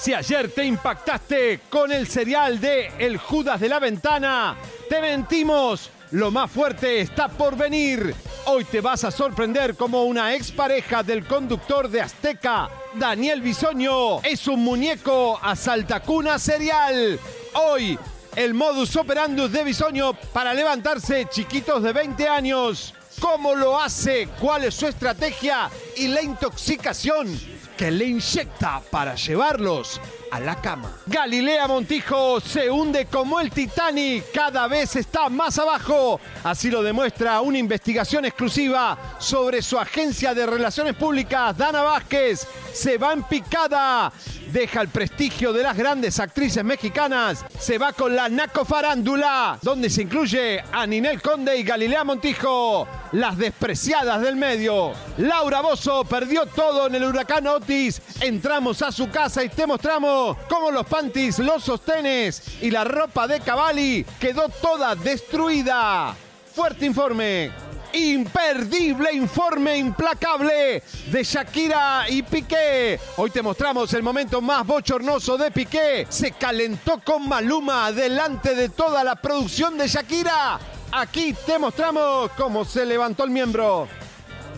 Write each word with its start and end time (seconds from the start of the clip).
Si 0.00 0.14
ayer 0.14 0.50
te 0.50 0.64
impactaste 0.64 1.60
con 1.68 1.92
el 1.92 2.08
serial 2.08 2.58
de 2.58 2.90
El 2.98 3.18
Judas 3.18 3.60
de 3.60 3.68
la 3.68 3.78
Ventana, 3.78 4.56
te 4.88 4.98
mentimos. 4.98 5.90
Lo 6.12 6.30
más 6.30 6.50
fuerte 6.50 7.02
está 7.02 7.28
por 7.28 7.54
venir. 7.54 8.14
Hoy 8.46 8.64
te 8.64 8.80
vas 8.80 9.04
a 9.04 9.10
sorprender 9.10 9.76
como 9.76 10.04
una 10.04 10.34
expareja 10.34 11.02
del 11.02 11.26
conductor 11.26 11.90
de 11.90 12.00
Azteca, 12.00 12.70
Daniel 12.94 13.42
Bisoño, 13.42 14.22
es 14.22 14.48
un 14.48 14.64
muñeco 14.64 15.38
a 15.42 15.54
saltacuna 15.54 16.38
serial. 16.38 17.20
Hoy, 17.52 17.98
el 18.36 18.54
modus 18.54 18.96
operandus 18.96 19.52
de 19.52 19.64
Bisoño 19.64 20.14
para 20.32 20.54
levantarse 20.54 21.26
chiquitos 21.28 21.82
de 21.82 21.92
20 21.92 22.26
años. 22.26 22.94
¿Cómo 23.20 23.54
lo 23.54 23.78
hace? 23.78 24.28
¿Cuál 24.40 24.64
es 24.64 24.74
su 24.74 24.86
estrategia? 24.86 25.68
Y 25.98 26.08
la 26.08 26.22
intoxicación 26.22 27.38
que 27.80 27.90
le 27.90 28.04
inyecta 28.04 28.82
para 28.90 29.14
llevarlos 29.14 29.98
a 30.30 30.40
la 30.40 30.60
cama. 30.60 30.92
Galilea 31.06 31.66
Montijo 31.66 32.40
se 32.40 32.70
hunde 32.70 33.06
como 33.06 33.40
el 33.40 33.50
Titanic, 33.50 34.24
cada 34.32 34.66
vez 34.68 34.96
está 34.96 35.28
más 35.28 35.58
abajo. 35.58 36.20
Así 36.44 36.70
lo 36.70 36.82
demuestra 36.82 37.40
una 37.40 37.58
investigación 37.58 38.24
exclusiva 38.24 38.96
sobre 39.18 39.62
su 39.62 39.78
agencia 39.78 40.34
de 40.34 40.46
relaciones 40.46 40.94
públicas, 40.94 41.56
Dana 41.56 41.82
Vázquez. 41.82 42.46
Se 42.72 42.98
va 42.98 43.12
en 43.12 43.24
picada, 43.24 44.12
deja 44.52 44.80
el 44.80 44.88
prestigio 44.88 45.52
de 45.52 45.64
las 45.64 45.76
grandes 45.76 46.20
actrices 46.20 46.64
mexicanas, 46.64 47.44
se 47.58 47.78
va 47.78 47.92
con 47.92 48.14
la 48.14 48.28
Naco 48.28 48.64
Farándula, 48.64 49.58
donde 49.60 49.90
se 49.90 50.02
incluye 50.02 50.62
a 50.72 50.86
Ninel 50.86 51.20
Conde 51.20 51.56
y 51.56 51.64
Galilea 51.64 52.04
Montijo, 52.04 52.86
las 53.12 53.36
despreciadas 53.36 54.22
del 54.22 54.36
medio. 54.36 54.92
Laura 55.18 55.62
Bozo 55.62 56.04
perdió 56.04 56.46
todo 56.46 56.86
en 56.86 56.94
el 56.94 57.04
huracán 57.04 57.48
Otis. 57.48 58.00
Entramos 58.20 58.82
a 58.82 58.92
su 58.92 59.10
casa 59.10 59.42
y 59.42 59.48
te 59.48 59.66
mostramos 59.66 60.19
cómo 60.48 60.70
los 60.70 60.86
panties, 60.86 61.38
los 61.38 61.64
sostenes 61.64 62.42
y 62.60 62.70
la 62.70 62.84
ropa 62.84 63.26
de 63.26 63.40
Cavalli 63.40 64.04
quedó 64.18 64.48
toda 64.48 64.94
destruida. 64.94 66.14
Fuerte 66.54 66.86
informe. 66.86 67.50
Imperdible 67.92 69.12
informe 69.12 69.76
implacable 69.76 70.82
de 71.10 71.24
Shakira 71.24 72.04
y 72.08 72.22
Piqué. 72.22 73.00
Hoy 73.16 73.30
te 73.30 73.42
mostramos 73.42 73.92
el 73.94 74.02
momento 74.02 74.40
más 74.40 74.64
bochornoso 74.64 75.36
de 75.36 75.50
Piqué. 75.50 76.06
Se 76.08 76.32
calentó 76.32 77.00
con 77.04 77.28
Maluma 77.28 77.90
delante 77.90 78.54
de 78.54 78.68
toda 78.68 79.02
la 79.02 79.16
producción 79.16 79.76
de 79.76 79.88
Shakira. 79.88 80.60
Aquí 80.92 81.34
te 81.46 81.58
mostramos 81.58 82.30
cómo 82.36 82.64
se 82.64 82.86
levantó 82.86 83.24
el 83.24 83.30
miembro. 83.30 83.88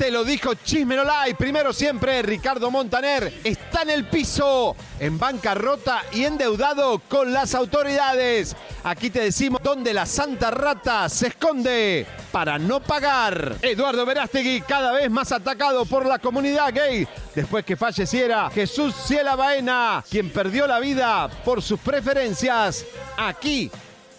Te 0.02 0.10
lo 0.10 0.24
dijo 0.24 0.54
Chismenolay. 0.54 1.34
Primero 1.34 1.72
siempre, 1.72 2.22
Ricardo 2.22 2.72
Montaner 2.72 3.34
está 3.44 3.82
en 3.82 3.90
el 3.90 4.08
piso, 4.08 4.74
en 4.98 5.16
bancarrota 5.16 6.02
y 6.12 6.24
endeudado 6.24 6.98
con 7.08 7.32
las 7.32 7.54
autoridades. 7.54 8.56
Aquí 8.82 9.10
te 9.10 9.20
decimos 9.20 9.62
dónde 9.62 9.94
la 9.94 10.04
santa 10.04 10.50
rata 10.50 11.08
se 11.08 11.28
esconde 11.28 12.04
para 12.32 12.58
no 12.58 12.80
pagar. 12.80 13.58
Eduardo 13.62 14.04
Verástegui 14.04 14.62
cada 14.62 14.90
vez 14.90 15.08
más 15.08 15.30
atacado 15.30 15.86
por 15.86 16.04
la 16.04 16.18
comunidad 16.18 16.74
gay 16.74 17.06
después 17.32 17.64
que 17.64 17.76
falleciera 17.76 18.50
Jesús 18.50 18.96
Ciela 19.06 19.36
Baena, 19.36 20.04
quien 20.10 20.30
perdió 20.30 20.66
la 20.66 20.80
vida 20.80 21.30
por 21.44 21.62
sus 21.62 21.78
preferencias. 21.78 22.84
Aquí, 23.16 23.70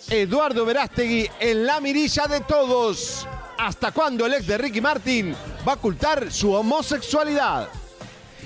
Eduardo 0.09 0.63
Verástegui 0.63 1.29
en 1.41 1.65
la 1.65 1.81
mirilla 1.81 2.25
de 2.27 2.39
todos. 2.39 3.27
¿Hasta 3.57 3.91
cuándo 3.91 4.25
el 4.25 4.33
ex 4.33 4.47
de 4.47 4.57
Ricky 4.57 4.81
Martin 4.81 5.35
va 5.67 5.73
a 5.73 5.75
ocultar 5.75 6.31
su 6.31 6.51
homosexualidad? 6.51 7.67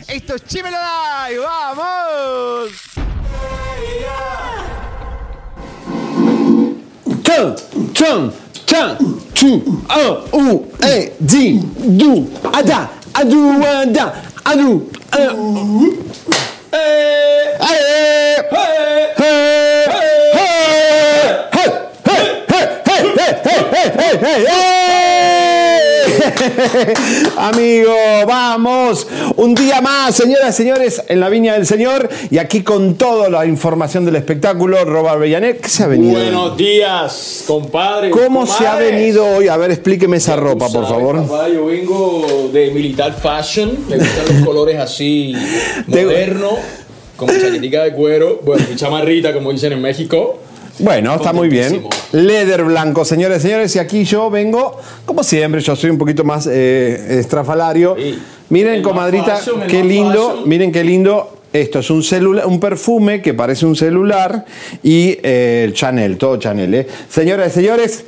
Esto 0.08 0.36
es 0.36 0.46
Chimelo 0.46 0.78
Live, 0.78 1.40
¡vamos! 1.40 2.72
Chan, 7.24 7.56
chan, 7.94 8.34
chan, 8.66 8.98
chu, 9.34 9.82
a, 9.90 10.00
u, 10.32 10.72
e, 10.82 11.14
di, 11.20 11.60
du, 11.76 12.30
ada, 12.54 12.90
adu, 13.14 13.64
ada, 13.64 14.24
adu, 14.44 14.90
eh, 15.14 15.30
eh, 16.72 17.58
eh, 17.62 18.38
eh, 18.40 18.48
eh, 18.50 19.14
eh, 19.18 19.86
hey, 19.88 20.26
hey, 20.34 21.50
hey, 21.54 21.87
Amigo, 27.38 27.94
vamos. 28.28 29.08
Un 29.36 29.54
día 29.56 29.82
más, 29.82 30.16
señoras 30.16 30.56
y 30.56 30.64
señores, 30.64 31.04
en 31.08 31.20
la 31.20 31.30
Viña 31.30 31.54
del 31.54 31.66
Señor. 31.66 32.10
Y 32.30 32.38
aquí 32.38 32.64
con 32.64 32.96
toda 32.96 33.30
la 33.30 33.46
información 33.46 34.06
del 34.06 34.16
espectáculo, 34.16 34.84
Robert 34.86 35.20
Bellanet. 35.20 35.62
¿Qué 35.62 35.70
se 35.70 35.84
ha 35.84 35.88
venido? 35.88 36.20
Buenos 36.20 36.58
días, 36.58 37.44
compadre. 37.48 38.10
¿Cómo 38.12 38.46
se 38.46 38.66
ha 38.68 38.76
venido 38.76 39.26
hoy? 39.26 39.48
A 39.48 39.58
ver, 39.58 39.72
explíqueme 39.72 40.18
esa 40.18 40.36
ropa, 40.36 40.66
por 40.66 40.86
sabes, 40.86 40.90
favor. 40.90 41.28
papá, 41.28 41.50
yo 41.50 41.66
vengo 41.66 42.50
de 42.52 42.72
militar 42.72 43.14
fashion. 43.14 43.78
Me 43.88 43.98
gustan 43.98 44.26
los 44.38 44.46
colores 44.46 44.80
así 44.80 45.36
modernos, 45.88 46.54
como 47.16 47.34
chaquetica 47.34 47.84
de 47.84 47.94
cuero. 47.94 48.40
Bueno, 48.44 48.66
mi 48.70 48.76
chamarrita, 48.76 49.34
como 49.34 49.52
dicen 49.52 49.74
en 49.74 49.82
México. 49.82 50.40
Bueno, 50.80 51.16
está 51.16 51.34
muy 51.34 51.50
bien. 51.50 51.84
Leather 52.12 52.64
blanco, 52.64 53.04
señores 53.06 53.40
y 53.40 53.48
señores. 53.48 53.76
Y 53.76 53.80
aquí 53.80 54.04
yo 54.04 54.30
vengo, 54.30 54.80
como 55.06 55.24
siempre, 55.24 55.62
yo 55.62 55.76
soy 55.76 55.90
un 55.90 55.98
poquito 55.98 56.24
más 56.24 56.48
eh, 56.48 57.20
estrafalario. 57.20 57.96
Sí. 57.98 58.20
Miren, 58.50 58.82
comadrita, 58.82 59.38
fashion, 59.38 59.62
qué 59.68 59.84
lindo. 59.84 60.30
fashion. 60.30 60.50
Miren 60.50 60.72
qué 60.72 60.84
lindo. 60.84 61.34
Esto 61.54 61.80
es 61.80 61.90
un 61.90 62.04
celular, 62.04 62.46
un 62.46 62.60
perfume 62.60 63.22
que 63.22 63.34
parece 63.34 63.66
un 63.66 63.76
celular 63.76 64.46
y 64.84 65.18
eh, 65.24 65.64
el 65.66 65.74
Chanel, 65.74 66.18
todo 66.18 66.38
Chanel, 66.38 66.74
¿eh? 66.74 66.88
Señoras 67.10 67.52
y 67.52 67.56
señores, 67.56 68.04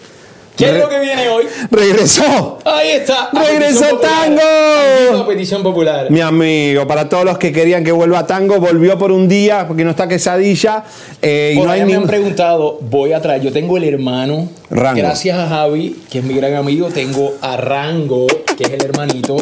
¿Qué 0.59 0.69
es 0.69 0.77
lo 0.77 0.89
que 0.89 0.99
viene 0.99 1.27
hoy? 1.29 1.45
regresó. 1.71 2.59
Ahí 2.65 2.89
está. 2.91 3.29
¡Regresó 3.33 3.89
popular. 3.89 4.11
Tango! 4.11 5.21
A 5.23 5.27
petición 5.27 5.63
popular. 5.63 6.11
Mi 6.11 6.21
amigo, 6.21 6.87
para 6.87 7.07
todos 7.09 7.25
los 7.25 7.37
que 7.37 7.51
querían 7.51 7.83
que 7.83 7.91
vuelva 7.91 8.19
a 8.19 8.27
tango, 8.27 8.59
volvió 8.59 8.97
por 8.97 9.11
un 9.11 9.27
día 9.27 9.65
porque 9.67 9.83
no 9.83 9.91
está 9.91 10.07
quesadilla. 10.07 10.83
eh, 11.21 11.53
y 11.55 11.59
no 11.59 11.69
hay 11.71 11.83
me 11.85 11.95
han 11.95 12.05
preguntado, 12.07 12.77
voy 12.81 13.13
a 13.13 13.21
traer, 13.21 13.41
yo 13.41 13.51
tengo 13.51 13.77
el 13.77 13.83
hermano, 13.85 14.49
Rango. 14.69 14.99
gracias 14.99 15.37
a 15.37 15.47
Javi, 15.47 15.95
que 16.11 16.19
es 16.19 16.23
mi 16.23 16.33
gran 16.35 16.53
amigo, 16.55 16.87
tengo 16.89 17.33
a 17.41 17.57
Rango, 17.57 18.27
que 18.57 18.63
es 18.63 18.71
el 18.71 18.83
hermanito. 18.83 19.37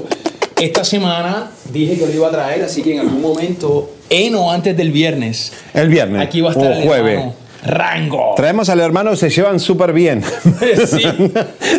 Esta 0.60 0.84
semana 0.84 1.52
dije 1.72 1.98
que 2.00 2.08
lo 2.08 2.14
iba 2.14 2.28
a 2.30 2.32
traer, 2.32 2.64
así 2.64 2.82
que 2.82 2.94
en 2.94 3.02
algún 3.02 3.22
momento, 3.22 3.92
en 4.10 4.34
o 4.36 4.52
antes 4.52 4.76
del 4.76 4.92
viernes, 4.92 5.54
El 5.74 5.90
viernes. 5.90 6.22
aquí 6.22 6.42
va 6.42 6.50
a 6.50 6.54
estar 6.54 6.72
o 6.72 6.76
el 6.76 6.84
jueves. 6.88 7.14
hermano. 7.14 7.47
Rango. 7.66 8.34
Traemos 8.36 8.70
al 8.70 8.80
hermano, 8.80 9.16
se 9.16 9.30
llevan 9.30 9.60
súper 9.60 9.94
bien. 9.94 10.24
Sí. 10.88 11.04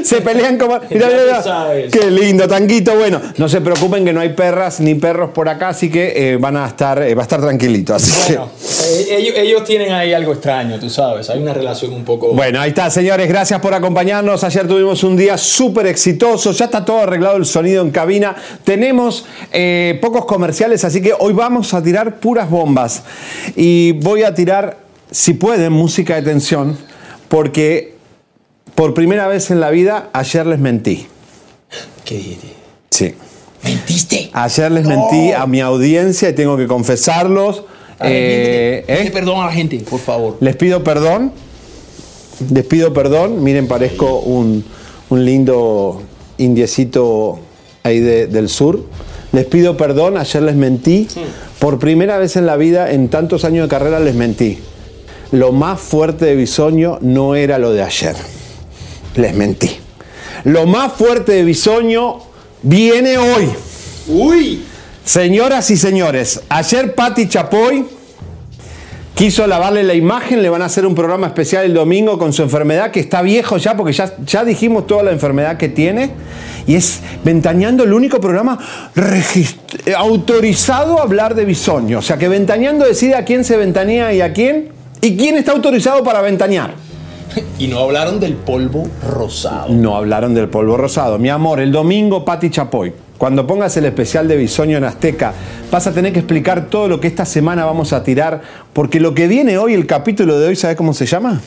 se 0.03 0.21
pelean 0.21 0.59
como. 0.59 0.81
Qué 0.81 2.11
lindo, 2.11 2.47
tanguito. 2.47 2.97
Bueno, 2.97 3.21
no 3.37 3.49
se 3.49 3.61
preocupen 3.61 4.05
que 4.05 4.13
no 4.13 4.21
hay 4.21 4.31
perras 4.31 4.81
ni 4.81 4.95
perros 4.95 5.31
por 5.31 5.49
acá, 5.49 5.71
así 5.71 5.91
que 5.91 6.33
eh, 6.33 6.37
van 6.37 6.57
a 6.57 6.67
estar, 6.67 7.03
eh, 7.03 7.15
va 7.15 7.23
a 7.23 7.25
estar 7.25 7.41
tranquilito. 7.41 7.95
Así 7.95 8.33
Bueno, 8.35 8.51
eh, 8.89 9.07
ellos, 9.11 9.35
ellos 9.37 9.65
tienen 9.65 9.93
ahí 9.93 10.13
algo 10.13 10.33
extraño, 10.33 10.79
tú 10.79 10.91
sabes. 10.91 11.29
Hay 11.31 11.41
una 11.41 11.55
relación 11.55 11.93
un 11.93 12.05
poco. 12.05 12.33
Bueno, 12.33 12.61
ahí 12.61 12.71
está, 12.71 12.91
señores. 12.91 13.29
Gracias 13.29 13.61
por 13.61 13.75
acompañarnos. 13.75 14.45
Ayer 14.45 14.67
tuvimos 14.67 15.03
un 15.05 15.17
día 15.17 15.37
súper 15.37 15.87
exitoso. 15.87 16.53
Ya 16.53 16.67
está 16.67 16.85
todo 16.85 17.01
arreglado 17.01 17.37
el 17.37 17.47
sonido 17.47 17.83
en 17.83 17.91
cabina. 17.91 18.35
Tenemos 18.65 19.27
eh, 19.53 19.99
pocos 20.01 20.25
comerciales, 20.25 20.85
así 20.85 21.01
que 21.03 21.13
hoy 21.19 21.33
vamos 21.33 21.75
a 21.75 21.83
tirar 21.83 22.21
puras 22.21 22.49
bombas. 22.49 23.03
Y 23.57 23.93
voy 23.93 24.23
a 24.23 24.35
tirar, 24.35 24.77
si 25.11 25.35
pueden, 25.35 25.73
música 25.73 26.17
de 26.17 26.23
tensión, 26.23 26.77
porque 27.29 27.95
por 28.75 28.95
primera 28.95 29.27
vez 29.27 29.51
en 29.51 29.61
la 29.61 29.71
vida 29.71 30.11
ayer 30.13 30.47
les 30.47 30.59
mentí. 30.59 31.07
¿Qué? 32.05 32.37
Sí. 32.91 33.15
¿Mentiste? 33.65 34.31
Ayer 34.33 34.71
les 34.71 34.87
mentí 34.87 35.33
a 35.33 35.47
mi 35.47 35.61
audiencia 35.61 36.29
y 36.29 36.33
tengo 36.33 36.57
que 36.57 36.67
confesarlos. 36.67 37.65
Ver, 38.01 38.13
Eh, 38.13 38.85
¿eh? 38.87 39.11
perdón 39.13 39.41
a 39.43 39.47
la 39.47 39.53
gente, 39.53 39.79
por 39.81 39.99
favor. 40.01 40.37
Les 40.41 40.55
pido 40.57 40.85
perdón. 40.85 41.33
Les 42.53 42.65
pido 42.65 42.93
perdón. 42.95 43.43
Miren, 43.43 43.67
parezco 43.67 44.21
un, 44.21 44.65
un 45.11 45.25
lindo 45.25 46.01
indiecito 46.39 47.41
ahí 47.83 47.99
de- 47.99 48.29
del 48.29 48.49
sur. 48.49 48.85
Les 49.33 49.45
pido 49.47 49.77
perdón. 49.77 50.17
Ayer 50.17 50.43
les 50.43 50.55
mentí. 50.55 51.09
Por 51.59 51.81
primera 51.81 52.17
vez 52.19 52.37
en 52.37 52.47
la 52.47 52.57
vida, 52.57 52.93
en 52.93 53.09
tantos 53.09 53.45
años 53.45 53.65
de 53.65 53.69
carrera, 53.69 53.99
les 53.99 54.15
mentí. 54.15 54.59
Lo 55.33 55.53
más 55.53 55.81
fuerte 55.81 56.25
de 56.25 56.37
Bisoño 56.37 56.99
no 57.03 57.35
era 57.35 57.59
lo 57.59 57.73
de 57.73 57.83
ayer. 57.83 58.17
Les 59.15 59.35
mentí. 59.35 59.71
Lo 60.45 60.67
más 60.67 60.93
fuerte 60.95 61.33
de 61.33 61.45
Bisoño 61.45 62.21
viene 62.63 63.19
hoy. 63.19 63.51
¡Uy! 64.09 64.65
Señoras 65.05 65.71
y 65.71 65.77
señores, 65.77 66.43
ayer 66.49 66.95
Patti 66.95 67.29
Chapoy 67.29 67.87
quiso 69.15 69.47
lavarle 69.47 69.83
la 69.83 69.95
imagen, 69.95 70.43
le 70.43 70.49
van 70.49 70.63
a 70.63 70.67
hacer 70.67 70.87
un 70.87 70.95
programa 70.95 71.27
especial 71.27 71.65
el 71.65 71.75
domingo 71.75 72.19
con 72.19 72.33
su 72.33 72.43
enfermedad, 72.43 72.91
que 72.91 73.01
está 73.01 73.21
viejo 73.21 73.57
ya, 73.57 73.77
porque 73.77 73.93
ya, 73.93 74.15
ya 74.25 74.45
dijimos 74.45 74.87
toda 74.87 75.03
la 75.03 75.11
enfermedad 75.11 75.57
que 75.57 75.69
tiene, 75.69 76.11
y 76.67 76.77
es 76.77 77.01
Ventaneando 77.25 77.85
el 77.85 77.93
único 77.93 78.21
programa 78.21 78.59
autorizado 79.97 81.01
a 81.01 81.03
hablar 81.03 81.35
de 81.35 81.45
bisoño. 81.45 81.99
O 81.99 82.03
sea 82.03 82.17
que 82.17 82.29
Ventaneando 82.29 82.85
decide 82.85 83.17
a 83.17 83.25
quién 83.25 83.45
se 83.45 83.57
ventanea 83.57 84.13
y 84.13 84.21
a 84.21 84.33
quién, 84.33 84.78
y 85.01 85.17
quién 85.17 85.37
está 85.37 85.53
autorizado 85.53 86.03
para 86.03 86.21
ventanear. 86.21 86.75
Y 87.59 87.69
no 87.69 87.81
hablaron 87.81 88.21
del 88.21 88.35
polvo 88.35 88.89
rosado. 89.07 89.69
No 89.69 89.97
hablaron 89.97 90.35
del 90.35 90.49
polvo 90.49 90.77
rosado. 90.77 91.19
Mi 91.19 91.29
amor, 91.29 91.61
el 91.61 91.73
domingo 91.73 92.25
Pati 92.25 92.51
Chapoy. 92.51 92.93
Cuando 93.19 93.47
pongas 93.47 93.77
el 93.77 93.85
especial 93.85 94.29
de 94.29 94.37
Bisoño 94.37 94.79
en 94.79 94.85
Azteca, 94.85 95.33
vas 95.73 95.87
a 95.89 95.93
tener 95.93 96.13
que 96.13 96.21
explicar 96.21 96.67
todo 96.67 96.89
lo 96.89 97.01
que 97.01 97.09
esta 97.09 97.25
semana 97.25 97.65
vamos 97.65 97.93
a 97.93 98.05
tirar, 98.05 98.41
porque 98.73 99.01
lo 99.01 99.13
que 99.13 99.27
viene 99.27 99.59
hoy, 99.59 99.75
el 99.75 99.87
capítulo 99.87 100.39
de 100.39 100.47
hoy, 100.47 100.57
¿sabes 100.57 100.77
cómo 100.77 100.95
se 100.95 101.05
llama? 101.05 101.41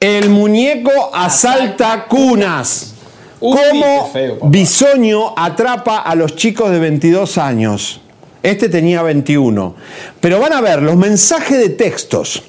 El 0.00 0.30
muñeco 0.30 0.90
asalta 1.14 2.06
cunas. 2.08 2.94
Uy, 3.38 3.56
¿Cómo 3.56 4.10
feo. 4.12 4.38
Bisoño 4.42 5.32
atrapa 5.36 5.98
a 5.98 6.14
los 6.14 6.34
chicos 6.34 6.70
de 6.70 6.80
22 6.80 7.38
años? 7.38 8.00
Este 8.42 8.68
tenía 8.68 9.02
21. 9.02 9.74
Pero 10.20 10.40
van 10.40 10.52
a 10.52 10.60
ver 10.60 10.82
los 10.82 10.96
mensajes 10.96 11.58
de 11.58 11.70
textos 11.70 12.42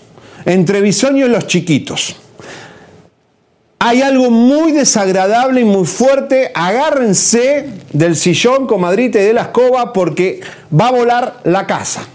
entre 0.45 0.81
Bisoño 0.81 1.25
y 1.25 1.29
los 1.29 1.47
chiquitos. 1.47 2.15
Hay 3.79 4.03
algo 4.03 4.29
muy 4.29 4.73
desagradable 4.73 5.61
y 5.61 5.65
muy 5.65 5.85
fuerte. 5.85 6.51
Agárrense 6.53 7.67
del 7.91 8.15
sillón, 8.15 8.67
comadrita, 8.67 9.19
y 9.19 9.23
de 9.23 9.33
la 9.33 9.41
escoba 9.41 9.91
porque 9.91 10.41
va 10.71 10.89
a 10.89 10.91
volar 10.91 11.39
la 11.45 11.65
casa. 11.65 12.07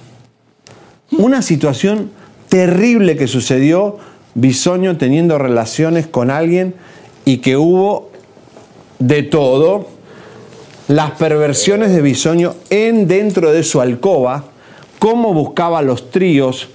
Una 1.10 1.42
situación 1.42 2.12
terrible 2.48 3.16
que 3.16 3.26
sucedió, 3.26 3.98
Bisoño 4.34 4.96
teniendo 4.96 5.38
relaciones 5.38 6.06
con 6.06 6.30
alguien 6.30 6.74
y 7.24 7.38
que 7.38 7.56
hubo 7.56 8.10
de 9.00 9.24
todo. 9.24 9.95
Las 10.88 11.12
perversiones 11.12 11.92
de 11.92 12.00
Bisoño 12.00 12.54
en 12.70 13.08
dentro 13.08 13.50
de 13.50 13.64
su 13.64 13.80
alcoba, 13.80 14.44
cómo 15.00 15.34
buscaba 15.34 15.82
los 15.82 16.12
tríos, 16.12 16.68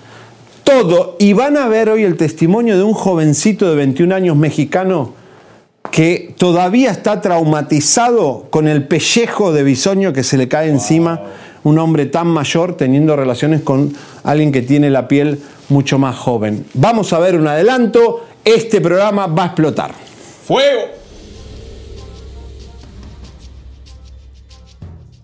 todo. 0.66 1.16
Y 1.18 1.32
van 1.32 1.56
a 1.56 1.70
ver 1.70 1.88
hoy 1.90 2.04
el 2.04 2.18
testimonio 2.18 2.76
de 2.76 2.84
un 2.84 2.94
jovencito 2.94 3.70
de 3.70 3.78
21 3.78 4.14
años 4.14 4.36
mexicano 4.36 5.14
que 5.92 6.36
todavía 6.38 6.92
está 6.92 7.22
traumatizado 7.22 8.48
con 8.50 8.68
el 8.68 8.86
pellejo 8.86 9.54
de 9.54 9.64
bisoño 9.64 10.12
que 10.12 10.24
se 10.24 10.38
le 10.38 10.50
cae 10.50 10.70
encima, 10.70 11.22
un 11.64 11.80
hombre 11.80 12.06
tan 12.06 12.28
mayor 12.28 12.76
teniendo 12.76 13.16
relaciones 13.16 13.62
con 13.62 13.94
alguien 14.24 14.52
que 14.52 14.62
tiene 14.62 14.90
la 14.90 15.08
piel 15.08 15.40
mucho 15.70 15.98
más 15.98 16.18
joven. 16.18 16.66
Vamos 16.74 17.14
a 17.14 17.20
ver 17.20 17.38
un 17.38 17.48
adelanto, 17.48 18.26
este 18.44 18.82
programa 18.82 19.28
va 19.28 19.44
a 19.44 19.48
explotar. 19.48 19.94
¡Fuego! 20.46 21.01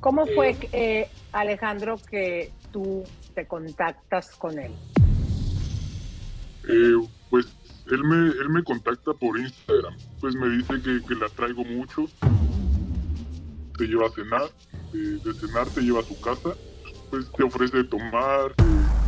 ¿Cómo 0.08 0.26
fue, 0.26 0.56
eh, 0.72 1.10
Alejandro, 1.34 1.98
que 1.98 2.54
tú 2.72 3.04
te 3.36 3.46
contactas 3.46 4.34
con 4.38 4.58
él? 4.58 4.72
Eh, 6.66 6.94
pues 7.30 7.48
él 7.92 8.06
me, 8.06 8.30
él 8.30 8.50
me 8.50 8.64
contacta 8.64 9.12
por 9.12 9.38
Instagram. 9.38 9.98
Pues 10.22 10.34
me 10.36 10.48
dice 10.48 10.76
que, 10.82 11.06
que 11.06 11.14
la 11.16 11.28
traigo 11.28 11.66
mucho. 11.66 12.06
Te 13.78 13.86
lleva 13.86 14.08
a 14.08 14.12
cenar. 14.12 14.50
De, 14.94 15.18
de 15.18 15.34
cenar 15.34 15.68
te 15.68 15.82
lleva 15.82 16.00
a 16.00 16.04
su 16.04 16.18
casa. 16.22 16.56
Pues 17.10 17.30
te 17.30 17.44
ofrece 17.44 17.84
tomar. 17.84 18.54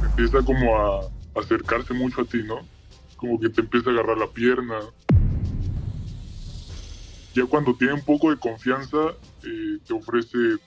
Empieza 0.03 0.41
como 0.43 0.75
a 0.75 1.39
acercarse 1.39 1.93
mucho 1.93 2.23
a 2.23 2.25
ti, 2.25 2.43
¿no? 2.43 2.59
Como 3.15 3.39
que 3.39 3.47
te 3.47 3.61
empieza 3.61 3.89
a 3.89 3.93
agarrar 3.93 4.17
la 4.17 4.27
pierna. 4.27 4.81
Ya 7.33 7.45
cuando 7.45 7.73
tiene 7.73 7.93
un 7.93 8.01
poco 8.01 8.31
de 8.31 8.37
confianza, 8.37 9.13
eh, 9.43 9.77
te 9.87 9.93
ofrece, 9.93 10.57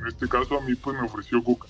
en 0.00 0.06
este 0.06 0.28
caso 0.28 0.58
a 0.58 0.60
mí 0.60 0.74
pues 0.74 0.96
me 0.96 1.06
ofreció 1.06 1.42
coca. 1.42 1.66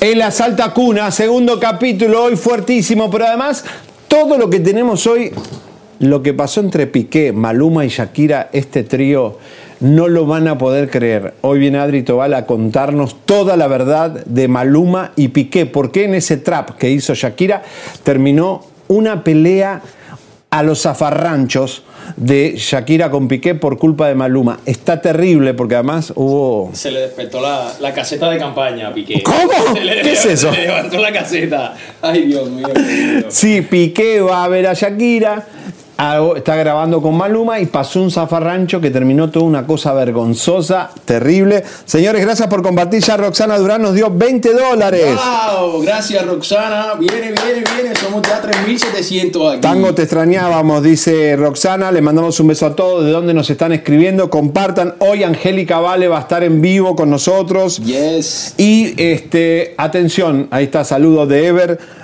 El 0.00 0.20
Asalta 0.20 0.74
Cuna, 0.74 1.10
segundo 1.10 1.58
capítulo, 1.58 2.24
hoy 2.24 2.36
fuertísimo, 2.36 3.10
pero 3.10 3.24
además 3.24 3.64
todo 4.06 4.36
lo 4.36 4.50
que 4.50 4.60
tenemos 4.60 5.06
hoy, 5.06 5.32
lo 5.98 6.22
que 6.22 6.34
pasó 6.34 6.60
entre 6.60 6.86
Piqué, 6.86 7.32
Maluma 7.32 7.86
y 7.86 7.88
Shakira, 7.88 8.50
este 8.52 8.84
trío, 8.84 9.38
no 9.84 10.08
lo 10.08 10.24
van 10.26 10.48
a 10.48 10.56
poder 10.56 10.88
creer. 10.90 11.34
Hoy 11.42 11.58
viene 11.58 11.78
Adri 11.78 12.02
Tobal 12.02 12.32
a 12.34 12.46
contarnos 12.46 13.16
toda 13.26 13.56
la 13.56 13.66
verdad 13.68 14.24
de 14.24 14.48
Maluma 14.48 15.12
y 15.14 15.28
Piqué, 15.28 15.66
por 15.66 15.92
qué 15.92 16.04
en 16.04 16.14
ese 16.14 16.38
trap 16.38 16.70
que 16.78 16.90
hizo 16.90 17.14
Shakira 17.14 17.62
terminó 18.02 18.64
una 18.88 19.22
pelea 19.24 19.82
a 20.50 20.62
los 20.62 20.82
zafarranchos 20.82 21.82
de 22.16 22.54
Shakira 22.56 23.10
con 23.10 23.28
Piqué 23.28 23.54
por 23.54 23.76
culpa 23.76 24.08
de 24.08 24.14
Maluma. 24.14 24.60
Está 24.64 25.00
terrible 25.00 25.52
porque 25.52 25.74
además 25.74 26.12
hubo 26.16 26.70
Se 26.72 26.90
le 26.90 27.00
despertó 27.00 27.40
la, 27.40 27.72
la 27.80 27.92
caseta 27.92 28.30
de 28.30 28.38
campaña 28.38 28.88
a 28.88 28.94
Piqué. 28.94 29.22
¿Cómo? 29.22 29.78
Le- 29.80 30.00
¿Qué 30.02 30.12
es 30.12 30.24
eso? 30.24 30.50
Se 30.52 30.56
le 30.60 30.66
levantó 30.66 30.98
la 30.98 31.12
caseta. 31.12 31.74
Ay, 32.00 32.22
Dios 32.26 32.48
mío. 32.50 32.68
Dios 32.72 32.86
mío. 32.86 33.24
Sí, 33.28 33.60
Piqué 33.62 34.20
va 34.20 34.44
a 34.44 34.48
ver 34.48 34.66
a 34.68 34.74
Shakira, 34.74 35.44
está 36.36 36.56
grabando 36.56 37.00
con 37.00 37.16
Maluma 37.16 37.60
y 37.60 37.66
pasó 37.66 38.02
un 38.02 38.10
zafarrancho 38.10 38.80
que 38.80 38.90
terminó 38.90 39.30
toda 39.30 39.46
una 39.46 39.66
cosa 39.66 39.92
vergonzosa, 39.92 40.90
terrible. 41.04 41.62
Señores, 41.84 42.22
gracias 42.22 42.48
por 42.48 42.62
compartir. 42.62 43.02
Ya 43.02 43.16
Roxana 43.16 43.58
Durán 43.58 43.82
nos 43.82 43.94
dio 43.94 44.10
20 44.10 44.52
dólares. 44.54 45.14
¡Wow! 45.14 45.82
Gracias, 45.82 46.26
Roxana. 46.26 46.94
Viene, 46.98 47.32
viene, 47.32 47.64
viene. 47.74 47.94
Somos 47.96 48.22
ya 48.22 48.42
3.700 48.42 49.52
aquí. 49.52 49.60
Tango, 49.60 49.94
te 49.94 50.02
extrañábamos, 50.02 50.82
dice 50.82 51.36
Roxana. 51.36 51.92
Le 51.92 52.00
mandamos 52.00 52.38
un 52.40 52.48
beso 52.48 52.66
a 52.66 52.74
todos. 52.74 53.04
¿De 53.04 53.12
dónde 53.12 53.32
nos 53.32 53.48
están 53.50 53.72
escribiendo? 53.72 54.30
Compartan. 54.30 54.94
Hoy 54.98 55.22
Angélica 55.22 55.78
Vale 55.78 56.08
va 56.08 56.18
a 56.18 56.22
estar 56.22 56.42
en 56.42 56.60
vivo 56.60 56.96
con 56.96 57.10
nosotros. 57.10 57.78
Yes. 57.78 58.54
Y 58.58 58.94
este, 59.00 59.74
atención, 59.76 60.48
ahí 60.50 60.64
está, 60.64 60.84
saludos 60.84 61.28
de 61.28 61.46
Ever. 61.46 62.03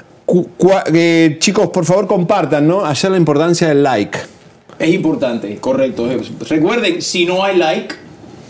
Eh, 0.92 1.36
chicos, 1.38 1.68
por 1.70 1.84
favor, 1.84 2.06
compartan, 2.06 2.66
¿no? 2.66 2.84
Ayer 2.84 3.10
la 3.10 3.16
importancia 3.16 3.68
del 3.68 3.82
like. 3.82 4.18
Es 4.78 4.94
importante, 4.94 5.56
correcto. 5.56 6.08
Recuerden, 6.48 7.02
si 7.02 7.26
no 7.26 7.44
hay 7.44 7.56
like, 7.56 7.94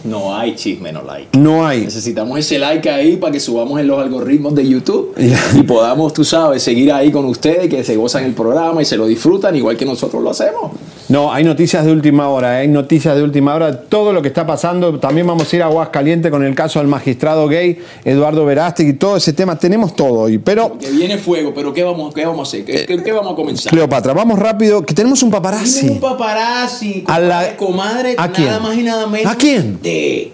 no 0.05 0.35
hay 0.37 0.55
chisme, 0.55 0.93
no 0.93 1.03
like. 1.03 1.37
No 1.37 1.67
hay. 1.67 1.83
Necesitamos 1.83 2.39
ese 2.39 2.59
like 2.59 2.89
ahí 2.89 3.17
para 3.17 3.33
que 3.33 3.41
subamos 3.41 3.81
en 3.81 3.87
los 3.87 4.01
algoritmos 4.01 4.55
de 4.55 4.69
YouTube 4.69 5.15
y 5.55 5.63
podamos, 5.63 6.13
tú 6.13 6.25
sabes, 6.25 6.63
seguir 6.63 6.93
ahí 6.93 7.11
con 7.11 7.25
ustedes 7.25 7.69
que 7.69 7.83
se 7.85 7.97
gozan 7.97 8.25
el 8.25 8.33
programa 8.33 8.81
y 8.81 8.85
se 8.85 8.97
lo 8.97 9.07
disfrutan 9.07 9.57
igual 9.57 9.77
que 9.77 9.85
nosotros 9.85 10.23
lo 10.23 10.31
hacemos. 10.31 10.73
No, 11.11 11.33
hay 11.33 11.43
noticias 11.45 11.85
de 11.85 11.91
última 11.93 12.29
hora, 12.29 12.59
¿eh? 12.59 12.63
hay 12.63 12.69
noticias 12.69 13.17
de 13.17 13.23
última 13.23 13.53
hora, 13.55 13.81
todo 13.83 14.13
lo 14.13 14.23
que 14.23 14.29
está 14.29 14.47
pasando. 14.47 14.99
También 15.01 15.27
vamos 15.27 15.53
a 15.53 15.57
ir 15.57 15.63
a 15.63 15.67
Aguascalientes 15.67 16.31
con 16.31 16.45
el 16.45 16.55
caso 16.55 16.79
del 16.79 16.87
magistrado 16.89 17.49
gay 17.49 17.79
Eduardo 18.05 18.45
Verástegui 18.45 18.91
y 18.91 18.93
todo 18.95 19.17
ese 19.17 19.33
tema. 19.33 19.59
Tenemos 19.59 19.97
todo 19.97 20.21
hoy, 20.21 20.39
pero 20.39 20.79
Que 20.79 20.89
viene 20.91 21.19
fuego, 21.19 21.53
pero 21.53 21.73
¿qué 21.75 21.83
vamos, 21.83 22.15
qué 22.15 22.25
vamos 22.25 22.39
a 22.39 22.43
hacer? 22.49 22.65
¿Qué, 22.65 22.87
qué- 22.87 23.03
qué 23.03 23.13
vamos 23.13 23.33
a 23.33 23.37
comenzar? 23.37 23.73
Cleopatra, 23.73 24.13
vamos 24.13 24.39
rápido, 24.39 24.87
que 24.87 24.95
tenemos 24.95 25.21
un 25.25 25.31
paparazzi. 25.33 25.81
Tiene 25.81 25.95
un 25.97 26.01
paparazzi, 26.01 27.05
A 27.09 27.19
la- 27.19 27.57
comadre, 27.57 27.57
comadre, 27.57 28.15
¿A 28.17 28.29
nada 28.29 28.33
quién? 28.33 28.63
más 28.63 28.77
y 28.77 28.83
nada 28.85 29.07
menos 29.09 29.33
¿A 29.33 29.37
quién? 29.37 29.83
de 29.83 30.33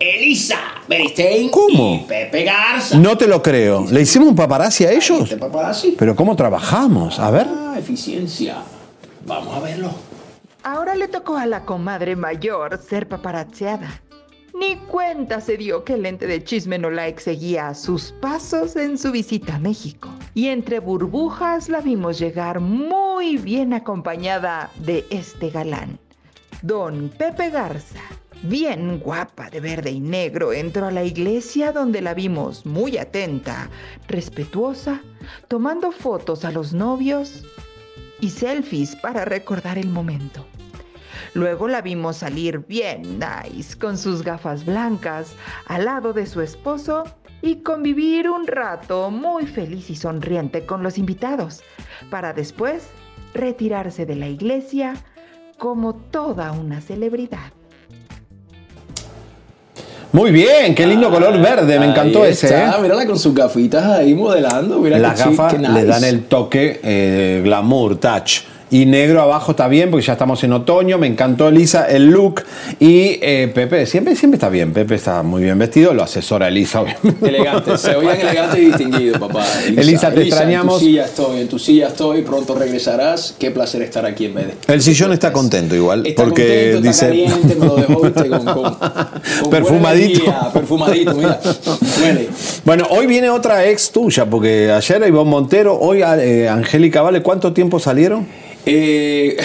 Elisa 0.00 0.56
Beristain 0.88 1.50
¿Cómo? 1.50 1.96
y 1.96 2.08
Pepe 2.08 2.44
Garza. 2.44 2.96
No 2.96 3.18
te 3.18 3.26
lo 3.26 3.42
creo. 3.42 3.84
¿Le 3.90 4.00
hicimos 4.00 4.28
un 4.28 4.36
paparazzi 4.36 4.84
a 4.86 4.90
ellos? 4.92 5.20
Este 5.24 5.36
paparazzi. 5.36 5.96
Pero 5.98 6.16
¿cómo 6.16 6.34
trabajamos? 6.34 7.18
A 7.18 7.30
ver. 7.30 7.46
Ah, 7.46 7.74
eficiencia. 7.78 8.56
Vamos 9.26 9.54
a 9.56 9.60
verlo. 9.60 9.90
Ahora 10.62 10.94
le 10.94 11.08
tocó 11.08 11.36
a 11.36 11.46
la 11.46 11.64
comadre 11.64 12.16
mayor 12.16 12.78
ser 12.78 13.08
paparazziada. 13.08 14.02
Ni 14.58 14.76
cuenta 14.76 15.40
se 15.40 15.56
dio 15.56 15.84
que 15.84 15.94
el 15.94 16.04
ente 16.04 16.26
de 16.26 16.42
chisme 16.42 16.78
no 16.78 16.90
like 16.90 17.20
seguía 17.20 17.72
sus 17.74 18.12
pasos 18.20 18.74
en 18.74 18.98
su 18.98 19.12
visita 19.12 19.54
a 19.54 19.58
México. 19.60 20.08
Y 20.34 20.48
entre 20.48 20.80
burbujas 20.80 21.68
la 21.68 21.80
vimos 21.80 22.18
llegar 22.18 22.58
muy 22.58 23.36
bien 23.36 23.72
acompañada 23.72 24.70
de 24.80 25.06
este 25.10 25.50
galán. 25.50 25.98
Don 26.62 27.08
Pepe 27.08 27.50
Garza, 27.50 28.00
bien 28.42 28.98
guapa 28.98 29.48
de 29.48 29.60
verde 29.60 29.92
y 29.92 30.00
negro, 30.00 30.52
entró 30.52 30.86
a 30.86 30.90
la 30.90 31.04
iglesia 31.04 31.70
donde 31.70 32.02
la 32.02 32.14
vimos 32.14 32.66
muy 32.66 32.98
atenta, 32.98 33.70
respetuosa, 34.08 35.00
tomando 35.46 35.92
fotos 35.92 36.44
a 36.44 36.50
los 36.50 36.72
novios 36.72 37.44
y 38.20 38.30
selfies 38.30 38.96
para 38.96 39.24
recordar 39.24 39.78
el 39.78 39.88
momento. 39.88 40.46
Luego 41.34 41.68
la 41.68 41.82
vimos 41.82 42.18
salir 42.18 42.58
bien 42.66 43.18
nice 43.18 43.78
con 43.78 43.98
sus 43.98 44.22
gafas 44.22 44.64
blancas 44.64 45.34
al 45.66 45.84
lado 45.84 46.12
de 46.12 46.26
su 46.26 46.40
esposo 46.40 47.04
y 47.42 47.56
convivir 47.62 48.28
un 48.28 48.46
rato 48.46 49.10
muy 49.10 49.46
feliz 49.46 49.90
y 49.90 49.96
sonriente 49.96 50.66
con 50.66 50.82
los 50.82 50.98
invitados, 50.98 51.62
para 52.10 52.32
después 52.32 52.88
retirarse 53.34 54.06
de 54.06 54.16
la 54.16 54.28
iglesia 54.28 54.94
como 55.58 55.94
toda 55.94 56.52
una 56.52 56.80
celebridad. 56.80 57.52
Muy 60.12 60.30
bien, 60.30 60.74
qué 60.74 60.86
lindo 60.86 61.10
color 61.10 61.38
verde, 61.38 61.78
me 61.78 61.86
encantó 61.86 62.24
ese. 62.24 62.48
¿eh? 62.48 62.66
Mírala 62.80 63.06
con 63.06 63.18
sus 63.18 63.34
gafitas 63.34 63.84
ahí 63.84 64.14
modelando. 64.14 64.78
Mira 64.78 64.98
Las 64.98 65.18
gafas 65.18 65.52
qué 65.52 65.58
le 65.58 65.68
nice. 65.68 65.84
dan 65.84 66.04
el 66.04 66.24
toque 66.24 66.80
eh, 66.82 67.40
glamour, 67.44 67.96
touch. 67.98 68.40
Y 68.70 68.84
negro 68.86 69.22
abajo 69.22 69.52
está 69.52 69.66
bien 69.68 69.90
porque 69.90 70.04
ya 70.06 70.12
estamos 70.12 70.42
en 70.44 70.52
otoño. 70.52 70.98
Me 70.98 71.06
encantó 71.06 71.48
Elisa 71.48 71.86
el 71.88 72.06
look. 72.10 72.42
Y 72.78 73.18
eh, 73.22 73.50
Pepe, 73.54 73.86
siempre, 73.86 74.14
siempre 74.14 74.36
está 74.36 74.48
bien. 74.48 74.72
Pepe 74.72 74.94
está 74.96 75.22
muy 75.22 75.42
bien 75.42 75.58
vestido. 75.58 75.94
Lo 75.94 76.02
asesora 76.02 76.48
Elisa, 76.48 76.82
obviamente. 76.82 77.28
Elegante, 77.28 77.78
se 77.78 77.96
oían 77.96 78.20
elegante 78.20 78.60
y 78.60 78.64
distinguido, 78.66 79.18
papá. 79.18 79.44
Elisa, 79.66 80.12
te 80.12 80.22
extrañamos. 80.22 80.74
En 80.74 80.80
tu 80.80 80.84
silla 80.86 81.04
estoy, 81.04 81.40
en 81.40 81.48
tu 81.48 81.58
silla 81.58 81.88
estoy, 81.88 82.22
pronto 82.22 82.54
regresarás. 82.54 83.34
Qué 83.38 83.50
placer 83.50 83.82
estar 83.82 84.04
aquí 84.04 84.26
en 84.26 84.34
vez 84.34 84.46
de. 84.48 84.74
El 84.74 84.82
sillón 84.82 85.12
está 85.12 85.32
contento 85.32 85.74
igual. 85.74 86.06
Está 86.06 86.24
porque 86.24 86.72
contento, 86.74 86.90
está 86.90 87.06
dice. 87.06 87.06
caliente, 87.30 87.54
me 87.58 87.66
lo 87.66 87.76
dejó 87.76 88.00
viste, 88.02 88.28
con, 88.28 88.44
con- 88.44 88.74
con 89.42 89.50
Perfumadito. 89.50 90.22
perfumadito, 90.52 91.14
mira. 91.14 91.40
Huele. 92.02 92.28
Bueno, 92.64 92.86
hoy 92.90 93.06
viene 93.06 93.30
otra 93.30 93.66
ex 93.66 93.90
tuya, 93.90 94.26
porque 94.26 94.70
ayer 94.70 95.02
Ivonne 95.08 95.30
Montero, 95.30 95.78
hoy 95.78 96.02
eh, 96.02 96.48
Angélica 96.48 97.02
Vale, 97.02 97.22
¿cuánto 97.22 97.52
tiempo 97.52 97.78
salieron? 97.78 98.26
Eh, 98.70 99.36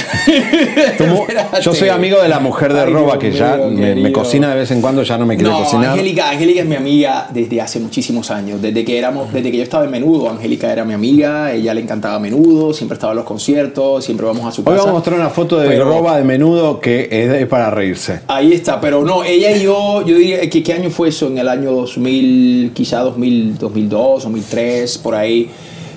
yo 1.62 1.74
soy 1.74 1.90
amigo 1.90 2.22
de 2.22 2.28
la 2.28 2.40
mujer 2.40 2.74
de 2.74 2.82
Ay, 2.82 2.92
Roba, 2.92 3.18
que 3.18 3.32
ya 3.32 3.58
me, 3.58 4.12
cocina 4.12 4.50
de 4.50 4.56
vez 4.60 4.72
en 4.72 4.82
cuando, 4.82 5.04
ya 5.04 5.18
no 5.18 5.26
me 5.26 5.36
quiere 5.36 5.50
No, 5.52 5.60
cocinar. 5.64 5.92
Angélica, 5.92 6.30
Angélica 6.30 6.62
es 6.62 6.66
mi 6.68 6.76
amiga 6.76 7.30
desde 7.34 7.62
hace 7.62 7.80
muchísimos 7.80 8.30
años. 8.32 8.62
Desde 8.62 8.84
que 8.84 8.98
éramos, 8.98 9.32
desde 9.32 9.50
que 9.52 9.58
yo 9.58 9.64
estaba 9.64 9.86
en 9.86 9.92
menudo, 9.92 10.30
Angélica 10.30 10.72
era 10.72 10.84
mi 10.84 10.94
amiga, 10.94 11.54
ella 11.54 11.74
le 11.74 11.82
encantaba 11.82 12.20
menudo, 12.20 12.74
siempre 12.74 12.96
estaba 12.96 13.14
en 13.14 13.18
los 13.18 13.26
conciertos, 13.26 14.04
siempre 14.04 14.26
vamos 14.26 14.46
a 14.46 14.52
su 14.52 14.62
Hoy 14.62 14.66
casa. 14.66 14.78
vamos 14.78 14.90
a 14.90 14.94
mostrar 14.94 15.20
una 15.20 15.30
foto 15.30 15.58
de 15.60 15.68
Pero- 15.70 15.86
Roba 15.86 16.18
de 16.18 16.24
menudo 16.24 16.80
que 16.80 17.08
es, 17.12 17.34
es 17.42 17.48
para 17.48 17.70
reírse. 17.70 18.22
Ahí 18.28 18.54
está, 18.54 18.80
pero 18.82 19.04
no, 19.04 19.24
ella 19.24 19.56
y 19.56 19.62
yo, 19.64 20.06
yo 20.06 20.18
diría 20.18 20.50
que 20.50 20.62
qué 20.64 20.74
año 20.74 20.90
fue 20.90 21.10
eso, 21.10 21.28
en 21.28 21.38
el 21.38 21.48
año 21.48 21.72
2000, 21.72 22.72
quizá 22.74 23.00
2000, 23.00 23.58
2002, 23.58 24.24
2003, 24.24 24.98
por 24.98 25.16
ahí. 25.16 25.50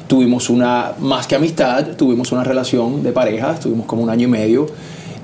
Tuvimos 0.06 0.50
una, 0.50 0.92
más 1.00 1.26
que 1.26 1.34
amistad, 1.34 1.96
tuvimos 1.96 2.30
una 2.32 2.44
relación 2.44 3.02
de 3.02 3.12
pareja, 3.12 3.52
estuvimos 3.52 3.86
como 3.86 4.02
un 4.02 4.10
año 4.10 4.28
y 4.28 4.30
medio. 4.30 4.66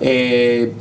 eh, 0.01 0.73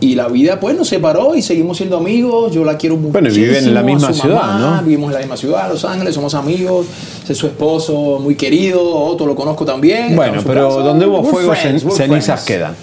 y 0.00 0.14
la 0.14 0.28
vida 0.28 0.58
pues 0.58 0.76
nos 0.76 0.88
separó 0.88 1.34
y 1.34 1.42
seguimos 1.42 1.76
siendo 1.76 1.98
amigos, 1.98 2.52
yo 2.52 2.64
la 2.64 2.76
quiero 2.78 2.96
mucho. 2.96 3.12
Bueno, 3.12 3.28
viven 3.30 3.64
en 3.66 3.74
la 3.74 3.82
misma 3.82 4.12
ciudad, 4.12 4.58
¿no? 4.58 4.82
Vivimos 4.82 5.08
en 5.08 5.12
la 5.14 5.18
misma 5.20 5.36
ciudad, 5.36 5.68
Los 5.70 5.84
Ángeles, 5.84 6.14
somos 6.14 6.34
amigos, 6.34 6.86
es 7.28 7.36
su 7.36 7.46
esposo 7.46 8.18
muy 8.18 8.34
querido, 8.34 8.82
Otto 8.82 9.26
lo 9.26 9.34
conozco 9.34 9.64
también. 9.64 10.16
Bueno, 10.16 10.42
pero 10.46 10.68
casa. 10.68 10.80
donde 10.80 11.06
hubo 11.06 11.18
We're 11.20 11.30
fuego, 11.30 11.52
friends, 11.54 11.84
cen- 11.84 11.86
we're 11.88 11.96
cenizas 11.96 12.44
friends. 12.44 12.44
quedan. 12.44 12.74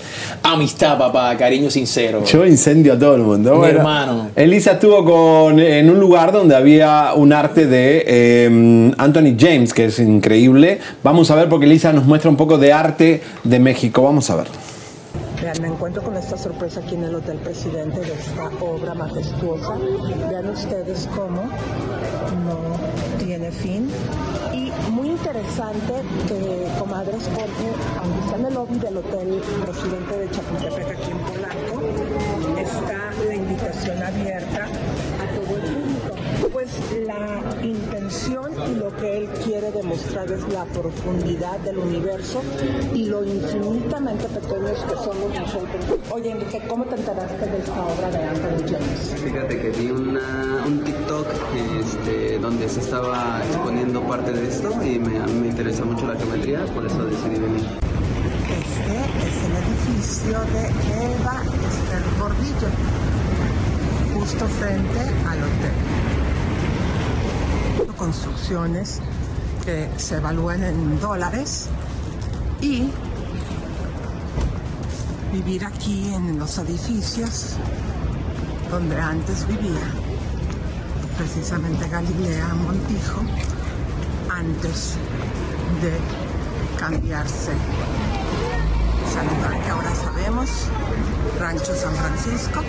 Amistad, 0.43 0.97
papá, 0.97 1.35
cariño 1.35 1.69
sincero. 1.71 2.23
Yo 2.23 2.45
incendio 2.45 2.93
a 2.93 2.99
todo 2.99 3.15
el 3.15 3.21
mundo. 3.23 3.51
Mi 3.53 3.57
Bueno, 3.57 3.79
hermano. 3.79 4.29
Elisa 4.35 4.73
estuvo 4.73 5.03
con, 5.03 5.59
en 5.59 5.89
un 5.89 5.99
lugar 5.99 6.31
donde 6.31 6.55
había 6.55 7.13
un 7.15 7.33
arte 7.33 7.65
de 7.65 8.03
eh, 8.07 8.93
Anthony 8.97 9.35
James, 9.37 9.73
que 9.73 9.85
es 9.85 9.99
increíble. 9.99 10.79
Vamos 11.03 11.31
a 11.31 11.35
ver 11.35 11.49
porque 11.49 11.65
Elisa 11.65 11.91
nos 11.91 12.05
muestra 12.05 12.29
un 12.29 12.37
poco 12.37 12.57
de 12.57 12.71
arte 12.71 13.21
de 13.43 13.59
México. 13.59 14.03
Vamos 14.03 14.29
a 14.29 14.35
ver. 14.35 14.47
Vean, 15.47 15.61
me 15.61 15.69
encuentro 15.69 16.03
con 16.03 16.17
esta 16.17 16.37
sorpresa 16.37 16.81
aquí 16.81 16.95
en 16.95 17.05
el 17.05 17.15
Hotel 17.15 17.37
Presidente 17.37 18.01
de 18.01 18.11
esta 18.11 18.49
obra 18.59 18.93
majestuosa. 18.93 19.77
Vean 20.29 20.49
ustedes 20.49 21.07
cómo 21.15 21.43
no 21.43 23.17
tiene 23.17 23.49
fin. 23.51 23.89
Y 24.51 24.73
muy 24.91 25.11
interesante 25.11 25.93
que, 26.27 26.67
comadres, 26.77 27.23
porque 27.29 27.69
aunque 27.97 28.19
está 28.25 28.35
en 28.35 28.45
el 28.45 28.53
lobby 28.55 28.77
del 28.77 28.97
Hotel 28.97 29.41
Presidente 29.63 30.17
de 30.17 30.31
Chapultepec 30.31 30.91
aquí 30.91 31.11
en 31.11 31.19
Polanco, 31.19 31.81
está 32.59 33.11
la 33.25 33.35
invitación 33.35 34.03
abierta 34.03 34.67
Pues 36.51 36.69
la 37.05 37.41
intención 37.63 38.51
y 38.71 38.75
lo 38.75 38.95
que 38.95 39.17
él 39.17 39.29
quiere 39.43 39.71
demostrar 39.71 40.31
es 40.31 40.41
la 40.53 40.65
profundidad 40.65 41.59
del 41.59 41.77
universo 41.77 42.41
y 42.93 43.05
lo 43.05 43.23
infinitamente 43.23 44.25
pequeños 44.27 44.79
que 44.87 44.95
somos 44.95 45.33
nosotros. 45.37 45.99
Oye, 46.11 46.31
Enrique, 46.31 46.61
¿cómo 46.67 46.85
te 46.85 46.95
enteraste 46.95 47.45
de 47.45 47.57
esta 47.57 47.85
obra 47.85 48.09
de 48.11 48.23
Anthony 48.23 48.65
James? 48.65 49.21
Fíjate 49.23 49.59
que 49.59 49.69
vi 49.71 49.91
una, 49.91 50.63
un 50.65 50.83
TikTok 50.83 51.27
este, 51.79 52.39
donde 52.39 52.69
se 52.69 52.79
estaba 52.79 53.41
exponiendo 53.45 54.01
parte 54.01 54.31
de 54.31 54.47
esto 54.47 54.71
y 54.83 54.99
me, 54.99 55.47
interesa 55.47 55.83
mucho 55.83 56.07
la 56.07 56.15
geometría, 56.15 56.65
por 56.73 56.85
eso 56.85 57.03
decidí 57.05 57.39
venir. 57.39 57.65
Este 58.49 58.95
es 59.27 59.37
el 59.45 59.53
edificio 59.63 60.39
de 60.53 60.67
Eva 61.13 61.41
Esther 61.69 62.03
Gordillo, 62.19 62.69
justo 64.13 64.45
frente 64.45 64.99
al 65.27 65.37
hotel. 65.39 65.86
Construcciones 67.97 68.99
que 69.65 69.89
se 69.97 70.17
evalúan 70.17 70.63
en 70.63 70.99
dólares 70.99 71.67
y 72.61 72.89
vivir 75.33 75.65
aquí 75.65 76.13
en 76.13 76.39
los 76.39 76.57
edificios 76.57 77.55
donde 78.69 78.99
antes 78.99 79.47
vivía 79.47 79.91
precisamente 81.17 81.87
Galilea 81.89 82.47
Montijo 82.53 83.21
antes 84.29 84.93
de 85.81 85.97
cambiarse. 86.79 87.51
Ese 89.07 89.23
lugar 89.23 89.63
que 89.63 89.69
ahora 89.69 89.95
sabemos, 89.95 90.49
Rancho 91.39 91.75
San 91.75 91.95
Francisco, 91.95 92.61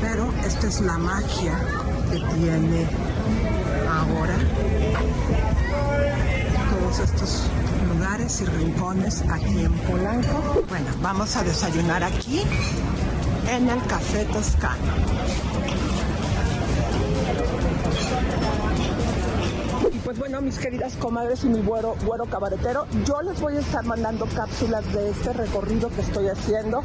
pero 0.00 0.28
esta 0.46 0.68
es 0.68 0.80
la 0.80 0.98
magia 0.98 1.58
que 2.10 2.18
tiene 2.18 2.86
ahora 3.96 4.34
todos 6.70 6.98
estos 6.98 7.42
lugares 7.88 8.40
y 8.40 8.44
rincones 8.44 9.22
aquí 9.30 9.64
en 9.64 9.72
Polanco. 9.72 10.64
Bueno, 10.68 10.86
vamos 11.00 11.36
a 11.36 11.42
desayunar 11.42 12.04
aquí 12.04 12.42
en 13.50 13.68
el 13.68 13.82
Café 13.86 14.24
Toscano. 14.26 14.92
Y 19.92 19.98
pues 19.98 20.18
bueno, 20.18 20.40
mis 20.42 20.58
queridas 20.58 20.94
comadres 20.96 21.44
y 21.44 21.48
mi 21.48 21.62
güero, 21.62 21.96
güero 22.04 22.26
cabaretero, 22.26 22.86
yo 23.06 23.22
les 23.22 23.40
voy 23.40 23.56
a 23.56 23.60
estar 23.60 23.84
mandando 23.84 24.26
cápsulas 24.26 24.92
de 24.92 25.10
este 25.10 25.32
recorrido 25.32 25.88
que 25.88 26.02
estoy 26.02 26.28
haciendo 26.28 26.82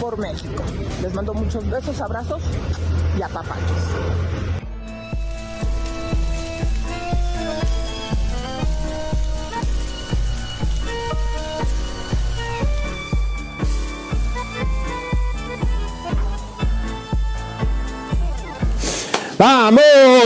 por 0.00 0.18
México. 0.18 0.62
Les 1.02 1.12
mando 1.12 1.34
muchos 1.34 1.68
besos, 1.68 2.00
abrazos 2.00 2.42
y 3.18 3.22
apapachos. 3.22 4.33
Vamos, 19.38 19.82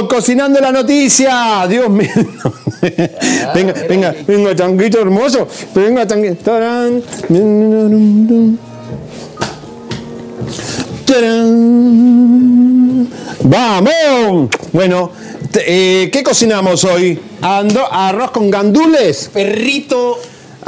cocinando 0.08 0.60
la 0.60 0.70
noticia. 0.72 1.66
Dios 1.68 1.88
mío. 1.88 2.08
venga, 3.54 3.72
venga, 3.88 4.14
venga, 4.26 4.54
changuito 4.54 5.00
hermoso. 5.00 5.48
Venga, 5.74 6.06
changuito. 6.06 6.36
Tarán. 6.44 7.02
Tarán. 11.06 13.08
Vamos. 13.44 14.50
Bueno, 14.72 15.10
eh, 15.54 16.10
¿qué 16.12 16.22
cocinamos 16.22 16.84
hoy? 16.84 17.18
Ando- 17.40 17.88
arroz 17.90 18.30
con 18.30 18.50
gandules. 18.50 19.30
Perrito 19.32 20.18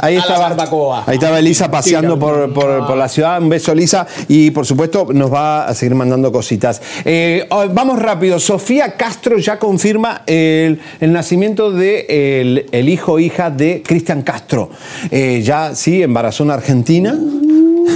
Ahí 0.01 0.15
a 0.15 0.19
la 0.19 0.25
estaba, 0.25 0.49
barbacoa. 0.49 1.03
ahí 1.07 1.15
estaba 1.15 1.39
Elisa 1.39 1.69
paseando 1.71 2.17
por, 2.19 2.51
por- 2.53 2.85
por 2.87 2.97
la 2.97 3.07
ciudad. 3.07 3.41
Un 3.41 3.49
beso, 3.49 3.71
Elisa. 3.71 4.05
Y 4.27 4.51
por 4.51 4.65
supuesto, 4.65 5.07
nos 5.13 5.31
va 5.31 5.65
a 5.67 5.73
seguir 5.75 5.95
mandando 5.95 6.31
cositas. 6.31 6.81
Eh, 7.05 7.45
oh, 7.49 7.65
vamos 7.71 7.99
rápido. 7.99 8.39
Sofía 8.39 8.97
Castro 8.97 9.37
ya 9.37 9.59
confirma 9.59 10.23
el, 10.25 10.79
el 10.99 11.13
nacimiento 11.13 11.71
de 11.71 12.65
el, 12.71 12.89
hijo 12.89 13.13
o 13.13 13.19
hija 13.19 13.49
de 13.49 13.83
Cristian 13.85 14.23
Castro. 14.23 14.69
Eh, 15.11 15.41
ya, 15.43 15.75
sí, 15.75 16.01
embarazó 16.01 16.43
una 16.43 16.55
argentina. 16.55 17.15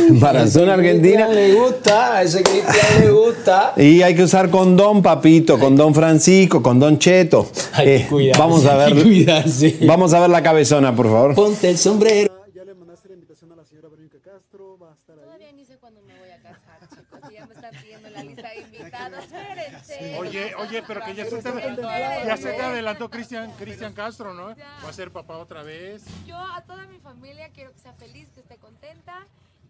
Embarazó 0.10 0.63
una 0.63 0.74
argentina. 0.75 1.27
le 1.27 1.54
gusta, 1.54 2.18
a 2.18 2.24
ese 2.24 2.44
Cristian 2.44 3.01
le 3.01 3.12
gusta. 3.12 3.74
Y 3.77 4.01
hay 4.01 4.15
que 4.15 4.24
usar 4.24 4.50
condón, 4.50 5.01
papito, 5.01 5.58
condón 5.60 5.94
Francisco, 5.94 6.62
condón 6.62 6.98
Cheto. 7.00 7.50
Hay 7.74 7.86
que 7.86 7.96
Eh, 7.98 8.08
cuidarse, 8.10 8.39
vamos 8.42 8.65
a 8.65 8.74
hay 8.74 8.94
ver. 8.94 8.96
que 8.96 9.04
cuidarse. 9.10 9.77
Vamos 9.86 10.13
a 10.13 10.20
ver 10.20 10.30
la 10.30 10.42
cabezona, 10.44 10.96
por 10.96 11.06
favor. 11.08 11.36
Ponte 11.36 11.70
el 11.70 11.77
sombrero. 11.77 12.34
Todavía 15.06 15.51
ni 15.54 15.65
sé 15.65 15.77
cuándo 15.77 16.01
me 16.01 16.18
voy 16.20 16.30
a 16.30 16.38
casar, 16.38 16.80
chicos. 16.89 17.20
Ya 17.34 17.46
me 17.46 17.54
están 17.54 17.72
pidiendo 17.82 18.10
la 18.10 18.24
lista 18.24 18.50
de 18.50 18.60
invitados. 18.62 19.24
Espérense. 19.25 20.18
Oye, 20.20 20.56
oye, 20.56 20.84
pero 20.88 21.01
que 21.06 21.15
ya 21.15 21.25
se 21.25 21.38
te, 21.42 21.50
ya 22.25 22.38
se 22.38 22.54
te 22.54 22.62
adelantó 22.62 23.10
Cristian 23.10 23.51
Cristian 23.58 23.94
Castro, 23.94 24.34
¿no? 24.34 24.48
Va 24.48 24.89
a 24.89 24.94
ser 24.94 25.12
papá 25.12 25.38
otra 25.38 25.63
vez. 25.63 26.04
Yo 26.25 26.38
a 26.38 26.62
toda 26.65 26.86
mi 26.88 26.98
familia 27.00 27.50
quiero 27.54 27.72
que 27.74 27.80
sea 27.80 27.94
feliz, 27.94 28.27
que 28.34 28.42
esté 28.42 28.56
contenta 28.58 29.25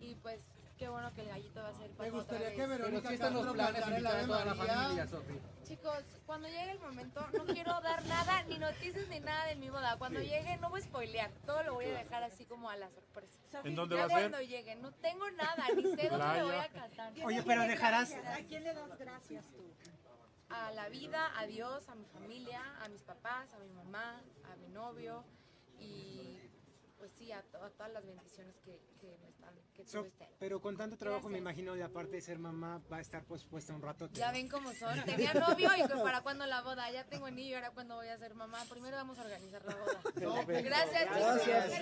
y 0.05 0.15
pues 0.15 0.39
qué 0.77 0.89
bueno 0.89 1.11
que 1.13 1.21
el 1.21 1.29
gallito 1.29 1.61
va 1.61 1.69
a 1.69 1.73
ser 1.73 1.89
papá 1.91 2.03
otra 2.17 2.37
vez. 2.39 2.57
Verónica 2.69 3.09
Castro 3.17 3.53
planteara 3.53 4.19
a 4.19 4.25
toda 4.27 4.45
la 4.45 4.55
familia, 4.55 5.07
Sofi? 5.07 5.39
Chicos, 5.67 6.03
cuando 6.25 6.47
llegue 6.47 6.71
el 6.71 6.79
momento 6.79 7.25
no 7.35 7.45
quiero 7.45 7.81
dar 7.81 8.05
nada, 8.05 8.43
ni 8.43 8.59
noticias 8.59 9.07
ni 9.07 9.19
nada 9.19 9.45
de 9.47 9.55
mi 9.55 9.69
boda. 9.69 9.97
Cuando 9.97 10.19
llegue 10.19 10.57
no 10.57 10.69
voy 10.69 10.81
a 10.81 10.83
spoilear, 10.83 11.31
todo 11.45 11.63
lo 11.63 11.73
voy 11.75 11.85
a 11.85 11.97
dejar 11.97 12.23
así 12.23 12.45
como 12.45 12.69
a 12.69 12.75
la 12.75 12.89
sorpresa. 12.91 13.39
¿En 13.63 13.73
dónde 13.75 13.95
Ya 13.95 14.01
va 14.01 14.05
a 14.05 14.09
ser? 14.19 14.29
cuando 14.29 14.41
llegue, 14.47 14.75
no 14.75 14.91
tengo 14.93 15.29
nada, 15.31 15.63
ni 15.75 15.81
sé 15.95 16.09
dónde 16.09 16.27
me 16.27 16.43
voy 16.43 16.55
a 16.55 16.69
casar. 16.69 17.13
Oye, 17.23 17.41
pero 17.43 17.61
dejarás- 17.63 18.13
¿A 18.13 18.37
quién 18.47 18.63
le 18.63 18.73
das 18.73 18.97
gracias 18.99 19.45
tú? 19.47 19.63
A 20.49 20.71
la 20.71 20.89
vida, 20.89 21.31
a 21.39 21.47
Dios, 21.47 21.89
a 21.89 21.95
mi 21.95 22.05
familia, 22.05 22.61
a 22.83 22.87
mis 22.89 23.01
papás, 23.01 23.51
a 23.53 23.59
mi 23.59 23.69
mamá, 23.71 24.21
a 24.51 24.55
mi 24.57 24.67
novio 24.69 25.23
y 25.79 26.37
pues 27.05 27.17
sí, 27.19 27.31
a, 27.31 27.43
to- 27.43 27.63
a 27.63 27.69
todas 27.69 27.91
las 27.93 28.03
bendiciones 28.03 28.55
que, 28.65 28.79
que 28.99 29.15
me 29.21 29.29
están, 29.29 29.53
que 29.75 29.83
tuve 29.83 29.91
So- 29.91 30.05
este 30.05 30.23
año. 30.23 30.33
pero 30.39 30.59
con 30.59 30.75
tanto 30.75 30.97
trabajo 30.97 31.29
me 31.29 31.37
imagino, 31.37 31.77
y 31.77 31.81
aparte 31.81 32.13
de 32.13 32.21
ser 32.21 32.39
mamá, 32.39 32.81
va 32.91 32.97
a 32.97 33.01
estar 33.01 33.23
pospuesta 33.25 33.73
un 33.75 33.81
rato. 33.83 34.09
Ya 34.13 34.31
ven 34.31 34.47
cómo 34.49 34.73
son. 34.73 34.99
Tenía 35.05 35.31
novio 35.35 35.69
y 35.77 35.81
que 35.87 35.95
para 35.97 36.21
cuándo 36.21 36.47
la 36.47 36.63
boda. 36.63 36.89
Ya 36.91 37.03
tengo 37.05 37.27
anillo 37.27 37.51
y 37.51 37.53
ahora 37.53 37.69
cuándo 37.71 37.95
voy 37.95 38.07
a 38.07 38.17
ser 38.17 38.33
mamá. 38.33 38.65
Primero 38.69 38.97
vamos 38.97 39.19
a 39.19 39.21
organizar 39.23 39.63
la 39.65 39.75
boda. 39.75 40.01
Gracias, 40.63 41.09
chicos. 41.43 41.75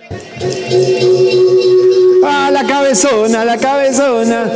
Ah, 2.25 2.49
la 2.51 2.67
cabezona, 2.67 3.45
la 3.45 3.57
cabezona. 3.57 4.51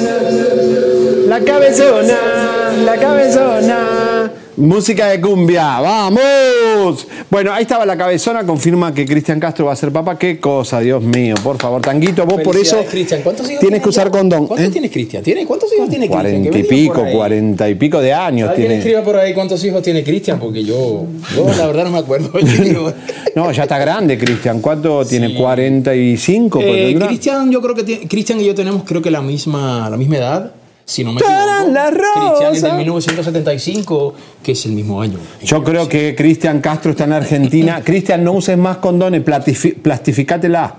La 1.28 1.42
cabezona, 1.42 2.72
la 2.86 2.96
cabezona. 2.96 4.32
Música 4.56 5.08
de 5.08 5.20
cumbia, 5.20 5.82
vamos. 5.82 7.06
Bueno, 7.30 7.52
ahí 7.52 7.64
estaba 7.64 7.86
la 7.86 7.98
cabezona, 7.98 8.46
confirma 8.46 8.94
que 8.94 9.06
Cristian 9.06 9.38
Castro 9.38 9.66
va 9.66 9.74
a 9.74 9.76
ser 9.76 9.92
papá. 9.92 10.18
Qué 10.18 10.40
cosa, 10.40 10.80
Dios 10.80 11.04
mío, 11.04 11.36
por 11.44 11.58
favor. 11.58 11.82
Tanguito, 11.82 12.26
vos 12.26 12.40
por 12.42 12.56
eso 12.56 12.82
Cristian. 12.90 13.24
¿Cuántos 13.24 13.52
hijos 13.52 13.60
tienes 13.60 13.82
que 13.84 13.90
usar 13.90 14.10
condón. 14.10 14.48
¿Cuántos 14.48 14.70
¿eh? 14.70 14.72
tiene 14.72 14.90
Cristian? 14.90 15.22
¿Tiene? 15.22 15.46
¿Cuántos 15.46 15.72
hijos 15.74 15.90
tiene 15.90 16.08
Cristian? 16.08 16.42
Cuarenta 16.42 16.58
y 16.58 16.64
pico, 16.64 17.06
cuarenta 17.12 17.70
y 17.70 17.76
pico 17.76 18.00
de 18.00 18.14
años 18.14 18.56
tiene. 18.56 18.78
escriba 18.78 19.04
por 19.04 19.18
ahí 19.18 19.34
cuántos 19.34 19.62
hijos 19.66 19.84
tiene 19.84 20.06
Cristian, 20.06 20.40
porque 20.40 20.64
yo, 20.64 21.06
yo 21.36 21.50
la 21.58 21.68
verdad 21.68 21.84
no 21.84 21.92
me 21.92 22.00
acuerdo. 22.00 22.32
No, 23.36 23.52
ya 23.52 23.64
está 23.64 23.78
grande, 23.78 24.18
Cristian. 24.18 24.62
¿Cuánto 24.62 25.06
tiene? 25.06 25.36
45. 25.36 26.60
pues, 26.60 26.72
Eh. 26.72 26.98
Cristian, 27.06 27.52
yo 27.52 27.62
creo 27.62 27.76
que 27.76 28.08
Cristian 28.08 28.40
y 28.40 28.46
yo 28.46 28.56
tenemos 28.56 28.84
creo 28.84 29.02
que 29.02 29.12
la 29.12 29.22
misma, 29.22 29.88
la 29.92 29.98
misma 29.98 30.18
edad, 30.18 30.52
si 30.88 31.04
no 31.04 31.12
me 31.12 31.20
¡Tarán, 31.20 31.64
equivoco. 31.66 31.74
la 31.74 31.92
Cristian 31.92 32.56
es 32.56 32.62
del 32.62 32.74
1975, 32.78 34.14
que 34.42 34.54
es 34.54 34.66
el 34.66 34.72
mismo 34.72 35.02
año. 35.02 35.20
Yo 35.44 35.62
creo 35.62 35.90
que 35.90 36.16
Cristian 36.16 36.62
Castro 36.62 36.92
está 36.92 37.04
en 37.04 37.12
Argentina. 37.12 37.82
Cristian, 37.86 38.24
no 38.24 38.32
uses 38.32 38.58
más 38.58 38.78
condones, 38.78 39.22
plastificátela, 39.22 40.76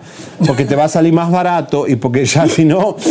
porque 0.47 0.65
te 0.65 0.75
va 0.75 0.85
a 0.85 0.89
salir 0.89 1.13
más 1.13 1.31
barato 1.31 1.87
y 1.87 1.97
porque 1.97 2.25
ya 2.25 2.49
si 2.49 2.65
no... 2.65 2.97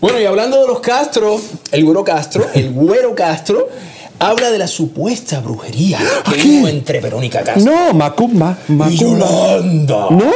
Bueno, 0.00 0.20
y 0.20 0.26
hablando 0.26 0.60
de 0.60 0.66
los 0.66 0.80
Castro, 0.80 1.40
el 1.72 1.82
güero 1.82 2.04
Castro, 2.04 2.46
el 2.52 2.70
güero 2.72 3.14
Castro, 3.14 3.70
habla 4.18 4.50
de 4.50 4.58
la 4.58 4.66
supuesta 4.66 5.40
brujería 5.40 5.98
que 6.30 6.46
hubo 6.46 6.68
entre 6.68 7.00
Verónica 7.00 7.42
Castro. 7.42 7.72
No, 7.72 7.94
Macumba. 7.94 8.58
Macumba. 8.68 8.90
Y 8.92 8.96
Yolanda. 8.98 10.08
No. 10.10 10.30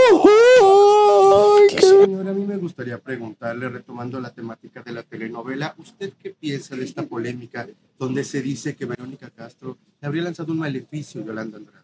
Señora, 2.01 2.31
a 2.31 2.35
mí 2.35 2.47
me 2.47 2.57
gustaría 2.57 2.99
preguntarle, 2.99 3.69
retomando 3.69 4.21
la 4.21 4.33
temática 4.33 4.83
de 4.83 4.93
la 4.93 5.03
telenovela, 5.03 5.75
¿usted 5.79 6.13
qué 6.23 6.31
piensa 6.31 6.77
de 6.77 6.85
esta 6.85 7.03
polémica 7.03 7.69
donde 7.99 8.23
se 8.23 8.41
dice 8.41 8.77
que 8.77 8.85
Verónica 8.85 9.31
Castro 9.31 9.77
le 10.01 10.07
habría 10.07 10.23
lanzado 10.23 10.53
un 10.53 10.61
maleficio 10.61 11.21
a 11.21 11.25
Yolanda 11.25 11.59
Andrade? 11.59 11.83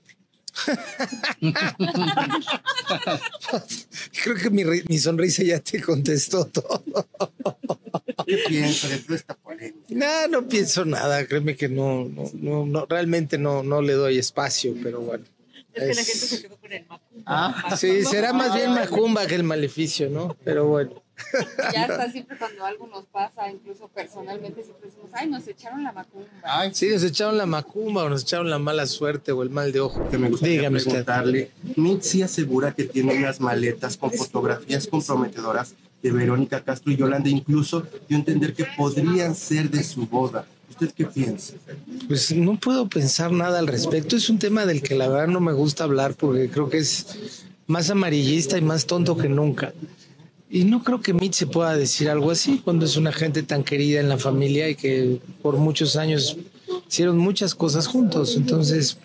Creo 4.22 4.37
que 4.37 4.50
mi, 4.50 4.62
mi 4.88 4.98
sonrisa 4.98 5.42
ya 5.42 5.59
te 5.59 5.83
contestó 5.83 6.46
todo. 6.46 6.85
¿Qué 8.24 8.38
piensa 8.48 8.88
de 8.88 8.98
toda 8.98 9.16
esta 9.16 9.35
polémica? 9.35 9.85
No, 9.88 10.29
no 10.29 10.48
pienso 10.48 10.85
nada. 10.85 11.27
Créeme 11.27 11.57
que 11.57 11.68
no, 11.68 12.05
no, 12.05 12.31
no, 12.35 12.66
no, 12.66 12.87
realmente 12.87 13.37
no, 13.37 13.64
no 13.64 13.83
le 13.83 13.94
doy 13.94 14.18
espacio, 14.18 14.77
pero 14.81 15.00
bueno. 15.00 15.24
Es 15.75 15.83
que 15.83 15.95
la 15.95 16.05
gente 16.05 16.27
se 16.27 16.43
quedó 16.43 16.57
con 16.57 16.73
el 16.73 16.87
Macumba. 16.87 17.23
Ah, 17.27 17.77
sí, 17.77 18.05
será 18.05 18.33
más 18.33 18.55
bien 18.55 18.73
Macumba 18.73 19.27
que 19.27 19.35
el 19.35 19.45
maleficio, 19.45 20.09
¿no? 20.09 20.37
Pero 20.45 20.67
bueno. 20.67 21.03
Ya 21.73 21.85
está 21.85 22.11
siempre 22.13 22.37
cuando 22.37 22.65
algo 22.65 22.87
nos 22.87 23.07
pasa, 23.07 23.51
incluso 23.51 23.89
personalmente, 23.89 24.63
siempre 24.65 24.89
decimos, 24.89 25.11
ay, 25.13 25.29
nos 25.29 25.47
echaron 25.47 25.83
la 25.83 25.93
Macumba. 25.93 26.29
Sí, 26.73 26.89
nos 26.91 27.03
echaron 27.05 27.39
la 27.39 27.47
macumba 27.47 28.05
o 28.05 28.09
nos 28.09 28.23
echaron 28.23 28.51
la 28.51 28.59
mala 28.59 28.87
suerte 28.87 29.33
o 29.33 29.43
el 29.43 29.51
mal 29.51 29.73
de 29.73 29.81
ojo. 29.81 30.09
Que 30.09 30.19
me 30.19 30.29
gustaría 30.29 30.57
Dígame 30.57 30.79
usted. 30.79 30.91
preguntarle, 30.91 31.51
Mitzi 31.77 32.23
asegura 32.23 32.73
que 32.73 32.85
tiene 32.85 33.17
unas 33.17 33.41
maletas 33.41 33.97
con 33.97 34.11
fotografías 34.13 34.87
comprometedoras 34.87 35.75
de 36.03 36.13
Verónica 36.13 36.63
Castro 36.63 36.93
y 36.93 36.97
Yolanda, 36.97 37.31
incluso 37.31 37.87
dio 38.09 38.17
a 38.17 38.21
entender 38.21 38.53
que 38.55 38.67
podrían 38.77 39.35
ser 39.35 39.71
de 39.71 39.83
su 39.83 40.07
boda. 40.07 40.47
¿Usted 40.75 40.93
qué 40.93 41.07
piensa? 41.07 41.55
Pues 42.09 42.35
no 42.35 42.59
puedo 42.59 42.89
pensar 42.89 43.31
nada 43.31 43.61
al 43.61 43.69
respecto. 43.69 44.17
Es 44.17 44.29
un 44.29 44.41
tema 44.41 44.67
del 44.67 44.83
que 44.83 44.97
la 44.97 45.07
verdad 45.09 45.29
no 45.29 45.39
me 45.41 45.53
gusta 45.53 45.85
hablar 45.85 46.15
porque 46.15 46.51
creo 46.51 46.69
que 46.69 46.79
es 46.79 47.07
más 47.69 47.91
amarillista 47.91 48.59
y 48.59 48.61
más 48.61 48.87
tonto 48.87 49.17
que 49.17 49.29
nunca. 49.29 49.73
Y 50.51 50.65
no 50.65 50.83
creo 50.83 51.01
que 51.01 51.15
Mitch 51.15 51.35
se 51.35 51.47
pueda 51.47 51.77
decir 51.77 52.11
algo 52.11 52.33
así 52.33 52.61
cuando 52.65 52.87
es 52.87 52.97
una 52.97 53.13
gente 53.13 53.45
tan 53.45 53.63
querida 53.63 54.01
en 54.01 54.09
la 54.09 54.19
familia 54.19 54.69
y 54.69 54.75
que 54.75 55.21
por 55.43 55.59
muchos 55.59 55.95
años 55.95 56.37
hicieron 56.89 57.19
muchas 57.19 57.55
cosas 57.55 57.87
juntos. 57.87 58.37
Entonces, 58.37 58.99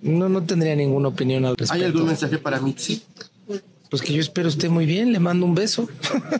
no, 0.00 0.28
no 0.28 0.42
tendría 0.42 0.74
ninguna 0.74 1.08
opinión 1.08 1.44
al 1.44 1.56
respecto. 1.56 1.74
¿Hay 1.74 1.90
algún 1.90 2.06
mensaje 2.06 2.38
para 2.38 2.60
Mitzi? 2.60 3.02
Pues 3.88 4.02
que 4.02 4.12
yo 4.12 4.20
espero 4.20 4.48
esté 4.48 4.68
muy 4.68 4.84
bien, 4.84 5.12
le 5.12 5.20
mando 5.20 5.46
un 5.46 5.54
beso. 5.54 5.88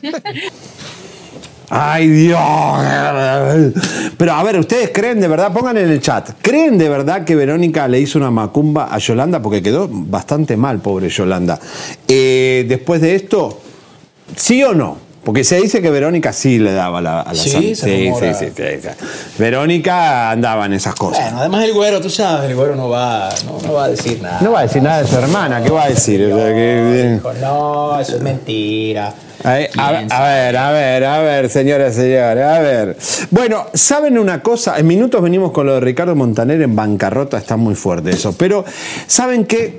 Ay, 1.77 2.07
Dios. 2.09 2.39
Pero 4.17 4.33
a 4.33 4.43
ver, 4.45 4.59
¿ustedes 4.61 4.91
creen 4.95 5.21
de 5.21 5.27
verdad? 5.27 5.53
Pongan 5.53 5.77
en 5.77 5.91
el 5.91 6.01
chat. 6.01 6.31
¿Creen 6.41 6.79
de 6.79 6.89
verdad 6.89 7.25
que 7.25 7.35
Verónica 7.35 7.89
le 7.89 7.99
hizo 8.01 8.19
una 8.19 8.31
macumba 8.31 8.89
a 8.95 8.99
Yolanda? 8.99 9.43
Porque 9.43 9.61
quedó 9.61 9.89
bastante 9.91 10.57
mal, 10.57 10.79
pobre 10.79 11.09
Yolanda. 11.09 11.59
Eh, 12.07 12.65
después 12.69 13.01
de 13.01 13.17
esto, 13.17 13.61
¿sí 14.37 14.63
o 14.63 14.73
no? 14.73 14.99
Porque 15.25 15.43
se 15.43 15.57
dice 15.57 15.81
que 15.81 15.89
Verónica 15.91 16.35
sí 16.35 16.59
le 16.59 16.73
daba 16.75 17.01
la, 17.01 17.23
a 17.23 17.33
la 17.33 17.43
Sí, 17.43 17.51
sí, 17.51 17.75
sí, 17.75 18.13
sí, 18.21 18.35
sí, 18.39 18.53
sí. 18.55 18.89
Verónica 19.39 20.31
andaba 20.31 20.67
en 20.67 20.75
esas 20.75 20.95
cosas. 20.95 21.23
Bueno, 21.25 21.39
además 21.41 21.65
el 21.65 21.73
güero, 21.73 22.01
tú 22.01 22.11
sabes, 22.11 22.51
el 22.51 22.55
güero 22.55 22.77
no 22.77 22.91
va, 22.91 23.31
no, 23.47 23.59
no 23.67 23.73
va 23.73 23.85
a 23.85 23.89
decir 23.89 24.21
nada. 24.21 24.39
No 24.43 24.53
va 24.53 24.61
a 24.61 24.63
decir 24.65 24.83
nada 24.83 25.03
de 25.03 25.09
su 25.09 25.17
hermana, 25.17 25.63
¿qué 25.63 25.71
va 25.71 25.85
a 25.85 25.89
decir? 25.89 26.31
O 26.31 26.37
sea, 26.37 26.53
que- 26.55 27.11
Dijo, 27.15 27.33
no, 27.41 27.99
eso 27.99 28.17
es 28.17 28.23
mentira. 28.23 29.15
Ay, 29.45 29.67
A, 29.77 29.89
a 29.89 29.93
ver, 29.93 30.57
a 30.57 30.73
ver, 30.73 31.05
a 31.05 31.21
ver, 31.21 31.51
señoras 31.51 31.93
y 31.93 32.01
señores, 32.01 32.45
a 32.45 32.61
ver. 32.61 32.97
Bueno, 33.31 33.67
¿saben 33.75 34.19
una 34.19 34.43
cosa? 34.43 34.79
En 34.79 34.87
minutos 34.87 35.21
venimos 35.21 35.53
con 35.53 35.67
lo 35.67 35.75
de 35.75 35.81
Ricardo 35.81 36.17
Montaner 36.17 36.63
en 36.63 36.75
bancarrota, 36.75 37.37
está 37.37 37.59
muy 37.59 37.75
fuerte 37.75 38.11
eso. 38.11 38.35
Pero, 38.39 38.65
¿saben 39.07 39.45
qué? 39.45 39.79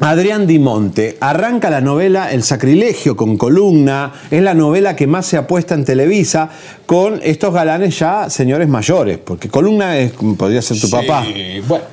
Adrián 0.00 0.46
Di 0.46 0.58
Monte 0.58 1.16
arranca 1.20 1.70
la 1.70 1.80
novela 1.80 2.30
El 2.30 2.44
sacrilegio 2.44 3.16
con 3.16 3.36
columna, 3.36 4.12
es 4.30 4.42
la 4.42 4.54
novela 4.54 4.94
que 4.94 5.06
más 5.06 5.26
se 5.26 5.36
apuesta 5.36 5.74
en 5.74 5.84
Televisa 5.84 6.50
con 6.86 7.20
estos 7.22 7.52
galanes 7.52 7.98
ya 7.98 8.30
señores 8.30 8.68
mayores, 8.68 9.18
porque 9.18 9.48
columna 9.48 9.98
es, 9.98 10.12
podría 10.36 10.62
ser 10.62 10.80
tu 10.80 10.88
papá. 10.88 11.24
Sí, 11.24 11.60
bueno, 11.66 11.84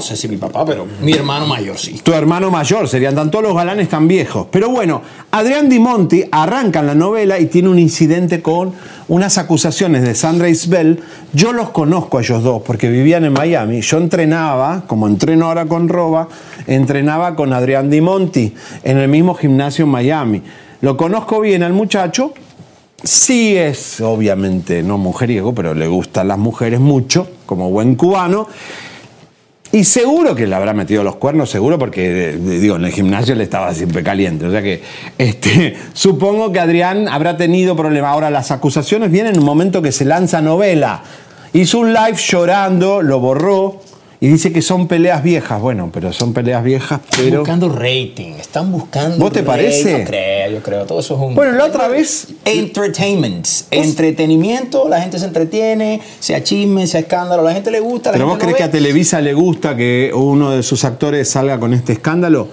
no 0.00 0.06
sé 0.06 0.16
si 0.16 0.28
mi 0.28 0.38
papá, 0.38 0.64
pero 0.64 0.86
mi 1.02 1.12
hermano 1.12 1.46
mayor 1.46 1.76
sí. 1.76 2.00
Tu 2.02 2.14
hermano 2.14 2.50
mayor, 2.50 2.88
serían 2.88 3.14
tan 3.14 3.30
todos 3.30 3.44
los 3.44 3.54
galanes 3.54 3.90
tan 3.90 4.08
viejos. 4.08 4.46
Pero 4.50 4.70
bueno, 4.70 5.02
Adrián 5.30 5.68
Di 5.68 5.78
Monti 5.78 6.24
arranca 6.32 6.80
en 6.80 6.86
la 6.86 6.94
novela 6.94 7.38
y 7.38 7.48
tiene 7.48 7.68
un 7.68 7.78
incidente 7.78 8.40
con 8.40 8.72
unas 9.08 9.36
acusaciones 9.36 10.00
de 10.00 10.14
Sandra 10.14 10.48
Isbel. 10.48 11.00
Yo 11.34 11.52
los 11.52 11.68
conozco 11.68 12.16
a 12.16 12.22
ellos 12.22 12.42
dos 12.42 12.62
porque 12.62 12.88
vivían 12.88 13.26
en 13.26 13.34
Miami. 13.34 13.82
Yo 13.82 13.98
entrenaba, 13.98 14.84
como 14.86 15.06
entreno 15.06 15.48
ahora 15.48 15.66
con 15.66 15.86
Roba, 15.86 16.28
entrenaba 16.66 17.36
con 17.36 17.52
Adrián 17.52 17.90
Di 17.90 18.00
Monti 18.00 18.54
en 18.82 18.96
el 18.96 19.08
mismo 19.08 19.34
gimnasio 19.34 19.84
en 19.84 19.90
Miami. 19.90 20.42
Lo 20.80 20.96
conozco 20.96 21.40
bien 21.40 21.62
al 21.62 21.74
muchacho. 21.74 22.32
Sí 23.04 23.54
es, 23.54 24.00
obviamente, 24.00 24.82
no 24.82 24.96
mujeriego, 24.96 25.54
pero 25.54 25.74
le 25.74 25.88
gustan 25.88 26.28
las 26.28 26.38
mujeres 26.38 26.80
mucho, 26.80 27.28
como 27.44 27.68
buen 27.68 27.96
cubano. 27.96 28.48
Y 29.72 29.84
seguro 29.84 30.34
que 30.34 30.48
le 30.48 30.56
habrá 30.56 30.74
metido 30.74 31.04
los 31.04 31.16
cuernos, 31.16 31.48
seguro, 31.48 31.78
porque 31.78 32.30
eh, 32.30 32.36
digo, 32.36 32.74
en 32.74 32.84
el 32.84 32.92
gimnasio 32.92 33.36
le 33.36 33.44
estaba 33.44 33.72
siempre 33.72 34.02
caliente. 34.02 34.46
O 34.46 34.50
sea 34.50 34.62
que 34.62 34.82
este, 35.16 35.76
supongo 35.92 36.50
que 36.50 36.58
Adrián 36.58 37.08
habrá 37.08 37.36
tenido 37.36 37.76
problemas. 37.76 38.12
Ahora, 38.12 38.30
las 38.30 38.50
acusaciones 38.50 39.12
vienen 39.12 39.34
en 39.34 39.40
un 39.40 39.46
momento 39.46 39.80
que 39.80 39.92
se 39.92 40.04
lanza 40.04 40.40
novela. 40.40 41.04
Hizo 41.52 41.78
un 41.78 41.92
live 41.92 42.16
llorando, 42.16 43.02
lo 43.02 43.20
borró 43.20 43.80
y 44.22 44.28
dice 44.28 44.52
que 44.52 44.60
son 44.60 44.86
peleas 44.86 45.22
viejas. 45.22 45.60
Bueno, 45.60 45.90
pero 45.92 46.12
son 46.12 46.34
peleas 46.34 46.62
viejas, 46.62 47.00
Están 47.02 47.24
pero. 47.24 47.38
buscando 47.40 47.68
rating, 47.70 48.34
están 48.38 48.70
buscando. 48.70 49.16
¿Vos 49.16 49.32
te 49.32 49.42
parece? 49.42 50.00
Yo 50.00 50.04
creo, 50.04 50.50
yo 50.50 50.62
creo. 50.62 50.84
Todo 50.84 51.00
eso 51.00 51.14
es 51.14 51.20
un. 51.20 51.34
Bueno, 51.34 51.52
la 51.52 51.64
otra 51.64 51.88
vez. 51.88 52.28
Entertainment. 52.44 53.46
Entretenimiento, 53.70 54.88
la 54.88 55.00
gente 55.00 55.18
se 55.18 55.24
entretiene, 55.24 56.00
sea 56.20 56.44
chisme, 56.44 56.86
sea 56.86 57.00
escándalo, 57.00 57.42
la 57.42 57.54
gente 57.54 57.70
le 57.70 57.80
gusta. 57.80 58.10
La 58.10 58.14
¿Pero 58.18 58.26
vos 58.26 58.38
crees 58.38 58.56
que 58.56 58.62
a. 58.64 58.70
Televisa 58.70 59.20
le 59.22 59.32
gusta 59.32 59.74
que 59.74 60.12
uno 60.14 60.50
de 60.50 60.62
sus 60.62 60.84
actores 60.84 61.30
salga 61.30 61.58
con 61.58 61.72
este 61.72 61.94
escándalo? 61.94 62.48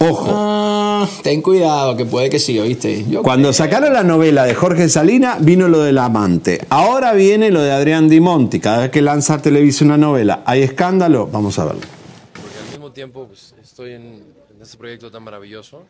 Ojo. 0.00 0.30
Ah, 0.34 0.79
ten 1.22 1.42
cuidado, 1.42 1.96
que 1.96 2.04
puede 2.04 2.30
que 2.30 2.38
sí, 2.38 2.58
¿oíste? 2.58 3.04
Yo 3.08 3.22
Cuando 3.22 3.52
sacaron 3.52 3.92
la 3.92 4.02
novela 4.02 4.44
de 4.44 4.54
Jorge 4.54 4.88
Salina, 4.88 5.38
vino 5.40 5.68
lo 5.68 5.80
del 5.80 5.98
amante. 5.98 6.66
Ahora 6.70 7.12
viene 7.12 7.50
lo 7.50 7.62
de 7.62 7.72
Adrián 7.72 8.08
Di 8.08 8.20
Monti. 8.20 8.60
Cada 8.60 8.80
vez 8.82 8.90
que 8.90 9.02
lanza 9.02 9.40
Televisa 9.40 9.84
una 9.84 9.96
novela, 9.96 10.42
hay 10.46 10.62
escándalo, 10.62 11.26
vamos 11.26 11.58
a 11.58 11.64
verlo. 11.64 11.82
porque 12.32 12.58
al 12.58 12.70
mismo 12.70 12.92
tiempo 12.92 13.26
pues, 13.26 13.54
estoy 13.62 13.92
en, 13.92 14.02
en 14.54 14.62
este 14.62 14.76
proyecto 14.76 15.10
tan 15.10 15.22
maravilloso 15.22 15.84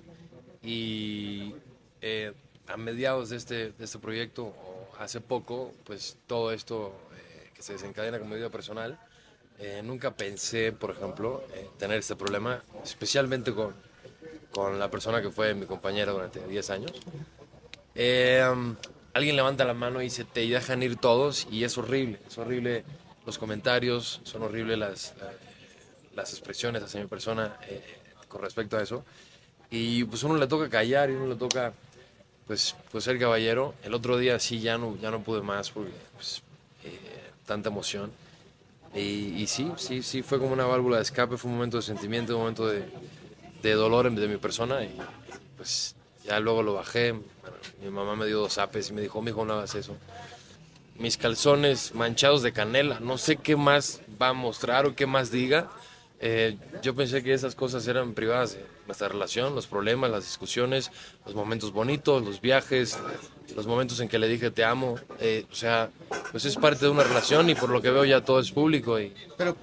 y 0.62 1.54
eh, 2.02 2.32
a 2.66 2.76
mediados 2.76 3.30
de 3.30 3.36
este, 3.36 3.54
de 3.72 3.84
este 3.84 3.98
proyecto, 3.98 4.44
o 4.44 4.88
hace 4.98 5.20
poco, 5.20 5.72
pues 5.84 6.16
todo 6.26 6.52
esto 6.52 6.92
eh, 7.14 7.50
que 7.54 7.62
se 7.62 7.72
desencadena 7.74 8.18
como 8.18 8.34
vida 8.34 8.50
personal, 8.50 8.98
eh, 9.58 9.82
nunca 9.84 10.12
pensé, 10.12 10.72
por 10.72 10.90
ejemplo, 10.92 11.42
eh, 11.54 11.68
tener 11.78 11.98
este 11.98 12.16
problema, 12.16 12.62
especialmente 12.82 13.52
con, 13.52 13.74
con 14.50 14.78
la 14.78 14.90
persona 14.90 15.22
que 15.22 15.30
fue 15.30 15.54
mi 15.54 15.66
compañera 15.66 16.12
durante 16.12 16.46
10 16.46 16.70
años. 16.70 16.92
Um, 17.94 18.76
alguien 19.14 19.36
levanta 19.36 19.64
la 19.64 19.74
mano 19.74 20.02
y 20.02 20.10
se 20.10 20.24
te 20.24 20.46
dejan 20.46 20.82
ir 20.82 20.96
todos 20.96 21.46
y 21.50 21.64
es 21.64 21.76
horrible, 21.78 22.20
es 22.26 22.38
horrible 22.38 22.84
los 23.26 23.38
comentarios, 23.38 24.20
son 24.24 24.42
horribles 24.42 24.78
las, 24.78 25.10
eh, 25.10 25.14
las 26.14 26.32
expresiones 26.32 26.82
hacia 26.82 27.00
mi 27.00 27.06
persona 27.06 27.56
eh, 27.68 27.82
con 28.28 28.42
respecto 28.42 28.76
a 28.76 28.82
eso. 28.82 29.04
Y 29.70 30.04
pues 30.04 30.22
uno 30.24 30.36
le 30.36 30.46
toca 30.46 30.68
callar 30.68 31.10
y 31.10 31.14
uno 31.14 31.26
le 31.26 31.36
toca 31.36 31.72
pues, 32.46 32.74
pues 32.90 33.04
ser 33.04 33.18
caballero. 33.18 33.74
El 33.84 33.94
otro 33.94 34.16
día 34.16 34.38
sí 34.40 34.60
ya 34.60 34.78
no, 34.78 34.96
ya 34.96 35.10
no 35.10 35.22
pude 35.22 35.42
más 35.42 35.70
porque 35.70 35.92
pues, 36.14 36.42
eh, 36.84 36.98
tanta 37.46 37.68
emoción. 37.68 38.10
Y, 38.94 39.40
y 39.40 39.46
sí, 39.46 39.70
sí, 39.76 40.02
sí, 40.02 40.22
fue 40.22 40.40
como 40.40 40.52
una 40.52 40.64
válvula 40.64 40.96
de 40.96 41.02
escape, 41.02 41.36
fue 41.36 41.48
un 41.48 41.56
momento 41.58 41.76
de 41.76 41.84
sentimiento, 41.84 42.34
un 42.34 42.40
momento 42.40 42.66
de, 42.66 42.84
de 43.62 43.72
dolor 43.72 44.10
de 44.10 44.28
mi 44.28 44.36
persona. 44.36 44.82
Y 44.84 44.96
pues 45.56 45.94
ya 46.24 46.40
luego 46.40 46.62
lo 46.62 46.74
bajé. 46.74 47.12
Bueno, 47.12 47.56
mi 47.82 47.90
mamá 47.90 48.16
me 48.16 48.26
dio 48.26 48.40
dos 48.40 48.58
apes 48.58 48.90
y 48.90 48.92
me 48.92 49.00
dijo, 49.00 49.22
mijo, 49.22 49.44
no 49.44 49.54
hagas 49.54 49.74
eso. 49.74 49.96
Mis 50.96 51.16
calzones 51.16 51.94
manchados 51.94 52.42
de 52.42 52.52
canela, 52.52 53.00
no 53.00 53.16
sé 53.16 53.36
qué 53.36 53.56
más 53.56 54.02
va 54.20 54.28
a 54.28 54.32
mostrar 54.32 54.86
o 54.86 54.94
qué 54.94 55.06
más 55.06 55.30
diga. 55.30 55.70
Eh, 56.22 56.58
yo 56.82 56.94
pensé 56.94 57.22
que 57.22 57.32
esas 57.32 57.54
cosas 57.54 57.88
eran 57.88 58.12
privadas 58.12 58.58
nuestra 58.86 59.08
relación, 59.08 59.54
los 59.54 59.66
problemas, 59.66 60.10
las 60.10 60.24
discusiones, 60.24 60.90
los 61.24 61.34
momentos 61.34 61.72
bonitos, 61.72 62.22
los 62.22 62.42
viajes, 62.42 62.98
los 63.56 63.66
momentos 63.66 64.00
en 64.00 64.08
que 64.08 64.18
le 64.18 64.28
dije 64.28 64.50
te 64.50 64.64
amo. 64.64 64.96
Eh, 65.18 65.46
o 65.50 65.54
sea, 65.54 65.90
pues 66.30 66.44
es 66.44 66.56
parte 66.56 66.84
de 66.84 66.90
una 66.90 67.04
relación 67.04 67.48
y 67.48 67.54
por 67.54 67.70
lo 67.70 67.80
que 67.80 67.90
veo 67.90 68.04
ya 68.04 68.22
todo 68.22 68.40
es 68.40 68.50
público. 68.50 69.00
Y, 69.00 69.14
pero, 69.38 69.56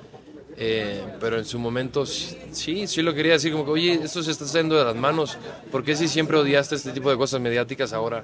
pero 0.57 1.37
en 1.37 1.45
su 1.45 1.59
momento 1.59 2.05
sí, 2.05 2.87
sí 2.87 3.01
lo 3.01 3.13
quería 3.13 3.33
decir 3.33 3.51
como 3.51 3.65
que, 3.65 3.71
oye, 3.71 3.93
esto 4.03 4.23
se 4.23 4.31
está 4.31 4.45
saliendo 4.45 4.77
de 4.77 4.85
las 4.85 4.95
manos. 4.95 5.37
¿Por 5.71 5.83
qué 5.83 5.95
si 5.95 6.07
siempre 6.07 6.37
odiaste 6.37 6.75
este 6.75 6.91
tipo 6.91 7.11
de 7.11 7.17
cosas 7.17 7.39
mediáticas 7.39 7.93
ahora 7.93 8.23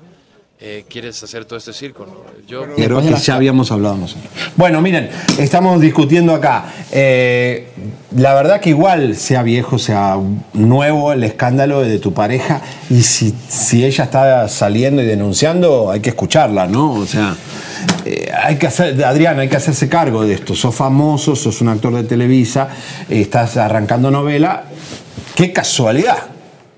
eh, 0.66 0.86
quieres 0.88 1.22
hacer 1.22 1.44
todo 1.44 1.60
este 1.60 1.74
circo? 1.74 2.06
no? 2.06 2.14
Yo, 2.48 2.64
Pero 2.78 3.02
es 3.02 3.08
que 3.14 3.20
ya 3.20 3.36
habíamos 3.36 3.70
hablado 3.70 3.98
nosotros. 3.98 4.32
Bueno, 4.56 4.82
miren, 4.82 5.10
estamos 5.38 5.82
discutiendo 5.82 6.34
acá. 6.34 6.64
Eh, 6.90 7.68
la 8.16 8.34
verdad 8.34 8.62
que 8.62 8.70
igual, 8.70 9.18
sea 9.18 9.44
viejo, 9.44 9.78
sea 9.78 10.18
nuevo, 10.54 11.12
el 11.12 11.26
escándalo 11.26 11.82
de 11.82 12.00
tu 12.00 12.14
pareja, 12.14 12.62
y 12.90 13.04
si, 13.04 13.36
si 13.50 13.84
ella 13.84 14.06
está 14.06 14.48
saliendo 14.48 15.02
y 15.02 15.06
denunciando, 15.06 15.92
hay 15.92 16.00
que 16.00 16.12
escucharla, 16.12 16.66
¿no? 16.66 16.94
O 16.94 17.06
sea, 17.06 17.36
eh, 18.06 18.32
hay 18.34 18.56
que 18.56 18.68
hacer, 18.68 19.04
Adrián, 19.04 19.40
hay 19.40 19.50
que 19.50 19.58
hacerse 19.58 19.90
cargo 19.90 20.24
de 20.24 20.36
esto. 20.36 20.56
Sos 20.56 20.74
famoso, 20.74 21.36
sos 21.36 21.60
un 21.60 21.68
actor 21.68 21.94
de 21.94 22.06
Televisa, 22.06 22.70
estás 23.10 23.58
arrancando 23.58 24.10
novela. 24.10 24.64
¡Qué 25.36 25.52
casualidad! 25.52 26.33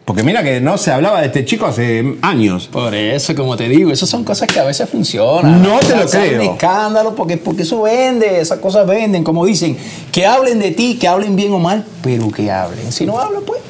Porque 0.06 0.22
mira 0.22 0.44
que 0.44 0.62
no 0.62 0.78
se 0.78 0.92
hablaba 0.92 1.20
de 1.22 1.28
este 1.28 1.46
chico 1.46 1.66
hace 1.66 2.18
años. 2.22 2.68
Por 2.72 2.94
eso, 2.94 3.34
como 3.34 3.58
te 3.58 3.68
digo, 3.68 3.92
esas 3.92 4.08
son 4.08 4.24
cosas 4.24 4.48
que 4.48 4.60
a 4.60 4.64
veces 4.64 4.88
funcionan. 4.88 5.64
No 5.64 5.80
te 5.80 5.96
lo 5.96 6.06
creo. 6.06 6.42
Un 6.44 6.50
escándalo, 6.52 7.16
porque, 7.16 7.38
porque 7.38 7.64
eso 7.64 7.82
vende, 7.82 8.40
esas 8.40 8.60
cosas 8.60 8.86
venden. 8.86 9.24
Como 9.24 9.44
dicen, 9.44 9.76
que 10.12 10.28
hablen 10.28 10.60
de 10.60 10.72
ti, 10.72 10.98
que 11.00 11.08
hablen 11.08 11.36
bien 11.36 11.52
o 11.54 11.58
mal, 11.58 11.84
pero 12.04 12.30
que 12.30 12.52
hablen. 12.52 12.92
Si 12.92 13.08
no 13.08 13.20
hablan, 13.20 13.42
pues. 13.44 13.62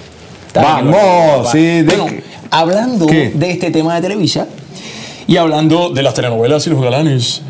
Vamos, 0.54 0.96
va. 0.96 1.52
sí, 1.52 1.82
de 1.82 1.84
Bueno, 1.84 2.08
hablando 2.52 3.08
¿Qué? 3.08 3.32
de 3.34 3.52
este 3.52 3.72
tema 3.72 3.96
de 3.96 4.02
Televisa 4.02 4.48
y 5.28 5.38
hablando 5.38 5.90
de 5.90 6.04
las 6.04 6.14
telenovelas 6.14 6.68
y 6.68 6.70
los 6.70 6.82
galanes. 6.82 7.42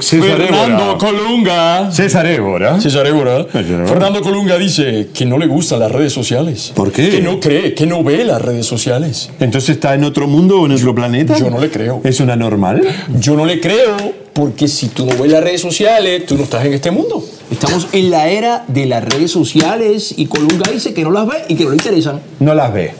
César 0.00 0.36
Fernando 0.36 0.82
Évora. 0.82 0.98
Colunga. 0.98 1.92
César 1.92 2.26
Évora. 2.26 2.80
César 2.80 3.06
Évora. 3.06 3.44
Fernando 3.44 4.22
Colunga 4.22 4.56
dice 4.56 5.08
que 5.12 5.26
no 5.26 5.38
le 5.38 5.46
gustan 5.46 5.80
las 5.80 5.90
redes 5.90 6.12
sociales. 6.12 6.72
¿Por 6.74 6.92
qué? 6.92 7.10
Que 7.10 7.20
no 7.20 7.40
cree, 7.40 7.74
que 7.74 7.86
no 7.86 8.02
ve 8.02 8.24
las 8.24 8.40
redes 8.40 8.66
sociales. 8.66 9.30
Entonces 9.40 9.70
está 9.70 9.94
en 9.94 10.04
otro 10.04 10.26
mundo 10.26 10.60
o 10.60 10.66
en 10.66 10.72
otro 10.72 10.94
planeta. 10.94 11.36
Yo 11.38 11.50
no 11.50 11.60
le 11.60 11.70
creo. 11.70 12.00
¿Es 12.04 12.20
una 12.20 12.36
normal? 12.36 12.82
Yo 13.18 13.36
no 13.36 13.46
le 13.46 13.60
creo 13.60 13.96
porque 14.32 14.68
si 14.68 14.88
tú 14.88 15.06
no 15.06 15.16
ves 15.16 15.30
las 15.30 15.42
redes 15.42 15.60
sociales, 15.60 16.26
tú 16.26 16.36
no 16.36 16.44
estás 16.44 16.64
en 16.64 16.72
este 16.72 16.90
mundo. 16.90 17.24
Estamos 17.50 17.88
en 17.92 18.10
la 18.10 18.28
era 18.28 18.64
de 18.68 18.86
las 18.86 19.04
redes 19.04 19.30
sociales 19.30 20.14
y 20.16 20.26
Colunga 20.26 20.70
dice 20.72 20.92
que 20.94 21.04
no 21.04 21.10
las 21.10 21.26
ve 21.26 21.36
y 21.48 21.56
que 21.56 21.64
no 21.64 21.70
le 21.70 21.76
interesan. 21.76 22.20
No 22.40 22.54
las 22.54 22.72
ve. 22.72 22.94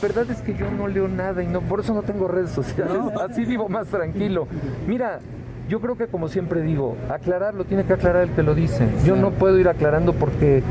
La 0.00 0.08
verdad 0.08 0.30
es 0.30 0.42
que 0.42 0.54
yo 0.58 0.70
no 0.70 0.86
leo 0.86 1.08
nada 1.08 1.42
y 1.42 1.46
no, 1.46 1.60
por 1.60 1.80
eso 1.80 1.92
no 1.92 2.02
tengo 2.02 2.28
redes 2.28 2.50
sociales. 2.50 2.98
Así 3.28 3.44
vivo 3.44 3.68
más 3.68 3.88
tranquilo. 3.88 4.46
Mira, 4.86 5.18
yo 5.68 5.80
creo 5.80 5.96
que 5.96 6.06
como 6.06 6.28
siempre 6.28 6.62
digo, 6.62 6.96
aclarar 7.10 7.54
lo 7.54 7.64
tiene 7.64 7.84
que 7.84 7.92
aclarar 7.92 8.22
el 8.22 8.30
que 8.30 8.42
lo 8.42 8.54
dice. 8.54 8.88
Yo 9.04 9.16
no 9.16 9.30
puedo 9.32 9.58
ir 9.58 9.68
aclarando 9.68 10.14
porque 10.14 10.62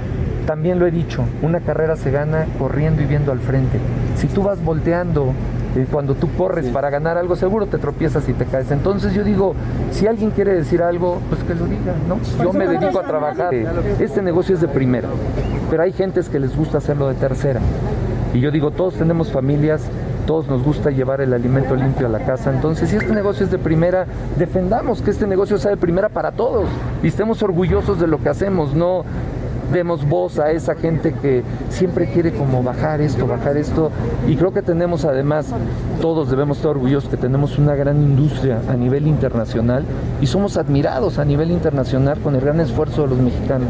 también 0.47 0.79
lo 0.79 0.87
he 0.87 0.91
dicho, 0.91 1.23
una 1.41 1.59
carrera 1.59 1.95
se 1.95 2.09
gana 2.09 2.45
corriendo 2.57 3.01
y 3.01 3.05
viendo 3.05 3.31
al 3.31 3.39
frente. 3.39 3.79
Si 4.15 4.27
tú 4.27 4.43
vas 4.43 4.63
volteando 4.63 5.33
eh, 5.75 5.85
cuando 5.91 6.15
tú 6.15 6.27
corres 6.35 6.67
para 6.69 6.89
ganar 6.89 7.17
algo, 7.17 7.35
seguro 7.35 7.67
te 7.67 7.77
tropiezas 7.77 8.27
y 8.27 8.33
te 8.33 8.45
caes. 8.45 8.71
Entonces 8.71 9.13
yo 9.13 9.23
digo, 9.23 9.53
si 9.91 10.07
alguien 10.07 10.31
quiere 10.31 10.53
decir 10.53 10.81
algo, 10.81 11.21
pues 11.29 11.43
que 11.43 11.53
lo 11.53 11.65
diga, 11.65 11.93
¿no? 12.07 12.17
Yo 12.43 12.51
me 12.51 12.67
dedico 12.67 12.99
a 12.99 13.03
trabajar. 13.03 13.53
Este 13.99 14.23
negocio 14.23 14.55
es 14.55 14.61
de 14.61 14.67
primera, 14.67 15.09
pero 15.69 15.83
hay 15.83 15.91
gentes 15.93 16.29
que 16.29 16.39
les 16.39 16.55
gusta 16.55 16.79
hacerlo 16.79 17.07
de 17.09 17.15
tercera. 17.15 17.59
Y 18.33 18.39
yo 18.39 18.49
digo, 18.49 18.71
todos 18.71 18.95
tenemos 18.95 19.31
familias, 19.31 19.87
todos 20.27 20.47
nos 20.47 20.61
gusta 20.61 20.91
llevar 20.91 21.21
el 21.21 21.33
alimento 21.33 21.75
limpio 21.75 22.05
a 22.05 22.09
la 22.09 22.19
casa. 22.19 22.53
Entonces, 22.53 22.89
si 22.89 22.97
este 22.97 23.13
negocio 23.13 23.45
es 23.45 23.51
de 23.51 23.57
primera, 23.57 24.05
defendamos 24.37 25.01
que 25.01 25.09
este 25.09 25.25
negocio 25.25 25.57
sea 25.57 25.71
de 25.71 25.77
primera 25.77 26.09
para 26.09 26.31
todos 26.33 26.67
y 27.01 27.07
estemos 27.07 27.41
orgullosos 27.41 27.99
de 27.99 28.05
lo 28.05 28.19
que 28.19 28.29
hacemos, 28.29 28.75
no 28.75 29.03
demos 29.71 30.07
voz 30.07 30.39
a 30.39 30.51
esa 30.51 30.75
gente 30.75 31.13
que 31.13 31.43
siempre 31.69 32.09
quiere 32.11 32.31
como 32.33 32.63
bajar 32.63 33.01
esto, 33.01 33.27
bajar 33.27 33.57
esto. 33.57 33.89
Y 34.27 34.35
creo 34.35 34.53
que 34.53 34.61
tenemos 34.61 35.03
además, 35.05 35.47
todos 36.01 36.29
debemos 36.29 36.57
estar 36.57 36.71
orgullosos 36.71 37.09
que 37.09 37.17
tenemos 37.17 37.57
una 37.57 37.75
gran 37.75 37.97
industria 38.01 38.59
a 38.69 38.73
nivel 38.75 39.07
internacional 39.07 39.83
y 40.21 40.27
somos 40.27 40.55
admirados 40.57 41.17
a 41.19 41.25
nivel 41.25 41.51
internacional 41.51 42.19
con 42.19 42.35
el 42.35 42.41
gran 42.41 42.59
esfuerzo 42.59 43.01
de 43.03 43.07
los 43.09 43.17
mexicanos. 43.17 43.69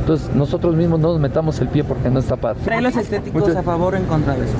Entonces 0.00 0.34
nosotros 0.34 0.76
mismos 0.76 1.00
no 1.00 1.08
nos 1.12 1.20
metamos 1.20 1.58
el 1.60 1.68
pie 1.68 1.82
porque 1.84 2.10
no 2.10 2.20
está 2.20 2.36
padre. 2.36 2.60
¿Trae 2.64 2.80
los 2.82 2.96
estéticos 2.96 3.40
Muchas- 3.42 3.56
a 3.56 3.62
favor 3.62 3.94
o 3.94 3.96
en 3.96 4.04
contra 4.04 4.34
de 4.34 4.44
eso? 4.44 4.54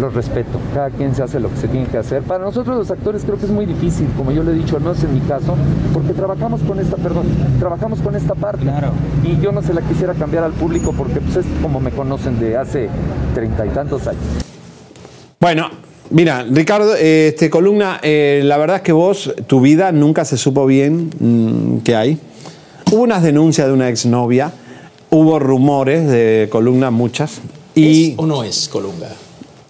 Los 0.00 0.14
respeto. 0.14 0.58
Cada 0.72 0.90
quien 0.90 1.14
se 1.14 1.22
hace 1.22 1.40
lo 1.40 1.50
que 1.50 1.56
se 1.56 1.68
tiene 1.68 1.86
que 1.86 1.98
hacer. 1.98 2.22
Para 2.22 2.44
nosotros 2.44 2.76
los 2.76 2.90
actores 2.90 3.22
creo 3.24 3.38
que 3.38 3.46
es 3.46 3.50
muy 3.50 3.66
difícil, 3.66 4.08
como 4.16 4.32
yo 4.32 4.42
le 4.42 4.52
he 4.52 4.54
dicho, 4.54 4.76
al 4.76 4.82
menos 4.82 5.02
en 5.02 5.14
mi 5.14 5.20
caso, 5.20 5.56
porque 5.92 6.12
trabajamos 6.12 6.60
con 6.62 6.78
esta, 6.78 6.96
perdón, 6.96 7.26
trabajamos 7.58 8.00
con 8.00 8.14
esta 8.16 8.34
parte. 8.34 8.64
Y 9.22 9.40
yo 9.40 9.52
no 9.52 9.62
se 9.62 9.74
la 9.74 9.82
quisiera 9.82 10.14
cambiar 10.14 10.44
al 10.44 10.52
público 10.52 10.94
porque 10.96 11.20
pues 11.20 11.36
es 11.36 11.46
como 11.62 11.80
me 11.80 11.90
conocen 11.90 12.38
de 12.40 12.56
hace 12.56 12.88
treinta 13.34 13.66
y 13.66 13.70
tantos 13.70 14.06
años. 14.06 14.22
Bueno, 15.40 15.70
mira, 16.10 16.44
Ricardo, 16.50 16.94
eh, 16.96 17.28
este 17.28 17.50
columna, 17.50 18.00
eh, 18.02 18.42
la 18.44 18.56
verdad 18.56 18.76
es 18.76 18.82
que 18.82 18.92
vos, 18.92 19.34
tu 19.46 19.60
vida 19.60 19.92
nunca 19.92 20.24
se 20.24 20.36
supo 20.36 20.66
bien 20.66 21.10
mm, 21.18 21.78
qué 21.78 21.96
hay. 21.96 22.18
Hubo 22.90 23.02
unas 23.02 23.22
denuncias 23.22 23.66
de 23.66 23.72
una 23.72 23.88
exnovia, 23.88 24.52
hubo 25.10 25.38
rumores 25.38 26.06
de 26.06 26.48
columna, 26.50 26.90
muchas. 26.90 27.40
Y 27.74 28.12
¿Es 28.12 28.18
o 28.18 28.26
no 28.26 28.44
es 28.44 28.68
Colunga? 28.68 29.08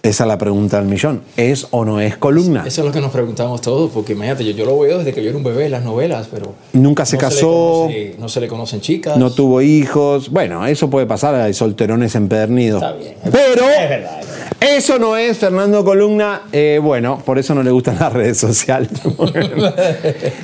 Esa 0.09 0.23
es 0.23 0.27
la 0.27 0.37
pregunta 0.37 0.77
del 0.77 0.87
millón. 0.87 1.21
¿Es 1.37 1.67
o 1.71 1.83
no 1.85 1.99
es 1.99 2.17
columna? 2.17 2.63
Eso 2.65 2.81
es 2.81 2.87
lo 2.87 2.91
que 2.93 3.01
nos 3.01 3.11
preguntamos 3.11 3.61
todos, 3.61 3.91
porque 3.91 4.13
imagínate, 4.13 4.43
yo, 4.45 4.51
yo 4.51 4.65
lo 4.65 4.77
veo 4.79 4.97
desde 4.99 5.13
que 5.13 5.23
yo 5.23 5.29
era 5.29 5.37
un 5.37 5.43
bebé 5.43 5.65
en 5.65 5.71
las 5.71 5.83
novelas, 5.83 6.27
pero 6.31 6.53
Nunca 6.73 7.05
se 7.05 7.15
no 7.17 7.21
casó, 7.21 7.47
conoce- 7.87 8.15
no 8.17 8.29
se 8.29 8.41
le 8.41 8.47
conocen 8.47 8.81
chicas. 8.81 9.17
no 9.17 9.31
tuvo 9.31 9.61
hijos. 9.61 10.29
Bueno, 10.29 10.65
eso 10.67 10.89
puede 10.89 11.05
pasar, 11.05 11.35
hay 11.35 11.53
solterones 11.53 12.15
empedernidos. 12.15 12.81
Está 12.83 12.93
bien. 12.95 13.15
Pero 13.23 13.69
Es 13.69 13.89
verdad. 13.89 14.21
Eso 14.65 14.99
no 14.99 15.15
es 15.15 15.37
Fernando 15.37 15.83
Columna. 15.85 16.43
eh, 16.51 16.79
bueno, 16.81 17.21
por 17.23 17.37
eso 17.37 17.53
no 17.53 17.63
le 17.63 17.71
gustan 17.71 17.97
las 17.99 18.11
redes 18.11 18.37
sociales. 18.37 18.89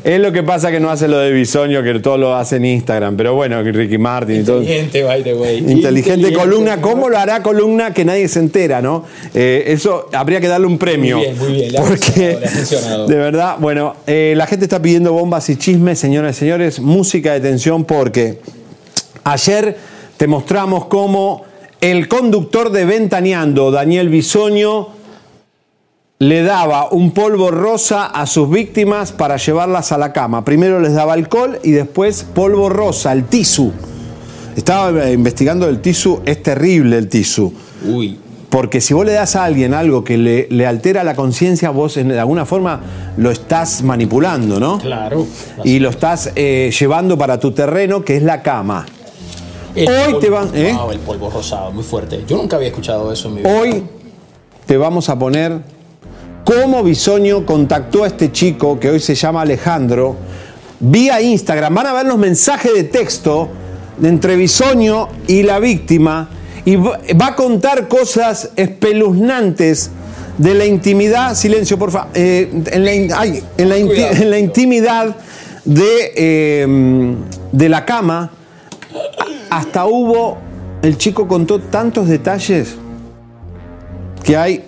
es 0.04 0.20
lo 0.20 0.32
que 0.32 0.44
pasa 0.44 0.72
que 0.72 0.80
no 0.80 0.90
hace 0.90 1.08
lo 1.08 1.18
de 1.20 1.32
Bisoño, 1.32 1.84
que 1.84 2.00
todo 2.00 2.18
lo 2.18 2.36
hace 2.36 2.58
en 2.58 2.66
Instagram. 2.66 3.18
Pero 3.18 3.36
bueno, 3.36 3.62
Ricky 3.64 3.98
Martin 3.98 4.42
y 4.42 4.44
todo. 4.44 4.62
Inteligente, 4.62 5.04
by 5.04 5.24
the 5.24 5.34
way. 5.34 5.58
Inteligente 5.60 6.34
columna, 6.34 6.80
¿cómo 6.82 7.10
lo 7.10 7.18
hará 7.18 7.42
columna 7.42 7.94
que 7.94 8.06
nadie 8.06 8.28
se 8.28 8.40
entera, 8.40 8.82
no? 8.82 9.06
Eh, 9.34 9.64
eso 9.68 10.10
habría 10.14 10.40
que 10.40 10.48
darle 10.48 10.68
un 10.68 10.78
premio. 10.78 11.18
Muy 11.18 11.26
bien, 11.26 11.38
muy 11.38 11.54
bien. 11.54 11.72
Le 11.72 11.78
ha 11.80 11.84
Porque, 11.84 12.40
de 13.08 13.16
verdad, 13.16 13.56
bueno, 13.60 13.96
eh, 14.08 14.34
la 14.36 14.48
gente 14.48 14.66
está 14.66 14.82
pidiendo 14.82 15.14
bombas 15.14 15.50
y 15.50 15.58
chismes, 15.58 16.00
señoras 16.00 16.38
y 16.38 16.40
señores, 16.40 16.80
música 16.80 17.34
de 17.34 17.40
tensión, 17.40 17.86
porque 17.86 18.40
ayer 19.24 19.76
te 20.18 20.28
mostramos 20.28 20.86
cómo 20.86 21.51
el 21.82 22.08
conductor 22.08 22.72
de 22.72 22.86
Ventaneando, 22.86 23.72
Daniel 23.72 24.10
Bisoño, 24.10 24.90
le 26.20 26.44
daba 26.44 26.90
un 26.92 27.12
polvo 27.12 27.50
rosa 27.50 28.06
a 28.06 28.28
sus 28.28 28.48
víctimas 28.50 29.12
para 29.12 29.38
llevarlas 29.38 29.92
a 29.92 29.98
la 29.98 30.14
cama. 30.14 30.46
Primero 30.46 30.80
les 30.80 30.94
daba 30.94 31.14
alcohol 31.14 31.58
y 31.64 31.72
después 31.72 32.24
polvo 32.24 32.70
rosa, 32.70 33.12
el 33.12 33.24
tisu. 33.26 33.72
Estaba 34.56 35.08
eh, 35.08 35.14
investigando 35.14 35.68
el 35.68 35.82
tisu, 35.82 36.22
es 36.26 36.44
terrible 36.44 36.98
el 36.98 37.08
tisu. 37.10 37.52
Uy. 37.88 38.20
Porque 38.52 38.82
si 38.82 38.94
vos 38.94 39.06
le 39.06 39.14
das 39.14 39.36
a 39.38 39.46
alguien 39.46 39.74
algo 39.74 40.04
que 40.04 40.18
le, 40.18 40.48
le 40.52 40.68
altera 40.68 41.04
la 41.04 41.16
conciencia, 41.16 41.70
vos 41.72 41.98
en- 41.98 42.10
de 42.10 42.20
alguna 42.20 42.46
forma 42.46 42.82
lo 43.18 43.32
estás 43.32 43.82
manipulando, 43.82 44.60
¿no? 44.60 44.78
Claro. 44.78 45.26
Y 45.64 45.80
lo 45.80 45.90
estás 45.90 46.32
eh, 46.36 46.70
llevando 46.78 47.18
para 47.18 47.40
tu 47.40 47.54
terreno, 47.54 48.04
que 48.04 48.18
es 48.18 48.24
la 48.24 48.44
cama. 48.44 48.86
El 49.76 49.88
Hoy 49.88 50.14
polvo- 50.14 50.20
te 50.20 50.30
van- 50.30 50.50
¿eh? 50.54 50.74
Wow, 50.78 50.92
el 50.92 51.00
polvo 51.00 51.30
rosado, 51.30 51.72
muy 51.72 51.84
fuerte. 51.84 52.24
Yo 52.28 52.38
nunca 52.38 52.56
había 52.58 52.70
escuchado 52.70 53.12
eso 53.12 53.28
en 53.30 53.36
mi 53.36 53.40
vida. 53.42 53.54
Hoy 53.60 53.84
te 54.66 54.78
vamos 54.78 55.08
a 55.10 55.18
poner 55.18 55.60
cómo 56.44 56.84
Bisoño 56.84 57.46
contactó 57.46 58.04
a 58.04 58.08
este 58.08 58.32
chico 58.32 58.80
que 58.80 58.90
hoy 58.90 59.00
se 59.00 59.16
llama 59.16 59.42
Alejandro 59.42 60.16
vía 60.80 61.22
Instagram. 61.22 61.74
Van 61.76 61.88
a 61.88 61.94
ver 61.94 62.06
los 62.06 62.18
mensajes 62.18 62.74
de 62.74 62.84
texto 62.86 63.48
entre 64.04 64.36
Bisoño 64.36 65.08
y 65.28 65.44
la 65.44 65.60
víctima 65.60 66.30
y 66.66 66.76
va 66.76 67.00
a 67.28 67.36
contar 67.36 67.88
cosas 67.88 68.50
espeluznantes 68.56 69.92
de 70.38 70.54
la 70.56 70.66
intimidad. 70.66 71.36
Silencio, 71.36 71.78
por 71.78 71.92
favor. 71.92 72.10
en, 72.16 72.84
la, 72.86 72.94
in- 72.94 73.12
ay, 73.16 73.44
en 73.58 73.70
la 73.70 73.78
inti- 73.78 73.88
Cuidado. 73.88 74.16
en 74.16 74.30
la 74.32 74.40
intimidad 74.40 75.16
de, 75.66 76.12
eh, 76.16 77.16
de 77.52 77.70
la 77.70 77.86
cama. 77.86 78.32
Hasta 79.50 79.86
hubo. 79.86 80.38
El 80.82 80.98
chico 80.98 81.28
contó 81.28 81.60
tantos 81.60 82.08
detalles 82.08 82.76
que 84.24 84.36
hay 84.36 84.64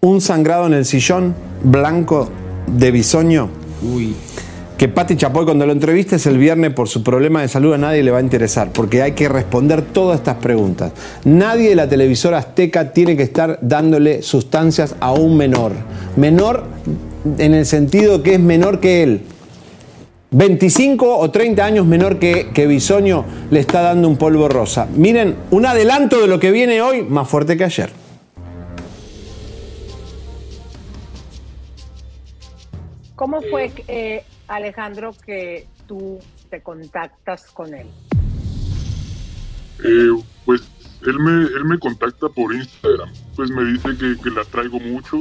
un 0.00 0.20
sangrado 0.20 0.66
en 0.66 0.74
el 0.74 0.84
sillón 0.84 1.34
blanco 1.62 2.28
de 2.66 2.90
bisoño. 2.90 3.48
Uy. 3.82 4.14
Que 4.76 4.88
Pati 4.88 5.16
Chapoy, 5.16 5.44
cuando 5.44 5.66
lo 5.66 5.72
entrevistes 5.72 6.26
el 6.26 6.36
viernes 6.36 6.72
por 6.74 6.88
su 6.88 7.02
problema 7.04 7.40
de 7.40 7.48
salud, 7.48 7.74
a 7.74 7.78
nadie 7.78 8.02
le 8.02 8.10
va 8.10 8.18
a 8.18 8.20
interesar, 8.20 8.70
porque 8.72 9.02
hay 9.02 9.12
que 9.12 9.28
responder 9.28 9.82
todas 9.82 10.18
estas 10.18 10.36
preguntas. 10.36 10.92
Nadie 11.24 11.70
de 11.70 11.76
la 11.76 11.88
televisora 11.88 12.38
azteca 12.38 12.92
tiene 12.92 13.16
que 13.16 13.22
estar 13.22 13.58
dándole 13.62 14.22
sustancias 14.22 14.96
a 14.98 15.12
un 15.12 15.36
menor. 15.36 15.72
Menor 16.16 16.64
en 17.38 17.54
el 17.54 17.66
sentido 17.66 18.22
que 18.22 18.34
es 18.34 18.40
menor 18.40 18.80
que 18.80 19.04
él. 19.04 19.22
25 20.34 21.16
o 21.16 21.30
30 21.30 21.64
años 21.64 21.86
menor 21.86 22.18
que, 22.18 22.50
que 22.52 22.66
Bisoño 22.66 23.24
le 23.52 23.60
está 23.60 23.82
dando 23.82 24.08
un 24.08 24.16
polvo 24.16 24.48
rosa. 24.48 24.88
Miren, 24.92 25.36
un 25.52 25.64
adelanto 25.64 26.20
de 26.20 26.26
lo 26.26 26.40
que 26.40 26.50
viene 26.50 26.82
hoy 26.82 27.02
más 27.02 27.28
fuerte 27.28 27.56
que 27.56 27.62
ayer. 27.62 27.90
¿Cómo 33.14 33.40
fue, 33.42 33.72
eh, 33.86 34.24
Alejandro, 34.48 35.14
que 35.24 35.68
tú 35.86 36.18
te 36.50 36.60
contactas 36.60 37.44
con 37.52 37.72
él? 37.72 37.86
Eh, 39.84 40.20
pues 40.44 40.62
él 41.06 41.20
me, 41.20 41.44
él 41.44 41.64
me 41.64 41.78
contacta 41.78 42.28
por 42.28 42.52
Instagram. 42.52 43.08
Pues 43.36 43.50
me 43.50 43.64
dice 43.66 43.90
que, 43.96 44.20
que 44.20 44.30
la 44.30 44.44
traigo 44.44 44.80
mucho. 44.80 45.20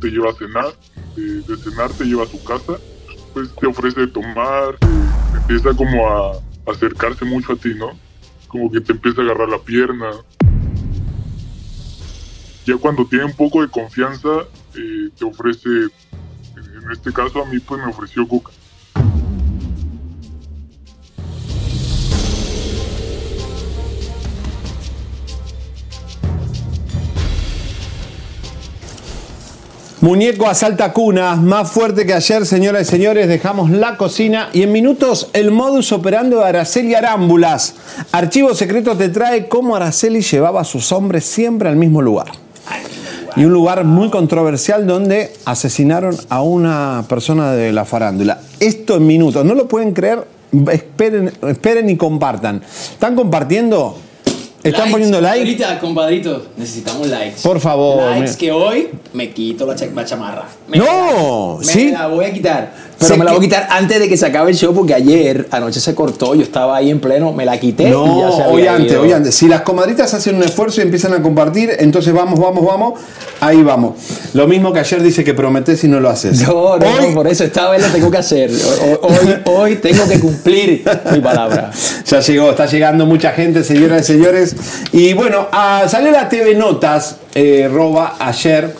Te 0.00 0.10
lleva 0.10 0.30
a 0.30 0.34
cenar. 0.34 0.66
De, 1.16 1.40
de 1.42 1.56
cenar 1.56 1.90
te 1.90 2.04
lleva 2.04 2.22
a 2.22 2.26
su 2.28 2.42
casa. 2.44 2.78
Pues 3.32 3.54
te 3.54 3.66
ofrece 3.66 4.06
tomar. 4.06 4.76
Empieza 5.34 5.74
como 5.74 6.06
a 6.08 6.32
acercarse 6.70 7.24
mucho 7.24 7.52
a 7.52 7.56
ti, 7.56 7.74
¿no? 7.74 7.98
Como 8.48 8.70
que 8.70 8.80
te 8.80 8.92
empieza 8.92 9.22
a 9.22 9.24
agarrar 9.24 9.48
la 9.48 9.58
pierna. 9.58 10.10
Ya 12.64 12.76
cuando 12.76 13.04
tiene 13.06 13.24
un 13.24 13.34
poco 13.34 13.62
de 13.62 13.68
confianza, 13.68 14.28
eh, 14.76 15.10
te 15.18 15.24
ofrece, 15.24 15.68
en 15.68 16.90
este 16.92 17.12
caso 17.12 17.42
a 17.42 17.46
mí 17.46 17.58
pues 17.58 17.80
me 17.80 17.90
ofreció 17.90 18.26
coca. 18.28 18.52
Muñeco 30.02 30.48
asalta 30.48 30.92
cunas, 30.92 31.40
más 31.40 31.70
fuerte 31.70 32.04
que 32.04 32.12
ayer, 32.12 32.44
señoras 32.44 32.88
y 32.88 32.90
señores. 32.90 33.28
Dejamos 33.28 33.70
la 33.70 33.96
cocina 33.96 34.48
y 34.52 34.62
en 34.62 34.72
minutos 34.72 35.28
el 35.32 35.52
modus 35.52 35.92
operando 35.92 36.40
de 36.40 36.44
Araceli 36.44 36.96
Arámbulas. 36.96 37.76
Archivo 38.10 38.52
Secreto 38.52 38.96
te 38.96 39.10
trae 39.10 39.46
cómo 39.46 39.76
Araceli 39.76 40.20
llevaba 40.22 40.62
a 40.62 40.64
sus 40.64 40.90
hombres 40.90 41.24
siempre 41.24 41.68
al 41.68 41.76
mismo 41.76 42.02
lugar. 42.02 42.32
Y 43.36 43.44
un 43.44 43.52
lugar 43.52 43.84
muy 43.84 44.10
controversial 44.10 44.88
donde 44.88 45.34
asesinaron 45.44 46.16
a 46.30 46.42
una 46.42 47.04
persona 47.08 47.52
de 47.52 47.72
la 47.72 47.84
farándula. 47.84 48.40
Esto 48.58 48.96
en 48.96 49.06
minutos, 49.06 49.44
no 49.44 49.54
lo 49.54 49.68
pueden 49.68 49.92
creer. 49.92 50.26
Esperen, 50.72 51.32
esperen 51.46 51.88
y 51.88 51.96
compartan. 51.96 52.60
¿Están 52.64 53.14
compartiendo? 53.14 53.96
¿Están 54.62 54.82
Likes, 54.82 54.92
poniendo 54.92 55.20
like? 55.20 55.38
compadrita, 55.40 55.78
compadrito, 55.80 56.46
necesitamos 56.56 57.08
likes. 57.08 57.40
Por 57.42 57.58
favor, 57.58 58.02
Likes 58.10 58.20
mira. 58.20 58.36
que 58.38 58.52
hoy 58.52 58.88
me 59.12 59.30
quito 59.32 59.66
la, 59.66 59.74
cha- 59.74 59.86
la 59.92 60.04
chamarra. 60.04 60.44
Me 60.68 60.78
No, 60.78 61.58
me 61.58 61.64
¿sí? 61.64 61.90
la 61.90 62.06
voy 62.06 62.24
a 62.26 62.32
quitar. 62.32 62.72
Pero 63.02 63.18
me 63.18 63.24
la 63.24 63.32
voy 63.32 63.38
a 63.38 63.40
qui- 63.40 63.44
quitar 63.44 63.66
antes 63.70 63.98
de 64.00 64.08
que 64.08 64.16
se 64.16 64.26
acabe 64.26 64.50
el 64.50 64.56
show 64.56 64.74
porque 64.74 64.94
ayer 64.94 65.46
anoche 65.50 65.80
se 65.80 65.94
cortó, 65.94 66.34
yo 66.34 66.42
estaba 66.42 66.76
ahí 66.76 66.90
en 66.90 67.00
pleno, 67.00 67.32
me 67.32 67.44
la 67.44 67.58
quité 67.58 67.84
y 67.84 67.86
ya 67.90 68.32
se 68.32 68.42
hoy 68.48 68.66
antes, 68.66 68.92
ido. 68.92 69.02
hoy 69.02 69.12
antes. 69.12 69.34
Si 69.34 69.48
las 69.48 69.62
comadritas 69.62 70.12
hacen 70.14 70.36
un 70.36 70.42
esfuerzo 70.42 70.80
y 70.80 70.84
empiezan 70.84 71.12
a 71.14 71.22
compartir, 71.22 71.70
entonces 71.78 72.12
vamos, 72.12 72.38
vamos, 72.38 72.64
vamos, 72.64 73.00
ahí 73.40 73.62
vamos. 73.62 73.94
Lo 74.34 74.46
mismo 74.46 74.72
que 74.72 74.80
ayer 74.80 75.02
dice 75.02 75.24
que 75.24 75.34
prometés 75.34 75.82
y 75.84 75.88
no 75.88 76.00
lo 76.00 76.08
haces. 76.08 76.40
No, 76.46 76.78
no, 76.78 77.00
no, 77.00 77.14
por 77.14 77.26
eso 77.28 77.44
esta 77.44 77.70
vez 77.70 77.82
lo 77.82 77.88
tengo 77.88 78.10
que 78.10 78.18
hacer. 78.18 78.50
Hoy, 79.02 79.34
hoy 79.44 79.76
tengo 79.76 80.08
que 80.08 80.20
cumplir 80.20 80.84
mi 81.12 81.20
palabra. 81.20 81.70
Ya 82.06 82.20
llegó, 82.20 82.50
está 82.50 82.66
llegando 82.66 83.06
mucha 83.06 83.30
gente, 83.32 83.64
señoras 83.64 84.02
y 84.08 84.12
señores. 84.12 84.56
Y 84.92 85.12
bueno, 85.14 85.48
ah, 85.52 85.84
salió 85.88 86.10
la 86.10 86.28
TV 86.28 86.54
Notas, 86.54 87.16
eh, 87.34 87.68
Roba, 87.72 88.16
ayer 88.18 88.74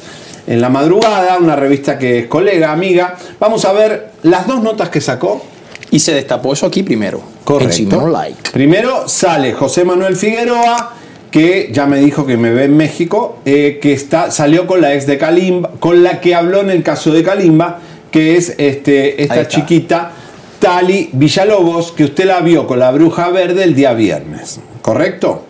en 0.52 0.60
la 0.60 0.68
madrugada, 0.68 1.38
una 1.38 1.56
revista 1.56 1.98
que 1.98 2.18
es 2.18 2.26
colega, 2.26 2.72
amiga. 2.72 3.16
Vamos 3.40 3.64
a 3.64 3.72
ver 3.72 4.10
las 4.22 4.46
dos 4.46 4.62
notas 4.62 4.90
que 4.90 5.00
sacó. 5.00 5.42
Y 5.90 5.98
se 5.98 6.12
destapó 6.12 6.52
eso 6.52 6.66
aquí 6.66 6.82
primero. 6.82 7.22
Correcto. 7.42 8.06
Like. 8.06 8.50
Primero 8.52 9.08
sale 9.08 9.54
José 9.54 9.84
Manuel 9.84 10.14
Figueroa, 10.14 10.92
que 11.30 11.70
ya 11.72 11.86
me 11.86 12.00
dijo 12.00 12.26
que 12.26 12.36
me 12.36 12.50
ve 12.50 12.64
en 12.64 12.76
México, 12.76 13.38
eh, 13.46 13.78
que 13.80 13.94
está, 13.94 14.30
salió 14.30 14.66
con 14.66 14.82
la 14.82 14.92
ex 14.92 15.06
de 15.06 15.16
Kalimba, 15.16 15.70
con 15.80 16.02
la 16.02 16.20
que 16.20 16.34
habló 16.34 16.60
en 16.60 16.68
el 16.68 16.82
caso 16.82 17.12
de 17.12 17.22
Kalimba, 17.22 17.78
que 18.10 18.36
es 18.36 18.54
este, 18.58 19.22
esta 19.22 19.48
chiquita 19.48 20.12
Tali 20.58 21.08
Villalobos, 21.14 21.92
que 21.92 22.04
usted 22.04 22.26
la 22.26 22.40
vio 22.40 22.66
con 22.66 22.78
la 22.78 22.90
bruja 22.90 23.30
verde 23.30 23.64
el 23.64 23.74
día 23.74 23.94
viernes, 23.94 24.60
¿correcto? 24.82 25.46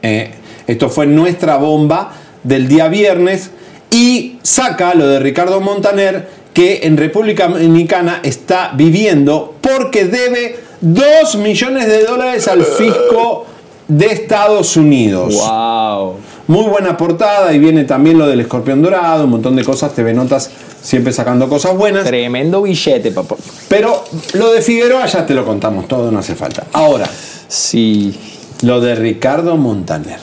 Eh, 0.00 0.30
esto 0.66 0.88
fue 0.88 1.06
nuestra 1.06 1.58
bomba 1.58 2.14
del 2.42 2.68
día 2.68 2.88
viernes 2.88 3.50
y 3.90 4.38
saca 4.42 4.94
lo 4.94 5.06
de 5.06 5.18
Ricardo 5.20 5.60
Montaner, 5.60 6.28
que 6.52 6.80
en 6.82 6.96
República 6.96 7.48
Dominicana 7.48 8.20
está 8.22 8.72
viviendo 8.74 9.54
porque 9.60 10.04
debe 10.06 10.58
2 10.80 11.36
millones 11.36 11.86
de 11.86 12.04
dólares 12.04 12.48
al 12.48 12.64
fisco 12.64 13.46
de 13.86 14.06
Estados 14.06 14.76
Unidos. 14.76 15.34
¡Wow! 15.34 16.16
Muy 16.46 16.64
buena 16.64 16.96
portada 16.96 17.52
y 17.52 17.58
viene 17.58 17.84
también 17.84 18.18
lo 18.18 18.26
del 18.26 18.40
escorpión 18.40 18.82
dorado, 18.82 19.24
un 19.24 19.30
montón 19.30 19.54
de 19.54 19.64
cosas, 19.64 19.94
TV 19.94 20.12
Notas 20.14 20.50
siempre 20.82 21.12
sacando 21.12 21.48
cosas 21.48 21.76
buenas. 21.76 22.04
Tremendo 22.04 22.62
billete, 22.62 23.10
papá. 23.12 23.36
Pero 23.68 24.04
lo 24.34 24.50
de 24.50 24.62
Figueroa 24.62 25.06
ya 25.06 25.26
te 25.26 25.34
lo 25.34 25.44
contamos 25.44 25.86
todo, 25.86 26.10
no 26.10 26.18
hace 26.18 26.34
falta. 26.34 26.66
Ahora, 26.72 27.08
sí. 27.48 28.18
Lo 28.62 28.80
de 28.80 28.94
Ricardo 28.94 29.56
Montaner. 29.56 30.18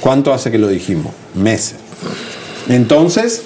¿Cuánto 0.00 0.32
hace 0.32 0.50
que 0.50 0.58
lo 0.58 0.68
dijimos? 0.68 1.12
Meses. 1.34 1.76
Entonces, 2.68 3.42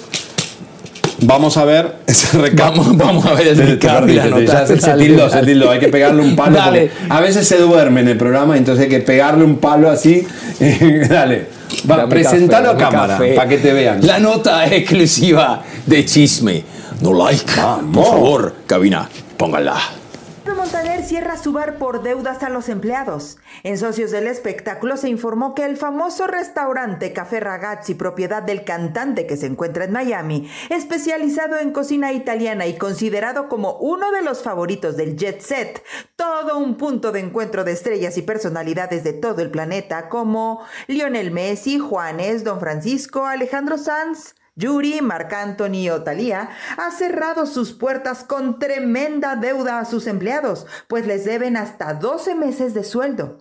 vamos 1.21 1.57
a 1.57 1.65
ver 1.65 1.95
ese 2.07 2.37
recado. 2.37 2.71
Vamos, 2.71 2.97
vamos 2.97 3.25
a 3.25 3.33
ver 3.33 3.47
el 3.47 3.79
ya 3.79 4.65
se, 4.67 4.75
tildó, 4.97 5.29
se 5.29 5.35
dale. 5.35 5.47
tildó. 5.47 5.71
Hay 5.71 5.79
que 5.79 5.87
pegarle 5.87 6.21
un 6.21 6.35
palo. 6.35 6.57
Dale. 6.57 6.91
a 7.09 7.21
veces 7.21 7.47
se 7.47 7.57
duerme 7.57 8.01
en 8.01 8.09
el 8.09 8.17
programa, 8.17 8.57
entonces 8.57 8.83
hay 8.83 8.89
que 8.89 8.99
pegarle 8.99 9.43
un 9.43 9.57
palo 9.57 9.89
así. 9.89 10.25
Dale. 11.09 11.47
Va, 11.89 12.07
presentalo 12.07 12.77
café, 12.77 12.83
a 12.85 12.89
cámara 12.89 13.19
para 13.35 13.49
que 13.49 13.57
te 13.57 13.73
vean. 13.73 14.05
La 14.05 14.19
nota 14.19 14.65
exclusiva 14.73 15.63
de 15.85 16.05
chisme. 16.05 16.63
No 17.01 17.13
like. 17.13 17.43
Por 17.93 18.05
favor, 18.05 18.55
cabina, 18.67 19.09
póngala. 19.37 19.75
Cierra 21.05 21.37
su 21.37 21.53
bar 21.53 21.77
por 21.77 22.01
deudas 22.01 22.41
a 22.41 22.49
los 22.49 22.67
empleados. 22.67 23.37
En 23.61 23.77
Socios 23.77 24.09
del 24.09 24.25
Espectáculo 24.25 24.97
se 24.97 25.07
informó 25.07 25.53
que 25.53 25.63
el 25.63 25.77
famoso 25.77 26.25
restaurante 26.25 27.13
Café 27.13 27.39
Ragazzi, 27.39 27.93
propiedad 27.93 28.41
del 28.41 28.63
cantante 28.63 29.27
que 29.27 29.37
se 29.37 29.45
encuentra 29.45 29.85
en 29.85 29.91
Miami, 29.91 30.49
especializado 30.71 31.59
en 31.59 31.71
cocina 31.71 32.11
italiana 32.11 32.65
y 32.65 32.79
considerado 32.79 33.49
como 33.49 33.73
uno 33.73 34.11
de 34.11 34.23
los 34.23 34.41
favoritos 34.41 34.97
del 34.97 35.15
jet 35.15 35.41
set, 35.41 35.83
todo 36.15 36.57
un 36.57 36.75
punto 36.75 37.11
de 37.11 37.19
encuentro 37.19 37.63
de 37.63 37.73
estrellas 37.73 38.17
y 38.17 38.23
personalidades 38.23 39.03
de 39.03 39.13
todo 39.13 39.43
el 39.43 39.51
planeta 39.51 40.09
como 40.09 40.65
Lionel 40.87 41.29
Messi, 41.29 41.77
Juanes, 41.77 42.43
Don 42.43 42.59
Francisco, 42.59 43.27
Alejandro 43.27 43.77
Sanz, 43.77 44.33
Yuri, 44.57 45.01
Marc 45.01 45.33
Anthony 45.33 45.89
ha 45.89 46.91
cerrado 46.91 47.45
sus 47.45 47.73
puertas 47.73 48.23
con 48.23 48.57
tremenda 48.57 49.35
deuda 49.35 49.79
a 49.79 49.85
sus 49.85 50.07
empleados, 50.07 50.65
pues 50.87 51.05
les 51.05 51.25
deben 51.25 51.57
hasta 51.57 51.93
12 51.93 52.35
meses 52.35 52.73
de 52.73 52.85
sueldo. 52.85 53.37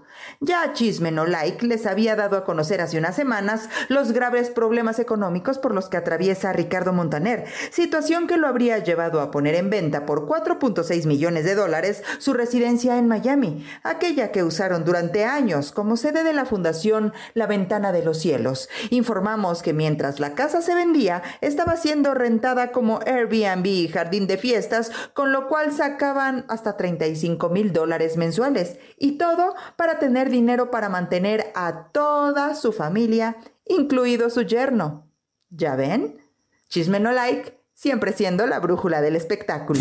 Ya 0.46 0.74
Chisme 0.74 1.10
No 1.10 1.24
Like 1.24 1.66
les 1.66 1.86
había 1.86 2.16
dado 2.16 2.36
a 2.36 2.44
conocer 2.44 2.82
hace 2.82 2.98
unas 2.98 3.16
semanas 3.16 3.70
los 3.88 4.12
graves 4.12 4.50
problemas 4.50 4.98
económicos 4.98 5.58
por 5.58 5.72
los 5.72 5.88
que 5.88 5.96
atraviesa 5.96 6.52
Ricardo 6.52 6.92
Montaner, 6.92 7.46
situación 7.70 8.26
que 8.26 8.36
lo 8.36 8.46
habría 8.46 8.76
llevado 8.78 9.22
a 9.22 9.30
poner 9.30 9.54
en 9.54 9.70
venta 9.70 10.04
por 10.04 10.26
4.6 10.26 11.06
millones 11.06 11.46
de 11.46 11.54
dólares 11.54 12.02
su 12.18 12.34
residencia 12.34 12.98
en 12.98 13.08
Miami, 13.08 13.66
aquella 13.84 14.32
que 14.32 14.42
usaron 14.42 14.84
durante 14.84 15.24
años 15.24 15.72
como 15.72 15.96
sede 15.96 16.24
de 16.24 16.34
la 16.34 16.44
fundación 16.44 17.14
La 17.32 17.46
Ventana 17.46 17.90
de 17.92 18.04
los 18.04 18.18
Cielos. 18.18 18.68
Informamos 18.90 19.62
que 19.62 19.72
mientras 19.72 20.20
la 20.20 20.34
casa 20.34 20.60
se 20.60 20.74
vendía, 20.74 21.22
estaba 21.40 21.78
siendo 21.78 22.12
rentada 22.12 22.70
como 22.70 23.00
Airbnb 23.06 23.64
y 23.64 23.88
jardín 23.88 24.26
de 24.26 24.36
fiestas, 24.36 24.92
con 25.14 25.32
lo 25.32 25.48
cual 25.48 25.72
sacaban 25.72 26.44
hasta 26.48 26.76
35 26.76 27.48
mil 27.48 27.72
dólares 27.72 28.18
mensuales. 28.18 28.76
Y 28.98 29.12
todo 29.12 29.54
para 29.76 29.98
tener 29.98 30.33
dinero 30.34 30.70
para 30.70 30.88
mantener 30.88 31.52
a 31.54 31.88
toda 31.92 32.54
su 32.54 32.72
familia, 32.72 33.36
incluido 33.64 34.28
su 34.28 34.42
yerno. 34.42 35.08
¿Ya 35.48 35.76
ven? 35.76 36.18
Chisme 36.68 36.98
no 36.98 37.12
like, 37.12 37.58
siempre 37.72 38.12
siendo 38.12 38.46
la 38.46 38.58
brújula 38.58 39.00
del 39.00 39.16
espectáculo. 39.16 39.80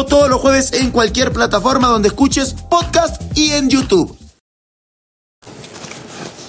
todos 0.05 0.29
los 0.29 0.41
jueves 0.41 0.73
en 0.73 0.91
cualquier 0.91 1.31
plataforma 1.31 1.87
donde 1.87 2.09
escuches 2.09 2.55
podcast 2.69 3.21
y 3.37 3.51
en 3.51 3.69
YouTube. 3.69 4.17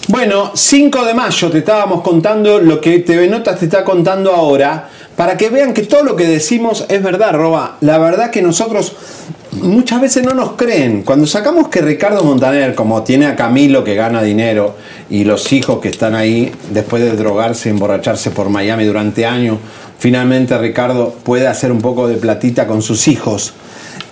Bueno, 0.09 0.51
5 0.55 1.05
de 1.05 1.15
mayo 1.15 1.51
te 1.51 1.59
estábamos 1.59 2.03
contando 2.03 2.61
lo 2.61 2.81
que 2.81 2.99
TV 2.99 3.29
Notas 3.29 3.61
te 3.61 3.67
está 3.67 3.85
contando 3.85 4.35
ahora, 4.35 4.91
para 5.17 5.37
que 5.37 5.49
vean 5.49 5.73
que 5.73 5.83
todo 5.83 6.03
lo 6.03 6.17
que 6.17 6.27
decimos 6.27 6.85
es 6.89 7.03
verdad, 7.03 7.33
Roba. 7.35 7.77
La 7.81 7.99
verdad 7.99 8.31
que 8.31 8.43
nosotros 8.43 8.93
muchas 9.53 10.01
veces 10.01 10.25
no 10.25 10.35
nos 10.35 10.53
creen. 10.53 11.03
Cuando 11.03 11.27
sacamos 11.27 11.69
que 11.69 11.81
Ricardo 11.81 12.25
Montaner, 12.25 12.75
como 12.75 13.03
tiene 13.03 13.27
a 13.27 13.37
Camilo 13.37 13.85
que 13.85 13.95
gana 13.95 14.23
dinero 14.23 14.77
y 15.09 15.25
los 15.25 15.53
hijos 15.53 15.81
que 15.81 15.89
están 15.89 16.15
ahí 16.15 16.53
después 16.71 17.03
de 17.03 17.17
drogarse 17.17 17.71
emborracharse 17.71 18.31
por 18.31 18.49
Miami 18.49 18.85
durante 18.85 19.25
años, 19.25 19.59
finalmente 20.03 20.59
Ricardo 20.59 21.15
puede 21.23 21.47
hacer 21.47 21.71
un 21.71 21.81
poco 21.81 22.09
de 22.09 22.17
platita 22.17 22.67
con 22.67 22.83
sus 22.83 23.07
hijos. 23.07 23.53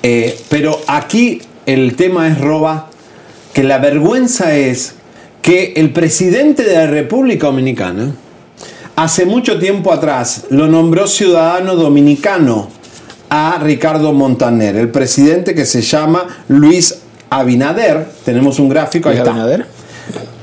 Eh, 0.05 0.39
pero 0.49 0.81
aquí 0.87 1.43
el 1.67 1.97
tema 1.97 2.29
es, 2.29 2.41
Roba, 2.41 2.89
que 3.53 3.65
la 3.65 3.79
vergüenza 3.79 4.55
es 4.55 4.95
que 5.43 5.73
el 5.75 5.93
presidente 5.93 6.63
de 6.63 6.77
la 6.77 6.87
República 6.87 7.49
Dominicana 7.49 8.15
hace 8.95 9.27
mucho 9.27 9.59
tiempo 9.59 9.93
atrás 9.93 10.45
lo 10.51 10.69
nombró 10.69 11.09
ciudadano 11.09 11.75
dominicano 11.75 12.69
a 13.29 13.59
Ricardo 13.61 14.13
Montaner, 14.13 14.77
el 14.77 14.91
presidente 14.91 15.57
que 15.57 15.67
se 15.67 15.83
llama 15.83 16.45
Luis 16.47 17.01
Abinader. 17.31 18.07
Tenemos 18.25 18.61
un 18.61 18.69
gráfico 18.69 19.09
ahí 19.09 19.17
está. 19.17 19.31
Abinader. 19.31 19.67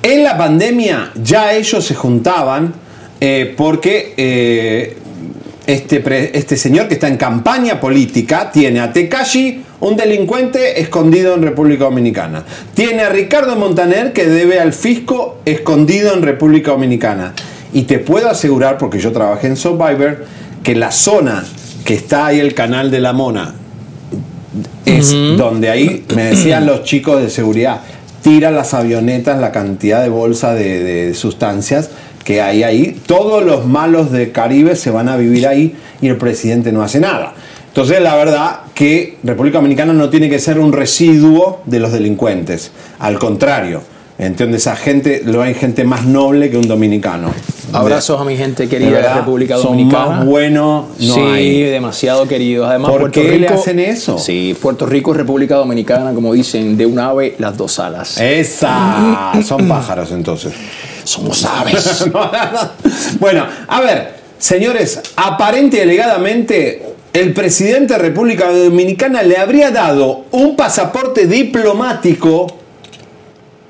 En 0.03 0.25
la 0.25 0.37
pandemia 0.37 1.11
ya 1.23 1.53
ellos 1.53 1.85
se 1.85 1.95
juntaban 1.95 2.73
eh, 3.21 3.53
porque 3.55 4.13
eh, 4.17 4.97
este, 5.67 5.99
pre- 5.99 6.31
este 6.35 6.57
señor 6.57 6.87
que 6.87 6.95
está 6.95 7.07
en 7.07 7.17
campaña 7.17 7.79
política 7.79 8.49
tiene 8.51 8.79
a 8.79 8.91
Tekashi, 8.91 9.63
un 9.81 9.95
delincuente 9.95 10.81
escondido 10.81 11.35
en 11.35 11.43
República 11.43 11.83
Dominicana. 11.83 12.43
Tiene 12.73 13.03
a 13.03 13.09
Ricardo 13.09 13.55
Montaner 13.55 14.13
que 14.13 14.25
debe 14.25 14.59
al 14.59 14.73
fisco 14.73 15.39
escondido 15.45 16.13
en 16.13 16.23
República 16.23 16.71
Dominicana. 16.71 17.33
Y 17.73 17.83
te 17.83 17.99
puedo 17.99 18.29
asegurar, 18.29 18.77
porque 18.77 18.97
yo 18.97 19.11
trabajé 19.11 19.47
en 19.47 19.57
Survivor, 19.57 20.25
que 20.63 20.73
la 20.73 20.91
zona 20.91 21.45
que 21.85 21.93
está 21.93 22.27
ahí 22.27 22.39
el 22.39 22.53
canal 22.53 22.89
de 22.89 22.99
la 22.99 23.13
Mona 23.13 23.53
es 24.85 25.13
donde 25.37 25.69
ahí 25.69 26.05
me 26.15 26.23
decían 26.25 26.65
los 26.65 26.83
chicos 26.83 27.21
de 27.21 27.29
seguridad, 27.29 27.81
tira 28.23 28.51
las 28.51 28.73
avionetas 28.73 29.39
la 29.39 29.51
cantidad 29.51 30.01
de 30.01 30.09
bolsa 30.09 30.53
de, 30.53 30.81
de 30.83 31.13
sustancias 31.13 31.89
que 32.27 32.41
hay 32.41 32.61
ahí. 32.63 32.99
Todos 33.05 33.41
los 33.41 33.65
malos 33.65 34.11
de 34.11 34.33
Caribe 34.33 34.75
se 34.75 34.91
van 34.91 35.07
a 35.07 35.15
vivir 35.15 35.47
ahí 35.47 35.77
y 36.01 36.09
el 36.09 36.17
presidente 36.17 36.73
no 36.73 36.83
hace 36.83 36.99
nada. 36.99 37.33
Entonces, 37.69 38.01
la 38.01 38.17
verdad 38.17 38.59
que 38.75 39.15
República 39.23 39.59
Dominicana 39.59 39.93
no 39.93 40.09
tiene 40.09 40.29
que 40.29 40.37
ser 40.37 40.59
un 40.59 40.73
residuo 40.73 41.61
de 41.63 41.79
los 41.79 41.93
delincuentes. 41.93 42.71
Al 42.99 43.17
contrario, 43.17 43.81
¿entiendes? 44.17 44.63
Esa 44.63 44.75
gente, 44.75 45.21
lo 45.23 45.41
hay 45.41 45.53
gente 45.53 45.85
más 45.85 46.03
noble 46.03 46.49
que 46.49 46.57
un 46.57 46.67
dominicano. 46.67 47.31
Abrazos 47.71 48.19
a 48.19 48.25
mi 48.25 48.35
gente 48.35 48.67
querida 48.67 48.89
De 48.89 48.95
de, 48.95 49.01
verdad, 49.01 49.17
República 49.19 49.55
son 49.55 49.77
Dominicana. 49.77 50.05
más 50.07 50.25
buenos, 50.25 50.85
no 50.99 51.13
sí, 51.13 51.19
hay. 51.21 51.61
demasiado 51.63 52.27
queridos. 52.27 52.67
Además, 52.67 52.91
¿Por 52.91 52.99
Puerto 53.01 53.21
qué 53.21 53.29
Rico, 53.29 53.53
le 53.53 53.59
hacen 53.59 53.79
eso? 53.79 54.17
Sí, 54.17 54.53
Puerto 54.61 54.85
Rico 54.85 55.13
y 55.13 55.17
República 55.17 55.55
Dominicana, 55.55 56.13
como 56.13 56.33
dicen, 56.33 56.75
de 56.75 56.85
un 56.85 56.99
ave 56.99 57.35
las 57.39 57.55
dos 57.55 57.79
alas. 57.79 58.19
Esa, 58.19 59.31
son 59.45 59.65
pájaros 59.69 60.11
entonces. 60.11 60.51
Somos 61.07 61.45
aves. 61.45 62.05
bueno, 63.19 63.47
a 63.65 63.79
ver, 63.79 64.15
señores, 64.37 64.99
aparente 65.15 65.77
y 65.77 65.79
alegadamente 65.79 66.83
el 67.13 67.33
presidente 67.33 67.93
de 67.93 67.99
República 67.99 68.51
Dominicana 68.51 69.23
le 69.23 69.37
habría 69.37 69.71
dado 69.71 70.25
un 70.31 70.57
pasaporte 70.57 71.25
diplomático 71.25 72.47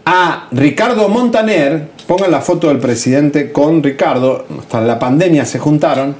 a 0.05 0.47
Ricardo 0.51 1.09
Montaner. 1.09 1.89
Pongan 2.07 2.31
la 2.31 2.41
foto 2.41 2.69
del 2.69 2.79
presidente 2.79 3.51
con 3.51 3.83
Ricardo, 3.83 4.47
hasta 4.59 4.81
la 4.81 4.97
pandemia 4.97 5.45
se 5.45 5.59
juntaron. 5.59 6.15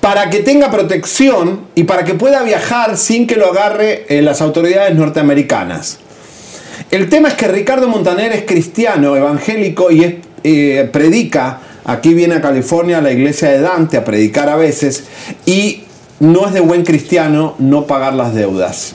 para 0.00 0.30
que 0.30 0.40
tenga 0.40 0.70
protección 0.70 1.60
y 1.74 1.84
para 1.84 2.04
que 2.04 2.14
pueda 2.14 2.42
viajar 2.42 2.96
sin 2.96 3.26
que 3.26 3.36
lo 3.36 3.50
agarre 3.50 4.06
eh, 4.08 4.22
las 4.22 4.40
autoridades 4.40 4.94
norteamericanas. 4.94 5.98
El 6.90 7.08
tema 7.08 7.28
es 7.28 7.34
que 7.34 7.48
Ricardo 7.48 7.88
Montaner 7.88 8.32
es 8.32 8.44
cristiano, 8.44 9.16
evangélico 9.16 9.90
y 9.90 10.04
es, 10.04 10.14
predica. 10.92 11.60
Aquí 11.84 12.14
viene 12.14 12.36
a 12.36 12.40
California 12.40 12.98
a 12.98 13.00
la 13.02 13.10
iglesia 13.10 13.50
de 13.50 13.60
Dante 13.60 13.96
a 13.96 14.04
predicar 14.04 14.48
a 14.48 14.56
veces 14.56 15.04
y 15.44 15.84
no 16.20 16.46
es 16.46 16.54
de 16.54 16.60
buen 16.60 16.84
cristiano 16.84 17.54
no 17.58 17.86
pagar 17.86 18.14
las 18.14 18.34
deudas. 18.34 18.94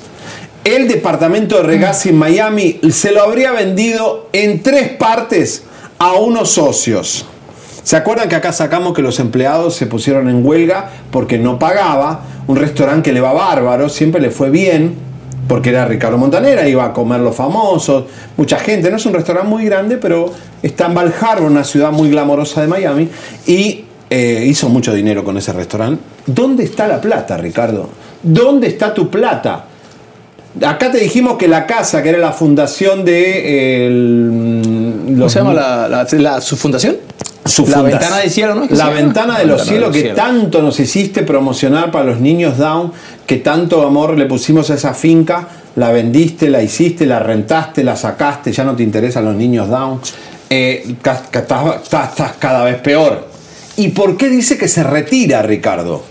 El 0.63 0.87
departamento 0.87 1.57
de 1.57 1.63
Regazi 1.63 2.09
en 2.09 2.17
Miami 2.17 2.79
se 2.91 3.11
lo 3.11 3.23
habría 3.23 3.51
vendido 3.51 4.29
en 4.33 4.61
tres 4.61 4.89
partes 4.89 5.63
a 5.97 6.13
unos 6.13 6.51
socios. 6.51 7.25
¿Se 7.83 7.95
acuerdan 7.95 8.29
que 8.29 8.35
acá 8.35 8.53
sacamos 8.53 8.93
que 8.93 9.01
los 9.01 9.19
empleados 9.19 9.75
se 9.75 9.87
pusieron 9.87 10.29
en 10.29 10.45
huelga 10.45 10.91
porque 11.11 11.39
no 11.39 11.57
pagaba? 11.57 12.23
Un 12.45 12.57
restaurante 12.57 13.09
que 13.09 13.13
le 13.13 13.21
va 13.21 13.33
bárbaro, 13.33 13.89
siempre 13.89 14.21
le 14.21 14.31
fue 14.31 14.49
bien, 14.49 14.95
porque 15.49 15.69
era 15.71 15.83
Ricardo 15.85 16.17
Montanera, 16.17 16.65
iba 16.69 16.85
a 16.85 16.93
comer 16.93 17.19
los 17.19 17.35
famosos, 17.35 18.05
mucha 18.37 18.57
gente. 18.59 18.89
No 18.89 18.95
es 18.97 19.05
un 19.05 19.13
restaurante 19.13 19.49
muy 19.49 19.65
grande, 19.65 19.97
pero 19.97 20.31
está 20.63 20.85
en 20.85 20.93
Val 20.93 21.13
Harbor, 21.19 21.51
una 21.51 21.63
ciudad 21.65 21.91
muy 21.91 22.09
glamorosa 22.09 22.61
de 22.61 22.67
Miami, 22.67 23.09
y 23.47 23.83
eh, 24.09 24.45
hizo 24.47 24.69
mucho 24.69 24.93
dinero 24.93 25.23
con 25.25 25.35
ese 25.37 25.51
restaurante. 25.51 26.01
¿Dónde 26.25 26.63
está 26.63 26.87
la 26.87 27.01
plata, 27.01 27.35
Ricardo? 27.35 27.89
¿Dónde 28.23 28.67
está 28.67 28.93
tu 28.93 29.09
plata? 29.09 29.65
Acá 30.65 30.91
te 30.91 30.97
dijimos 30.99 31.37
que 31.37 31.47
la 31.47 31.65
casa, 31.65 32.01
que 32.03 32.09
era 32.09 32.17
la 32.17 32.31
fundación 32.31 33.03
de... 33.05 33.85
el- 33.87 34.61
¿Cómo 35.05 35.17
los- 35.17 35.31
se 35.31 35.39
llama 35.39 35.53
la, 35.53 35.87
la- 35.87 36.07
la- 36.13 36.41
su 36.41 36.57
fundación? 36.57 36.97
Su 37.49 37.67
la 37.67 37.81
ventana 37.81 38.17
del 38.17 38.29
cielo, 38.29 38.55
¿no? 38.55 38.61
¿Qué 38.63 38.75
se 38.75 38.83
La 38.83 38.89
ventana 38.89 39.37
de 39.39 39.45
La 39.45 39.53
los 39.53 39.65
cielos 39.65 39.91
que 39.91 40.09
tanto 40.09 40.61
nos 40.61 40.79
hiciste 40.79 41.23
promocionar 41.23 41.91
para 41.91 42.05
los 42.05 42.19
niños 42.19 42.57
down, 42.57 42.91
que 43.25 43.37
tanto 43.37 43.85
amor 43.85 44.17
le 44.17 44.25
pusimos 44.25 44.69
a 44.69 44.75
esa 44.75 44.93
finca, 44.93 45.47
la 45.75 45.91
vendiste, 45.91 46.49
la 46.49 46.61
hiciste, 46.61 47.05
la 47.05 47.19
rentaste, 47.19 47.83
la 47.83 47.95
sacaste, 47.95 48.51
ya 48.51 48.63
no 48.63 48.75
te 48.75 48.83
interesan 48.83 49.25
los 49.25 49.35
niños 49.35 49.69
down, 49.69 49.99
eh, 50.49 50.95
estás 50.95 52.33
cada 52.39 52.63
vez 52.63 52.77
peor. 52.77 53.27
¿Y 53.77 53.89
por 53.89 54.17
qué 54.17 54.29
dice 54.29 54.57
que 54.57 54.67
se 54.67 54.83
retira, 54.83 55.41
Ricardo? 55.41 56.03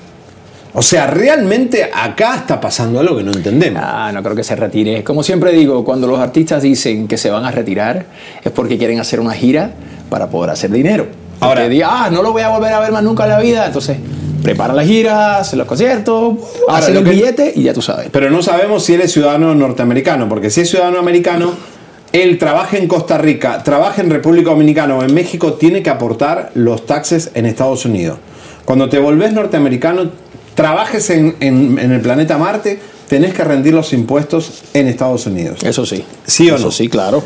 O 0.75 0.83
sea, 0.83 1.07
realmente 1.07 1.91
acá 1.93 2.37
está 2.37 2.61
pasando 2.61 3.01
algo 3.01 3.17
que 3.17 3.25
no 3.25 3.33
entendemos. 3.33 3.83
Ah, 3.85 4.11
no 4.13 4.23
creo 4.23 4.37
que 4.37 4.45
se 4.45 4.55
retire. 4.55 5.03
Como 5.03 5.23
siempre 5.23 5.53
digo, 5.53 5.85
cuando 5.85 6.07
los 6.07 6.21
artistas 6.21 6.63
dicen 6.63 7.09
que 7.09 7.17
se 7.17 7.31
van 7.31 7.45
a 7.45 7.51
retirar, 7.51 8.07
es 8.45 8.53
porque 8.53 8.79
quieren 8.79 9.01
hacer 9.01 9.19
una 9.19 9.33
gira 9.33 9.73
para 10.09 10.29
poder 10.29 10.51
hacer 10.51 10.71
dinero. 10.71 11.07
Ahora, 11.41 11.69
diga, 11.69 11.89
ah, 11.91 12.11
no 12.11 12.23
lo 12.23 12.33
voy 12.33 12.43
a 12.43 12.49
volver 12.49 12.73
a 12.73 12.81
ver 12.81 12.93
más 12.93 13.03
nunca 13.03 13.25
en 13.25 13.31
la 13.31 13.39
vida, 13.41 13.67
entonces 13.67 13.99
prepara 14.43 14.73
la 14.75 14.85
gira, 14.85 15.39
hace 15.39 15.57
los 15.57 15.67
conciertos, 15.67 16.35
Ahora, 16.69 16.79
hace 16.79 16.93
lo 16.93 17.01
el 17.01 17.05
que- 17.05 17.11
billete 17.11 17.53
y 17.57 17.63
ya 17.65 17.73
tú 17.75 17.83
sabes. 17.83 18.09
Pero 18.11 18.31
no 18.31 18.43
sabemos 18.43 18.85
si 18.85 18.95
él 18.95 19.01
es 19.03 19.13
ciudadano 19.13 19.55
norteamericano, 19.55 20.29
porque 20.29 20.51
si 20.51 20.61
es 20.63 20.71
ciudadano 20.71 20.99
americano, 20.99 21.53
él 22.13 22.39
trabaja 22.39 22.77
en 22.79 22.89
Costa 22.89 23.19
Rica, 23.19 23.63
trabaja 23.63 24.01
en 24.01 24.11
República 24.11 24.51
Dominicana 24.51 24.97
o 24.97 25.03
en 25.03 25.13
México, 25.15 25.55
tiene 25.55 25.83
que 25.83 25.91
aportar 25.91 26.51
los 26.55 26.87
taxes 26.87 27.31
en 27.35 27.47
Estados 27.47 27.85
Unidos. 27.85 28.19
Cuando 28.65 28.89
te 28.89 28.99
volvés 28.99 29.33
norteamericano, 29.33 30.11
trabajes 30.55 31.11
en, 31.11 31.37
en- 31.41 31.79
en 31.79 31.93
el 31.93 32.01
planeta 32.01 32.39
Marte, 32.39 32.81
tenés 33.09 33.33
que 33.35 33.45
rendir 33.45 33.75
los 33.75 33.93
impuestos 33.93 34.63
en 34.75 34.89
Estados 34.89 35.27
Unidos. 35.27 35.63
Eso 35.63 35.85
sí. 35.87 36.05
¿Sí 36.27 36.51
o 36.51 36.57
Eso 36.57 36.67
no? 36.67 36.71
sí, 36.71 36.89
claro. 36.89 37.23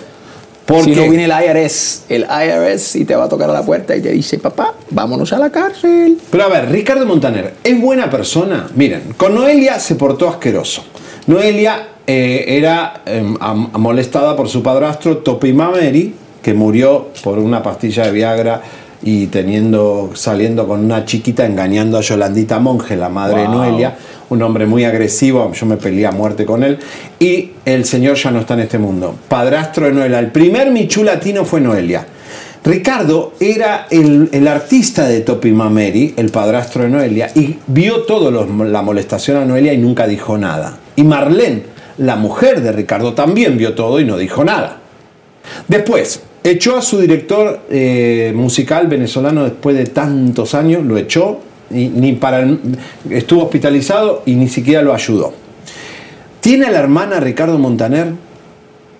Porque 0.76 0.94
Si 0.94 1.00
no 1.00 1.08
viene 1.08 1.24
el 1.24 1.32
IRS, 1.32 2.04
el 2.08 2.22
IRS 2.22 2.96
y 2.96 3.04
te 3.04 3.14
va 3.14 3.24
a 3.24 3.28
tocar 3.28 3.50
a 3.50 3.52
la 3.52 3.62
puerta 3.64 3.94
y 3.94 4.00
te 4.00 4.10
dice, 4.10 4.38
papá, 4.38 4.74
vámonos 4.90 5.32
a 5.32 5.38
la 5.38 5.50
cárcel. 5.50 6.18
Pero 6.30 6.44
a 6.44 6.48
ver, 6.48 6.70
Ricardo 6.70 7.04
Montaner, 7.04 7.54
¿es 7.62 7.80
buena 7.80 8.08
persona? 8.08 8.68
Miren, 8.74 9.14
con 9.16 9.34
Noelia 9.34 9.78
se 9.78 9.96
portó 9.96 10.28
asqueroso. 10.28 10.84
Noelia 11.26 11.88
eh, 12.06 12.44
era 12.48 13.02
eh, 13.06 13.22
am- 13.40 13.70
molestada 13.78 14.34
por 14.34 14.48
su 14.48 14.62
padrastro 14.62 15.18
Topi 15.18 15.52
Mameri, 15.52 16.14
que 16.42 16.54
murió 16.54 17.08
por 17.22 17.38
una 17.38 17.62
pastilla 17.62 18.06
de 18.06 18.12
Viagra 18.12 18.60
y 19.03 19.26
teniendo, 19.26 20.11
saliendo 20.14 20.66
con 20.66 20.84
una 20.84 21.05
chiquita, 21.05 21.44
engañando 21.46 21.98
a 21.98 22.00
Yolandita 22.00 22.59
Monge, 22.59 22.96
la 22.96 23.09
madre 23.09 23.40
de 23.42 23.46
Wow. 23.48 23.57
Noelia, 23.57 23.96
un 24.30 24.42
hombre 24.42 24.64
muy 24.66 24.84
agresivo, 24.84 25.53
yo 25.53 25.66
me 25.66 25.76
peleé 25.76 26.07
a 26.07 26.12
muerte 26.12 26.44
con 26.46 26.62
él, 26.62 26.78
y 27.18 27.50
el 27.64 27.84
señor 27.84 28.16
ya 28.16 28.30
no 28.30 28.40
está 28.40 28.55
en 28.55 28.61
este 28.61 28.78
mundo. 28.78 29.14
Padrastro 29.28 29.86
de 29.86 29.92
Noelia, 29.92 30.18
el 30.20 30.30
primer 30.30 30.70
Michu 30.70 31.03
latino 31.05 31.44
fue 31.44 31.61
Noelia. 31.61 32.07
Ricardo 32.64 33.32
era 33.40 33.88
el, 33.90 34.28
el 34.32 34.46
artista 34.46 35.09
de 35.09 35.20
Topi 35.22 35.50
Mameri, 35.50 36.14
el 36.16 36.30
padrastro 36.30 36.84
de 36.84 36.90
Noelia, 36.90 37.30
y 37.34 37.57
vio 37.66 38.03
todo 38.03 38.30
lo- 38.30 38.46
la 38.64 38.82
molestación 38.82 39.36
a 39.36 39.44
Noelia 39.44 39.72
y 39.72 39.78
nunca 39.78 40.07
dijo 40.07 40.38
nada. 40.38 40.78
Y 40.94 41.03
Marlene, 41.03 41.64
la 41.98 42.14
mujer 42.14 42.62
de 42.62 42.70
Ricardo, 42.70 43.14
también 43.14 43.59
vio 43.59 43.74
todo 43.74 43.98
y 44.00 44.05
no 44.05 44.16
dijo 44.16 44.44
nada. 44.44 44.78
Después, 45.66 46.22
echó 46.45 46.76
a 46.76 46.82
su 46.82 46.99
director 46.99 47.61
eh, 47.70 48.32
musical 48.34 48.88
venezolano 48.88 49.45
después 49.45 49.76
de 49.76 49.86
tantos 49.86 50.55
años, 50.55 50.84
lo 50.84 50.99
echó, 50.99 51.40
y 51.70 51.88
ni 51.88 52.12
para 52.12 52.47
estuvo 53.11 53.45
hospitalizado 53.45 54.22
y 54.26 54.34
ni 54.34 54.49
siquiera 54.49 54.82
lo 54.82 54.93
ayudó. 54.93 55.32
Tiene 56.40 56.66
a 56.66 56.70
la 56.70 56.80
hermana 56.80 57.20
Ricardo 57.20 57.59
Montaner, 57.59 58.12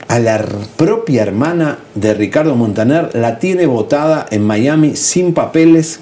a 0.09 0.19
la 0.19 0.45
propia 0.77 1.23
hermana 1.23 1.79
de 1.95 2.15
Ricardo 2.15 2.55
Montaner, 2.55 3.11
la 3.15 3.39
tiene 3.39 3.67
votada 3.67 4.27
en 4.31 4.45
Miami 4.45 4.97
sin 4.97 5.35
papeles, 5.35 6.01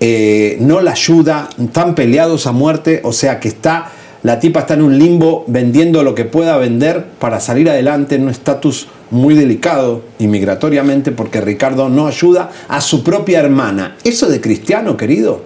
eh, 0.00 0.56
no 0.60 0.80
la 0.80 0.92
ayuda, 0.92 1.48
están 1.62 1.94
peleados 1.94 2.46
a 2.46 2.52
muerte, 2.52 3.00
o 3.04 3.12
sea 3.12 3.40
que 3.40 3.48
está, 3.48 3.92
la 4.22 4.40
tipa 4.40 4.60
está 4.60 4.74
en 4.74 4.82
un 4.82 4.98
limbo 4.98 5.44
vendiendo 5.48 6.02
lo 6.02 6.14
que 6.14 6.24
pueda 6.24 6.56
vender 6.56 7.04
para 7.18 7.40
salir 7.40 7.68
adelante 7.68 8.14
en 8.14 8.22
un 8.22 8.30
estatus 8.30 8.88
muy 9.12 9.34
delicado 9.34 10.02
inmigratoriamente 10.18 11.12
porque 11.12 11.42
Ricardo 11.42 11.90
no 11.90 12.06
ayuda 12.06 12.50
a 12.66 12.80
su 12.80 13.04
propia 13.04 13.40
hermana. 13.40 13.96
Eso 14.04 14.26
de 14.26 14.40
cristiano, 14.40 14.96
querido. 14.96 15.42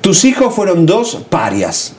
Tus 0.00 0.24
hijos 0.24 0.52
fueron 0.52 0.84
dos 0.84 1.20
parias. 1.30 1.94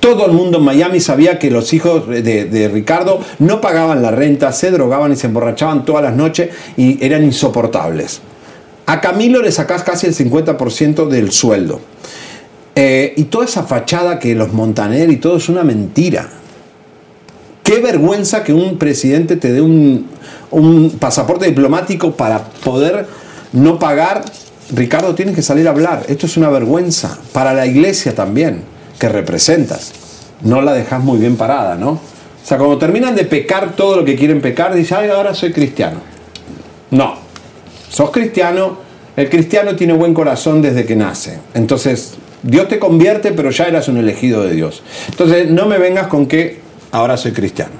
Todo 0.00 0.26
el 0.26 0.32
mundo 0.32 0.58
en 0.58 0.64
Miami 0.64 0.98
sabía 0.98 1.38
que 1.38 1.50
los 1.50 1.72
hijos 1.72 2.08
de, 2.08 2.70
Ricardo 2.72 3.20
no 3.38 3.60
pagaban 3.60 4.02
la 4.02 4.10
renta, 4.10 4.50
se 4.50 4.72
drogaban 4.72 5.12
y 5.12 5.16
se 5.16 5.28
emborrachaban 5.28 5.84
todas 5.84 6.02
las 6.02 6.16
noches 6.16 6.50
y 6.76 7.04
eran 7.04 7.22
insoportables. 7.22 8.22
A 8.86 9.00
Camilo 9.00 9.40
le 9.40 9.52
sacás 9.52 9.84
casi 9.84 10.08
el 10.08 10.16
50% 10.16 11.06
del 11.06 11.30
sueldo. 11.30 11.80
Eh, 12.74 13.14
y 13.16 13.24
toda 13.24 13.44
esa 13.44 13.62
fachada 13.62 14.18
que 14.18 14.34
los 14.34 14.52
Montaner 14.52 15.10
y 15.10 15.18
todo 15.18 15.36
es 15.36 15.48
una 15.48 15.62
mentira. 15.62 16.39
Qué 17.62 17.80
vergüenza 17.80 18.42
que 18.42 18.52
un 18.52 18.78
presidente 18.78 19.36
te 19.36 19.52
dé 19.52 19.60
un, 19.60 20.08
un 20.50 20.90
pasaporte 20.98 21.46
diplomático 21.46 22.12
para 22.12 22.44
poder 22.44 23.06
no 23.52 23.78
pagar. 23.78 24.24
Ricardo, 24.72 25.14
tienes 25.14 25.34
que 25.34 25.42
salir 25.42 25.66
a 25.66 25.70
hablar. 25.70 26.04
Esto 26.08 26.26
es 26.26 26.36
una 26.36 26.48
vergüenza. 26.48 27.18
Para 27.32 27.52
la 27.52 27.66
iglesia 27.66 28.14
también, 28.14 28.62
que 28.98 29.08
representas. 29.08 29.92
No 30.42 30.62
la 30.62 30.72
dejas 30.72 31.02
muy 31.02 31.18
bien 31.18 31.36
parada, 31.36 31.76
¿no? 31.76 31.90
O 31.90 32.46
sea, 32.46 32.56
cuando 32.56 32.78
terminan 32.78 33.14
de 33.14 33.24
pecar 33.24 33.76
todo 33.76 33.96
lo 33.96 34.04
que 34.04 34.16
quieren 34.16 34.40
pecar, 34.40 34.74
dice, 34.74 34.94
ay, 34.94 35.10
ahora 35.10 35.34
soy 35.34 35.52
cristiano. 35.52 36.00
No. 36.90 37.14
Sos 37.90 38.10
cristiano. 38.10 38.78
El 39.16 39.28
cristiano 39.28 39.76
tiene 39.76 39.92
buen 39.92 40.14
corazón 40.14 40.62
desde 40.62 40.86
que 40.86 40.96
nace. 40.96 41.38
Entonces, 41.54 42.14
Dios 42.42 42.68
te 42.68 42.78
convierte, 42.78 43.32
pero 43.32 43.50
ya 43.50 43.64
eras 43.64 43.88
un 43.88 43.98
elegido 43.98 44.42
de 44.42 44.54
Dios. 44.54 44.82
Entonces, 45.10 45.50
no 45.50 45.66
me 45.66 45.78
vengas 45.78 46.06
con 46.06 46.26
que 46.26 46.60
ahora 46.92 47.16
soy 47.16 47.32
cristiano. 47.32 47.72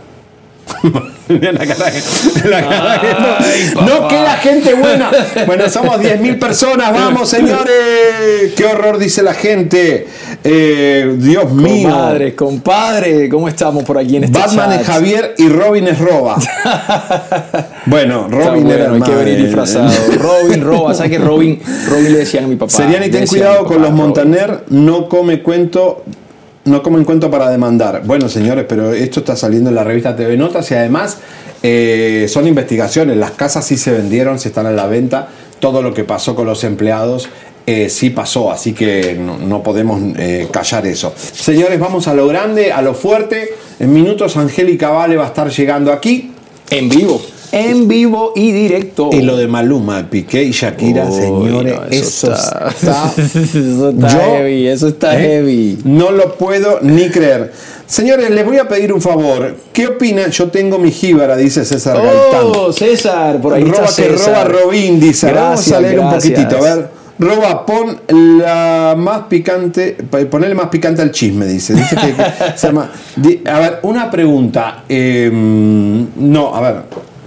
La 1.28 1.64
cara 1.64 1.92
que- 1.92 2.48
la 2.48 2.60
cara 2.68 3.00
que- 3.00 3.74
no, 3.76 3.82
no 4.00 4.08
queda 4.08 4.32
gente 4.38 4.74
buena. 4.74 5.10
Bueno, 5.46 5.68
somos 5.68 5.98
10.000 6.00 6.38
personas, 6.40 6.92
vamos 6.92 7.28
señores. 7.36 8.52
Qué 8.56 8.64
horror 8.64 8.98
dice 8.98 9.22
la 9.22 9.34
gente. 9.34 10.08
Eh, 10.42 11.14
Dios 11.18 11.52
mío. 11.52 11.88
Compadre, 11.88 12.34
compadre, 12.34 13.28
¿cómo 13.28 13.48
estamos 13.48 13.84
por 13.84 13.96
aquí 13.98 14.16
en 14.16 14.24
este 14.24 14.36
Batman 14.38 14.70
chat? 14.70 14.80
es 14.80 14.86
Javier 14.88 15.34
y 15.38 15.48
Robin 15.48 15.86
es 15.86 15.98
Roba. 16.00 16.36
bueno, 17.86 18.26
Robin 18.28 18.64
bueno, 18.64 18.72
era 18.72 18.92
hay 18.92 19.00
que 19.00 19.14
venir 19.14 19.42
disfrazado. 19.44 19.88
Robin, 20.18 20.62
Roba, 20.64 20.94
¿sabes 20.94 21.12
que 21.12 21.18
Robin, 21.18 21.60
Robin 21.88 22.12
le 22.12 22.18
decían 22.20 22.44
a 22.44 22.48
mi 22.48 22.56
papá? 22.56 22.72
Seriani, 22.72 23.08
ten 23.08 23.26
cuidado 23.26 23.58
con 23.66 23.76
papá, 23.76 23.80
los 23.82 23.90
Robin. 23.90 23.96
Montaner, 23.96 24.64
no 24.70 25.08
come 25.08 25.42
cuento, 25.42 26.04
no 26.64 26.82
comen 26.82 27.04
cuento 27.04 27.30
para 27.30 27.48
demandar. 27.50 28.02
Bueno, 28.04 28.28
señores, 28.28 28.66
pero 28.68 28.92
esto 28.92 29.20
está 29.20 29.36
saliendo 29.36 29.70
en 29.70 29.76
la 29.76 29.84
revista 29.84 30.14
TV 30.14 30.36
Notas 30.36 30.70
y 30.70 30.74
además 30.74 31.18
eh, 31.62 32.26
son 32.28 32.46
investigaciones. 32.46 33.16
Las 33.16 33.32
casas 33.32 33.64
sí 33.64 33.76
se 33.76 33.92
vendieron, 33.92 34.38
se 34.38 34.48
están 34.48 34.66
a 34.66 34.70
la 34.70 34.86
venta. 34.86 35.28
Todo 35.58 35.82
lo 35.82 35.92
que 35.92 36.04
pasó 36.04 36.34
con 36.34 36.46
los 36.46 36.64
empleados 36.64 37.28
eh, 37.66 37.88
sí 37.88 38.10
pasó, 38.10 38.50
así 38.50 38.72
que 38.72 39.14
no, 39.14 39.38
no 39.38 39.62
podemos 39.62 40.00
eh, 40.16 40.48
callar 40.50 40.86
eso. 40.86 41.12
Señores, 41.16 41.78
vamos 41.78 42.08
a 42.08 42.14
lo 42.14 42.26
grande, 42.26 42.72
a 42.72 42.82
lo 42.82 42.94
fuerte. 42.94 43.54
En 43.78 43.92
minutos 43.92 44.36
Angélica 44.36 44.90
Vale 44.90 45.16
va 45.16 45.24
a 45.24 45.28
estar 45.28 45.50
llegando 45.50 45.92
aquí. 45.92 46.32
En 46.70 46.88
vivo. 46.88 47.20
En 47.52 47.88
vivo 47.88 48.32
y 48.36 48.52
directo. 48.52 49.10
Y 49.12 49.22
lo 49.22 49.36
de 49.36 49.48
Maluma, 49.48 50.08
Piqué 50.08 50.42
y 50.44 50.52
Shakira, 50.52 51.06
Uy, 51.06 51.20
señores, 51.20 51.74
no, 51.76 51.84
eso, 51.90 52.32
está, 52.32 52.68
está, 52.68 53.12
eso 53.22 53.90
está 53.90 54.08
Yo, 54.08 54.18
heavy, 54.20 54.66
eso 54.68 54.88
está 54.88 55.18
¿eh? 55.18 55.22
heavy. 55.22 55.78
No 55.84 56.10
lo 56.10 56.34
puedo 56.36 56.78
ni 56.82 57.08
creer. 57.08 57.52
Señores, 57.86 58.30
les 58.30 58.44
voy 58.46 58.58
a 58.58 58.68
pedir 58.68 58.92
un 58.92 59.00
favor. 59.00 59.56
¿Qué 59.72 59.88
opinan? 59.88 60.30
Yo 60.30 60.48
tengo 60.48 60.78
mi 60.78 60.92
jíbara, 60.92 61.36
dice 61.36 61.64
César 61.64 61.96
Gaitán. 61.96 62.52
Oh, 62.54 62.72
César, 62.72 63.40
por 63.40 63.54
ahí 63.54 63.64
roba 63.64 63.86
está 63.86 64.02
que 64.02 64.10
César. 64.16 64.48
roba 64.48 64.60
Robin, 64.62 65.00
dice. 65.00 65.32
Vamos 65.32 65.72
a 65.72 65.80
leer 65.80 65.98
un 65.98 66.10
poquitito. 66.10 66.56
A 66.56 66.60
ver. 66.60 67.00
Roba, 67.18 67.66
pon 67.66 68.00
la 68.08 68.94
más 68.96 69.24
picante, 69.28 69.94
pa- 70.08 70.20
ponele 70.20 70.54
más 70.54 70.68
picante 70.68 71.02
al 71.02 71.10
chisme, 71.10 71.44
dice. 71.46 71.74
Dice 71.74 71.94
que, 71.96 72.14
que 72.14 72.24
se 72.56 72.66
llama. 72.68 72.90
di- 73.16 73.42
a 73.44 73.58
ver, 73.58 73.78
una 73.82 74.10
pregunta. 74.10 74.84
eh, 74.88 75.28
no, 75.32 76.54
a 76.54 76.60
ver. 76.62 76.76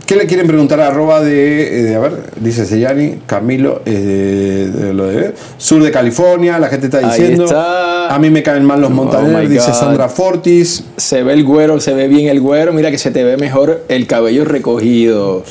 ¿Qué 0.05 0.17
le 0.17 0.25
quieren 0.25 0.47
preguntar 0.47 0.81
a 0.81 0.87
arroba 0.87 1.21
de, 1.21 1.79
eh, 1.79 1.83
de- 1.83 1.95
a 1.95 1.99
ver, 1.99 2.11
dice 2.39 2.65
Seyani, 2.65 3.19
Camilo, 3.25 3.81
eh, 3.85 4.69
de 4.73 4.93
lo 4.93 5.07
de 5.07 5.33
sur 5.57 5.81
de 5.81 5.91
California, 5.91 6.59
la 6.59 6.67
gente 6.67 6.87
está 6.87 6.97
Ahí 6.97 7.05
diciendo. 7.05 7.45
está. 7.45 8.13
A 8.13 8.19
mí 8.19 8.29
me 8.29 8.43
caen 8.43 8.65
mal 8.65 8.81
los 8.81 8.91
Oh 8.91 8.93
montaneros, 8.93 9.49
dice. 9.49 9.73
Sandra 9.73 10.09
Fortis. 10.09 10.83
Se 10.97 11.23
ve 11.23 11.31
el 11.33 11.45
güero, 11.45 11.79
se 11.79 11.93
ve 11.93 12.09
bien 12.09 12.27
el 12.27 12.41
güero. 12.41 12.73
Mira 12.73 12.91
que 12.91 12.97
se 12.97 13.11
te 13.11 13.23
ve 13.23 13.37
mejor 13.37 13.85
el 13.87 14.05
cabello 14.05 14.43
recogido. 14.43 15.43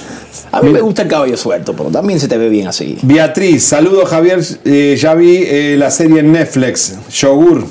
A 0.52 0.60
mí 0.60 0.70
me 0.70 0.80
gusta 0.82 1.02
el 1.02 1.08
cabello 1.08 1.36
suelto, 1.38 1.74
pero 1.74 1.88
también 1.90 2.20
se 2.20 2.28
te 2.28 2.36
ve 2.36 2.50
bien 2.50 2.66
así. 2.68 2.98
Beatriz, 3.02 3.64
saludos 3.64 4.08
Javier, 4.10 4.40
eh, 4.66 4.96
ya 5.00 5.14
vi 5.14 5.44
eh, 5.46 5.76
la 5.78 5.90
serie 5.90 6.20
en 6.20 6.30
Netflix, 6.30 6.94
Yogur, 7.10 7.60
le- 7.60 7.66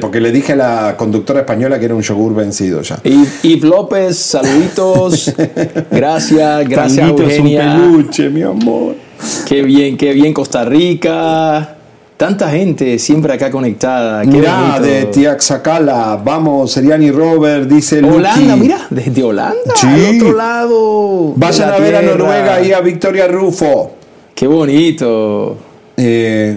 porque 0.00 0.20
le 0.20 0.32
dije 0.32 0.52
a 0.52 0.56
la 0.56 0.96
conductora 0.96 1.40
española 1.40 1.78
que 1.78 1.84
era 1.86 1.94
un 1.94 2.02
yogur 2.02 2.34
vencido 2.34 2.82
ya. 2.82 2.98
Y 3.04 3.24
Yves 3.42 3.62
López, 3.64 4.18
saluditos. 4.18 5.32
Gracias, 5.90 6.68
gracias 6.68 7.06
es 7.06 7.12
un 7.12 7.20
Eugenia. 7.22 7.76
peluche, 7.76 8.28
mi 8.30 8.42
amor. 8.42 8.94
Qué 9.46 9.62
bien, 9.62 9.96
qué 9.96 10.12
bien 10.12 10.32
Costa 10.34 10.64
Rica. 10.64 11.72
Tanta 12.16 12.48
gente 12.50 12.98
siempre 12.98 13.34
acá 13.34 13.50
conectada. 13.50 14.22
Qué 14.22 14.28
Mirá, 14.28 14.80
de 14.80 15.04
Tiaxacala, 15.06 16.20
vamos, 16.24 16.72
Seriani 16.72 17.10
Robert, 17.10 17.68
dice 17.68 18.00
Lucky. 18.00 18.14
Holanda, 18.14 18.56
mira, 18.56 18.86
desde 18.88 19.22
Holanda, 19.22 19.74
Sí. 19.74 19.86
al 19.86 20.16
otro 20.16 20.32
lado. 20.36 21.32
Vayan 21.36 21.68
la 21.70 21.76
a 21.76 21.78
ver 21.78 21.96
a. 21.96 22.02
Noruega 22.02 22.62
y 22.62 22.72
a 22.72 22.80
Victoria 22.80 23.28
Rufo. 23.28 23.92
Qué 24.34 24.46
bonito. 24.46 25.58
Eh, 25.96 26.56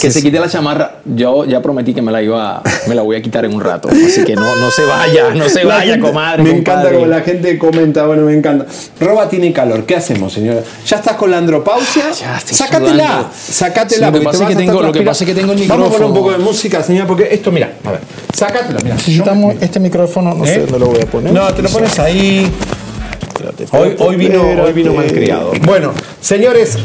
Que 0.00 0.10
se 0.10 0.20
quite 0.22 0.40
la 0.40 0.48
chamarra. 0.48 0.96
Yo 1.04 1.44
ya 1.44 1.62
prometí 1.62 1.94
que 1.94 2.02
me 2.02 2.10
la 2.10 2.20
iba, 2.20 2.60
me 2.88 2.96
la 2.96 3.02
voy 3.02 3.14
a 3.14 3.22
quitar 3.22 3.44
en 3.44 3.54
un 3.54 3.60
rato. 3.60 3.88
Así 3.88 4.24
que 4.24 4.34
no, 4.34 4.56
no 4.56 4.70
se 4.72 4.84
vaya, 4.84 5.32
no 5.34 5.48
se 5.48 5.62
La 5.62 5.76
vaya, 5.76 5.92
gente- 5.92 6.08
comadre. 6.08 6.42
Me 6.42 6.50
encanta 6.50 6.90
como 6.92 7.06
la 7.06 7.20
gente 7.20 7.56
comenta, 7.58 8.04
bueno, 8.06 8.22
me 8.24 8.34
encanta. 8.34 8.66
Roba 9.00 9.28
tiene 9.28 9.52
calor, 9.52 9.84
¿qué 9.84 9.94
hacemos, 9.94 10.32
señora? 10.32 10.62
¿Ya 10.84 10.96
estás 10.96 11.16
con 11.16 11.30
la 11.30 11.38
andropausia? 11.38 12.10
estoy 12.10 12.56
Sácatela, 12.56 13.04
sudando. 13.06 13.28
sácatela. 13.38 14.06
Sí, 14.08 14.12
lo 14.12 14.18
que 14.18 14.24
pasa 14.24 14.42
es 14.42 14.48
que 14.48 14.54
a 14.54 14.56
tengo- 14.58 14.82
lo 14.82 14.92
que 14.92 15.02
pasa 15.02 15.24
es 15.24 15.28
que 15.30 15.34
tengo 15.40 15.52
el 15.52 15.68
Vamos 15.68 15.70
a 15.70 15.90
poner 15.92 16.06
un 16.06 16.08
micrófono. 16.08 16.14
poco 16.14 16.32
de 16.32 16.38
música, 16.38 16.82
señora, 16.82 17.06
porque 17.06 17.28
esto, 17.30 17.52
mira, 17.52 17.70
a 17.84 17.90
ver, 17.92 18.00
sácatela, 18.34 18.80
mira. 18.82 18.96
Necesitamos 18.96 19.54
este 19.60 19.78
micrófono, 19.78 20.34
no 20.34 20.44
sé 20.44 20.54
¿Eh? 20.56 20.58
dónde 20.60 20.78
lo 20.80 20.86
voy 20.86 21.00
a 21.02 21.06
poner. 21.06 21.32
No, 21.32 21.54
te 21.54 21.62
lo 21.62 21.68
pones 21.68 21.96
ahí. 22.00 22.50
Hoy, 23.70 23.94
hoy 24.00 24.16
vino, 24.16 24.42
hoy 24.42 24.72
vino 24.72 24.92
mal 24.92 25.06
criado. 25.06 25.52
Bueno, 25.64 25.92
señores, 26.20 26.76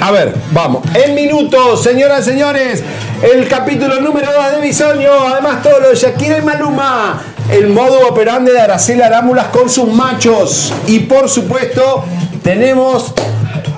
a 0.00 0.10
ver, 0.10 0.34
vamos. 0.52 0.82
En 0.94 1.14
minutos, 1.14 1.82
señoras 1.82 2.26
y 2.26 2.30
señores, 2.30 2.82
el 3.22 3.48
capítulo 3.48 4.00
número 4.00 4.28
2 4.32 4.52
de 4.56 4.60
Bisoño. 4.60 5.28
Además, 5.28 5.62
todo 5.62 5.80
lo 5.80 5.88
de 5.90 5.94
Shakira 5.94 6.38
y 6.38 6.42
Maluma. 6.42 7.22
El 7.50 7.68
modo 7.68 8.08
operante 8.08 8.52
de 8.52 8.60
Araceli 8.60 9.02
Arámbulas 9.02 9.48
con 9.48 9.68
sus 9.68 9.88
machos. 9.92 10.72
Y 10.86 11.00
por 11.00 11.28
supuesto, 11.28 12.04
tenemos 12.42 13.14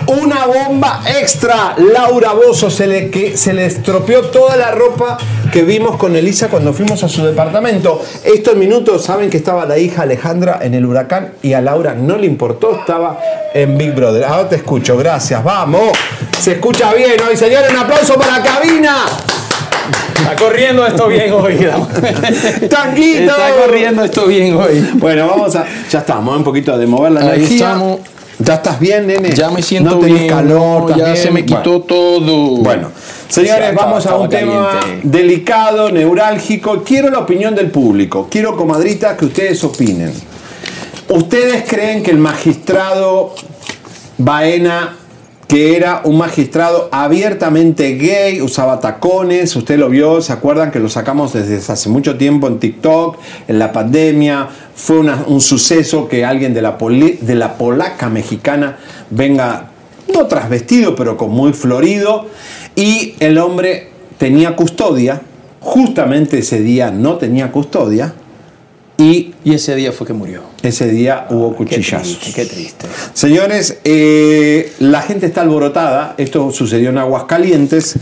una 0.07 0.47
bomba 0.47 1.03
extra. 1.21 1.75
Laura 1.77 2.33
Bozo 2.33 2.71
se 2.71 2.87
le, 2.87 3.11
que, 3.11 3.37
se 3.37 3.53
le 3.53 3.67
estropeó 3.67 4.23
toda 4.27 4.57
la 4.57 4.71
ropa 4.71 5.19
que 5.53 5.63
vimos 5.63 5.97
con 5.97 6.17
Elisa 6.17 6.49
cuando 6.49 6.73
fuimos 6.73 7.03
a 7.03 7.09
su 7.09 7.25
departamento. 7.25 8.03
Estos 8.25 8.57
minutos 8.57 9.05
saben 9.05 9.31
que 9.31 9.37
estaba 9.37 9.67
la 9.67 9.79
hija 9.79 10.03
Alejandra 10.03 10.59
en 10.63 10.75
el 10.75 10.85
huracán 10.85 11.33
y 11.43 11.53
a 11.53 11.61
Laura 11.61 11.95
no 11.95 12.17
le 12.17 12.27
importó, 12.27 12.79
estaba 12.81 13.19
en 13.55 13.77
Big 13.79 13.95
Brother. 13.95 14.25
Ahora 14.25 14.49
te 14.49 14.57
escucho, 14.57 14.97
gracias, 14.97 15.43
vamos. 15.43 15.93
Se 16.39 16.53
escucha 16.53 16.93
bien 16.95 17.15
hoy, 17.29 17.37
señores, 17.37 17.71
un 17.71 17.79
aplauso 17.79 18.15
para 18.15 18.39
la 18.39 18.45
cabina. 18.45 18.97
Está 20.17 20.35
corriendo 20.37 20.85
esto 20.87 21.07
bien 21.09 21.33
hoy. 21.33 21.57
Tanguito. 22.69 23.31
Está 23.31 23.51
corriendo 23.63 24.05
esto 24.05 24.27
bien 24.27 24.57
hoy. 24.57 24.91
Bueno, 24.95 25.29
vamos 25.29 25.55
a. 25.55 25.65
Ya 25.89 26.01
estamos, 26.01 26.37
un 26.37 26.43
poquito 26.45 26.77
de 26.77 26.87
mover 26.87 27.13
la 27.13 27.21
Ahí 27.21 27.39
energía. 27.39 27.57
estamos. 27.57 28.01
¿Ya 28.39 28.55
estás 28.55 28.79
bien, 28.79 29.07
nene? 29.07 29.31
Ya 29.35 29.51
me 29.51 29.63
siento 29.63 29.93
no 29.93 29.99
tenés 30.01 30.19
bien, 30.21 30.29
calor, 30.29 30.81
no, 30.83 30.89
¿estás 30.89 30.99
ya 30.99 31.05
bien? 31.13 31.17
se 31.17 31.31
me 31.31 31.45
quitó 31.47 31.81
Bueno. 31.81 31.81
todo. 31.87 32.47
Bueno, 32.59 32.91
señores, 33.29 33.71
Estaba- 33.71 33.87
vamos 33.87 34.07
a 34.07 34.17
un 34.17 34.29
tema 34.29 34.71
caliente. 34.81 35.09
delicado, 35.09 35.91
neurálgico. 35.91 36.83
Quiero 36.85 37.11
la 37.11 37.21
opinión 37.21 37.55
del 37.55 37.71
público. 37.71 38.29
Quiero, 38.31 38.55
comadritas, 38.57 39.17
que 39.17 39.25
ustedes 39.25 39.63
opinen. 39.65 40.13
¿Ustedes 41.09 41.65
creen 41.67 42.03
que 42.03 42.11
el 42.11 42.19
magistrado 42.19 43.35
Baena, 44.19 44.97
que 45.47 45.77
era 45.77 46.01
un 46.05 46.19
magistrado 46.19 46.89
abiertamente 46.91 47.95
gay, 47.95 48.41
usaba 48.41 48.81
tacones, 48.81 49.55
usted 49.55 49.79
lo 49.79 49.89
vio, 49.89 50.21
se 50.21 50.33
acuerdan 50.33 50.73
que 50.73 50.81
lo 50.81 50.89
sacamos 50.89 51.35
desde 51.35 51.73
hace 51.73 51.89
mucho 51.89 52.17
tiempo 52.17 52.49
en 52.49 52.59
TikTok, 52.59 53.19
en 53.47 53.59
la 53.59 53.71
pandemia, 53.73 54.49
fue 54.75 54.99
un 54.99 55.41
suceso 55.41 56.09
que 56.09 56.25
alguien 56.25 56.53
de 56.53 56.63
la, 56.63 56.77
de 56.77 57.35
la 57.37 57.59
polaca 57.59 58.09
mexicana 58.09 58.79
venga, 59.11 59.71
no 60.13 60.27
trasvestido, 60.27 60.97
pero 60.97 61.17
con 61.17 61.31
muy 61.31 61.53
florido, 61.53 62.27
y 62.75 63.15
el 63.21 63.39
hombre 63.39 63.91
tenía 64.19 64.57
custodia, 64.57 65.23
justamente 65.61 66.39
ese 66.39 66.61
día 66.61 66.91
no 66.91 67.17
tenía 67.17 67.53
custodia, 67.53 68.15
Y 68.99 69.35
ese 69.45 69.75
día 69.75 69.93
fue 69.93 70.07
que 70.07 70.15
murió. 70.15 70.41
Ese 70.69 70.89
día 70.91 71.27
hubo 71.31 71.51
Qué 71.51 71.57
cuchillazos. 71.57 72.19
triste, 72.19 72.33
qué 72.43 72.47
triste. 72.47 72.87
Señores, 73.15 73.79
eh, 73.85 74.73
la 74.81 75.03
gente 75.03 75.27
está 75.27 75.43
alborotada. 75.43 76.15
Esto 76.19 76.51
sucedió 76.53 76.91
en 76.91 76.99
Aguascalientes. 76.99 77.99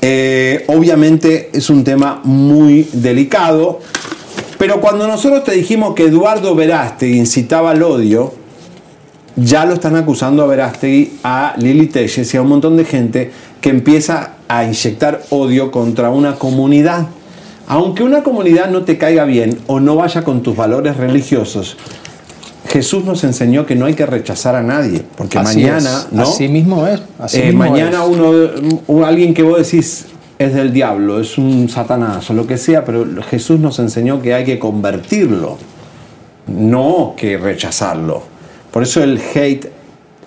Eh, 0.00 0.64
obviamente 0.68 1.50
es 1.52 1.70
un 1.70 1.84
tema 1.84 2.20
muy 2.24 2.88
delicado. 2.92 3.80
Pero 4.58 4.80
cuando 4.80 5.06
nosotros 5.08 5.44
te 5.44 5.52
dijimos 5.52 5.94
que 5.94 6.04
Eduardo 6.04 6.54
Verástegui 6.54 7.18
incitaba 7.18 7.72
al 7.72 7.82
odio, 7.82 8.34
ya 9.36 9.64
lo 9.64 9.74
están 9.74 9.96
acusando 9.96 10.42
a 10.42 10.46
Verástegui, 10.46 11.14
a 11.24 11.54
Lili 11.56 11.86
Telles 11.86 12.32
y 12.32 12.36
a 12.36 12.42
un 12.42 12.48
montón 12.48 12.76
de 12.76 12.84
gente 12.84 13.32
que 13.60 13.70
empieza 13.70 14.34
a 14.48 14.64
inyectar 14.64 15.22
odio 15.30 15.70
contra 15.70 16.10
una 16.10 16.36
comunidad. 16.36 17.06
Aunque 17.66 18.02
una 18.02 18.22
comunidad 18.22 18.70
no 18.70 18.82
te 18.82 18.98
caiga 18.98 19.24
bien 19.24 19.58
o 19.66 19.80
no 19.80 19.96
vaya 19.96 20.24
con 20.24 20.42
tus 20.42 20.54
valores 20.54 20.96
religiosos, 20.96 21.76
Jesús 22.72 23.04
nos 23.04 23.22
enseñó 23.24 23.66
que 23.66 23.74
no 23.76 23.84
hay 23.84 23.92
que 23.94 24.06
rechazar 24.06 24.54
a 24.56 24.62
nadie, 24.62 25.02
porque 25.16 25.38
Así 25.38 25.58
mañana, 25.58 26.04
es, 26.06 26.12
¿no? 26.12 26.22
Así 26.22 26.48
mismo 26.48 26.86
es. 26.86 27.00
Así 27.18 27.38
Eh, 27.40 27.44
mismo 27.46 27.58
mañana 27.58 28.02
es. 28.02 28.08
uno, 28.08 28.32
un- 28.86 29.04
alguien 29.04 29.34
que 29.34 29.42
vos 29.42 29.58
decís 29.58 30.06
es 30.38 30.54
del 30.54 30.72
diablo, 30.72 31.20
es 31.20 31.36
un 31.36 31.68
satanás 31.68 32.30
o 32.30 32.32
lo 32.32 32.46
que 32.46 32.56
sea, 32.56 32.82
pero 32.84 33.04
Jesús 33.30 33.60
nos 33.60 33.78
enseñó 33.78 34.22
que 34.22 34.32
hay 34.32 34.44
que 34.44 34.58
convertirlo, 34.58 35.58
no 36.48 37.14
que 37.16 37.36
rechazarlo. 37.36 38.22
Por 38.70 38.82
eso 38.82 39.02
el 39.02 39.20
hate 39.34 39.66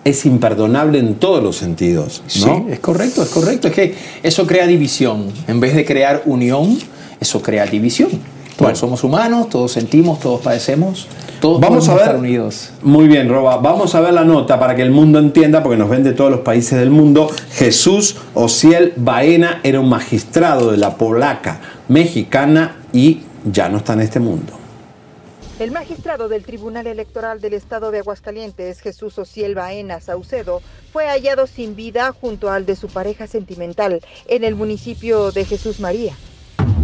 es 0.03 0.25
imperdonable 0.25 0.99
en 0.99 1.15
todos 1.15 1.43
los 1.43 1.57
sentidos, 1.57 2.21
¿no? 2.41 2.57
Sí, 2.57 2.63
es 2.69 2.79
correcto, 2.79 3.23
es 3.23 3.29
correcto. 3.29 3.67
Es 3.69 3.73
que 3.73 3.95
eso 4.21 4.45
crea 4.45 4.67
división. 4.67 5.25
En 5.47 5.59
vez 5.59 5.73
de 5.75 5.83
crear 5.83 6.21
unión, 6.25 6.77
eso 7.19 7.41
crea 7.41 7.65
división. 7.65 8.09
Todos 8.55 8.59
Bueno. 8.59 8.75
somos 8.75 9.03
humanos, 9.03 9.49
todos 9.49 9.71
sentimos, 9.73 10.19
todos 10.19 10.39
padecemos, 10.41 11.07
todos 11.41 11.59
Vamos 11.59 11.89
a 11.89 11.93
ver. 11.93 12.01
estar 12.03 12.15
unidos. 12.17 12.69
Muy 12.81 13.07
bien, 13.07 13.27
Roba. 13.29 13.57
Vamos 13.57 13.95
a 13.95 13.99
ver 14.01 14.13
la 14.13 14.23
nota 14.23 14.57
para 14.59 14.75
que 14.75 14.81
el 14.81 14.91
mundo 14.91 15.19
entienda, 15.19 15.61
porque 15.61 15.77
nos 15.77 15.89
ven 15.89 16.03
de 16.03 16.13
todos 16.13 16.31
los 16.31 16.39
países 16.39 16.79
del 16.79 16.89
mundo. 16.89 17.29
Jesús 17.51 18.15
Ociel 18.33 18.93
Baena 18.95 19.59
era 19.63 19.79
un 19.81 19.89
magistrado 19.89 20.71
de 20.71 20.77
la 20.77 20.95
polaca 20.95 21.59
mexicana 21.89 22.77
y 22.93 23.21
ya 23.51 23.67
no 23.67 23.77
está 23.79 23.93
en 23.93 24.01
este 24.01 24.19
mundo. 24.21 24.53
El 25.59 25.71
magistrado 25.71 26.27
del 26.27 26.43
Tribunal 26.43 26.85
Electoral 26.87 27.39
del 27.39 27.53
Estado 27.53 27.91
de 27.91 27.99
Aguascalientes, 27.99 28.81
Jesús 28.81 29.17
Ociel 29.17 29.55
Baena 29.55 30.01
Saucedo, 30.01 30.61
fue 30.91 31.07
hallado 31.07 31.47
sin 31.47 31.75
vida 31.77 32.13
junto 32.19 32.49
al 32.51 32.65
de 32.65 32.75
su 32.75 32.87
pareja 32.87 33.25
sentimental 33.27 34.01
en 34.27 34.43
el 34.43 34.55
municipio 34.55 35.31
de 35.31 35.45
Jesús 35.45 35.79
María. 35.79 36.13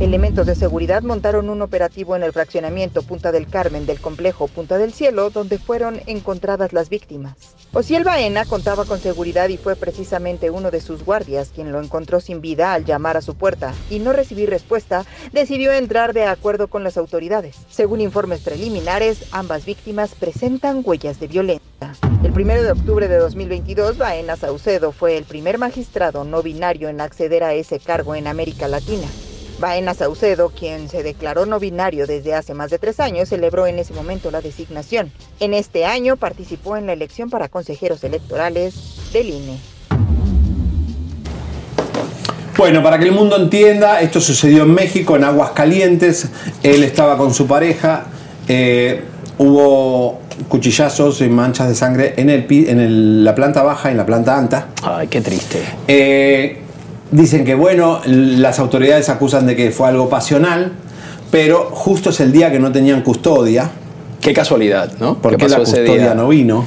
Elementos 0.01 0.47
de 0.47 0.55
seguridad 0.55 1.03
montaron 1.03 1.47
un 1.47 1.61
operativo 1.61 2.15
en 2.15 2.23
el 2.23 2.33
fraccionamiento 2.33 3.03
Punta 3.03 3.31
del 3.31 3.45
Carmen 3.45 3.85
del 3.85 4.01
complejo 4.01 4.47
Punta 4.47 4.79
del 4.79 4.93
Cielo, 4.93 5.29
donde 5.29 5.59
fueron 5.59 6.01
encontradas 6.07 6.73
las 6.73 6.89
víctimas. 6.89 7.35
Ociel 7.71 8.03
Baena 8.03 8.45
contaba 8.45 8.85
con 8.85 8.99
seguridad 8.99 9.49
y 9.49 9.57
fue 9.57 9.75
precisamente 9.75 10.49
uno 10.49 10.71
de 10.71 10.81
sus 10.81 11.05
guardias 11.05 11.51
quien 11.53 11.71
lo 11.71 11.79
encontró 11.79 12.19
sin 12.19 12.41
vida 12.41 12.73
al 12.73 12.83
llamar 12.83 13.15
a 13.15 13.21
su 13.21 13.35
puerta 13.35 13.75
y 13.91 13.99
no 13.99 14.11
recibir 14.11 14.49
respuesta, 14.49 15.05
decidió 15.33 15.71
entrar 15.71 16.13
de 16.13 16.23
acuerdo 16.23 16.67
con 16.67 16.83
las 16.83 16.97
autoridades. 16.97 17.57
Según 17.69 18.01
informes 18.01 18.41
preliminares, 18.41 19.27
ambas 19.31 19.65
víctimas 19.65 20.15
presentan 20.15 20.81
huellas 20.83 21.19
de 21.19 21.27
violencia. 21.27 21.61
El 22.23 22.31
1 22.31 22.63
de 22.63 22.71
octubre 22.71 23.07
de 23.07 23.17
2022, 23.17 23.99
Baena 23.99 24.35
Saucedo 24.35 24.93
fue 24.93 25.15
el 25.15 25.25
primer 25.25 25.59
magistrado 25.59 26.23
no 26.23 26.41
binario 26.41 26.89
en 26.89 27.01
acceder 27.01 27.43
a 27.43 27.53
ese 27.53 27.79
cargo 27.79 28.15
en 28.15 28.25
América 28.25 28.67
Latina. 28.67 29.07
Baena 29.61 29.93
Saucedo, 29.93 30.49
quien 30.49 30.89
se 30.89 31.03
declaró 31.03 31.45
no 31.45 31.59
binario 31.59 32.07
desde 32.07 32.33
hace 32.33 32.53
más 32.55 32.71
de 32.71 32.79
tres 32.79 32.99
años, 32.99 33.29
celebró 33.29 33.67
en 33.67 33.77
ese 33.79 33.93
momento 33.93 34.31
la 34.31 34.41
designación. 34.41 35.11
En 35.39 35.53
este 35.53 35.85
año 35.85 36.17
participó 36.17 36.75
en 36.77 36.87
la 36.87 36.93
elección 36.93 37.29
para 37.29 37.47
consejeros 37.47 38.03
electorales 38.03 38.73
del 39.13 39.29
INE. 39.29 39.57
Bueno, 42.57 42.83
para 42.83 42.99
que 42.99 43.05
el 43.05 43.11
mundo 43.13 43.37
entienda, 43.37 44.01
esto 44.01 44.19
sucedió 44.19 44.63
en 44.63 44.73
México, 44.73 45.15
en 45.15 45.23
Aguascalientes. 45.23 46.27
Él 46.63 46.83
estaba 46.83 47.17
con 47.17 47.33
su 47.33 47.47
pareja. 47.47 48.07
eh, 48.47 49.03
hubo 49.37 50.19
cuchillazos 50.49 51.21
y 51.21 51.29
manchas 51.29 51.69
de 51.69 51.75
sangre 51.75 52.13
en, 52.17 52.29
el, 52.29 52.45
en 52.49 52.79
el- 52.79 53.23
la 53.23 53.33
planta 53.33 53.61
baja 53.63 53.89
y 53.89 53.91
en 53.91 53.97
la 53.97 54.05
planta 54.05 54.37
alta. 54.37 54.67
Ay, 54.83 55.07
qué 55.07 55.21
triste. 55.21 55.63
Eh, 55.87 56.59
dicen 57.11 57.45
que, 57.45 57.55
bueno, 57.55 58.01
las 58.05 58.59
autoridades 58.59 59.09
acusan 59.09 59.45
de 59.45 59.55
que 59.55 59.71
fue 59.71 59.87
algo 59.87 60.09
pasional, 60.09 60.71
pero 61.29 61.69
justo 61.71 62.09
es 62.09 62.19
el 62.19 62.31
día 62.31 62.51
que 62.51 62.59
no 62.59 62.71
tenían 62.71 63.01
custodia. 63.01 63.69
Qué 64.19 64.33
casualidad, 64.33 64.93
¿no? 64.99 65.17
Porque 65.17 65.37
¿Qué 65.37 65.49
la 65.49 65.59
custodia 65.59 66.13
no 66.13 66.27
vino. 66.27 66.65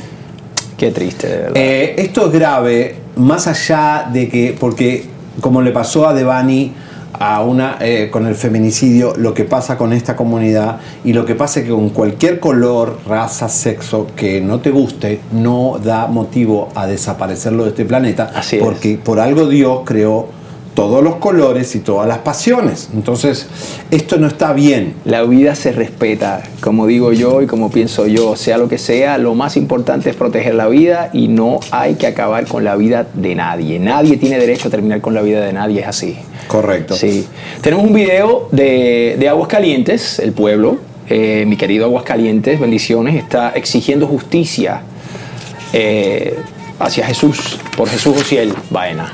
Qué 0.77 0.91
triste, 0.91 1.29
de 1.29 1.37
verdad. 1.37 1.53
Eh, 1.57 1.95
esto 1.99 2.27
es 2.27 2.33
grave, 2.33 2.97
más 3.17 3.47
allá 3.47 4.09
de 4.13 4.29
que, 4.29 4.57
porque 4.59 5.05
como 5.41 5.63
le 5.63 5.71
pasó 5.71 6.09
a 6.09 6.15
Devani 6.15 6.73
a 7.19 7.43
una, 7.43 7.79
eh, 7.81 8.09
con 8.11 8.27
el 8.27 8.35
feminicidio, 8.35 9.15
lo 9.17 9.35
que 9.35 9.45
pasa 9.45 9.77
con 9.77 9.93
esta 9.93 10.17
comunidad 10.17 10.79
y 11.05 11.13
lo 11.13 11.25
que 11.25 11.35
pasa 11.35 11.61
es 11.61 11.67
que 11.67 11.73
con 11.73 11.91
cualquier 11.91 12.41
color, 12.41 12.99
raza, 13.07 13.49
sexo 13.49 14.09
que 14.17 14.41
no 14.41 14.61
te 14.61 14.71
guste, 14.71 15.21
no 15.33 15.79
da 15.83 16.07
motivo 16.07 16.69
a 16.75 16.87
desaparecerlo 16.87 17.65
de 17.65 17.71
este 17.71 17.85
planeta, 17.85 18.33
porque 18.61 18.99
por 19.03 19.21
algo 19.21 19.49
Dios 19.49 19.81
creó 19.85 20.29
todos 20.75 21.03
los 21.03 21.17
colores 21.17 21.75
y 21.77 21.81
todas 21.81 22.09
las 22.09 22.19
pasiones. 22.19 22.91
Entonces, 22.93 23.47
esto 23.91 24.19
no 24.19 24.27
está 24.27 24.53
bien. 24.53 24.95
La 25.05 25.23
vida 25.23 25.55
se 25.55 25.73
respeta, 25.73 26.43
como 26.61 26.87
digo 26.87 27.13
yo 27.13 27.43
y 27.43 27.47
como 27.47 27.71
pienso 27.71 28.07
yo, 28.07 28.37
sea 28.37 28.59
lo 28.59 28.69
que 28.69 28.79
sea, 28.79 29.19
lo 29.19 29.35
más 29.35 29.57
importante 29.57 30.11
es 30.11 30.17
proteger 30.17 30.55
la 30.55 30.69
vida 30.69 31.11
y 31.13 31.29
no 31.29 31.61
hay 31.71 31.95
que 31.95 32.07
acabar 32.07 32.47
con 32.47 32.65
la 32.65 32.77
vida 32.77 33.07
de 33.15 33.35
nadie. 33.35 33.79
Nadie 33.79 34.17
tiene 34.17 34.39
derecho 34.39 34.69
a 34.69 34.71
terminar 34.71 35.01
con 35.01 35.15
la 35.15 35.23
vida 35.23 35.45
de 35.45 35.53
nadie, 35.53 35.81
es 35.81 35.87
así. 35.87 36.17
Correcto. 36.49 36.95
Sí. 36.95 37.27
Tenemos 37.61 37.87
un 37.87 37.95
video 37.95 38.49
de, 38.51 39.17
de 39.19 39.29
Aguascalientes, 39.29 40.19
el 40.19 40.33
pueblo, 40.33 40.79
eh, 41.09 41.45
mi 41.47 41.57
querido 41.57 41.85
Aguascalientes, 41.85 42.59
bendiciones, 42.59 43.15
está 43.17 43.51
exigiendo 43.51 44.07
justicia 44.07 44.81
eh, 45.73 46.39
hacia 46.79 47.07
Jesús, 47.07 47.59
por 47.77 47.89
Jesús 47.89 48.17
Ociel 48.17 48.55
Baena. 48.71 49.13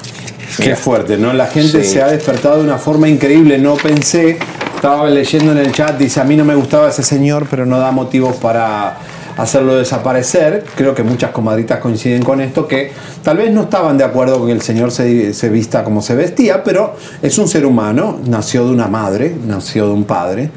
Qué 0.58 0.76
fuerte, 0.76 1.16
¿no? 1.16 1.32
La 1.32 1.46
gente 1.46 1.84
Sí. 1.84 1.90
se 1.92 2.02
ha 2.02 2.08
despertado 2.08 2.58
de 2.58 2.64
una 2.64 2.78
forma 2.78 3.08
increíble. 3.08 3.58
No 3.58 3.74
pensé, 3.76 4.38
estaba 4.74 5.08
leyendo 5.10 5.52
en 5.52 5.58
el 5.58 5.72
chat, 5.72 5.96
dice, 5.98 6.20
a 6.20 6.24
mí 6.24 6.36
no 6.36 6.44
me 6.44 6.54
gustaba 6.54 6.88
ese 6.88 7.02
señor, 7.02 7.46
pero 7.50 7.66
no 7.66 7.78
da 7.78 7.90
motivos 7.90 8.36
para 8.36 8.98
hacerlo 9.36 9.76
desaparecer. 9.76 10.64
Creo 10.74 10.94
que 10.94 11.02
muchas 11.02 11.30
comadritas 11.30 11.78
coinciden 11.78 12.22
con 12.22 12.40
esto, 12.40 12.66
que 12.68 12.92
tal 13.22 13.38
vez 13.38 13.52
no 13.52 13.62
estaban 13.62 13.96
de 13.96 14.04
acuerdo 14.04 14.38
con 14.38 14.46
que 14.48 14.52
el 14.52 14.62
señor 14.62 14.90
se, 14.90 15.32
se 15.32 15.48
vista 15.48 15.84
como 15.84 16.02
se 16.02 16.14
vestía, 16.14 16.62
pero 16.64 16.94
es 17.22 17.38
un 17.38 17.48
ser 17.48 17.64
humano, 17.64 18.18
nació 18.26 18.66
de 18.66 18.72
una 18.72 18.88
madre, 18.88 19.34
nació 19.46 19.86
de 19.86 19.92
un 19.92 20.04
padre, 20.04 20.50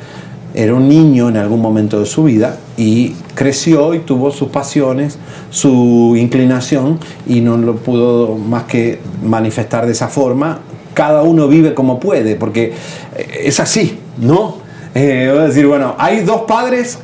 era 0.54 0.74
un 0.74 0.88
niño 0.88 1.30
en 1.30 1.38
algún 1.38 1.62
momento 1.62 2.00
de 2.00 2.06
su 2.06 2.24
vida 2.24 2.58
y 2.78 3.14
creció 3.34 3.94
y 3.94 4.00
tuvo 4.00 4.32
sus 4.32 4.50
pasiones, 4.50 5.18
su 5.50 6.16
inclinación 6.18 7.00
y 7.28 7.42
no 7.42 7.58
lo 7.58 7.76
pudo 7.78 8.36
más 8.36 8.64
que 8.64 9.00
manifestar 9.24 9.86
de 9.86 9.94
esa 9.94 10.08
forma. 10.08 10.60
Cada 10.94 11.24
uno 11.24 11.48
vive 11.48 11.74
como 11.74 12.00
puede, 12.00 12.36
porque 12.36 12.74
eh, 13.16 13.42
es 13.46 13.60
así, 13.60 13.98
¿no? 14.18 14.58
Eh, 14.94 15.34
decir, 15.48 15.66
bueno, 15.66 15.96
hay 15.98 16.22
dos 16.22 16.42
padres 16.42 17.00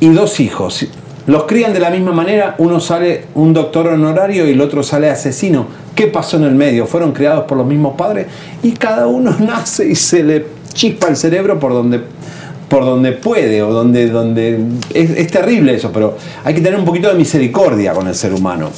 y 0.00 0.08
dos 0.08 0.40
hijos. 0.40 0.86
Los 1.26 1.44
crían 1.44 1.72
de 1.72 1.78
la 1.78 1.90
misma 1.90 2.10
manera, 2.10 2.56
uno 2.58 2.80
sale 2.80 3.26
un 3.34 3.52
doctor 3.52 3.86
honorario 3.86 4.48
y 4.48 4.52
el 4.52 4.60
otro 4.60 4.82
sale 4.82 5.08
asesino. 5.10 5.66
¿Qué 5.94 6.08
pasó 6.08 6.38
en 6.38 6.44
el 6.44 6.56
medio? 6.56 6.86
Fueron 6.86 7.12
criados 7.12 7.44
por 7.44 7.56
los 7.56 7.66
mismos 7.66 7.94
padres 7.96 8.26
y 8.64 8.72
cada 8.72 9.06
uno 9.06 9.36
nace 9.38 9.88
y 9.88 9.94
se 9.94 10.24
le 10.24 10.46
chispa 10.72 11.08
el 11.08 11.16
cerebro 11.16 11.60
por 11.60 11.72
donde 11.72 12.00
por 12.70 12.84
donde 12.86 13.12
puede 13.12 13.60
o 13.62 13.70
donde, 13.72 14.08
donde 14.08 14.58
es, 14.94 15.10
es 15.10 15.26
terrible 15.30 15.74
eso, 15.74 15.90
pero 15.92 16.16
hay 16.44 16.54
que 16.54 16.62
tener 16.62 16.78
un 16.78 16.86
poquito 16.86 17.08
de 17.08 17.14
misericordia 17.14 17.92
con 17.92 18.06
el 18.08 18.14
ser 18.14 18.32
humano. 18.32 18.70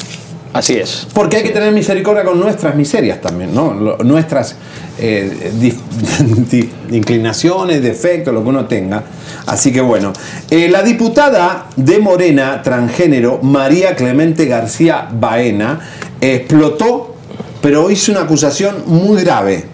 Así 0.55 0.75
es. 0.75 1.07
Porque 1.15 1.39
hay 1.39 1.43
que 1.45 1.51
tener 1.51 1.73
misericordia 1.73 2.25
con 2.25 2.39
nuestras 2.39 2.75
miserias 2.75 3.21
también, 3.23 3.55
¿no? 3.55 3.73
Lo- 3.73 3.97
nuestras 3.99 4.55
eh, 4.99 5.51
di- 5.59 6.71
inclinaciones, 6.91 7.83
defectos, 7.83 8.35
lo 8.35 8.43
que 8.43 8.49
uno 8.51 8.67
tenga. 8.67 9.03
Así 9.47 9.73
que 9.73 9.81
bueno, 9.81 10.13
Eh, 10.51 10.69
la 10.69 10.83
diputada 10.83 11.69
de 11.77 11.99
Morena, 11.99 12.61
transgénero, 12.63 13.39
María 13.43 13.97
Clemente 13.97 14.45
García 14.47 15.09
Baena, 15.11 15.81
explotó, 16.21 17.15
pero 17.63 17.91
hizo 17.91 18.13
una 18.13 18.23
acusación 18.23 18.83
muy 18.87 19.23
grave. 19.23 19.65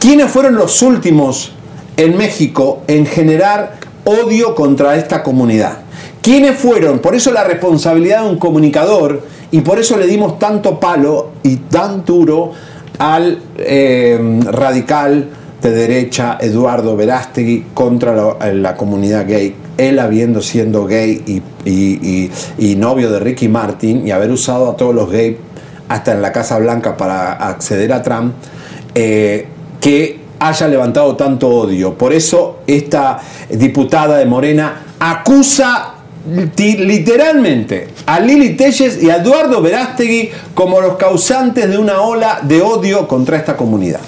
¿Quiénes 0.00 0.30
fueron 0.30 0.56
los 0.56 0.82
últimos 0.82 1.52
en 1.96 2.16
México 2.16 2.82
en 2.86 3.06
generar 3.06 3.76
odio 4.04 4.54
contra 4.54 4.96
esta 4.96 5.22
comunidad? 5.22 5.78
¿Quiénes 6.20 6.56
fueron? 6.56 7.00
Por 7.00 7.14
eso 7.14 7.32
la 7.32 7.44
responsabilidad 7.44 8.22
de 8.22 8.30
un 8.30 8.38
comunicador 8.38 9.22
y 9.50 9.60
por 9.60 9.78
eso 9.78 9.96
le 9.96 10.06
dimos 10.06 10.38
tanto 10.38 10.78
palo 10.78 11.32
y 11.42 11.56
tan 11.56 12.04
duro 12.04 12.52
al 12.98 13.40
eh, 13.58 14.40
radical 14.44 15.28
de 15.60 15.70
derecha 15.70 16.38
Eduardo 16.40 16.96
Verástegui 16.96 17.66
contra 17.74 18.36
la, 18.52 18.76
comunidad 18.76 19.26
gay. 19.26 19.54
Él 19.76 19.98
habiendo 19.98 20.42
siendo 20.42 20.86
gay 20.86 21.42
y 21.64 22.74
novio 22.76 23.10
de 23.10 23.20
Ricky 23.20 23.48
Martin 23.48 24.06
y 24.06 24.10
haber 24.10 24.30
usado 24.30 24.70
a 24.70 24.76
todos 24.76 24.94
los 24.94 25.10
gays 25.10 25.36
hasta 25.92 26.12
en 26.12 26.22
la 26.22 26.32
Casa 26.32 26.58
Blanca 26.58 26.96
para 26.96 27.32
acceder 27.32 27.92
a 27.92 28.02
Trump, 28.02 28.34
eh, 28.94 29.46
que 29.80 30.21
haya 30.48 30.68
levantado 30.68 31.16
tanto 31.16 31.48
odio. 31.48 31.94
Por 31.94 32.12
eso 32.12 32.60
esta 32.66 33.20
diputada 33.48 34.18
de 34.18 34.26
Morena 34.26 34.82
acusa 34.98 35.94
literalmente 36.26 37.88
a 38.06 38.20
Lili 38.20 38.50
Telles 38.50 39.02
y 39.02 39.10
a 39.10 39.16
Eduardo 39.16 39.60
Verástegui 39.60 40.30
como 40.54 40.80
los 40.80 40.96
causantes 40.96 41.68
de 41.68 41.78
una 41.78 42.00
ola 42.00 42.40
de 42.42 42.62
odio 42.62 43.08
contra 43.08 43.36
esta 43.36 43.56
comunidad. 43.56 44.00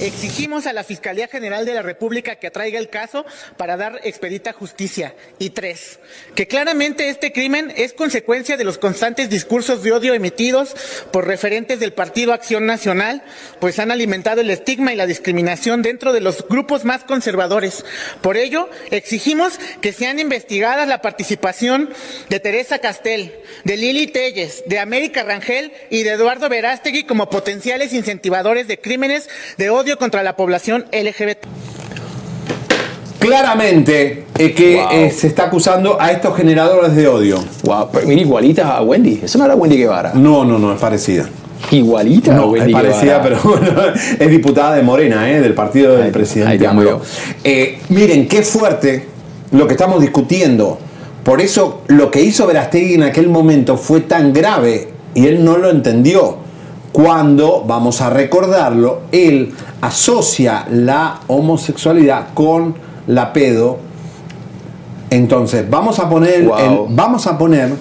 Exigimos 0.00 0.66
a 0.66 0.72
la 0.72 0.82
Fiscalía 0.82 1.28
General 1.28 1.64
de 1.64 1.74
la 1.74 1.82
República 1.82 2.34
que 2.34 2.48
atraiga 2.48 2.76
el 2.80 2.88
caso 2.88 3.24
para 3.56 3.76
dar 3.76 4.00
expedita 4.02 4.52
justicia. 4.52 5.14
Y 5.38 5.50
tres, 5.50 6.00
que 6.34 6.48
claramente 6.48 7.08
este 7.08 7.32
crimen 7.32 7.72
es 7.76 7.92
consecuencia 7.92 8.56
de 8.56 8.64
los 8.64 8.78
constantes 8.78 9.30
discursos 9.30 9.84
de 9.84 9.92
odio 9.92 10.12
emitidos 10.12 10.74
por 11.12 11.28
referentes 11.28 11.78
del 11.78 11.92
Partido 11.92 12.32
Acción 12.32 12.66
Nacional, 12.66 13.22
pues 13.60 13.78
han 13.78 13.92
alimentado 13.92 14.40
el 14.40 14.50
estigma 14.50 14.92
y 14.92 14.96
la 14.96 15.06
discriminación 15.06 15.82
dentro 15.82 16.12
de 16.12 16.20
los 16.20 16.48
grupos 16.48 16.84
más 16.84 17.04
conservadores. 17.04 17.84
Por 18.22 18.36
ello, 18.36 18.68
exigimos 18.90 19.60
que 19.80 19.92
sean 19.92 20.18
investigadas 20.18 20.88
la 20.88 21.00
participación 21.00 21.90
de 22.28 22.40
Teresa 22.40 22.80
Castel, 22.80 23.32
de 23.62 23.76
Lili 23.76 24.08
Telles, 24.08 24.64
de 24.66 24.80
América 24.80 25.22
Rangel 25.22 25.72
y 25.90 26.02
de 26.02 26.10
Eduardo 26.10 26.48
Verástegui 26.48 27.04
como 27.04 27.30
potenciales 27.30 27.92
incentivadores 27.92 28.66
de 28.66 28.80
crímenes 28.80 29.28
de 29.58 29.70
odio 29.70 29.98
contra 29.98 30.22
la 30.22 30.36
población 30.36 30.84
LGBT. 30.92 31.46
Claramente 33.18 34.24
eh, 34.38 34.52
que 34.52 34.82
eh, 34.92 35.10
se 35.10 35.28
está 35.28 35.44
acusando 35.44 35.98
a 36.00 36.10
estos 36.12 36.36
generadores 36.36 36.94
de 36.94 37.08
odio. 37.08 37.42
Wow, 37.62 37.88
pero 37.90 38.06
mira, 38.06 38.20
igualita 38.20 38.76
a 38.76 38.82
Wendy. 38.82 39.20
Eso 39.24 39.38
no 39.38 39.46
era 39.46 39.54
Wendy 39.54 39.78
Guevara. 39.78 40.12
No, 40.14 40.44
no, 40.44 40.58
no, 40.58 40.74
es 40.74 40.80
parecida. 40.80 41.26
Igualita 41.70 42.32
a 42.32 42.34
No, 42.34 42.54
es 42.54 42.60
Wendy 42.60 42.72
parecida, 42.74 43.18
Guevara. 43.22 43.22
pero 43.22 43.40
bueno, 43.42 43.82
es 44.18 44.30
diputada 44.30 44.76
de 44.76 44.82
Morena, 44.82 45.30
¿eh? 45.30 45.40
del 45.40 45.54
partido 45.54 45.96
del 45.96 46.12
presidente. 46.12 46.52
ahí 46.52 46.58
te 46.58 46.66
amo 46.66 46.82
AMLO. 46.82 47.00
Eh, 47.42 47.78
miren, 47.88 48.28
qué 48.28 48.42
fuerte 48.42 49.06
lo 49.52 49.66
que 49.66 49.72
estamos 49.72 50.02
discutiendo. 50.02 50.78
Por 51.22 51.40
eso 51.40 51.80
lo 51.86 52.10
que 52.10 52.20
hizo 52.20 52.46
Verastegui 52.46 52.94
en 52.94 53.04
aquel 53.04 53.30
momento 53.30 53.78
fue 53.78 54.00
tan 54.00 54.34
grave 54.34 54.88
y 55.14 55.26
él 55.26 55.42
no 55.42 55.56
lo 55.56 55.70
entendió. 55.70 56.43
Cuando, 56.94 57.64
vamos 57.66 58.00
a 58.00 58.08
recordarlo, 58.08 59.00
él 59.10 59.52
asocia 59.80 60.64
la 60.70 61.18
homosexualidad 61.26 62.28
con 62.34 62.76
la 63.08 63.32
pedo. 63.32 63.78
Entonces, 65.10 65.68
vamos 65.68 65.98
a 65.98 66.08
poner, 66.08 66.44
Wow. 66.44 66.58
el, 66.58 66.94
vamos 66.94 67.26
a 67.26 67.36
poner 67.36 67.72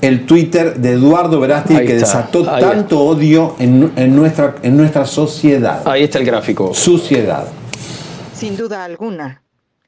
el 0.00 0.26
Twitter 0.26 0.74
de 0.80 0.94
Eduardo 0.94 1.38
Verasti 1.38 1.76
que 1.76 1.94
está, 1.94 2.06
desató 2.06 2.50
ahí 2.50 2.60
tanto 2.60 2.98
odio 3.00 3.54
en, 3.60 3.92
en 3.94 4.16
nuestra, 4.16 4.56
en 4.62 4.76
nuestra 4.76 5.06
sociedad. 5.06 5.86
Ahí 5.86 6.02
está 6.02 6.18
el 6.18 6.24
gráfico. 6.24 6.74
Suciedad. 6.74 7.46
Sin 8.34 8.56
duda 8.56 8.82
alguna, 8.84 9.42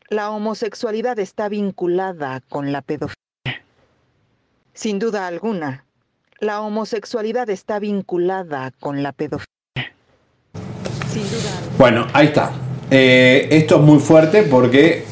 la 0.09 0.31
homosexualidad 0.31 1.18
está 1.18 1.49
vinculada 1.49 2.43
con 2.49 2.70
la 2.70 2.83
pedofilia. 2.83 3.16
Sin 4.72 5.01
duda 5.01 5.26
alguna, 5.26 5.85
la 6.41 6.61
homosexualidad 6.61 7.49
está 7.51 7.78
vinculada 7.78 8.72
con 8.80 9.03
la 9.03 9.12
pedofilia. 9.12 9.47
Sin 11.12 11.22
duda 11.22 11.51
Bueno, 11.78 12.07
ahí 12.12 12.26
está. 12.26 12.51
Eh, 12.91 13.49
esto 13.51 13.76
es 13.76 13.80
muy 13.82 13.99
fuerte 13.99 14.43
porque 14.45 15.05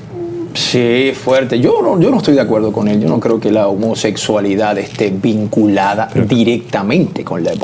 Sí, 0.54 1.12
fuerte. 1.14 1.60
Yo 1.60 1.82
no, 1.82 2.00
yo 2.00 2.10
no 2.10 2.16
estoy 2.16 2.32
de 2.34 2.40
acuerdo 2.40 2.72
con 2.72 2.88
él. 2.88 2.98
Yo 2.98 3.08
no 3.08 3.20
creo 3.20 3.38
que 3.38 3.52
la 3.52 3.68
homosexualidad 3.68 4.78
esté 4.78 5.10
vinculada 5.10 6.08
directamente 6.14 7.22
con 7.24 7.44
la 7.44 7.52
No, 7.54 7.58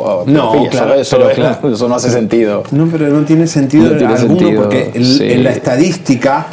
pedofilia. 0.53 0.69
claro, 0.71 0.95
eso, 0.95 1.17
pero 1.17 1.31
claro. 1.31 1.69
eso 1.75 1.89
no 1.89 1.95
hace 1.95 2.11
sentido. 2.11 2.65
No, 2.71 2.87
pero 2.89 3.09
no 3.09 3.25
tiene 3.25 3.47
sentido 3.47 3.85
No 3.93 3.97
tiene 3.97 4.13
alguno 4.15 4.39
sentido, 4.39 4.63
porque 4.63 4.91
el- 4.95 5.07
sí. 5.07 5.25
en 5.33 5.43
la 5.43 5.53
estadística 5.53 6.49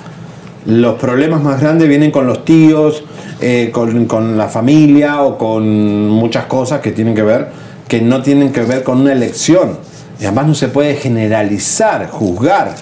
los 0.65 0.95
problemas 0.95 1.41
más 1.43 1.59
grandes 1.59 1.89
vienen 1.89 2.09
con 2.11 2.25
los 2.25 2.45
tíos, 2.45 3.03
eh, 3.41 3.69
con, 3.71 4.05
con 4.05 4.37
la 4.37 4.47
familia 4.49 5.21
o 5.21 5.37
con 5.37 6.07
muchas 6.09 6.45
cosas 6.45 6.81
que 6.81 6.91
tienen 6.91 7.15
que 7.15 7.23
ver, 7.23 7.47
que 7.87 8.01
no 8.01 8.21
tienen 8.21 8.51
que 8.51 8.61
ver 8.61 8.83
con 8.83 9.01
una 9.01 9.13
elección. 9.13 9.77
Y 10.19 10.25
además 10.25 10.47
no 10.47 10.55
se 10.55 10.67
puede 10.67 10.95
generalizar, 10.95 12.09
juzgar. 12.09 12.75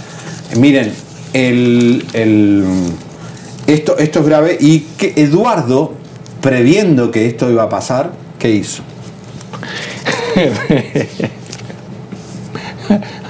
Miren, 0.57 0.91
el, 1.33 2.05
el- 2.13 2.63
esto, 3.67 3.97
esto 3.97 4.19
es 4.21 4.25
grave 4.25 4.57
y 4.59 4.79
que 4.97 5.13
Eduardo, 5.17 5.93
previendo 6.41 7.11
que 7.11 7.27
esto 7.27 7.49
iba 7.51 7.63
a 7.63 7.69
pasar, 7.69 8.11
¿qué 8.39 8.49
hizo? 8.51 8.81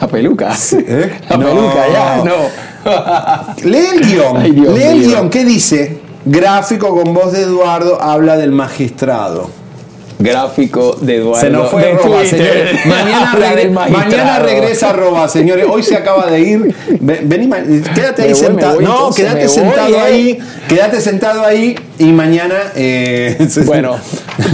La 0.02 0.08
peluca. 0.08 0.54
¿Eh? 0.74 1.12
La 1.30 1.38
No. 1.38 1.46
peluca, 1.48 1.88
ya, 1.92 2.24
no. 2.24 3.70
Lee 3.70 3.86
el 3.96 4.02
guion. 4.06 4.38
Ay, 4.42 4.52
Dios 4.52 4.78
lee 4.78 4.84
el 4.84 5.04
guion. 5.08 5.30
¿Qué 5.30 5.44
dice? 5.46 6.00
Gráfico 6.30 6.90
con 7.02 7.14
voz 7.14 7.32
de 7.32 7.44
Eduardo 7.44 8.02
habla 8.02 8.38
del 8.38 8.52
magistrado. 8.52 9.50
Gráfico 10.20 10.98
de 11.00 11.18
Eduardo. 11.18 11.40
Se 11.42 11.50
nos 11.52 11.70
fue 11.70 11.84
de 11.86 11.94
Roba, 11.94 12.26
señores. 12.26 12.86
Mañana, 12.88 13.34
regre- 13.36 13.70
mañana 13.70 14.40
regresa 14.40 14.92
Roba, 14.92 15.30
señores. 15.30 15.68
Hoy 15.70 15.84
se 15.84 15.96
acaba 15.96 16.26
de 16.26 16.40
ir. 16.40 16.76
Ven- 17.00 17.30
Vení, 17.30 17.48
ma- 17.48 17.62
quédate 17.94 18.24
ahí 18.24 18.32
voy, 18.34 18.40
sentado. 18.40 18.76
voy, 18.76 18.84
no, 18.84 18.92
entonces, 18.94 19.24
quédate 19.26 19.46
voy, 19.46 19.56
sentado 19.56 19.96
eh. 19.96 20.02
ahí. 20.02 20.40
Quédate 20.68 21.02
sentado 21.02 21.46
ahí 21.46 21.76
y 22.00 22.06
mañana. 22.12 22.56
eh, 22.76 23.38
Bueno, 23.66 23.96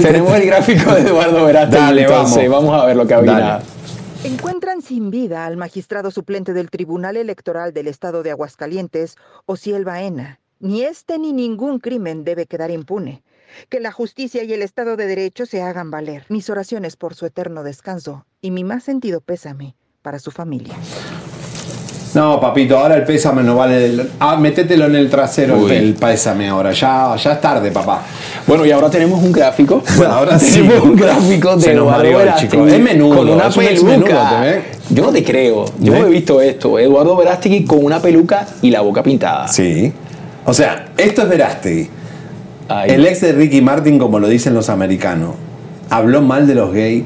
tenemos 0.02 0.36
el 0.36 0.46
gráfico 0.46 0.94
de 0.94 1.02
Eduardo 1.02 1.46
Verástegui. 1.46 1.82
Dale, 1.82 2.02
entonces, 2.04 2.50
vamos. 2.50 2.66
vamos 2.70 2.84
a 2.84 2.86
ver 2.86 2.96
lo 2.98 3.08
que. 3.08 3.14
Dale. 3.16 3.64
Encuentran 4.26 4.82
sin 4.82 5.10
vida 5.12 5.46
al 5.46 5.56
magistrado 5.58 6.12
suplente 6.12 6.54
del 6.54 6.70
Tribunal 6.70 7.16
Electoral 7.18 7.74
del 7.74 7.88
Estado 7.88 8.22
de 8.22 8.32
Aguascalientes, 8.32 9.16
Ociel 9.46 9.86
Baena. 9.86 10.40
Ni 10.64 10.84
este 10.84 11.20
ni 11.20 11.34
ningún 11.34 11.80
crimen 11.80 12.24
debe 12.24 12.46
quedar 12.46 12.72
impune. 12.72 13.22
Que 13.68 13.82
la 13.82 13.92
justicia 13.92 14.44
y 14.46 14.54
el 14.54 14.62
Estado 14.62 14.96
de 14.96 15.08
Derecho 15.08 15.46
se 15.46 15.62
hagan 15.62 15.92
valer. 15.92 16.24
Mis 16.30 16.50
oraciones 16.50 16.96
por 16.96 17.16
su 17.16 17.26
eterno 17.26 17.64
descanso 17.64 18.26
y 18.40 18.50
mi 18.52 18.64
más 18.64 18.86
sentido 18.86 19.20
pésame 19.20 19.76
para 20.02 20.20
su 20.20 20.32
familia. 20.32 20.74
No, 22.16 22.40
papito, 22.40 22.78
ahora 22.78 22.96
el 22.96 23.04
pésame 23.04 23.44
no 23.44 23.58
vale. 23.58 23.88
el- 23.88 24.10
Ah, 24.22 24.38
métetelo 24.38 24.86
en 24.86 24.96
el 24.96 25.10
trasero 25.10 25.58
Uy. 25.58 25.72
el, 25.74 25.96
pésame 25.96 26.48
ahora. 26.48 26.72
Ya, 26.72 27.14
ya 27.18 27.34
es 27.34 27.42
tarde, 27.42 27.70
papá. 27.72 28.02
Bueno, 28.48 28.66
y 28.66 28.72
ahora 28.72 28.90
tenemos 28.90 29.22
un 29.22 29.34
gráfico. 29.34 29.84
Ahora 30.08 30.40
sí. 30.40 30.62
tenemos 30.62 30.84
un 30.86 30.96
gráfico 30.96 31.56
de 31.58 31.62
Se 31.62 31.74
nos 31.74 31.88
Eduardo 31.88 32.18
Verástegui 32.18 32.52
chico. 32.52 32.68
Es 32.68 32.80
menudo, 32.80 33.18
con 33.18 33.30
una 33.30 33.50
peluca. 33.50 34.62
Yo 34.90 35.04
no 35.04 35.12
te 35.12 35.24
creo. 35.26 35.66
Yo 35.80 35.92
¿Ves? 35.92 36.04
he 36.04 36.10
visto 36.10 36.40
esto. 36.40 36.80
Eduardo 36.80 37.18
Verástegui 37.18 37.66
con 37.66 37.84
una 37.84 38.00
peluca 38.02 38.48
y 38.62 38.70
la 38.72 38.80
boca 38.82 39.04
pintada. 39.04 39.48
Sí. 39.50 39.92
O 40.46 40.54
sea, 40.54 40.88
esto 40.98 41.24
es 41.24 41.30
Verástegui. 41.30 41.90
Ay. 42.68 42.92
El 42.92 43.06
ex 43.06 43.22
de 43.22 43.32
Ricky 43.34 43.62
Martin, 43.62 43.98
como 44.00 44.20
lo 44.20 44.28
dicen 44.28 44.54
los 44.54 44.70
americanos, 44.70 45.36
habló 45.90 46.22
mal 46.22 46.48
de 46.48 46.56
los 46.56 46.74
gays, 46.74 47.04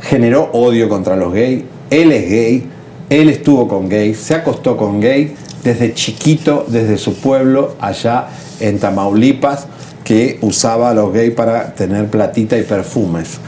generó 0.00 0.50
odio 0.52 0.88
contra 0.88 1.16
los 1.16 1.32
gays. 1.32 1.64
Él 1.90 2.12
es 2.12 2.28
gay, 2.28 2.66
él 3.10 3.28
estuvo 3.28 3.68
con 3.68 3.88
gays, 3.88 4.18
se 4.18 4.34
acostó 4.34 4.76
con 4.76 5.00
gays 5.00 5.32
desde 5.62 5.94
chiquito, 5.94 6.66
desde 6.68 6.98
su 6.98 7.14
pueblo 7.16 7.74
allá 7.80 8.28
en 8.60 8.78
Tamaulipas, 8.78 9.66
que 10.04 10.38
usaba 10.42 10.90
a 10.90 10.94
los 10.94 11.12
gays 11.12 11.32
para 11.32 11.74
tener 11.74 12.08
platita 12.08 12.58
y 12.58 12.62
perfumes. 12.62 13.38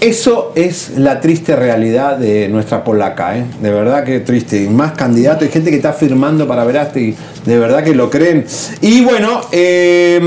Eso 0.00 0.52
es 0.54 0.98
la 0.98 1.20
triste 1.20 1.56
realidad 1.56 2.18
de 2.18 2.48
nuestra 2.48 2.84
polaca, 2.84 3.38
¿eh? 3.38 3.44
de 3.60 3.70
verdad 3.70 4.04
que 4.04 4.20
triste. 4.20 4.62
Y 4.62 4.68
más 4.68 4.92
candidatos, 4.92 5.44
hay 5.44 5.48
gente 5.48 5.70
que 5.70 5.76
está 5.76 5.92
firmando 5.94 6.46
para 6.46 6.64
Verástegui, 6.64 7.14
de 7.46 7.58
verdad 7.58 7.82
que 7.82 7.94
lo 7.94 8.10
creen. 8.10 8.44
Y 8.82 9.02
bueno, 9.02 9.40
eh, 9.52 10.20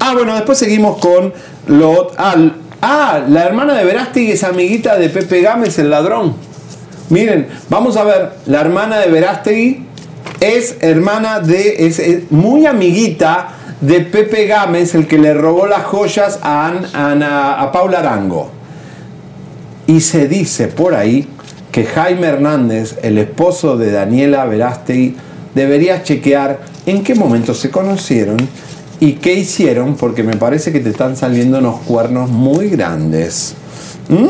ah, 0.00 0.12
bueno, 0.14 0.34
después 0.34 0.58
seguimos 0.58 0.98
con 0.98 1.32
lo. 1.68 2.10
Ah, 2.18 2.34
ah, 2.82 3.20
la 3.26 3.44
hermana 3.44 3.74
de 3.74 3.84
Verástegui 3.84 4.32
es 4.32 4.44
amiguita 4.44 4.98
de 4.98 5.08
Pepe 5.08 5.40
Gámez, 5.40 5.78
el 5.78 5.88
ladrón. 5.88 6.34
Miren, 7.08 7.46
vamos 7.70 7.96
a 7.96 8.04
ver, 8.04 8.30
la 8.46 8.60
hermana 8.60 8.98
de 8.98 9.10
Verástegui 9.10 9.86
es 10.40 10.76
hermana 10.80 11.40
de, 11.40 11.86
es, 11.86 12.30
muy 12.30 12.66
amiguita 12.66 13.48
de 13.80 14.00
Pepe 14.00 14.46
Gámez, 14.46 14.94
el 14.94 15.06
que 15.06 15.16
le 15.18 15.32
robó 15.32 15.66
las 15.66 15.84
joyas 15.84 16.38
a, 16.42 16.66
An- 16.66 16.86
Ana- 16.92 17.54
a 17.60 17.72
Paula 17.72 18.00
Arango. 18.00 18.59
Y 19.90 20.00
se 20.00 20.28
dice 20.28 20.68
por 20.68 20.94
ahí 20.94 21.26
que 21.72 21.84
Jaime 21.84 22.26
Hernández, 22.28 22.96
el 23.02 23.18
esposo 23.18 23.76
de 23.76 23.90
Daniela 23.90 24.44
Verástegui, 24.44 25.16
debería 25.54 26.02
chequear 26.02 26.60
en 26.86 27.02
qué 27.02 27.14
momento 27.14 27.54
se 27.54 27.70
conocieron 27.70 28.36
y 29.00 29.12
qué 29.14 29.34
hicieron, 29.34 29.96
porque 29.96 30.22
me 30.22 30.36
parece 30.36 30.72
que 30.72 30.80
te 30.80 30.90
están 30.90 31.16
saliendo 31.16 31.58
unos 31.58 31.80
cuernos 31.80 32.30
muy 32.30 32.68
grandes. 32.68 33.54
Mm. 34.08 34.26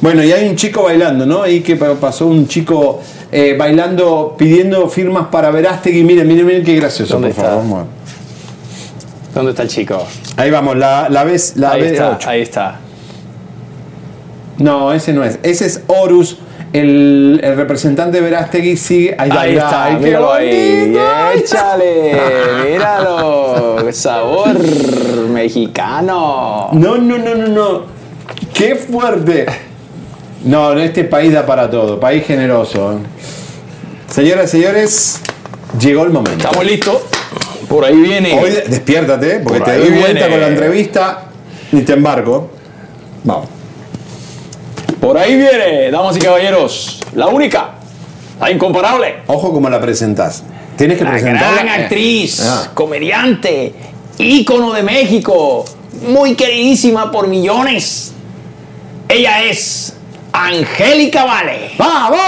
Bueno, 0.00 0.24
y 0.24 0.32
hay 0.32 0.48
un 0.48 0.56
chico 0.56 0.82
bailando, 0.84 1.26
¿no? 1.26 1.42
Ahí 1.42 1.60
que 1.60 1.76
pa- 1.76 1.94
pasó 1.94 2.26
un 2.26 2.48
chico 2.48 3.00
eh, 3.30 3.54
bailando, 3.58 4.34
pidiendo 4.38 4.88
firmas 4.88 5.26
para 5.28 5.50
Verástegui. 5.50 6.02
Miren, 6.04 6.26
miren, 6.26 6.46
miren 6.46 6.64
qué 6.64 6.74
gracioso, 6.76 7.14
¿Dónde 7.14 7.28
por 7.30 7.44
está? 7.44 7.56
favor. 7.56 7.84
¿Dónde 9.34 9.50
está 9.52 9.62
el 9.62 9.68
chico? 9.68 10.02
Ahí 10.36 10.50
vamos, 10.50 10.76
la, 10.76 11.08
la 11.10 11.24
vez, 11.24 11.54
la 11.56 11.72
ahí 11.72 11.82
B8. 11.82 11.92
está, 11.92 12.18
ahí 12.30 12.40
está. 12.42 12.80
No, 14.60 14.92
ese 14.92 15.12
no 15.12 15.24
es. 15.24 15.38
Ese 15.42 15.66
es 15.66 15.82
Horus, 15.86 16.38
el, 16.72 17.40
el 17.42 17.56
representante 17.56 18.18
de 18.18 18.22
Verástegui. 18.22 18.76
Sigue. 18.76 19.14
Ahí, 19.18 19.30
Ahí 19.32 19.56
está, 19.56 19.88
qué 19.98 20.04
míralo 20.04 20.32
ahí. 20.32 20.96
Échale, 21.34 22.20
míralo. 22.70 23.92
Sabor 23.92 24.56
mexicano. 25.30 26.68
No, 26.72 26.98
no, 26.98 27.18
no, 27.18 27.34
no, 27.34 27.48
no. 27.48 27.82
Qué 28.54 28.76
fuerte. 28.76 29.46
No, 30.44 30.72
este 30.74 31.04
país 31.04 31.32
da 31.32 31.44
para 31.44 31.68
todo. 31.70 31.98
País 31.98 32.24
generoso. 32.26 33.00
Señoras 34.08 34.52
y 34.54 34.58
señores, 34.58 35.20
llegó 35.80 36.04
el 36.04 36.10
momento. 36.10 36.46
Estamos 36.46 36.64
listos. 36.64 36.98
Por 37.68 37.84
ahí 37.84 37.96
viene. 37.96 38.38
Hoy 38.38 38.50
despiértate, 38.50 39.40
porque 39.40 39.58
Por 39.60 39.68
te 39.68 39.72
ahí 39.72 39.88
doy 39.88 39.98
vuelta 40.00 40.28
con 40.28 40.40
la 40.40 40.48
entrevista 40.48 41.24
y 41.72 41.82
te 41.82 41.92
embarco. 41.92 42.50
Vamos. 43.24 43.59
Por 45.00 45.16
ahí 45.16 45.36
viene, 45.36 45.90
damas 45.90 46.16
y 46.16 46.20
caballeros. 46.20 47.00
La 47.14 47.28
única, 47.28 47.70
la 48.40 48.50
incomparable. 48.50 49.22
Ojo 49.26 49.52
como 49.52 49.68
la 49.70 49.80
presentás. 49.80 50.42
Tienes 50.76 50.98
que 50.98 51.04
La 51.04 51.10
presentarla. 51.12 51.62
gran 51.62 51.80
actriz, 51.82 52.40
Ah. 52.46 52.70
comediante, 52.74 53.74
ícono 54.18 54.72
de 54.72 54.82
México, 54.82 55.64
muy 56.06 56.34
queridísima 56.34 57.10
por 57.10 57.28
millones. 57.28 58.12
Ella 59.08 59.42
es 59.42 59.94
Angélica 60.32 61.24
Vale. 61.24 61.72
¡Vamos! 61.78 62.18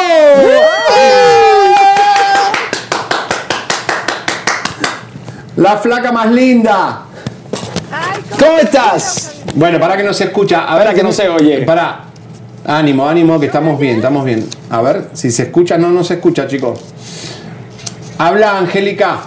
La 5.56 5.76
flaca 5.76 6.10
más 6.12 6.30
linda. 6.30 7.02
¿Cómo 8.38 8.58
estás? 8.58 9.32
Bueno, 9.54 9.78
para 9.78 9.96
que 9.96 10.02
no 10.02 10.12
se 10.14 10.24
escucha. 10.24 10.64
A 10.64 10.74
ver, 10.76 10.84
Para 10.84 10.94
que 10.96 11.02
no 11.02 11.12
se 11.12 11.28
oye. 11.28 11.58
Para. 11.62 12.04
Ánimo, 12.64 13.08
ánimo, 13.08 13.40
que 13.40 13.46
estamos 13.46 13.78
bien, 13.78 13.96
estamos 13.96 14.24
bien. 14.24 14.46
A 14.70 14.80
ver, 14.82 15.10
si 15.14 15.30
se 15.30 15.44
escucha, 15.44 15.78
no, 15.78 15.90
no 15.90 16.04
se 16.04 16.14
escucha, 16.14 16.46
chicos. 16.46 16.80
Habla, 18.18 18.58
Angélica. 18.58 19.18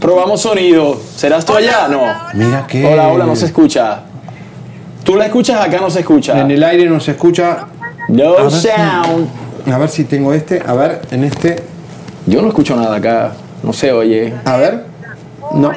Probamos 0.00 0.40
sonido. 0.40 1.00
¿Serás 1.16 1.44
tú 1.44 1.54
allá? 1.54 1.88
No. 1.88 2.00
Mira 2.34 2.66
que. 2.66 2.84
Hola, 2.86 3.08
hola, 3.08 3.26
no 3.26 3.34
se 3.34 3.46
escucha. 3.46 4.02
¿Tú 5.04 5.16
la 5.16 5.26
escuchas? 5.26 5.60
Acá 5.60 5.78
no 5.80 5.90
se 5.90 6.00
escucha. 6.00 6.38
En 6.40 6.50
el 6.50 6.62
aire 6.62 6.86
no 6.86 7.00
se 7.00 7.12
escucha. 7.12 7.66
No 8.08 8.38
A 8.38 8.50
sound. 8.50 9.28
A 9.72 9.78
ver 9.78 9.88
si 9.88 10.04
tengo 10.04 10.32
este. 10.32 10.62
A 10.64 10.74
ver, 10.74 11.02
en 11.10 11.24
este. 11.24 11.62
Yo 12.26 12.40
no 12.40 12.48
escucho 12.48 12.76
nada 12.76 12.96
acá. 12.96 13.32
No 13.62 13.72
se 13.72 13.92
oye. 13.92 14.32
A 14.44 14.56
ver. 14.56 14.86
No. 15.54 15.72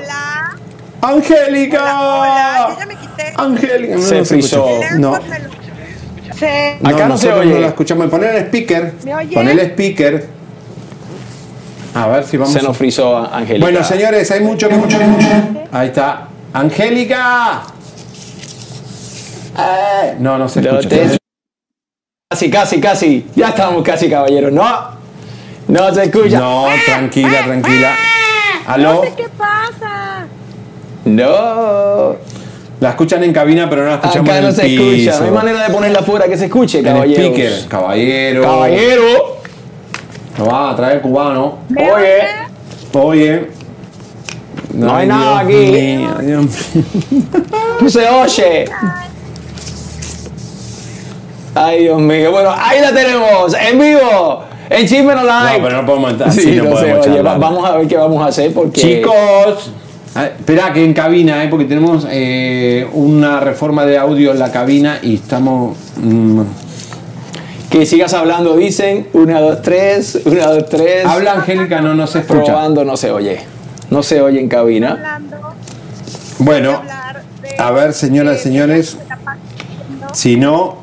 ¡Angélica! 1.01 2.75
Angélica. 3.37 3.95
No, 3.95 4.01
Se 4.01 4.97
no. 4.97 5.11
No. 5.11 5.19
Acá 6.83 7.07
no 7.07 7.17
se 7.17 7.31
oye. 7.31 7.53
No 7.53 7.59
la 7.59 7.67
escuchamos. 7.67 8.09
Poner 8.09 8.35
el 8.35 8.43
speaker. 8.45 8.93
¿Me 9.03 9.15
oye? 9.15 9.33
Poner 9.35 9.59
el 9.59 9.65
speaker. 9.71 10.27
A 11.93 12.07
ver 12.07 12.25
si 12.25 12.37
vamos. 12.37 12.53
Se 12.53 12.61
nos 12.61 12.75
frizó 12.77 13.17
Angélica. 13.17 13.65
Bueno, 13.65 13.83
señores, 13.83 14.29
hay 14.31 14.41
mucho 14.41 14.67
que 14.67 14.75
mucho. 14.75 14.97
Ahí 15.71 15.87
está. 15.87 16.27
¡Angélica! 16.53 17.63
Eh, 19.57 20.15
No, 20.19 20.37
no 20.37 20.47
se 20.49 20.59
escucha. 20.61 20.89
te- 20.89 21.17
Casi, 22.29 22.49
casi, 22.49 22.81
casi. 22.81 23.27
Ya 23.35 23.49
estamos 23.49 23.83
casi, 23.83 24.09
caballeros. 24.09 24.51
No. 24.51 24.95
No 25.67 25.93
se 25.93 26.03
escucha. 26.03 26.39
No, 26.39 26.65
tranquila, 26.85 27.43
tranquila. 27.45 27.95
¿Aló? 28.67 29.01
¿Qué 29.15 29.27
pasa? 29.37 30.25
No. 31.05 32.15
La 32.85 32.91
escuchan 32.91 33.23
en 33.23 33.33
cabina, 33.33 33.67
pero 33.67 33.81
no 33.81 33.87
la 33.89 33.95
escuchamos 33.95 34.29
Acá 34.29 34.37
en 34.37 34.43
no 34.43 34.49
el 34.49 34.55
se 34.55 34.61
piso. 34.63 34.83
escucha. 35.11 35.19
No 35.19 35.25
hay 35.25 35.31
manera 35.31 35.67
de 35.67 35.73
ponerla 35.73 35.99
afuera 36.01 36.25
que 36.27 36.37
se 36.37 36.45
escuche, 36.45 36.79
En 36.79 36.85
el 36.85 36.93
caballeros. 36.93 37.25
speaker. 37.25 37.67
Caballero. 37.67 38.41
Caballero. 38.43 39.03
Lo 40.37 40.45
va 40.45 40.69
a 40.69 40.75
traer 40.75 41.01
cubano. 41.01 41.57
Oye. 41.71 42.17
Oye. 42.93 43.47
No 44.73 44.95
hay 44.95 45.01
Ay, 45.03 45.07
nada 45.07 45.43
Dios 45.45 45.61
aquí. 45.61 45.71
mío, 45.71 46.09
Dios 46.21 46.43
mío. 46.43 46.83
No 47.81 47.89
se 47.89 48.07
oye. 48.07 48.65
Ay, 51.55 51.83
Dios 51.83 51.99
mío. 51.99 52.31
Bueno, 52.31 52.53
ahí 52.55 52.81
la 52.81 52.93
tenemos. 52.93 53.53
En 53.55 53.79
vivo. 53.79 54.43
En 54.69 54.87
Chisme 54.87 55.15
No 55.15 55.23
Like. 55.23 55.57
No, 55.59 55.63
pero 55.67 55.81
no 55.81 55.85
podemos 55.87 56.11
entrar. 56.11 56.31
Sí, 56.31 56.39
así 56.41 56.55
no, 56.57 56.63
no 56.65 56.69
se 56.75 56.81
podemos 56.83 57.05
oye. 57.07 57.15
charlar. 57.15 57.35
Va- 57.35 57.37
Vamos 57.49 57.69
a 57.69 57.77
ver 57.77 57.87
qué 57.87 57.97
vamos 57.97 58.23
a 58.23 58.27
hacer 58.27 58.53
porque... 58.53 58.81
Chicos. 58.81 59.71
Ah, 60.17 60.27
Espera 60.27 60.71
que 60.71 60.83
en 60.83 60.93
cabina, 60.93 61.43
eh, 61.43 61.47
porque 61.49 61.65
tenemos 61.65 62.07
eh, 62.09 62.87
una 62.93 63.41
reforma 63.41 63.85
de 63.85 63.97
audio 63.97 64.31
en 64.31 64.39
la 64.39 64.51
cabina 64.51 64.99
y 65.01 65.15
estamos. 65.15 65.77
mm, 65.97 66.41
Que 67.69 67.85
sigas 67.85 68.13
hablando, 68.13 68.55
dicen. 68.55 69.07
Una, 69.13 69.41
dos, 69.41 69.61
tres. 69.61 70.21
Una, 70.25 70.47
dos, 70.47 70.69
tres. 70.69 71.05
Habla 71.05 71.33
Angélica, 71.33 71.81
no, 71.81 71.93
no 71.95 72.07
se 72.07 72.19
escucha. 72.19 72.43
Probando, 72.45 72.85
no 72.85 72.95
se 72.95 73.11
oye. 73.11 73.39
No 73.89 74.01
se 74.03 74.21
oye 74.21 74.39
en 74.39 74.47
cabina. 74.47 75.19
Bueno, 76.39 76.81
a 77.57 77.71
ver, 77.71 77.93
señoras 77.93 78.37
y 78.39 78.43
señores, 78.43 78.97
si 80.13 80.37
no, 80.37 80.77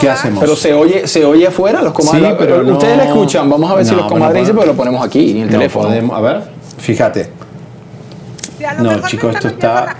¿qué 0.00 0.08
hacemos? 0.10 0.40
Pero 0.40 0.56
se 0.56 0.72
oye, 0.72 1.06
se 1.06 1.24
oye 1.26 1.46
afuera 1.46 1.82
los 1.82 1.92
comadres. 1.92 2.22
Sí, 2.30 2.34
pero 2.38 2.62
no- 2.62 2.72
Ustedes 2.74 2.96
la 2.96 3.04
escuchan. 3.04 3.48
Vamos 3.50 3.70
a 3.70 3.74
ver 3.74 3.84
si 3.86 3.94
los 3.94 4.06
comadres 4.06 4.42
dicen, 4.42 4.56
pero 4.56 4.68
lo 4.72 4.76
ponemos 4.76 5.04
aquí 5.04 5.32
en 5.32 5.36
el 5.38 5.46
No 5.46 5.52
teléfono. 5.58 5.88
podemos- 5.88 6.16
a 6.16 6.20
ver, 6.20 6.42
fíjate. 6.78 7.37
No, 8.82 8.90
chicos, 9.08 9.34
esto 9.34 9.48
está. 9.48 9.96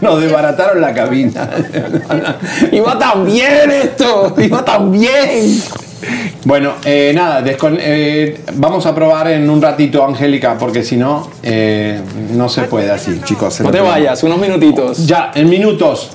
Nos 0.00 0.20
desbarataron 0.20 0.80
la 0.80 0.92
cabina. 0.94 1.48
Iba 2.72 2.98
tan 2.98 3.24
bien 3.24 3.70
esto, 3.70 4.34
iba 4.38 4.64
tan 4.64 4.90
bien. 4.90 5.62
Bueno, 6.44 6.74
eh, 6.84 7.12
nada, 7.14 7.42
descon- 7.42 7.78
eh, 7.80 8.40
vamos 8.54 8.84
a 8.86 8.94
probar 8.94 9.28
en 9.28 9.48
un 9.48 9.60
ratito, 9.62 10.04
Angélica, 10.04 10.56
porque 10.58 10.84
si 10.84 10.96
no, 10.96 11.30
eh, 11.42 12.00
no 12.32 12.48
se 12.48 12.62
puede 12.64 12.90
así, 12.90 13.20
chicos. 13.24 13.60
No 13.60 13.70
te 13.70 13.80
vayas, 13.80 14.22
unos 14.22 14.38
minutitos. 14.38 15.06
Ya, 15.06 15.32
en 15.34 15.48
minutos. 15.48 16.10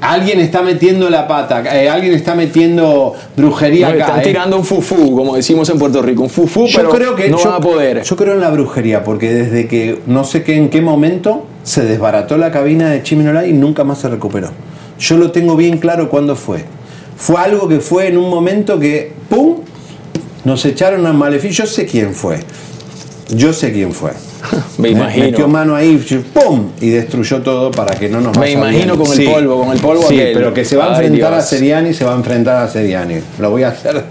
Alguien 0.00 0.40
está 0.40 0.62
metiendo 0.62 1.10
la 1.10 1.28
pata, 1.28 1.62
eh, 1.76 1.88
alguien 1.88 2.14
está 2.14 2.34
metiendo 2.34 3.14
brujería 3.36 3.88
No, 3.88 3.94
acá. 3.94 4.04
están 4.06 4.20
eh. 4.20 4.24
tirando 4.24 4.56
un 4.56 4.64
fufú, 4.64 5.14
como 5.14 5.36
decimos 5.36 5.68
en 5.68 5.78
Puerto 5.78 6.00
Rico. 6.00 6.22
Un 6.22 6.30
fufú, 6.30 6.66
Yo 6.66 6.78
pero 6.78 6.90
creo 6.90 7.14
que 7.14 7.28
no 7.28 7.36
yo, 7.36 7.44
van 7.44 7.54
a 7.54 7.60
poder. 7.60 8.02
Yo 8.02 8.16
creo 8.16 8.32
en 8.34 8.40
la 8.40 8.50
brujería, 8.50 9.04
porque 9.04 9.30
desde 9.32 9.68
que 9.68 10.00
no 10.06 10.24
sé 10.24 10.42
qué, 10.42 10.56
en 10.56 10.70
qué 10.70 10.80
momento 10.80 11.46
se 11.64 11.84
desbarató 11.84 12.38
la 12.38 12.50
cabina 12.50 12.88
de 12.90 13.02
Chiminola 13.02 13.46
y 13.46 13.52
nunca 13.52 13.84
más 13.84 13.98
se 13.98 14.08
recuperó. 14.08 14.50
Yo 14.98 15.16
lo 15.18 15.32
tengo 15.32 15.54
bien 15.56 15.78
claro 15.78 16.08
cuándo 16.08 16.34
fue. 16.34 16.64
Fue 17.16 17.38
algo 17.38 17.68
que 17.68 17.80
fue 17.80 18.08
en 18.08 18.16
un 18.16 18.30
momento 18.30 18.78
que, 18.78 19.12
¡pum! 19.28 19.56
Nos 20.44 20.64
echaron 20.64 21.06
a 21.06 21.12
maleficio. 21.12 21.64
Yo 21.64 21.70
sé 21.70 21.84
quién 21.84 22.14
fue. 22.14 22.40
Yo 23.32 23.52
sé 23.52 23.72
quién 23.72 23.92
fue. 23.92 24.10
Me 24.78 24.90
imagino. 24.90 25.24
Metió 25.26 25.48
mano 25.48 25.76
ahí, 25.76 25.96
¡pum! 26.32 26.70
Y 26.80 26.88
destruyó 26.90 27.42
todo 27.42 27.70
para 27.70 27.94
que 27.98 28.08
no 28.08 28.20
nos 28.20 28.36
Me 28.38 28.52
imagino 28.52 28.96
bien. 28.96 29.06
con 29.06 29.20
el 29.20 29.30
polvo, 29.30 29.60
con 29.64 29.72
el 29.72 29.80
polvo 29.80 30.02
Sí, 30.08 30.18
aquel. 30.18 30.32
pero 30.34 30.54
que 30.54 30.64
se 30.64 30.76
va 30.76 30.86
a 30.86 30.88
enfrentar 30.90 31.34
a. 31.34 31.42
Seriani, 31.42 31.92
se 31.94 32.04
va 32.04 32.12
a 32.12 32.16
enfrentar 32.16 32.56
a 32.64 32.68
Seriani. 32.68 33.20
Lo 33.38 33.50
voy 33.50 33.62
a 33.64 33.68
hacer. 33.68 34.02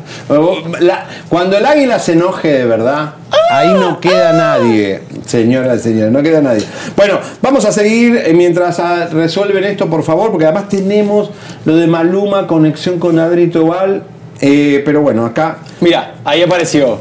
Cuando 1.30 1.58
el 1.58 1.66
águila 1.66 2.00
se 2.00 2.14
enoje 2.14 2.50
de 2.54 2.66
verdad, 2.66 3.14
ahí 3.52 3.74
no 3.74 4.00
queda 4.00 4.34
nadie, 4.34 5.02
señora 5.26 5.76
y 5.76 5.80
señores, 5.80 6.12
no 6.12 6.22
queda 6.22 6.42
nadie. 6.42 6.64
Bueno, 6.96 7.20
vamos 7.42 7.66
a 7.66 7.72
seguir 7.72 8.16
eh, 8.26 8.34
mientras 8.34 8.80
ah, 8.80 9.08
resuelven 9.12 9.64
esto, 9.64 9.90
por 9.90 10.04
favor, 10.04 10.32
porque 10.32 10.46
además 10.46 10.70
tenemos 10.70 11.32
lo 11.66 11.76
de 11.76 11.88
Maluma, 11.88 12.48
conexión 12.48 13.00
con 13.00 13.18
Adri 13.20 13.48
Tobal. 13.48 14.04
eh, 14.42 14.82
pero 14.86 15.02
bueno, 15.02 15.26
acá. 15.26 15.58
Mira, 15.82 16.16
ahí 16.24 16.42
apareció. 16.44 17.00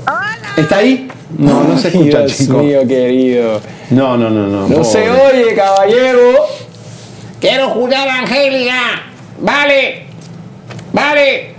¿Está 0.57 0.79
ahí? 0.79 1.09
No, 1.37 1.65
no 1.65 1.77
se 1.79 1.89
escucha, 1.89 2.21
Dios 2.25 2.37
chico. 2.37 2.59
mío, 2.59 2.81
querido. 2.87 3.61
No, 3.91 4.17
no, 4.17 4.31
no, 4.31 4.47
no. 4.47 4.63
No 4.63 4.69
pobre. 4.69 4.85
se 4.85 5.11
oye, 5.11 5.55
caballero. 5.55 6.21
Quiero 7.41 7.69
jugar 7.71 8.09
a 8.09 8.21
Angélica. 8.21 9.03
Vale. 9.41 10.07
Vale. 10.93 11.55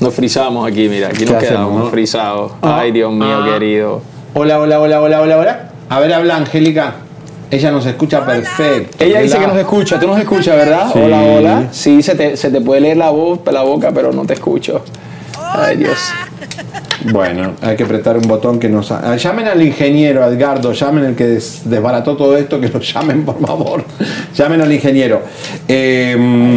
Nos 0.00 0.14
frizamos 0.14 0.70
aquí, 0.70 0.88
mira, 0.90 1.08
aquí 1.08 1.20
¿Qué 1.20 1.24
nos 1.26 1.36
hacemos, 1.36 1.50
quedamos 1.58 1.84
no? 1.84 1.90
frisados. 1.90 2.52
Ah, 2.60 2.80
Ay, 2.80 2.92
Dios 2.92 3.10
mío, 3.12 3.38
ah. 3.42 3.48
querido. 3.50 4.02
Hola, 4.34 4.60
hola, 4.60 4.78
hola, 4.78 5.00
hola, 5.00 5.20
hola, 5.22 5.38
hola. 5.38 5.68
A 5.88 6.00
ver, 6.00 6.12
habla 6.12 6.36
Angélica. 6.36 6.96
Ella 7.50 7.70
nos 7.70 7.86
escucha 7.86 8.26
perfecto. 8.26 9.02
Ella 9.02 9.20
dice 9.20 9.36
Hola. 9.36 9.46
que 9.46 9.52
nos 9.52 9.60
escucha, 9.60 10.00
tú 10.00 10.06
nos 10.08 10.18
escuchas, 10.18 10.56
¿verdad? 10.56 10.90
Sí. 10.92 10.98
Hola, 10.98 11.22
hola. 11.22 11.68
Sí, 11.70 12.02
se 12.02 12.14
te, 12.16 12.36
se 12.36 12.50
te 12.50 12.60
puede 12.60 12.80
leer 12.82 12.96
la 12.98 13.10
voz, 13.10 13.38
la 13.50 13.62
boca, 13.62 13.92
pero 13.94 14.12
no 14.12 14.26
te 14.26 14.34
escucho. 14.34 14.82
Ay, 15.58 15.76
Dios. 15.78 15.98
Bueno, 17.12 17.52
hay 17.62 17.76
que 17.76 17.84
apretar 17.84 18.16
un 18.16 18.26
botón 18.26 18.58
que 18.58 18.68
nos... 18.68 18.90
ah, 18.90 19.16
Llamen 19.16 19.46
al 19.46 19.62
ingeniero, 19.62 20.24
Edgardo, 20.24 20.72
llamen 20.72 21.04
al 21.06 21.14
que 21.14 21.24
des- 21.26 21.62
desbarató 21.64 22.16
todo 22.16 22.36
esto, 22.36 22.60
que 22.60 22.68
lo 22.68 22.80
llamen, 22.80 23.24
por 23.24 23.40
favor. 23.40 23.84
Llamen 24.34 24.60
al 24.60 24.72
ingeniero. 24.72 25.22
Eh, 25.68 26.16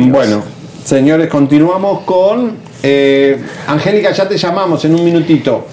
bueno, 0.10 0.44
señores, 0.84 1.28
continuamos 1.30 2.02
con... 2.02 2.58
eh, 2.84 3.40
Angélica, 3.68 4.12
ya 4.12 4.28
te 4.28 4.38
llamamos 4.38 4.84
en 4.86 4.96
un 4.96 5.04
minutito. 5.06 5.68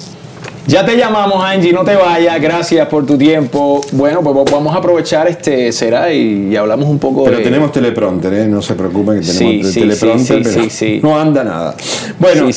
Ya 0.69 0.85
te 0.85 0.97
llamamos, 0.97 1.45
Angie, 1.45 1.73
no 1.73 1.85
te 1.85 1.95
vayas, 1.95 2.41
gracias 2.41 2.89
por 2.89 3.07
tu 3.07 3.17
tiempo. 3.17 3.81
Bueno, 3.93 4.21
pues 4.21 4.51
vamos 4.51 4.75
a 4.75 4.79
aprovechar 4.79 5.29
este, 5.29 5.71
será, 5.71 6.13
y, 6.13 6.49
y 6.51 6.57
hablamos 6.57 6.89
un 6.89 6.99
poco 6.99 7.23
Pero 7.25 7.37
de... 7.39 7.45
tenemos 7.45 7.71
teleprompter, 7.71 8.35
¿eh? 8.35 8.47
no 8.49 8.61
se 8.61 8.75
preocupen 8.75 9.21
que 9.21 9.27
tenemos 9.29 9.67
Sí, 9.69 9.73
sí, 9.73 9.81
teleprompter, 9.81 10.19
sí, 10.19 10.27
sí, 10.27 10.51
pero 10.57 10.65
sí, 10.65 10.71
sí. 10.71 11.01
no 11.05 11.17
anda 11.17 11.45
nada. 11.45 11.77
Bueno, 12.19 12.49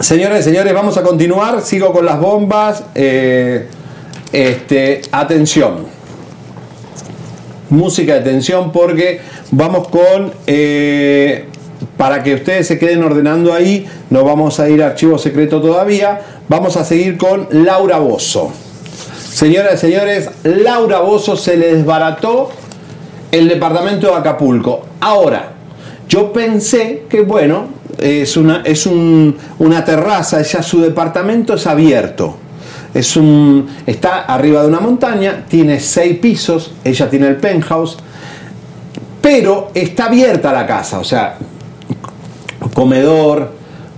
señores, 0.00 0.44
señores, 0.44 0.72
vamos 0.72 0.96
a 0.96 1.02
continuar. 1.02 1.60
Sigo 1.62 1.92
con 1.92 2.06
las 2.06 2.20
bombas. 2.20 2.84
Eh, 2.94 3.66
este, 4.32 5.02
atención. 5.12 5.86
Música 7.70 8.14
de 8.14 8.20
tensión 8.20 8.72
porque 8.72 9.20
vamos 9.50 9.88
con... 9.88 10.32
eh, 10.46 11.46
para 11.96 12.22
que 12.22 12.34
ustedes 12.34 12.66
se 12.66 12.78
queden 12.78 13.02
ordenando 13.02 13.52
ahí, 13.52 13.86
no 14.10 14.24
vamos 14.24 14.58
a 14.60 14.68
ir 14.68 14.82
a 14.82 14.86
archivo 14.88 15.18
secreto 15.18 15.60
todavía. 15.60 16.20
Vamos 16.48 16.76
a 16.76 16.84
seguir 16.84 17.16
con 17.16 17.48
Laura 17.50 17.98
Bozo. 17.98 18.52
Señoras 19.30 19.74
y 19.74 19.78
señores, 19.78 20.30
Laura 20.44 21.00
Bozo 21.00 21.36
se 21.36 21.56
le 21.56 21.74
desbarató 21.74 22.50
el 23.32 23.48
departamento 23.48 24.08
de 24.08 24.14
Acapulco. 24.14 24.86
Ahora, 25.00 25.52
yo 26.08 26.32
pensé 26.32 27.04
que, 27.08 27.22
bueno, 27.22 27.66
es 27.98 28.36
una, 28.36 28.62
es 28.64 28.86
un- 28.86 29.36
una 29.58 29.84
terraza, 29.84 30.42
ya 30.42 30.62
su 30.62 30.80
departamento 30.80 31.54
es 31.54 31.66
abierto. 31.66 32.36
Es 32.92 33.16
un, 33.16 33.66
está 33.86 34.20
arriba 34.20 34.62
de 34.62 34.68
una 34.68 34.80
montaña, 34.80 35.44
tiene 35.48 35.80
seis 35.80 36.18
pisos, 36.18 36.72
ella 36.84 37.10
tiene 37.10 37.26
el 37.26 37.36
penthouse, 37.36 37.96
pero 39.20 39.70
está 39.74 40.04
abierta 40.06 40.52
la 40.52 40.66
casa, 40.66 41.00
o 41.00 41.04
sea, 41.04 41.36
comedor, 42.72 43.52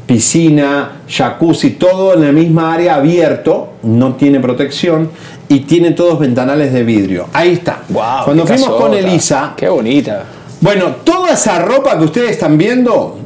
piscina, 0.07 1.01
jacuzzi, 1.09 1.71
todo 1.71 2.15
en 2.15 2.23
la 2.23 2.33
misma 2.33 2.75
área 2.75 2.97
abierto, 2.97 3.75
no 3.83 4.15
tiene 4.15 4.41
protección 4.41 5.11
y 5.49 5.61
tiene 5.61 5.93
todos 5.93 6.19
ventanales 6.19 6.73
de 6.73 6.83
vidrio. 6.83 7.27
Ahí 7.33 7.53
está. 7.53 7.83
Cuando 8.25 8.47
fuimos 8.47 8.71
con. 8.71 8.95
Elisa, 8.95 9.55
Qué 9.57 9.69
bonita. 9.69 10.25
bueno, 10.61 10.97
toda 11.05 11.33
esa 11.33 11.59
ropa 11.61 11.99
que 11.99 12.05
ustedes 12.05 12.31
están 12.33 12.57
viendo, 12.57 13.19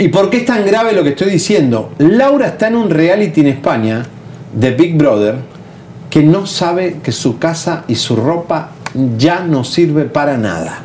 ¿y 0.00 0.08
por 0.08 0.30
qué 0.30 0.38
es 0.38 0.46
tan 0.46 0.64
grave 0.64 0.92
lo 0.92 1.02
que 1.02 1.10
estoy 1.10 1.30
diciendo? 1.30 1.92
Laura 1.98 2.46
está 2.46 2.68
en 2.68 2.76
un 2.76 2.88
reality 2.88 3.42
en 3.42 3.48
España 3.48 4.02
de 4.52 4.70
Big 4.70 4.96
Brother 4.96 5.36
que 6.08 6.22
no 6.22 6.46
sabe 6.46 6.96
que 7.02 7.12
su 7.12 7.38
casa 7.38 7.84
y 7.86 7.94
su 7.94 8.16
ropa 8.16 8.70
ya 9.18 9.40
no 9.40 9.62
sirve 9.62 10.04
para 10.04 10.38
nada. 10.38 10.82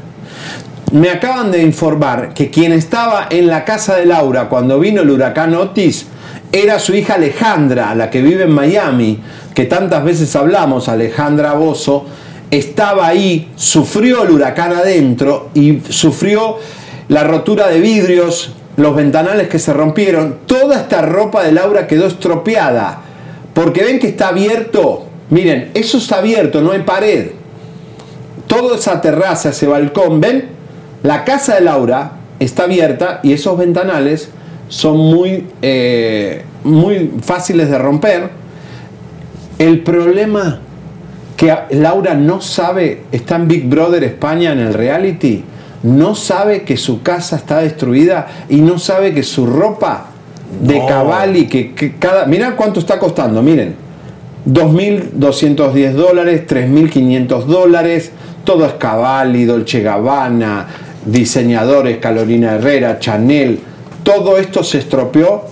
Me 0.91 1.09
acaban 1.09 1.49
de 1.49 1.63
informar 1.63 2.33
que 2.33 2.49
quien 2.49 2.73
estaba 2.73 3.27
en 3.29 3.47
la 3.47 3.63
casa 3.63 3.95
de 3.95 4.05
Laura 4.05 4.49
cuando 4.49 4.79
vino 4.79 5.01
el 5.01 5.09
huracán 5.09 5.55
Otis 5.55 6.07
era 6.51 6.77
su 6.77 6.93
hija 6.93 7.15
Alejandra, 7.15 7.95
la 7.95 8.09
que 8.09 8.21
vive 8.21 8.43
en 8.43 8.51
Miami, 8.51 9.19
que 9.53 9.65
tantas 9.65 10.03
veces 10.03 10.35
hablamos, 10.35 10.89
Alejandra 10.89 11.53
Bozo, 11.53 12.05
estaba 12.51 13.07
ahí, 13.07 13.51
sufrió 13.55 14.23
el 14.23 14.31
huracán 14.31 14.73
adentro 14.73 15.49
y 15.53 15.81
sufrió 15.89 16.57
la 17.07 17.23
rotura 17.23 17.67
de 17.67 17.79
vidrios, 17.79 18.53
los 18.77 18.95
ventanales 18.95 19.47
que 19.47 19.59
se 19.59 19.73
rompieron, 19.73 20.39
toda 20.45 20.77
esta 20.77 21.01
ropa 21.01 21.43
de 21.43 21.51
Laura 21.51 21.87
quedó 21.87 22.07
estropeada, 22.07 23.01
porque 23.53 23.83
ven 23.83 23.99
que 23.99 24.07
está 24.07 24.29
abierto, 24.29 25.07
miren, 25.29 25.71
eso 25.73 25.97
está 25.97 26.17
abierto, 26.17 26.61
no 26.61 26.71
hay 26.71 26.81
pared, 26.81 27.31
toda 28.47 28.77
esa 28.77 29.01
terraza, 29.01 29.49
ese 29.49 29.67
balcón, 29.67 30.19
ven, 30.19 30.49
la 31.03 31.23
casa 31.23 31.55
de 31.55 31.61
Laura 31.61 32.13
está 32.39 32.63
abierta 32.63 33.19
y 33.23 33.33
esos 33.33 33.57
ventanales 33.57 34.29
son 34.67 34.97
muy, 34.97 35.47
eh, 35.61 36.43
muy 36.63 37.11
fáciles 37.21 37.69
de 37.69 37.77
romper. 37.77 38.29
El 39.59 39.81
problema 39.81 40.59
que 41.37 41.55
Laura 41.71 42.13
no 42.15 42.41
sabe, 42.41 43.03
está 43.11 43.35
en 43.35 43.47
Big 43.47 43.67
Brother 43.67 44.03
España 44.03 44.51
en 44.51 44.59
el 44.59 44.73
reality, 44.73 45.43
no 45.85 46.15
sabe 46.15 46.63
que 46.63 46.77
su 46.77 47.03
casa 47.03 47.35
está 47.35 47.59
destruida 47.59 48.27
y 48.49 48.57
no 48.57 48.79
sabe 48.79 49.13
que 49.13 49.21
su 49.21 49.45
ropa 49.45 50.07
de 50.59 50.79
No. 50.79 50.87
Cavalli, 50.87 51.47
que, 51.47 51.75
que 51.75 51.95
cada... 51.95 52.25
Mirá 52.25 52.55
cuánto 52.55 52.79
está 52.79 52.97
costando, 52.97 53.43
miren. 53.43 53.75
2.210 54.47 55.91
dólares, 55.91 56.43
3.500 56.47 57.43
dólares, 57.45 58.11
todo 58.43 58.65
es 58.65 58.73
Cavalli, 58.73 59.45
Dolce 59.45 59.81
Gabbana, 59.81 60.67
diseñadores, 61.05 61.97
Carolina 61.97 62.55
Herrera, 62.55 62.99
Chanel, 62.99 63.59
todo 64.03 64.37
esto 64.37 64.63
se 64.63 64.79
estropeó. 64.79 65.45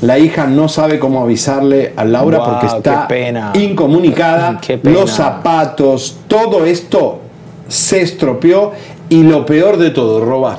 La 0.00 0.18
hija 0.18 0.46
no 0.46 0.68
sabe 0.68 0.98
cómo 0.98 1.22
avisarle 1.22 1.92
a 1.94 2.04
Laura 2.04 2.44
porque 2.44 2.66
está 2.66 3.06
pena. 3.06 3.52
incomunicada. 3.54 4.60
Los 4.82 5.12
zapatos, 5.12 6.18
todo 6.26 6.64
esto 6.64 7.20
se 7.68 8.02
estropeó 8.02 8.72
y 9.12 9.22
lo 9.24 9.44
peor 9.44 9.76
de 9.76 9.90
todo, 9.90 10.24
Roba. 10.24 10.58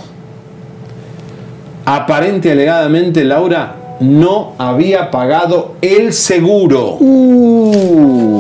Aparente 1.86 2.50
y 2.50 2.52
alegadamente 2.52 3.24
Laura 3.24 3.98
no 4.00 4.54
había 4.60 5.10
pagado 5.10 5.74
el 5.82 6.14
seguro. 6.14 7.00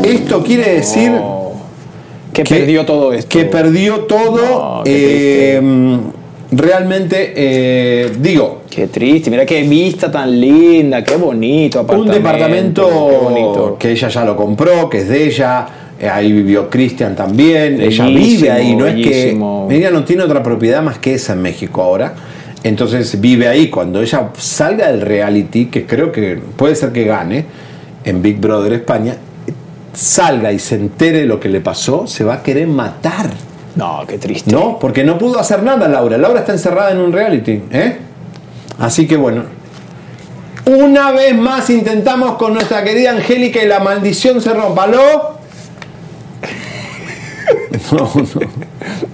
esto 0.03 0.43
quiere 0.43 0.76
decir 0.76 1.14
que, 2.32 2.43
perdió 2.43 2.86
todo 2.86 3.11
esto. 3.11 3.28
Que 3.28 3.45
perdió 3.45 4.01
todo. 4.01 4.36
No, 4.36 4.84
eh, 4.86 5.59
realmente, 6.51 7.34
eh, 7.36 8.11
digo. 8.20 8.61
Qué 8.70 8.88
triste, 8.88 9.32
mira 9.32 9.47
qué 9.47 9.64
vista 9.64 10.11
tan 10.11 10.39
linda, 10.39 11.03
qué 11.03 11.16
bonito 11.16 11.86
Un 11.89 12.07
departamento 12.07 12.88
bonito. 12.88 13.78
que 13.80 13.91
ella 13.91 14.09
ya 14.09 14.26
lo 14.26 14.36
compró, 14.36 14.89
que 14.89 14.99
es 14.99 15.09
de 15.09 15.26
ella. 15.26 15.68
Eh, 16.04 16.10
Ahí 16.10 16.32
vivió 16.32 16.70
Cristian 16.70 17.16
también. 17.16 17.82
ella 17.82 18.06
vive 18.08 18.51
ahí, 18.51 18.76
no 18.76 18.86
bellísimo. 18.86 19.68
es 19.70 19.70
que. 19.70 19.78
Ella 19.80 19.91
no 19.91 20.04
tiene 20.04 20.24
otra 20.24 20.43
propiedad 20.43 20.82
más 20.82 20.97
que 20.99 21.14
esa 21.16 21.34
en 21.34 21.41
México 21.41 21.82
ahora. 21.82 22.14
Entonces 22.64 23.20
vive 23.20 23.47
ahí. 23.47 23.70
Cuando 23.70 24.01
ella 24.01 24.30
salga 24.38 24.91
del 24.91 25.01
reality, 25.01 25.66
que 25.66 25.86
creo 25.86 26.12
que 26.12 26.39
puede 26.56 26.76
ser 26.76 26.91
que 26.91 27.04
gane 27.04 27.45
en 28.04 28.22
Big 28.22 28.39
Brother 28.39 28.74
España, 28.74 29.16
salga 29.93 30.51
y 30.51 30.60
se 30.60 30.76
entere 30.76 31.26
lo 31.26 31.39
que 31.39 31.49
le 31.49 31.62
pasó, 31.62 32.08
se 32.08 32.24
va 32.24 32.36
a 32.36 32.43
querer 32.43 32.68
matar. 32.68 33.30
No, 33.76 34.04
qué 34.08 34.18
triste. 34.18 34.51
No, 34.51 34.78
porque 34.80 35.04
no 35.04 35.18
pudo 35.18 35.39
hacer 35.39 35.64
nada 35.64 35.88
Laura. 35.88 36.18
Laura 36.18 36.41
está 36.41 36.54
encerrada 36.54 36.91
en 36.91 36.99
un 36.99 37.12
reality. 37.12 37.62
¿eh? 37.72 37.97
Así 38.80 39.08
que 39.08 39.18
bueno. 39.18 39.43
Una 40.66 41.12
vez 41.12 41.36
más 41.36 41.70
intentamos 41.70 42.38
con 42.38 42.54
nuestra 42.54 42.84
querida 42.84 43.12
Angélica 43.12 43.62
y 43.62 43.68
la 43.68 43.80
maldición 43.80 44.41
se 44.41 44.54
rompa. 44.54 44.84
¿Aló? 44.84 45.43
No, 47.91 48.12
no. 48.16 48.26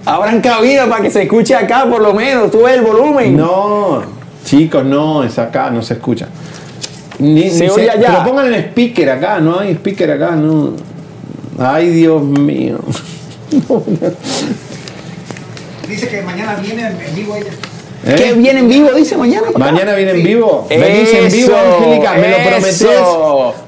Abran 0.04 0.40
cabina 0.40 0.86
para 0.86 1.02
que 1.02 1.10
se 1.10 1.22
escuche 1.22 1.54
acá 1.54 1.86
por 1.88 2.00
lo 2.00 2.14
menos, 2.14 2.50
tú 2.50 2.62
ves 2.62 2.76
el 2.76 2.82
volumen. 2.82 3.36
No, 3.36 4.02
chicos, 4.44 4.84
no, 4.84 5.24
es 5.24 5.38
acá, 5.38 5.70
no 5.70 5.82
se 5.82 5.94
escucha. 5.94 6.28
Ni, 7.18 7.50
Se 7.50 7.64
ni 7.64 7.70
oye 7.70 7.90
allá. 7.90 8.08
Pero 8.08 8.24
pongan 8.24 8.46
el 8.46 8.60
speaker 8.66 9.10
acá, 9.10 9.40
no 9.40 9.58
hay 9.58 9.72
speaker 9.74 10.12
acá, 10.12 10.30
no. 10.32 10.74
Ay, 11.58 11.88
Dios 11.90 12.22
mío. 12.22 12.78
Dice 15.88 16.08
que 16.08 16.22
mañana 16.22 16.54
viene 16.54 16.86
en 16.86 17.14
vivo 17.14 17.34
ella. 17.36 17.50
¿Eh? 18.06 18.14
¿Qué 18.16 18.32
viene 18.32 18.60
en 18.60 18.68
vivo, 18.68 18.90
dice 18.92 19.14
mañana? 19.16 19.48
Mañana 19.56 19.94
viene 19.94 20.12
en 20.12 20.22
vivo. 20.22 20.66
Venís 20.70 21.12
en 21.12 21.30
vivo, 21.30 21.54
Angélica, 21.54 22.14
me 22.14 22.28
lo 22.30 22.36
prometés. 22.38 22.86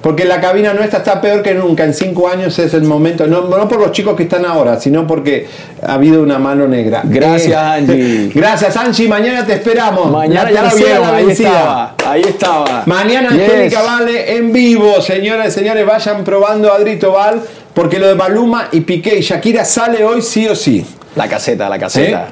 Porque 0.00 0.24
la 0.24 0.40
cabina 0.40 0.72
nuestra 0.72 1.00
está 1.00 1.20
peor 1.20 1.42
que 1.42 1.52
nunca. 1.54 1.84
En 1.84 1.92
cinco 1.92 2.28
años 2.28 2.58
es 2.58 2.72
el 2.72 2.84
momento. 2.84 3.26
No, 3.26 3.42
no 3.42 3.68
por 3.68 3.78
los 3.80 3.92
chicos 3.92 4.16
que 4.16 4.22
están 4.22 4.46
ahora, 4.46 4.80
sino 4.80 5.06
porque 5.06 5.46
ha 5.86 5.94
habido 5.94 6.22
una 6.22 6.38
mano 6.38 6.66
negra. 6.66 7.02
Gracias, 7.04 7.52
Eh, 7.52 7.56
Angie. 7.56 8.30
Gracias, 8.34 8.76
Angie. 8.76 9.06
Mañana 9.06 9.44
te 9.46 9.52
esperamos. 9.52 10.10
Mañana 10.10 10.50
ya 10.50 10.62
tercera 10.62 10.98
vieron, 11.00 11.14
ahí 11.14 11.30
estaba, 11.30 11.94
ahí 12.06 12.22
estaba. 12.22 12.82
Mañana 12.86 13.30
Yes. 13.30 13.42
Angélica 13.50 13.82
Vale 13.82 14.36
en 14.36 14.52
vivo, 14.52 15.00
señoras 15.02 15.48
y 15.48 15.50
señores, 15.50 15.84
vayan 15.86 16.24
probando 16.24 16.72
a 16.72 16.76
Adrito 16.76 17.12
Val, 17.12 17.40
porque 17.74 17.98
lo 17.98 18.08
de 18.08 18.14
Maluma 18.14 18.68
y 18.72 18.80
Piqué 18.80 19.18
y 19.18 19.20
Shakira 19.20 19.64
sale 19.64 20.02
hoy 20.04 20.22
sí 20.22 20.48
o 20.48 20.54
sí. 20.56 20.84
La 21.16 21.28
caseta, 21.28 21.68
la 21.68 21.78
caseta. 21.78 22.28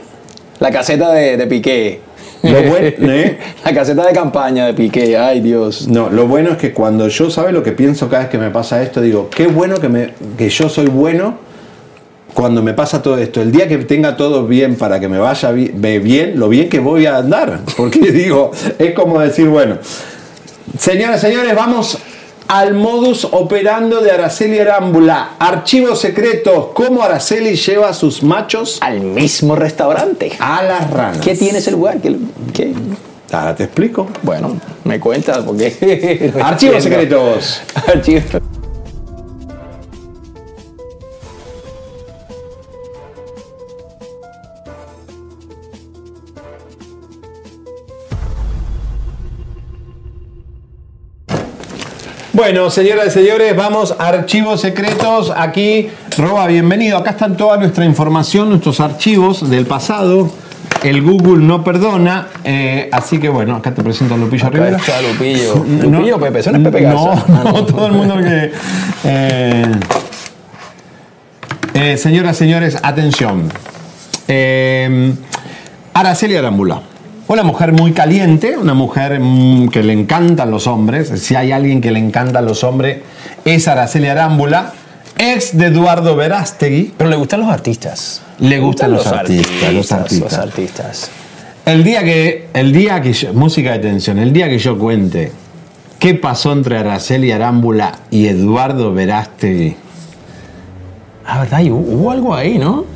La 0.61 0.70
caseta 0.70 1.12
de, 1.12 1.36
de 1.36 1.46
Piqué. 1.46 2.00
Lo 2.42 2.58
¿eh? 2.76 3.38
La 3.64 3.74
caseta 3.74 4.06
de 4.06 4.12
campaña 4.12 4.66
de 4.66 4.74
Piqué, 4.74 5.16
ay 5.16 5.40
Dios. 5.40 5.88
No, 5.88 6.11
lo 6.11 6.26
bueno 6.26 6.52
es 6.52 6.58
que 6.58 6.72
cuando 6.72 7.08
yo, 7.08 7.30
¿sabe 7.30 7.52
lo 7.52 7.62
que 7.62 7.72
pienso 7.72 8.08
cada 8.08 8.22
vez 8.22 8.30
que 8.30 8.38
me 8.38 8.50
pasa 8.50 8.82
esto? 8.82 9.00
Digo, 9.00 9.28
qué 9.30 9.46
bueno 9.46 9.76
que, 9.76 9.88
me, 9.88 10.14
que 10.36 10.48
yo 10.48 10.68
soy 10.68 10.86
bueno 10.86 11.38
cuando 12.34 12.62
me 12.62 12.74
pasa 12.74 13.02
todo 13.02 13.18
esto. 13.18 13.40
El 13.40 13.52
día 13.52 13.68
que 13.68 13.78
tenga 13.78 14.16
todo 14.16 14.46
bien 14.46 14.76
para 14.76 15.00
que 15.00 15.08
me 15.08 15.18
vaya 15.18 15.50
bien, 15.50 16.38
lo 16.38 16.48
bien 16.48 16.68
que 16.68 16.78
voy 16.78 17.06
a 17.06 17.16
andar. 17.16 17.61
Porque 17.76 17.98
digo, 18.12 18.50
es 18.78 18.92
como 18.92 19.20
decir, 19.20 19.48
bueno, 19.48 19.78
señoras 20.78 21.22
y 21.22 21.26
señores, 21.26 21.54
vamos 21.54 21.98
al 22.51 22.74
modus 22.74 23.28
operando 23.30 24.01
de 24.01 24.11
Araceli 24.11 24.59
Arámbula. 24.59 25.36
Archivos 25.38 26.01
secretos, 26.01 26.70
cómo 26.74 27.01
Araceli 27.01 27.55
lleva 27.55 27.90
a 27.90 27.94
sus 27.94 28.24
machos 28.24 28.78
al 28.80 29.01
mismo 29.03 29.55
restaurante. 29.55 30.32
A 30.40 30.64
las 30.64 30.90
ranas. 30.90 31.18
¿Qué 31.18 31.36
tiene 31.36 31.59
ese 31.59 31.70
lugar? 31.70 31.98
¿Qué, 32.01 32.16
qué? 32.53 32.74
Ahora 33.30 33.55
te 33.55 33.64
explico. 33.64 34.09
Bueno, 34.22 34.61
me 34.82 34.98
cuentas 34.98 35.38
porque. 35.46 36.32
Archivos 36.42 36.82
secretos. 36.82 37.62
Archivos. 37.86 38.24
Bueno, 52.41 52.70
señoras 52.70 53.09
y 53.09 53.11
señores, 53.11 53.55
vamos 53.55 53.95
a 53.99 54.09
archivos 54.09 54.62
secretos. 54.62 55.30
Aquí, 55.36 55.91
Roba, 56.16 56.47
bienvenido. 56.47 56.97
Acá 56.97 57.11
están 57.11 57.36
toda 57.36 57.59
nuestra 57.59 57.84
información, 57.84 58.49
nuestros 58.49 58.80
archivos 58.80 59.51
del 59.51 59.66
pasado. 59.66 60.30
El 60.82 61.03
Google 61.03 61.45
no 61.45 61.62
perdona. 61.62 62.28
eh, 62.43 62.88
así 62.93 63.18
que 63.18 63.28
bueno, 63.28 63.57
acá 63.57 63.74
te 63.74 63.82
presento 63.82 64.14
a 64.14 64.16
Lupillo 64.16 64.47
Acá 64.47 64.57
Rivera. 64.57 64.78
está 64.78 65.03
Lupillo. 65.03 65.55
No, 65.66 65.99
Lupillo 65.99 66.18
Pepe, 66.18 66.38
eso 66.38 66.51
no 66.53 66.57
es 66.57 66.64
Pepe 66.64 66.80
No, 66.86 67.07
Garza. 67.09 67.26
no, 67.45 67.64
todo 67.66 67.86
el 67.88 67.93
mundo 67.93 68.16
que. 68.16 68.51
eh, 69.05 69.66
eh, 71.74 71.97
señoras 71.99 72.36
y 72.36 72.38
señores, 72.38 72.78
atención. 72.82 73.53
Eh, 74.28 75.12
Araceli 75.93 76.36
Arambula. 76.36 76.80
Una 77.31 77.45
mujer 77.45 77.72
muy 77.72 77.93
caliente, 77.93 78.57
una 78.57 78.74
mujer 78.74 79.20
mm, 79.20 79.68
que 79.68 79.85
le 79.85 79.93
encantan 79.93 80.51
los 80.51 80.66
hombres. 80.66 81.12
Si 81.22 81.37
hay 81.37 81.53
alguien 81.53 81.81
que 81.81 81.93
le 81.93 82.01
encantan 82.01 82.45
los 82.45 82.64
hombres, 82.64 83.03
es 83.45 83.68
Araceli 83.68 84.09
Arámbula, 84.09 84.72
ex 85.16 85.57
de 85.57 85.66
Eduardo 85.66 86.16
Verástegui. 86.16 86.93
Pero 86.99 87.09
le 87.09 87.14
gustan 87.14 87.43
los 87.43 87.49
artistas. 87.49 88.22
Le 88.41 88.59
gustan 88.59 88.91
los 88.91 89.07
artistas, 89.07 89.72
los 89.72 89.93
artistas. 89.93 90.33
Los 90.33 90.39
artistas. 90.41 91.11
El 91.66 91.85
día 91.85 92.03
que, 92.03 92.49
el 92.53 92.72
día 92.72 93.01
que 93.01 93.12
yo, 93.12 93.33
música 93.33 93.74
de 93.74 93.78
tensión, 93.78 94.18
el 94.18 94.33
día 94.33 94.49
que 94.49 94.59
yo 94.59 94.76
cuente 94.76 95.31
qué 96.01 96.14
pasó 96.14 96.51
entre 96.51 96.78
Araceli 96.78 97.31
Arámbula 97.31 98.01
y 98.11 98.26
Eduardo 98.26 98.93
Verástegui. 98.93 99.76
Ah, 101.24 101.39
verdad, 101.39 101.62
hubo 101.70 102.11
algo 102.11 102.35
ahí, 102.35 102.59
¿no? 102.59 102.87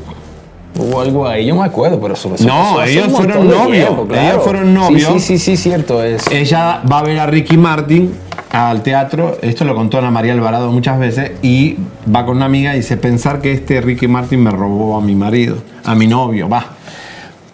Hubo 0.76 1.00
algo 1.00 1.28
ahí, 1.28 1.46
yo 1.46 1.54
me 1.54 1.64
acuerdo, 1.64 2.00
pero 2.00 2.14
eso 2.14 2.34
eso 2.34 2.46
No, 2.46 2.82
ellos 2.82 3.08
fueron 3.08 3.48
novios. 3.48 3.86
tiempo, 3.86 4.06
claro. 4.08 4.28
Ellos 4.28 4.42
fueron 4.42 4.74
novios. 4.74 5.12
Sí, 5.14 5.20
sí, 5.20 5.38
sí, 5.38 5.56
cierto 5.56 6.02
es. 6.02 6.26
Ella 6.30 6.82
va 6.90 6.98
a 6.98 7.02
ver 7.02 7.18
a 7.20 7.26
Ricky 7.26 7.56
Martin 7.56 8.12
al 8.50 8.82
teatro, 8.82 9.38
esto 9.42 9.64
lo 9.64 9.74
contó 9.74 9.98
Ana 9.98 10.10
María 10.10 10.32
Alvarado 10.32 10.70
muchas 10.72 10.98
veces, 10.98 11.32
y 11.42 11.76
va 12.14 12.24
con 12.24 12.36
una 12.36 12.46
amiga 12.46 12.74
y 12.74 12.78
dice, 12.78 12.96
pensar 12.96 13.40
que 13.40 13.52
este 13.52 13.80
Ricky 13.80 14.08
Martin 14.08 14.42
me 14.42 14.50
robó 14.50 14.96
a 14.96 15.00
mi 15.00 15.14
marido, 15.14 15.58
a 15.84 15.94
mi 15.94 16.06
novio, 16.06 16.48
va. 16.48 16.66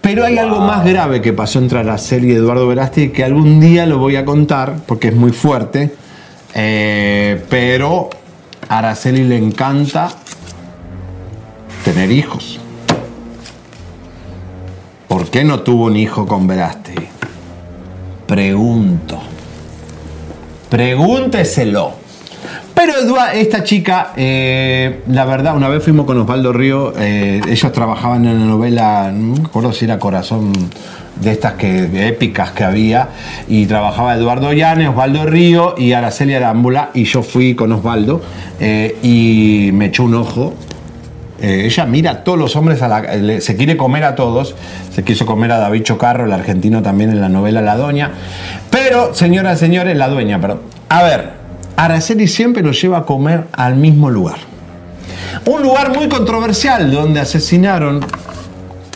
Pero 0.01 0.25
hay 0.25 0.39
algo 0.39 0.61
más 0.61 0.85
grave 0.85 1.21
que 1.21 1.33
pasó 1.33 1.59
entre 1.59 1.81
Araceli 1.81 2.33
y 2.33 2.35
Eduardo 2.35 2.67
Verasti 2.67 3.11
que 3.11 3.23
algún 3.23 3.61
día 3.61 3.85
lo 3.85 3.99
voy 3.99 4.17
a 4.17 4.25
contar 4.25 4.77
porque 4.87 5.09
es 5.09 5.15
muy 5.15 5.33
fuerte. 5.33 5.95
Eh, 6.55 7.45
pero 7.49 8.09
a 8.69 8.79
Araceli 8.79 9.25
le 9.25 9.37
encanta 9.37 10.09
tener 11.85 12.11
hijos. 12.11 12.59
¿Por 15.11 15.29
qué 15.29 15.43
no 15.43 15.59
tuvo 15.59 15.87
un 15.87 15.97
hijo 15.97 16.25
con 16.25 16.47
Verasti? 16.47 16.95
Pregunto. 18.29 19.19
Pregúnteselo. 20.69 21.95
Pero 22.73 22.93
esta 23.35 23.65
chica, 23.65 24.13
eh, 24.17 25.03
la 25.09 25.25
verdad, 25.25 25.57
una 25.57 25.69
vez 25.69 25.83
fuimos 25.83 26.07
con 26.07 26.17
Osvaldo 26.17 26.53
Río, 26.53 26.93
eh, 26.97 27.41
ellos 27.49 27.73
trabajaban 27.73 28.25
en 28.25 28.39
la 28.39 28.47
novela, 28.47 29.11
no 29.13 29.35
me 29.35 29.47
acuerdo 29.47 29.73
si 29.73 29.85
era 29.85 29.99
Corazón 29.99 30.53
de 31.21 31.33
estas 31.33 31.55
que, 31.55 32.07
épicas 32.07 32.53
que 32.53 32.63
había, 32.63 33.09
y 33.49 33.67
trabajaba 33.67 34.15
Eduardo 34.15 34.53
Llanes, 34.53 34.91
Osvaldo 34.91 35.27
Río 35.27 35.75
y 35.77 35.93
Araceli 35.93 36.35
Arámbula, 36.35 36.91
y 36.95 37.03
yo 37.03 37.25
fui 37.25 37.57
con 37.57 37.73
Osvaldo, 37.73 38.23
eh, 38.61 38.97
y 39.03 39.73
me 39.73 39.87
echó 39.87 40.05
un 40.05 40.15
ojo. 40.15 40.55
Eh, 41.43 41.63
ella 41.67 41.87
mira 41.87 42.11
a 42.11 42.25
todos 42.25 42.39
los 42.39 42.55
hombres, 42.57 42.83
a 42.83 42.89
la- 42.89 43.01
le- 43.17 43.41
se 43.41 43.57
quiere 43.57 43.77
comer 43.77 44.05
a 44.05 44.15
todos, 44.15 44.55
se 44.95 45.03
quiso 45.05 45.25
comer 45.25 45.53
a 45.53 45.59
David 45.59 45.83
Chocarro, 45.85 46.25
el 46.27 46.33
argentino 46.33 46.83
también 46.83 47.11
en 47.11 47.21
la 47.21 47.29
novela 47.31 47.61
La 47.63 47.77
Doña, 47.77 48.11
pero, 48.71 49.15
señoras 49.15 49.57
y 49.59 49.61
señores, 49.61 49.97
la 49.97 50.09
dueña, 50.09 50.41
perdón. 50.41 50.61
A 50.91 51.03
ver, 51.03 51.31
Araceli 51.77 52.29
siempre 52.29 52.63
nos 52.63 52.81
lleva 52.83 52.99
a 52.99 53.03
comer 53.07 53.45
al 53.53 53.77
mismo 53.77 54.11
lugar. 54.11 54.37
Un 55.47 55.63
lugar 55.63 55.95
muy 55.97 56.09
controversial 56.09 56.91
donde 56.91 57.21
asesinaron 57.21 58.05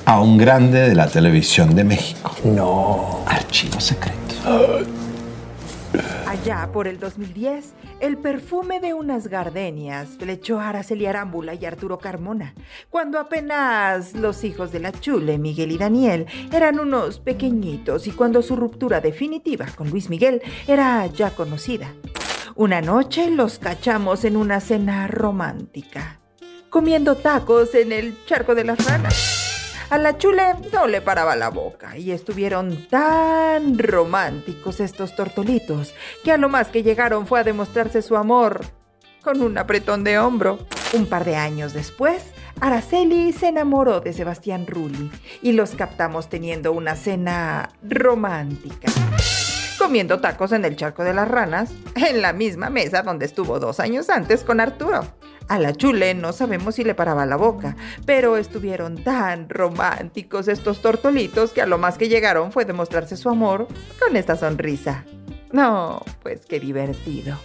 a 0.04 0.20
un 0.20 0.36
grande 0.36 0.80
de 0.88 0.94
la 0.94 1.06
televisión 1.06 1.74
de 1.74 1.84
México. 1.84 2.34
No. 2.44 3.20
Archivo 3.26 3.80
secreto. 3.80 4.18
Allá 6.28 6.68
por 6.72 6.86
el 6.88 6.98
2010, 6.98 7.66
el 8.04 8.18
perfume 8.18 8.80
de 8.80 8.92
unas 8.92 9.28
gardenias 9.28 10.16
flechó 10.18 10.60
a 10.60 10.68
Araceli 10.68 11.06
Arámbula 11.06 11.54
y 11.54 11.64
Arturo 11.64 11.96
Carmona, 11.96 12.54
cuando 12.90 13.18
apenas 13.18 14.12
los 14.12 14.44
hijos 14.44 14.72
de 14.72 14.80
la 14.80 14.92
Chule, 14.92 15.38
Miguel 15.38 15.72
y 15.72 15.78
Daniel, 15.78 16.26
eran 16.52 16.78
unos 16.80 17.18
pequeñitos 17.18 18.06
y 18.06 18.10
cuando 18.10 18.42
su 18.42 18.56
ruptura 18.56 19.00
definitiva 19.00 19.66
con 19.74 19.88
Luis 19.88 20.10
Miguel 20.10 20.42
era 20.68 21.06
ya 21.06 21.30
conocida. 21.30 21.94
Una 22.56 22.82
noche 22.82 23.30
los 23.30 23.58
cachamos 23.58 24.26
en 24.26 24.36
una 24.36 24.60
cena 24.60 25.06
romántica, 25.06 26.20
comiendo 26.68 27.14
tacos 27.14 27.74
en 27.74 27.90
el 27.90 28.22
charco 28.26 28.54
de 28.54 28.64
las 28.64 28.84
ranas. 28.84 29.43
A 29.90 29.98
la 29.98 30.16
chule 30.16 30.42
no 30.72 30.86
le 30.86 31.00
paraba 31.00 31.36
la 31.36 31.50
boca 31.50 31.96
y 31.96 32.10
estuvieron 32.10 32.88
tan 32.88 33.78
románticos 33.78 34.80
estos 34.80 35.14
tortolitos 35.14 35.94
que 36.24 36.32
a 36.32 36.38
lo 36.38 36.48
más 36.48 36.68
que 36.68 36.82
llegaron 36.82 37.26
fue 37.26 37.40
a 37.40 37.44
demostrarse 37.44 38.02
su 38.02 38.16
amor 38.16 38.62
con 39.22 39.42
un 39.42 39.56
apretón 39.58 40.04
de 40.04 40.18
hombro. 40.18 40.58
Un 40.92 41.06
par 41.06 41.24
de 41.24 41.36
años 41.36 41.72
después, 41.72 42.22
Araceli 42.60 43.32
se 43.32 43.48
enamoró 43.48 44.00
de 44.00 44.12
Sebastián 44.12 44.66
Rulli 44.66 45.10
y 45.42 45.52
los 45.52 45.70
captamos 45.72 46.28
teniendo 46.28 46.72
una 46.72 46.94
cena 46.94 47.70
romántica. 47.82 48.92
Comiendo 49.78 50.20
tacos 50.20 50.52
en 50.52 50.64
el 50.64 50.76
charco 50.76 51.04
de 51.04 51.14
las 51.14 51.28
ranas, 51.28 51.72
en 51.96 52.22
la 52.22 52.32
misma 52.32 52.70
mesa 52.70 53.02
donde 53.02 53.26
estuvo 53.26 53.58
dos 53.58 53.80
años 53.80 54.08
antes 54.08 54.44
con 54.44 54.60
Arturo. 54.60 55.04
A 55.48 55.58
la 55.58 55.72
chule 55.74 56.14
no 56.14 56.32
sabemos 56.32 56.74
si 56.76 56.84
le 56.84 56.94
paraba 56.94 57.26
la 57.26 57.36
boca, 57.36 57.76
pero 58.06 58.36
estuvieron 58.38 58.96
tan 58.96 59.48
románticos 59.50 60.48
estos 60.48 60.80
tortolitos 60.80 61.50
que 61.52 61.60
a 61.62 61.66
lo 61.66 61.76
más 61.78 61.98
que 61.98 62.08
llegaron 62.08 62.50
fue 62.50 62.64
demostrarse 62.64 63.16
su 63.16 63.28
amor 63.28 63.68
con 64.02 64.16
esta 64.16 64.36
sonrisa. 64.36 65.04
No, 65.52 66.02
pues 66.22 66.40
qué 66.48 66.58
divertido. 66.60 67.36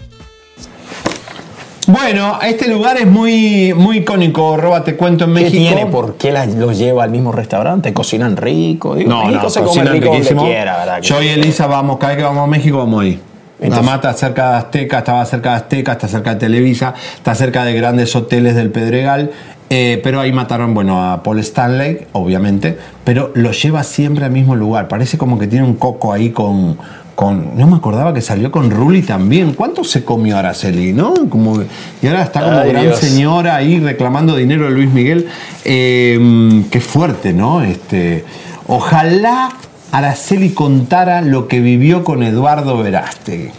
Bueno, 1.87 2.39
este 2.43 2.67
lugar 2.69 2.97
es 2.97 3.07
muy, 3.07 3.73
muy 3.75 3.97
icónico, 3.97 4.55
Roba, 4.57 4.83
te 4.83 4.95
cuento 4.95 5.25
en 5.25 5.33
¿Qué 5.33 5.41
México. 5.41 5.57
tiene? 5.73 5.85
¿Por 5.87 6.15
qué 6.17 6.31
la- 6.31 6.45
los 6.45 6.77
lleva 6.77 7.03
al 7.03 7.09
mismo 7.09 7.31
restaurante? 7.31 7.93
¿Cocinan 7.93 8.37
rico? 8.37 8.93
Digo, 8.95 9.09
No, 9.09 9.25
México 9.25 9.43
no, 9.43 9.49
se 9.49 9.61
come 9.63 9.83
donde 9.83 9.99
riquísimo. 10.07 10.43
quiera, 10.45 10.77
¿verdad? 10.77 11.01
Yo 11.01 11.19
y 11.21 11.29
Elisa 11.29 11.65
vamos, 11.65 11.97
cada 11.97 12.09
vez 12.13 12.17
que 12.19 12.23
vamos 12.25 12.43
a 12.43 12.47
México 12.47 12.77
vamos 12.77 13.01
ahí. 13.01 13.19
La 13.61 13.81
mata 13.81 14.13
cerca 14.13 14.51
de 14.51 14.57
Azteca, 14.57 14.99
estaba 14.99 15.25
cerca 15.25 15.49
de 15.51 15.55
Azteca, 15.57 15.91
está 15.93 16.07
cerca 16.07 16.29
de 16.33 16.35
Televisa, 16.37 16.93
está 17.15 17.35
cerca 17.35 17.65
de 17.65 17.73
grandes 17.73 18.15
hoteles 18.15 18.55
del 18.55 18.71
Pedregal. 18.71 19.31
eh, 19.69 19.99
pero 20.03 20.19
ahí 20.21 20.31
mataron, 20.31 20.73
bueno, 20.73 21.11
a 21.11 21.21
Paul 21.21 21.39
Stanley, 21.39 22.07
obviamente, 22.13 22.77
pero 23.03 23.31
lo 23.35 23.51
lleva 23.51 23.83
siempre 23.83 24.25
al 24.25 24.31
mismo 24.31 24.55
lugar. 24.55 24.87
Parece 24.87 25.17
como 25.17 25.37
que 25.37 25.47
tiene 25.47 25.65
un 25.65 25.75
coco 25.75 26.11
ahí 26.13 26.29
con. 26.31 26.77
con 27.15 27.57
no 27.57 27.67
me 27.67 27.75
acordaba 27.75 28.13
que 28.13 28.21
salió 28.21 28.49
con 28.49 28.71
Ruli 28.71 29.01
también. 29.01 29.53
¿Cuánto 29.53 29.83
se 29.83 30.03
comió 30.05 30.37
Araceli, 30.37 30.93
no? 30.93 31.13
Como, 31.29 31.61
y 32.01 32.07
ahora 32.07 32.23
está 32.23 32.41
como 32.41 32.57
Ay, 32.59 32.69
gran 32.69 32.83
Dios. 32.85 32.97
señora 32.97 33.57
ahí 33.57 33.79
reclamando 33.79 34.35
dinero 34.37 34.63
de 34.65 34.71
Luis 34.71 34.89
Miguel. 34.89 35.27
Eh, 35.65 36.63
qué 36.71 36.79
fuerte, 36.79 37.33
¿no? 37.33 37.61
Este, 37.61 38.23
ojalá 38.67 39.49
Araceli 39.91 40.51
contara 40.51 41.21
lo 41.21 41.47
que 41.47 41.59
vivió 41.59 42.03
con 42.03 42.23
Eduardo 42.23 42.77
Verástegui. 42.77 43.49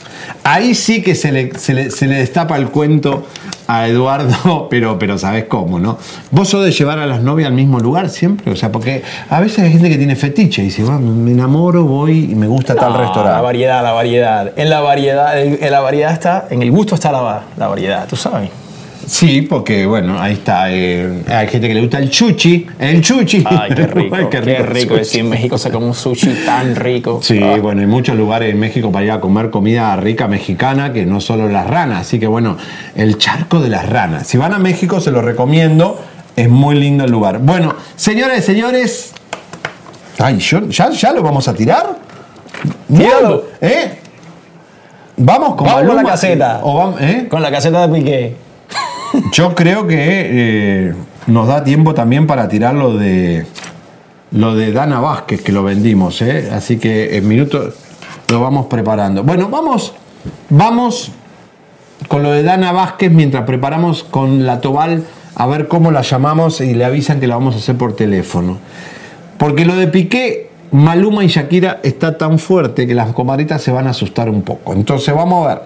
Ahí 0.45 0.75
sí 0.75 1.03
que 1.03 1.15
se 1.15 1.33
le, 1.33 1.59
se 1.59 1.75
le- 1.75 1.91
se 1.91 2.07
le 2.07 2.17
destapa 2.17 2.57
el 2.57 2.69
cuento 2.69 3.27
a 3.67 3.87
Eduardo, 3.89 4.69
pero, 4.71 4.99
pero 4.99 5.19
sabes 5.19 5.45
cómo, 5.47 5.79
¿no? 5.79 5.99
¿Vos 6.31 6.49
sos 6.49 6.65
de 6.65 6.73
llevar 6.73 6.99
a 6.99 7.07
las 7.07 7.23
novias 7.23 7.49
al 7.49 7.55
mismo 7.55 7.79
lugar 7.81 8.11
siempre? 8.11 8.53
O 8.53 8.57
sea, 8.57 8.71
porque 8.71 9.03
a 9.29 9.41
veces 9.41 9.61
hay 9.61 9.73
gente 9.73 9.89
que 9.89 9.97
tiene 9.97 10.15
fetiche 10.17 10.63
y 10.63 10.67
dice, 10.67 10.83
"Va, 10.85 10.99
me 10.99 11.33
enamoro, 11.33 11.85
voy 11.85 12.31
y 12.31 12.35
me 12.35 12.47
gusta 12.47 12.75
tal 12.75 12.95
restaurante. 12.95 13.37
La 13.37 13.41
variedad, 13.43 13.83
la 13.83 13.93
variedad. 13.93 14.53
En 14.57 14.71
la 14.71 14.81
variedad, 14.81 15.39
en 15.41 15.71
la 15.71 15.81
variedad 15.81 16.13
está, 16.13 16.47
en 16.51 16.63
el 16.63 16.71
gusto 16.71 16.95
está 16.95 17.11
la, 17.13 17.43
la 17.57 17.67
variedad, 17.69 18.07
tú 18.09 18.17
sabes. 18.17 18.51
Sí, 19.07 19.43
porque 19.43 19.87
bueno, 19.87 20.21
ahí 20.21 20.35
está. 20.35 20.71
eh, 20.73 21.23
hay 21.29 21.49
gente 21.49 21.69
que 21.69 21.75
le 21.75 21.81
gusta 21.81 21.99
el 21.99 22.11
chuchi. 22.11 22.67
El 22.79 23.01
chuchi. 23.01 23.43
Ay, 23.47 23.71
qué 23.75 23.87
rico. 23.87 24.17
Ay, 24.17 24.27
qué 24.31 24.41
rico. 24.41 24.95
decir, 24.95 25.21
en 25.21 25.29
México 25.31 25.59
se 25.59 25.71
come 25.71 25.87
un 25.87 25.95
sushi 25.95 26.45
tan 26.47 26.77
rico. 26.77 27.21
Sí, 27.23 27.41
Ah. 27.43 27.57
bueno, 27.61 27.81
hay 27.81 27.87
muchos 27.87 28.17
lugares 28.17 28.51
en 28.53 28.59
México 28.61 28.93
para 28.93 29.05
ir 29.05 29.11
a 29.13 29.21
comer 29.21 29.51
comida 29.51 29.97
rica 29.97 30.29
mexicana, 30.29 30.93
que 30.93 31.07
no 31.07 31.21
solo 31.21 31.49
las 31.49 31.67
ranas. 31.67 32.03
Así 32.03 32.19
que 32.21 32.27
bueno, 32.27 32.57
el 32.95 33.19
charco 33.19 33.61
de 33.61 33.69
las 33.71 33.89
ranas. 33.89 34.27
Si 34.27 34.37
van 34.39 34.53
a 34.53 34.59
México, 34.59 35.01
se 35.01 35.11
lo 35.11 35.23
recomiendo. 35.23 36.01
Es 36.37 36.49
muy 36.49 36.77
lindo 36.77 37.05
el 37.05 37.11
lugar. 37.11 37.39
Bueno, 37.41 37.75
señores, 37.97 38.45
señores. 38.45 39.13
Ay, 40.19 40.39
yo- 40.39 40.69
¿ya, 40.69 40.91
ya 40.91 41.13
lo 41.13 41.23
vamos 41.23 41.49
a 41.49 41.55
tirar? 41.55 41.97
Tíralo. 42.95 43.45
¿Eh? 43.61 43.99
Vamos 45.17 45.55
con 45.55 45.67
Vamos 45.67 45.83
con 45.87 45.97
la 45.97 46.03
caseta. 46.05 46.61
O 46.63 46.75
vamos- 46.77 47.01
¿eh? 47.01 47.27
Con 47.29 47.43
la 47.43 47.51
caseta 47.51 47.87
de 47.87 47.99
Piqué. 47.99 48.37
Yo 49.33 49.55
creo 49.55 49.87
que 49.87 49.97
eh, 49.99 50.95
nos 51.27 51.49
da 51.49 51.65
tiempo 51.65 51.95
también 51.95 52.27
para 52.27 52.49
tirar 52.49 52.75
lo 52.75 52.97
de 52.97 53.47
lo 54.33 54.55
de 54.55 54.73
Dana 54.73 55.01
Vázquez 55.01 55.43
que 55.43 55.51
lo 55.53 55.65
vendimos, 55.65 56.23
¿eh? 56.23 56.51
así 56.53 56.79
que 56.79 57.17
en 57.17 57.27
minutos 57.27 57.75
lo 58.29 58.41
vamos 58.41 58.67
preparando. 58.67 59.25
Bueno, 59.25 59.49
vamos, 59.49 59.95
vamos 60.49 61.11
con 62.09 62.23
lo 62.23 62.31
de 62.31 62.43
Dana 62.43 62.73
Vázquez 62.73 63.11
mientras 63.11 63.45
preparamos 63.45 64.05
con 64.05 64.47
la 64.47 64.61
Tobal 64.61 65.05
a 65.35 65.47
ver 65.47 65.69
cómo 65.69 65.91
la 65.91 66.03
llamamos 66.03 66.61
y 66.61 66.75
le 66.75 66.85
avisan 66.85 67.21
que 67.21 67.27
la 67.27 67.37
vamos 67.37 67.55
a 67.57 67.59
hacer 67.59 67.77
por 67.77 67.97
teléfono. 67.97 68.59
Porque 69.37 69.65
lo 69.65 69.75
de 69.75 69.89
Piqué, 69.89 70.51
Maluma 70.71 71.25
y 71.25 71.29
Shakira 71.29 71.81
está 71.83 72.17
tan 72.17 72.39
fuerte 72.39 72.87
que 72.87 72.95
las 72.95 73.13
comadritas 73.13 73.63
se 73.63 73.73
van 73.73 73.87
a 73.87 73.91
asustar 73.91 74.29
un 74.29 74.43
poco. 74.43 74.75
Entonces 74.75 75.15
vamos 75.15 75.47
a 75.47 75.55
ver. 75.55 75.63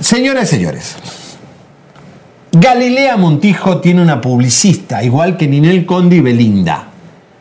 Señoras 0.00 0.44
y 0.44 0.56
señores, 0.56 0.96
Galilea 2.52 3.16
Montijo 3.16 3.78
tiene 3.78 4.02
una 4.02 4.20
publicista, 4.20 5.04
igual 5.04 5.36
que 5.36 5.46
Ninel 5.46 5.86
Conde 5.86 6.16
y 6.16 6.20
Belinda, 6.20 6.88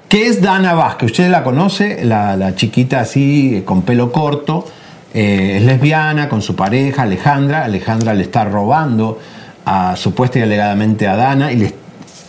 que 0.07 0.27
es 0.27 0.39
Dana 0.39 0.75
Vázquez. 0.75 1.09
Usted 1.09 1.31
la 1.31 1.43
conoce, 1.43 2.05
la, 2.05 2.53
chiquita 2.55 2.99
así, 2.99 3.55
eh, 3.55 3.63
con 3.63 3.81
pelo 3.81 4.11
corto, 4.11 4.67
eh, 5.11 5.55
es 5.57 5.63
lesbiana, 5.63 6.29
con 6.29 6.43
su 6.43 6.55
pareja 6.55 7.03
Alejandra. 7.03 7.63
Alejandra 7.65 8.13
le 8.13 8.21
está 8.21 8.45
robando 8.45 9.17
a, 9.65 9.95
supuesta 9.95 10.37
y 10.37 10.43
alegadamente 10.43 11.07
a 11.07 11.15
Dana 11.15 11.51
y 11.51 11.73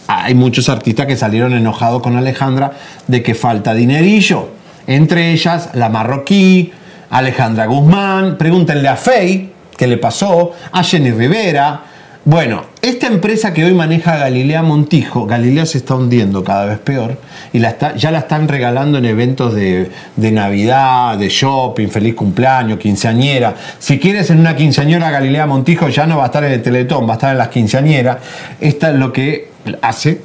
hay 0.06 0.34
muchos 0.34 0.70
artistas 0.70 1.04
que 1.06 1.18
salieron 1.18 1.52
enojados 1.52 2.00
con 2.00 2.16
Alejandra 2.16 2.72
de 3.06 3.22
que 3.22 3.34
falta 3.34 3.74
dinerillo. 3.74 4.48
Entre 4.86 5.32
ellas 5.32 5.68
la 5.74 5.90
marroquí, 5.90 6.72
Alejandra 7.10 7.66
Guzmán, 7.66 8.38
pregúntenle 8.38 8.88
a 8.88 8.96
Fey 8.96 9.52
qué 9.76 9.86
le 9.86 9.98
pasó, 9.98 10.52
a 10.72 10.82
Jenny 10.82 11.10
Rivera. 11.10 11.89
Bueno, 12.26 12.64
esta 12.82 13.06
empresa 13.06 13.54
que 13.54 13.64
hoy 13.64 13.72
maneja 13.72 14.18
Galilea 14.18 14.62
Montijo, 14.62 15.24
Galilea 15.24 15.64
se 15.64 15.78
está 15.78 15.94
hundiendo 15.94 16.44
cada 16.44 16.66
vez 16.66 16.78
peor 16.78 17.16
y 17.50 17.60
ya 17.60 18.10
la 18.10 18.18
están 18.18 18.46
regalando 18.46 18.98
en 18.98 19.06
eventos 19.06 19.54
de, 19.54 19.90
de 20.16 20.30
Navidad, 20.30 21.16
de 21.16 21.30
shopping, 21.30 21.88
feliz 21.88 22.14
cumpleaños, 22.14 22.78
quinceañera. 22.78 23.54
Si 23.78 23.98
quieres 23.98 24.28
en 24.28 24.38
una 24.38 24.54
quinceañera 24.54 25.10
Galilea 25.10 25.46
Montijo 25.46 25.88
ya 25.88 26.06
no 26.06 26.18
va 26.18 26.24
a 26.24 26.26
estar 26.26 26.44
en 26.44 26.52
el 26.52 26.60
Teletón, 26.60 27.08
va 27.08 27.12
a 27.12 27.14
estar 27.14 27.32
en 27.32 27.38
las 27.38 27.48
quinceañeras. 27.48 28.18
Esta 28.60 28.90
es 28.90 28.96
lo 28.96 29.14
que 29.14 29.48
hace 29.80 30.20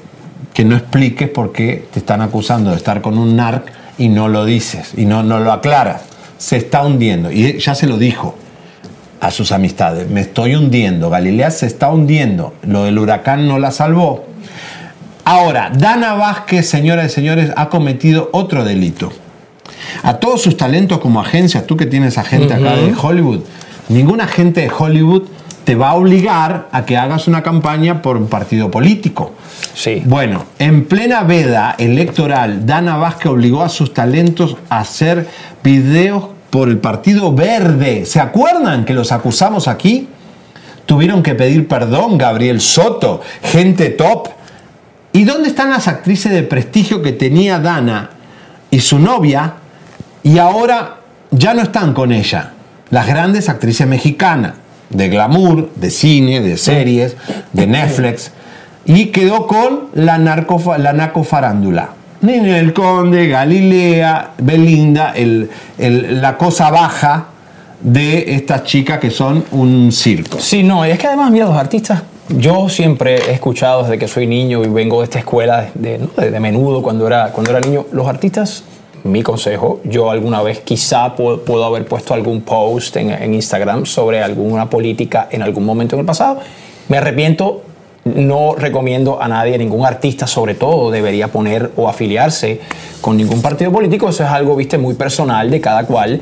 que 0.54 0.66
no 0.66 0.76
expliques 0.76 1.30
por 1.30 1.54
qué 1.54 1.86
te 1.94 2.00
están 2.00 2.22
acusando 2.22 2.72
de 2.72 2.76
estar 2.76 3.00
con 3.00 3.18
un 3.18 3.38
narc 3.38 3.72
y 3.98 4.10
no 4.10 4.28
lo 4.28 4.44
dices 4.44 4.92
y 4.98 5.06
no, 5.06 5.24
no 5.24 5.40
lo 5.40 5.54
aclaras. 5.54 6.02
Se 6.38 6.58
está 6.58 6.86
hundiendo. 6.86 7.32
Y 7.32 7.58
ya 7.58 7.74
se 7.74 7.88
lo 7.88 7.98
dijo 7.98 8.36
a 9.20 9.32
sus 9.32 9.52
amistades. 9.52 10.10
Me 10.10 10.22
estoy 10.22 10.56
hundiendo. 10.56 11.10
Galilea 11.10 11.52
se 11.52 11.66
está 11.66 11.90
hundiendo. 11.90 12.54
Lo 12.68 12.84
del 12.84 12.98
huracán 13.00 13.48
no 13.48 13.60
la 13.60 13.72
salvó. 13.72 14.26
Ahora, 15.24 15.72
Dana 15.76 16.14
Vázquez, 16.14 16.70
señoras 16.70 17.12
y 17.12 17.16
señores, 17.16 17.52
ha 17.56 17.70
cometido 17.70 18.30
otro 18.32 18.64
delito. 18.64 19.12
A 20.04 20.18
todos 20.18 20.42
sus 20.42 20.56
talentos 20.56 21.00
como 21.00 21.20
agencia, 21.20 21.66
tú 21.66 21.76
que 21.76 21.88
tienes 21.88 22.18
agente 22.18 22.54
acá 22.54 22.76
de 22.76 22.94
Hollywood, 22.94 23.40
ningún 23.90 24.22
agente 24.22 24.62
de 24.62 24.72
Hollywood 24.76 25.24
te 25.64 25.74
va 25.74 25.90
a 25.90 25.96
obligar 25.96 26.70
a 26.72 26.86
que 26.86 26.96
hagas 26.96 27.28
una 27.28 27.42
campaña 27.42 28.04
por 28.04 28.18
un 28.18 28.28
partido 28.28 28.70
político. 28.70 29.34
Sí. 29.74 30.04
Bueno, 30.06 30.46
en 30.60 30.86
plena 30.86 31.24
veda 31.24 31.76
electoral, 31.80 32.68
Dana 32.68 32.98
Vázquez 32.98 33.32
obligó 33.32 33.64
a 33.64 33.70
sus 33.70 33.94
talentos 33.94 34.58
a 34.70 34.82
hacer 34.82 35.28
videos 35.64 36.35
por 36.56 36.70
el 36.70 36.78
Partido 36.78 37.34
Verde. 37.34 38.06
¿Se 38.06 38.22
acuerdan 38.22 38.86
que 38.86 38.94
los 38.94 39.12
acusamos 39.12 39.68
aquí? 39.68 40.08
Tuvieron 40.86 41.22
que 41.22 41.36
pedir 41.36 41.68
perdón, 41.68 42.18
Gabriel 42.18 42.62
Soto, 42.62 43.20
gente 43.44 43.90
top. 43.90 44.30
¿Y 45.12 45.26
dónde 45.26 45.50
están 45.50 45.70
las 45.72 45.90
actrices 45.90 46.32
de 46.32 46.44
prestigio 46.44 47.02
que 47.02 47.12
tenía 47.12 47.60
Dana 47.60 48.12
y 48.72 48.80
su 48.80 49.00
novia? 49.00 49.56
Y 50.24 50.38
ahora 50.38 51.02
ya 51.30 51.54
no 51.54 51.62
están 51.62 51.94
con 51.94 52.14
ella. 52.14 52.54
Las 52.90 53.06
grandes 53.06 53.50
actrices 53.50 53.86
mexicanas, 53.86 54.54
de 54.92 55.10
glamour, 55.10 55.74
de 55.76 55.90
cine, 55.92 56.40
de 56.40 56.56
series, 56.56 57.18
de 57.52 57.68
Netflix. 57.68 58.32
Y 58.86 59.08
quedó 59.08 59.46
con 59.46 59.90
la, 59.94 60.18
narco, 60.18 60.64
la 60.78 60.94
narcofarándula. 62.26 62.42
Ninel 62.42 62.74
Conde, 62.74 63.28
Galilea, 63.28 64.32
Belinda, 64.38 65.14
el- 65.16 65.50
la 66.22 66.38
cosa 66.38 66.70
baja 66.72 67.28
de 67.82 68.36
estas 68.36 68.64
chicas 68.64 69.00
que 69.00 69.12
son 69.12 69.44
un 69.52 69.92
circo. 69.92 70.40
Sí, 70.40 70.64
no, 70.64 70.86
y 70.88 70.92
es 70.92 70.98
que 71.00 71.08
además, 71.08 71.32
mira, 71.32 71.46
los 71.46 71.56
artistas, 71.58 72.02
yo 72.30 72.68
siempre 72.70 73.16
he 73.30 73.34
escuchado 73.34 73.84
desde 73.84 74.00
que 74.00 74.08
soy 74.08 74.26
niño 74.28 74.64
y 74.64 74.68
vengo 74.68 75.00
de 75.00 75.04
esta 75.06 75.20
escuela 75.20 75.70
de, 75.76 76.00
de- 76.18 76.40
menudo 76.40 76.82
cuando 76.82 77.06
era, 77.06 77.32
cuando 77.32 77.52
era 77.52 77.60
niño, 77.60 77.86
los 77.92 78.08
artistas, 78.08 78.64
mi 79.04 79.22
consejo, 79.22 79.82
yo 79.84 80.10
alguna 80.10 80.42
vez 80.42 80.62
quizá 80.62 81.16
puedo, 81.16 81.64
haber 81.64 81.86
puesto 81.86 82.16
algún 82.16 82.42
post 82.42 82.96
en 82.98 83.34
Instagram 83.36 83.86
sobre 83.86 84.24
alguna 84.24 84.68
política 84.68 85.28
en 85.30 85.44
algún 85.44 85.64
momento 85.64 85.96
en 85.96 86.00
el 86.00 86.06
pasado. 86.08 86.40
Me 86.90 86.98
arrepiento, 86.98 87.62
no 88.06 88.54
recomiendo 88.56 89.22
a 89.22 89.28
nadie, 89.28 89.58
ningún 89.58 89.86
artista 89.86 90.28
sobre 90.28 90.54
todo, 90.54 90.92
debería 90.92 91.28
poner 91.28 91.72
o 91.76 91.90
afiliarse 91.90 92.62
con 93.02 93.18
ningún 93.18 93.42
partido 93.42 93.72
político, 93.72 94.10
eso 94.10 94.24
es 94.24 94.30
algo, 94.30 94.56
viste, 94.56 94.78
muy 94.78 94.94
personal 94.94 95.50
de 95.50 95.60
cada 95.60 95.86
cual. 95.86 96.22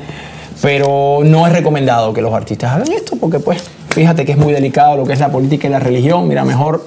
Pero 0.62 1.20
no 1.24 1.46
es 1.46 1.52
recomendado 1.52 2.14
que 2.14 2.22
los 2.22 2.32
artistas 2.32 2.72
hagan 2.72 2.90
esto 2.92 3.16
porque 3.16 3.38
pues 3.38 3.62
fíjate 3.90 4.24
que 4.24 4.32
es 4.32 4.38
muy 4.38 4.52
delicado 4.52 4.96
lo 4.96 5.04
que 5.04 5.12
es 5.12 5.18
la 5.18 5.30
política 5.30 5.66
y 5.66 5.70
la 5.70 5.80
religión. 5.80 6.26
Mira, 6.26 6.44
mejor 6.44 6.86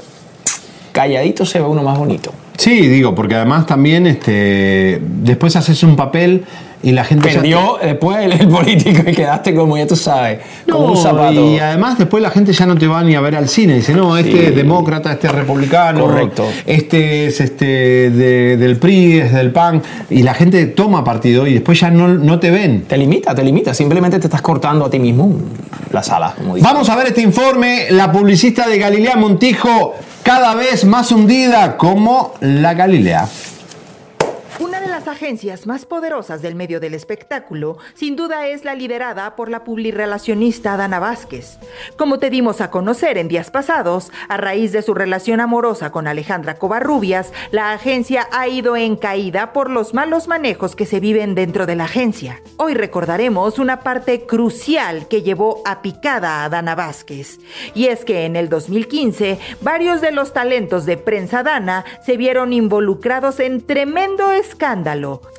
calladito 0.94 1.45
se 1.45 1.60
ve 1.60 1.65
uno 1.65 1.84
más 1.84 1.98
bonito. 1.98 2.32
Sí, 2.57 2.88
digo, 2.88 3.13
porque 3.15 3.35
además 3.35 3.65
también 3.65 4.07
este, 4.07 4.99
después 5.01 5.55
haces 5.55 5.84
un 5.84 5.95
papel 5.95 6.43
y 6.84 6.91
la 6.91 7.03
gente... 7.03 7.29
Perdió 7.29 7.77
después 7.81 8.19
el, 8.19 8.31
el 8.34 8.47
político 8.47 9.01
y 9.09 9.13
quedaste 9.13 9.53
como 9.55 9.77
ya 9.77 9.85
tú 9.88 9.95
sabes, 9.95 10.39
como 10.69 10.88
No, 10.88 10.91
un 10.93 10.97
zapato. 10.97 11.34
y 11.53 11.59
además 11.59 11.97
después 11.97 12.21
la 12.21 12.29
gente 12.31 12.53
ya 12.53 12.65
no 12.65 12.75
te 12.75 12.88
va 12.88 13.03
ni 13.03 13.15
a 13.15 13.21
ver 13.21 13.35
al 13.35 13.47
cine. 13.47 13.75
Dice, 13.75 13.93
no, 13.93 14.15
este 14.17 14.31
Sí. 14.31 14.39
es 14.39 14.55
demócrata, 14.55 15.11
este 15.13 15.27
es 15.27 15.34
republicano. 15.34 16.01
Correcto. 16.01 16.47
Este 16.65 17.27
es 17.27 17.41
este 17.41 17.65
de- 18.11 18.57
del 18.57 18.77
PRI, 18.77 19.19
es 19.19 19.34
del 19.34 19.51
PAN. 19.51 19.81
Y 20.09 20.23
la 20.23 20.34
gente 20.35 20.65
toma 20.67 21.03
partido 21.03 21.45
y 21.47 21.53
después 21.55 21.79
ya 21.79 21.89
no, 21.91 22.07
no 22.07 22.39
te 22.39 22.49
ven. 22.51 22.84
Te 22.88 22.97
limita, 22.97 23.34
te 23.35 23.43
limita. 23.43 23.73
Simplemente 23.73 24.19
te 24.19 24.27
estás 24.27 24.41
cortando 24.41 24.85
a 24.85 24.89
ti 24.89 24.99
mismo 24.99 25.31
la 25.91 26.03
sala, 26.03 26.34
como. 26.38 26.55
Vamos 26.59 26.89
a 26.89 26.95
ver 26.95 27.07
este 27.07 27.21
informe. 27.21 27.88
La 27.91 28.11
publicista 28.11 28.67
de 28.67 28.77
Galilea 28.77 29.15
Montijo 29.15 29.95
cada 30.27 30.55
vez 30.55 30.83
más 30.83 31.13
hundida 31.13 31.77
como 31.77 32.33
la 32.41 32.73
Galilea. 32.73 33.29
Las 34.98 35.07
agencias 35.07 35.68
más 35.68 35.86
poderosas 35.86 36.41
del 36.41 36.56
medio 36.56 36.80
del 36.80 36.95
espectáculo, 36.95 37.78
sin 37.94 38.15
duda 38.15 38.48
es 38.48 38.65
la 38.65 38.74
liderada 38.74 39.36
por 39.36 39.48
la 39.48 39.64
publirelacionista 39.64 40.76
Dana 40.76 40.98
Vázquez. 40.98 41.60
Como 41.98 42.18
te 42.18 42.32
dimos 42.32 42.61
a 42.61 42.72
conocer 42.72 43.19
en 43.19 43.28
días 43.28 43.52
pasados, 43.52 44.11
a 44.28 44.38
raíz 44.38 44.72
de 44.72 44.82
su 44.82 44.95
relación 44.95 45.40
amorosa 45.40 45.91
con 45.91 46.07
Alejandra 46.07 46.56
Covarrubias, 46.56 47.32
la 47.52 47.74
agencia 47.74 48.28
ha 48.32 48.48
ido 48.48 48.76
en 48.76 48.95
caída 48.95 49.53
por 49.53 49.69
los 49.69 49.94
malos 49.94 50.28
manejos 50.28 50.76
que 50.76 50.88
se 50.88 50.99
viven 50.99 51.36
dentro 51.36 51.68
de 51.68 51.76
la 51.76 51.84
agencia. 51.84 52.41
Hoy 52.57 52.74
recordaremos 52.74 53.60
una 53.60 53.82
parte 53.82 54.26
crucial 54.26 55.07
que 55.07 55.22
llevó 55.22 55.61
a 55.65 55.84
picada 55.84 56.44
a 56.44 56.49
Dana 56.49 56.74
Vázquez. 56.74 57.40
Y 57.76 57.86
es 57.86 58.03
que 58.03 58.26
en 58.26 58.36
el 58.36 58.49
2015, 58.49 59.38
varios 59.61 60.02
de 60.02 60.11
los 60.11 60.34
talentos 60.34 60.88
de 60.88 60.98
prensa 60.98 61.44
Dana 61.44 61.86
se 62.03 62.18
vieron 62.18 62.52
involucrados 62.52 63.40
en 63.40 63.61
tremendo 63.61 64.32
escándalo. 64.32 64.86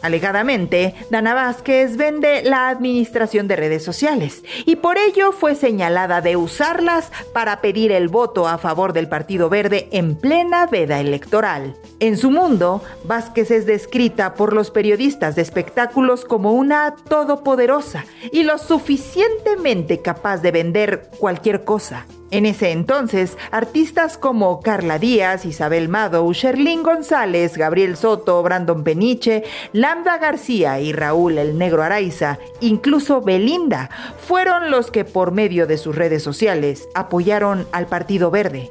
Alegadamente, 0.02 0.94
Dana 1.10 1.32
Vázquez 1.32 1.96
vende 1.96 2.42
la 2.42 2.68
administración 2.68 3.48
de 3.48 3.56
redes 3.56 3.82
sociales 3.82 4.44
y 4.66 4.76
por 4.76 4.98
ello 4.98 5.32
fue 5.32 5.54
señalada 5.54 6.20
de 6.20 6.36
usarlas 6.36 7.10
para 7.32 7.60
pedir 7.60 7.92
el 7.92 8.08
voto 8.08 8.46
a 8.46 8.58
favor 8.58 8.92
del 8.92 9.08
Partido 9.08 9.48
Verde 9.48 9.88
en 9.90 10.16
plena 10.16 10.66
veda 10.66 11.00
electoral. 11.00 11.76
En 12.00 12.16
su 12.16 12.30
mundo, 12.30 12.82
Vázquez 13.04 13.50
es 13.50 13.66
descrita 13.66 14.34
por 14.34 14.52
los 14.52 14.70
periodistas 14.70 15.34
de 15.34 15.42
espectáculos 15.42 16.24
como 16.24 16.52
una 16.52 16.94
todopoderosa 17.08 18.04
y 18.30 18.42
lo 18.42 18.58
suficientemente 18.58 20.02
capaz 20.02 20.38
de 20.38 20.52
vender 20.52 21.10
cualquier 21.18 21.64
cosa. 21.64 22.06
En 22.30 22.44
ese 22.44 22.72
entonces, 22.72 23.38
artistas 23.50 24.18
como 24.18 24.60
Carla 24.60 24.98
Díaz, 24.98 25.46
Isabel 25.46 25.88
Mado, 25.88 26.30
Sherlyn 26.30 26.82
González, 26.82 27.56
Gabriel 27.56 27.96
Soto, 27.96 28.42
Brandon 28.42 28.84
Peniche, 28.84 29.44
Lambda 29.72 30.18
García 30.18 30.78
y 30.80 30.92
Raúl 30.92 31.38
el 31.38 31.56
Negro 31.56 31.82
Araiza, 31.82 32.38
incluso 32.60 33.22
Belinda, 33.22 33.88
fueron 34.18 34.70
los 34.70 34.90
que 34.90 35.06
por 35.06 35.32
medio 35.32 35.66
de 35.66 35.78
sus 35.78 35.96
redes 35.96 36.22
sociales 36.22 36.88
apoyaron 36.94 37.66
al 37.72 37.86
Partido 37.86 38.30
Verde. 38.30 38.70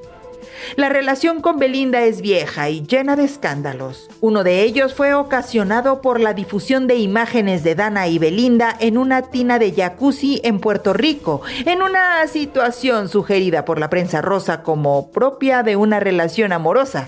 La 0.76 0.90
relación 0.90 1.42
con 1.42 1.60
Belinda 1.60 2.02
es 2.02 2.22
vieja 2.22 2.70
y 2.70 2.86
llena 2.86 3.16
de 3.16 3.26
escándalos. 3.26 4.10
Uno 4.22 4.44
de 4.44 4.62
ellos 4.64 4.94
fue 4.94 5.14
ocasionado 5.14 6.02
por 6.02 6.20
la 6.20 6.34
difusión 6.34 6.88
de 6.88 6.96
imágenes 6.96 7.64
de 7.64 7.76
Dana 7.76 8.08
y 8.08 8.20
Belinda 8.20 8.76
en 8.80 8.98
una 8.98 9.24
tina 9.24 9.60
de 9.60 9.72
jacuzzi 9.72 10.42
en 10.44 10.60
Puerto 10.60 10.94
Rico, 10.94 11.42
en 11.66 11.82
una 11.82 12.26
situación 12.28 13.10
sugerida 13.10 13.66
por 13.66 13.80
la 13.80 13.90
prensa 13.90 14.22
rosa 14.22 14.64
como 14.64 15.12
propia 15.12 15.64
de 15.64 15.76
una 15.76 16.00
relación 16.00 16.52
amorosa. 16.52 17.08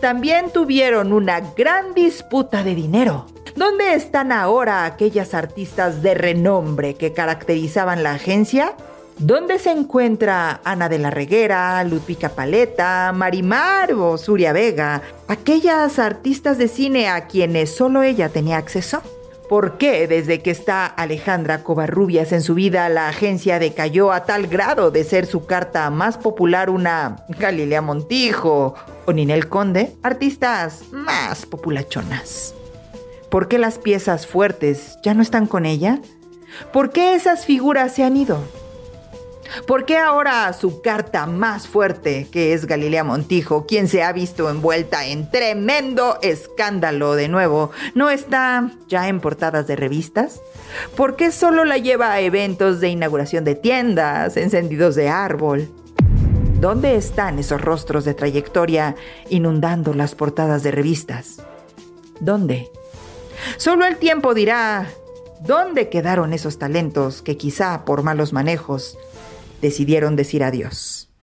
También 0.00 0.50
tuvieron 0.50 1.12
una 1.12 1.40
gran 1.40 1.94
disputa 1.94 2.62
de 2.62 2.74
dinero. 2.74 3.26
¿Dónde 3.56 3.94
están 3.94 4.32
ahora 4.32 4.84
aquellas 4.84 5.34
artistas 5.34 6.02
de 6.02 6.14
renombre 6.14 6.94
que 6.94 7.12
caracterizaban 7.12 8.02
la 8.02 8.12
agencia? 8.12 8.74
¿Dónde 9.20 9.58
se 9.58 9.70
encuentra 9.70 10.62
Ana 10.64 10.88
de 10.88 10.98
la 10.98 11.10
Reguera, 11.10 11.84
Ludvika 11.84 12.30
Paleta, 12.30 13.12
Marimar 13.14 13.92
o 13.92 14.16
Suria 14.16 14.54
Vega? 14.54 15.02
Aquellas 15.28 15.98
artistas 15.98 16.56
de 16.56 16.68
cine 16.68 17.06
a 17.06 17.26
quienes 17.26 17.76
solo 17.76 18.02
ella 18.02 18.30
tenía 18.30 18.56
acceso. 18.56 19.02
¿Por 19.50 19.76
qué 19.76 20.08
desde 20.08 20.40
que 20.40 20.50
está 20.50 20.86
Alejandra 20.86 21.62
Covarrubias 21.62 22.32
en 22.32 22.40
su 22.40 22.54
vida 22.54 22.88
la 22.88 23.10
agencia 23.10 23.58
decayó 23.58 24.10
a 24.10 24.24
tal 24.24 24.46
grado 24.46 24.90
de 24.90 25.04
ser 25.04 25.26
su 25.26 25.44
carta 25.44 25.90
más 25.90 26.16
popular 26.16 26.70
una 26.70 27.26
Galilea 27.28 27.82
Montijo 27.82 28.74
o 29.04 29.12
Ninel 29.12 29.50
Conde? 29.50 29.92
Artistas 30.02 30.84
más 30.92 31.44
populachonas. 31.44 32.54
¿Por 33.28 33.48
qué 33.48 33.58
las 33.58 33.76
piezas 33.76 34.26
fuertes 34.26 34.96
ya 35.04 35.12
no 35.12 35.20
están 35.20 35.46
con 35.46 35.66
ella? 35.66 36.00
¿Por 36.72 36.88
qué 36.88 37.14
esas 37.14 37.44
figuras 37.44 37.94
se 37.94 38.02
han 38.02 38.16
ido? 38.16 38.40
¿Por 39.66 39.84
qué 39.84 39.98
ahora 39.98 40.52
su 40.52 40.80
carta 40.80 41.26
más 41.26 41.66
fuerte, 41.66 42.28
que 42.30 42.52
es 42.52 42.66
Galilea 42.66 43.04
Montijo, 43.04 43.66
quien 43.66 43.88
se 43.88 44.02
ha 44.02 44.12
visto 44.12 44.48
envuelta 44.50 45.06
en 45.06 45.30
tremendo 45.30 46.18
escándalo 46.22 47.14
de 47.14 47.28
nuevo, 47.28 47.70
no 47.94 48.10
está 48.10 48.70
ya 48.88 49.08
en 49.08 49.20
portadas 49.20 49.66
de 49.66 49.76
revistas? 49.76 50.40
¿Por 50.96 51.16
qué 51.16 51.32
solo 51.32 51.64
la 51.64 51.78
lleva 51.78 52.12
a 52.12 52.20
eventos 52.20 52.80
de 52.80 52.88
inauguración 52.88 53.44
de 53.44 53.54
tiendas, 53.54 54.36
encendidos 54.36 54.94
de 54.94 55.08
árbol? 55.08 55.68
¿Dónde 56.60 56.96
están 56.96 57.38
esos 57.38 57.60
rostros 57.60 58.04
de 58.04 58.14
trayectoria 58.14 58.94
inundando 59.30 59.94
las 59.94 60.14
portadas 60.14 60.62
de 60.62 60.70
revistas? 60.70 61.42
¿Dónde? 62.20 62.70
Solo 63.56 63.86
el 63.86 63.96
tiempo 63.96 64.34
dirá 64.34 64.86
dónde 65.40 65.88
quedaron 65.88 66.34
esos 66.34 66.58
talentos 66.58 67.22
que 67.22 67.38
quizá 67.38 67.84
por 67.86 68.02
malos 68.02 68.32
manejos 68.34 68.98
decidieron 69.60 70.16
decir 70.16 70.42
adiós. 70.42 70.99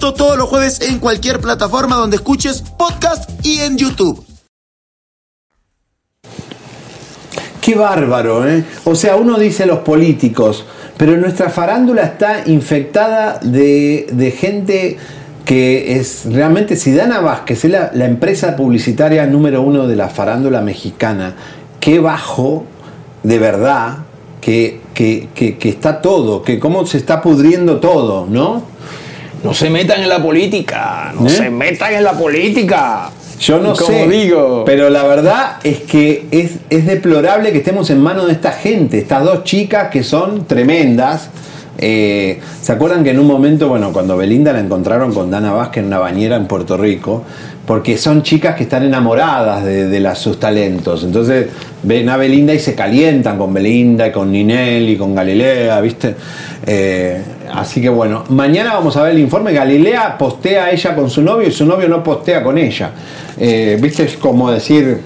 Todos 0.00 0.36
los 0.36 0.48
jueves 0.48 0.80
en 0.80 0.98
cualquier 0.98 1.40
plataforma 1.40 1.94
donde 1.96 2.16
escuches 2.16 2.62
podcast 2.78 3.28
y 3.44 3.60
en 3.60 3.76
YouTube. 3.76 4.24
Qué 7.60 7.74
bárbaro, 7.74 8.48
¿eh? 8.48 8.64
O 8.84 8.94
sea, 8.94 9.16
uno 9.16 9.38
dice 9.38 9.66
los 9.66 9.80
políticos, 9.80 10.64
pero 10.96 11.16
nuestra 11.16 11.50
farándula 11.50 12.02
está 12.02 12.42
infectada 12.46 13.38
de, 13.42 14.06
de 14.12 14.30
gente 14.30 14.96
que 15.44 15.96
es 15.98 16.22
realmente, 16.26 16.76
si 16.76 16.92
Dana 16.94 17.20
Vázquez 17.20 17.64
es 17.64 17.70
la, 17.70 17.90
la 17.92 18.06
empresa 18.06 18.56
publicitaria 18.56 19.26
número 19.26 19.62
uno 19.62 19.86
de 19.86 19.96
la 19.96 20.08
farándula 20.08 20.60
mexicana, 20.62 21.34
qué 21.78 21.98
bajo, 21.98 22.64
de 23.22 23.38
verdad, 23.38 23.98
que, 24.40 24.80
que, 24.94 25.28
que- 25.34 25.58
que 25.58 25.68
está 25.68 26.00
todo, 26.00 26.42
que 26.42 26.58
cómo 26.58 26.86
se 26.86 26.96
está 26.98 27.20
pudriendo 27.20 27.78
todo, 27.80 28.26
¿no? 28.26 28.62
No 29.42 29.54
se 29.54 29.70
metan 29.70 30.02
en 30.02 30.08
la 30.08 30.22
política, 30.22 31.12
no 31.18 31.26
¿Eh? 31.26 31.30
se 31.30 31.50
metan 31.50 31.94
en 31.94 32.04
la 32.04 32.12
política. 32.12 33.10
Yo 33.40 33.58
no 33.58 33.72
Como 33.74 33.86
sé, 33.86 34.06
digo. 34.06 34.64
pero 34.66 34.90
la 34.90 35.02
verdad 35.04 35.56
es 35.64 35.78
que 35.80 36.26
es, 36.30 36.52
es 36.68 36.84
deplorable 36.86 37.52
que 37.52 37.58
estemos 37.58 37.88
en 37.88 37.98
manos 38.02 38.26
de 38.26 38.32
esta 38.34 38.52
gente, 38.52 38.98
estas 38.98 39.24
dos 39.24 39.44
chicas 39.44 39.88
que 39.90 40.02
son 40.02 40.46
tremendas. 40.46 41.30
Eh, 41.78 42.38
¿Se 42.60 42.72
acuerdan 42.72 43.02
que 43.02 43.10
en 43.10 43.18
un 43.18 43.26
momento, 43.26 43.68
bueno, 43.68 43.94
cuando 43.94 44.14
Belinda 44.18 44.52
la 44.52 44.60
encontraron 44.60 45.14
con 45.14 45.30
Dana 45.30 45.52
Vázquez 45.52 45.80
en 45.80 45.86
una 45.86 45.98
bañera 45.98 46.36
en 46.36 46.46
Puerto 46.46 46.76
Rico, 46.76 47.24
porque 47.66 47.96
son 47.96 48.22
chicas 48.22 48.54
que 48.56 48.64
están 48.64 48.82
enamoradas 48.82 49.64
de, 49.64 49.86
de 49.88 50.00
las- 50.00 50.18
sus 50.18 50.38
talentos. 50.38 51.02
Entonces 51.04 51.46
ven 51.82 52.10
a 52.10 52.18
Belinda 52.18 52.52
y 52.52 52.58
se 52.58 52.74
calientan 52.74 53.38
con 53.38 53.54
Belinda 53.54 54.08
y 54.08 54.12
con 54.12 54.30
Ninel 54.30 54.90
y 54.90 54.96
con 54.98 55.14
Galilea, 55.14 55.80
¿viste? 55.80 56.14
Eh, 56.66 57.22
así 57.54 57.80
que 57.80 57.88
bueno, 57.88 58.24
mañana 58.28 58.74
vamos 58.74 58.96
a 58.96 59.02
ver 59.02 59.12
el 59.12 59.18
informe. 59.20 59.52
Galilea 59.52 60.16
postea 60.18 60.66
a 60.66 60.70
ella 60.70 60.94
con 60.94 61.10
su 61.10 61.22
novio 61.22 61.48
y 61.48 61.52
su 61.52 61.64
novio 61.66 61.88
no 61.88 62.02
postea 62.02 62.42
con 62.42 62.58
ella. 62.58 62.92
Eh, 63.38 63.78
¿Viste? 63.80 64.04
Es 64.04 64.16
como 64.16 64.50
decir, 64.50 65.00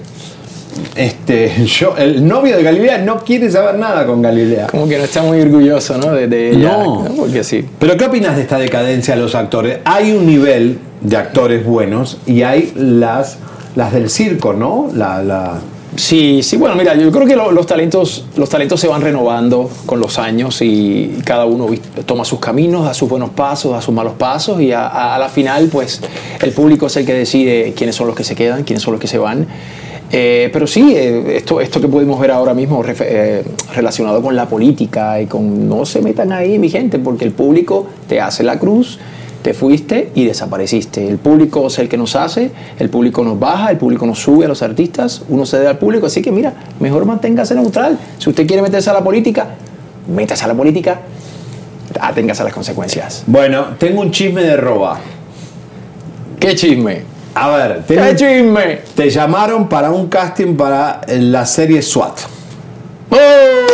este, 0.95 1.51
yo, 1.65 1.95
el 1.97 2.25
novio 2.27 2.57
de 2.57 2.63
Galilea 2.63 2.97
no 2.99 3.17
quiere 3.19 3.49
saber 3.49 3.75
nada 3.75 4.05
con 4.05 4.21
Galilea. 4.21 4.67
Como 4.67 4.87
que 4.87 4.97
no 4.97 5.03
está 5.03 5.21
muy 5.23 5.39
orgulloso, 5.41 5.97
¿no? 5.97 6.11
De, 6.11 6.27
de 6.27 6.51
ella. 6.51 6.77
No. 6.83 7.05
Porque 7.17 7.43
sí. 7.43 7.65
Pero 7.79 7.97
¿qué 7.97 8.05
opinas 8.05 8.35
de 8.35 8.41
esta 8.43 8.57
decadencia 8.57 9.15
de 9.15 9.21
los 9.21 9.35
actores? 9.35 9.79
Hay 9.85 10.11
un 10.11 10.25
nivel 10.25 10.79
de 11.01 11.17
actores 11.17 11.65
buenos 11.65 12.17
y 12.25 12.41
hay 12.43 12.73
las, 12.75 13.37
las 13.75 13.93
del 13.93 14.09
circo, 14.09 14.53
¿no? 14.53 14.89
La, 14.93 15.21
la- 15.21 15.59
Sí, 15.95 16.43
sí, 16.43 16.57
bueno, 16.57 16.75
mira, 16.75 16.93
yo 16.95 17.09
creo 17.09 17.25
que 17.25 17.35
lo- 17.37 17.51
los, 17.53 17.65
talentos, 17.67 18.25
los 18.35 18.49
talentos 18.49 18.81
se 18.81 18.87
van 18.87 19.01
renovando 19.01 19.69
con 19.85 19.99
los 20.01 20.19
años 20.19 20.61
y 20.61 21.19
cada 21.23 21.45
uno 21.45 21.67
toma 22.05 22.25
sus 22.25 22.39
caminos, 22.39 22.83
da 22.83 22.93
sus 22.93 23.07
buenos 23.07 23.29
pasos, 23.29 23.71
da 23.71 23.81
sus 23.81 23.93
malos 23.93 24.13
pasos 24.17 24.59
y 24.59 24.73
a, 24.73 24.87
a- 24.87 25.15
a 25.15 25.19
la 25.19 25.29
final, 25.29 25.69
pues, 25.71 26.01
el 26.41 26.51
público 26.51 26.87
es 26.87 26.97
el 26.97 27.05
que 27.05 27.13
decide 27.13 27.73
quiénes 27.77 27.95
son 27.95 28.07
los 28.07 28.15
que 28.15 28.25
se 28.25 28.35
quedan, 28.35 28.63
quiénes 28.63 28.83
son 28.83 28.93
los 28.93 28.99
que 29.01 29.07
se 29.07 29.17
van. 29.17 29.47
Eh, 30.11 30.49
pero 30.51 30.67
sí, 30.67 30.93
eh, 30.95 31.37
esto, 31.37 31.61
esto 31.61 31.79
que 31.79 31.87
pudimos 31.87 32.19
ver 32.19 32.31
ahora 32.31 32.53
mismo 32.53 32.83
eh, 32.85 33.43
relacionado 33.73 34.21
con 34.21 34.35
la 34.35 34.47
política 34.47 35.19
y 35.21 35.27
con 35.27 35.67
no 35.69 35.85
se 35.85 36.01
metan 36.01 36.31
ahí, 36.33 36.59
mi 36.59 36.69
gente, 36.69 36.99
porque 36.99 37.23
el 37.25 37.31
público 37.31 37.87
te 38.07 38.19
hace 38.19 38.43
la 38.43 38.59
cruz, 38.59 38.99
te 39.45 39.53
fuiste 39.53 40.09
y 40.15 40.25
desapareciste. 40.25 41.07
El 41.07 41.19
público 41.19 41.67
es 41.67 41.77
el 41.77 41.87
que 41.87 41.97
nos 41.97 42.15
hace, 42.15 42.49
el 42.79 42.89
público 42.89 43.23
nos 43.23 43.39
baja, 43.39 43.69
el 43.69 43.77
público 43.77 44.07
nos 44.07 44.17
sube 44.17 44.45
a 44.45 44.47
los 44.47 44.63
artistas, 44.63 45.21
uno 45.29 45.45
se 45.45 45.57
debe 45.57 45.69
al 45.69 45.77
público, 45.77 46.07
así 46.07 46.23
que 46.23 46.31
mira, 46.31 46.51
mejor 46.79 47.05
manténgase 47.05 47.53
neutral. 47.53 47.95
Si 48.17 48.27
usted 48.27 48.47
quiere 48.47 48.63
meterse 48.63 48.89
a 48.89 48.93
la 48.93 49.03
política, 49.03 49.49
métase 50.07 50.45
a 50.45 50.47
la 50.47 50.55
política, 50.55 50.99
aténgase 51.99 52.41
a 52.41 52.45
las 52.45 52.55
consecuencias. 52.55 53.23
Bueno, 53.27 53.75
tengo 53.77 54.01
un 54.01 54.09
chisme 54.09 54.41
de 54.41 54.57
roba. 54.57 54.97
¿Qué 56.39 56.55
chisme? 56.55 57.03
A 57.35 57.49
ver, 57.49 57.83
tengo 57.85 58.01
¿Qué 58.01 58.15
chisme? 58.15 58.79
te 58.95 59.11
llamaron 59.11 59.69
para 59.69 59.91
un 59.91 60.07
casting 60.07 60.55
para 60.55 61.01
la 61.07 61.45
serie 61.45 61.83
SWAT. 61.83 62.17
¡Oh! 63.11 63.64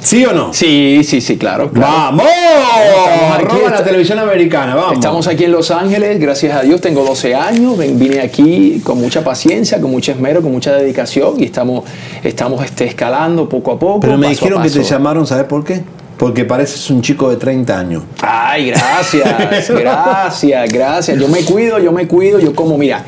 ¿Sí 0.00 0.24
o 0.24 0.32
no? 0.32 0.54
Sí, 0.54 1.02
sí, 1.04 1.20
sí, 1.20 1.36
claro. 1.36 1.70
claro. 1.70 1.92
¡Vamos! 1.92 2.26
Estamos 2.26 3.36
aquí, 3.36 3.44
Roba 3.44 3.58
la 3.62 3.68
está- 3.76 3.84
televisión 3.84 4.18
americana, 4.20 4.74
vamos. 4.74 4.92
Estamos 4.94 5.26
aquí 5.26 5.44
en 5.44 5.52
Los 5.52 5.70
Ángeles, 5.70 6.20
gracias 6.20 6.56
a 6.56 6.62
Dios, 6.62 6.80
tengo 6.80 7.04
12 7.04 7.34
años, 7.34 7.76
vine 7.76 8.20
aquí 8.20 8.80
con 8.84 9.00
mucha 9.00 9.22
paciencia, 9.24 9.80
con 9.80 9.90
mucho 9.90 10.12
esmero, 10.12 10.40
con 10.40 10.52
mucha 10.52 10.72
dedicación 10.72 11.34
y 11.40 11.44
estamos, 11.44 11.84
estamos 12.22 12.64
este, 12.64 12.84
escalando 12.86 13.48
poco 13.48 13.72
a 13.72 13.78
poco. 13.78 14.00
Pero 14.00 14.16
me 14.16 14.28
dijeron 14.28 14.62
que 14.62 14.70
te 14.70 14.82
llamaron, 14.82 15.26
¿sabes 15.26 15.44
por 15.44 15.64
qué? 15.64 15.82
Porque 16.16 16.44
pareces 16.44 16.88
un 16.90 17.02
chico 17.02 17.28
de 17.30 17.36
30 17.36 17.78
años. 17.78 18.02
Ay, 18.22 18.68
gracias, 18.70 19.68
gracias, 19.68 20.72
gracias. 20.72 21.18
Yo 21.18 21.28
me 21.28 21.40
cuido, 21.44 21.78
yo 21.80 21.92
me 21.92 22.06
cuido, 22.08 22.38
yo 22.40 22.54
como, 22.54 22.78
mira, 22.78 23.04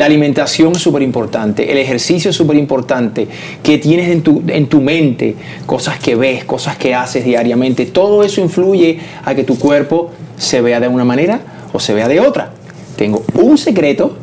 la 0.00 0.06
alimentación 0.06 0.72
es 0.72 0.78
súper 0.78 1.02
importante, 1.02 1.70
el 1.70 1.76
ejercicio 1.76 2.30
es 2.30 2.36
súper 2.36 2.56
importante, 2.56 3.28
que 3.62 3.76
tienes 3.76 4.08
en 4.08 4.22
tu, 4.22 4.42
en 4.46 4.66
tu 4.66 4.80
mente, 4.80 5.36
cosas 5.66 5.98
que 5.98 6.14
ves, 6.14 6.44
cosas 6.44 6.78
que 6.78 6.94
haces 6.94 7.22
diariamente, 7.22 7.84
todo 7.84 8.24
eso 8.24 8.40
influye 8.40 8.98
a 9.22 9.34
que 9.34 9.44
tu 9.44 9.58
cuerpo 9.58 10.10
se 10.38 10.62
vea 10.62 10.80
de 10.80 10.88
una 10.88 11.04
manera 11.04 11.40
o 11.74 11.78
se 11.78 11.92
vea 11.92 12.08
de 12.08 12.18
otra. 12.18 12.52
Tengo 12.96 13.22
un 13.34 13.58
secreto 13.58 14.16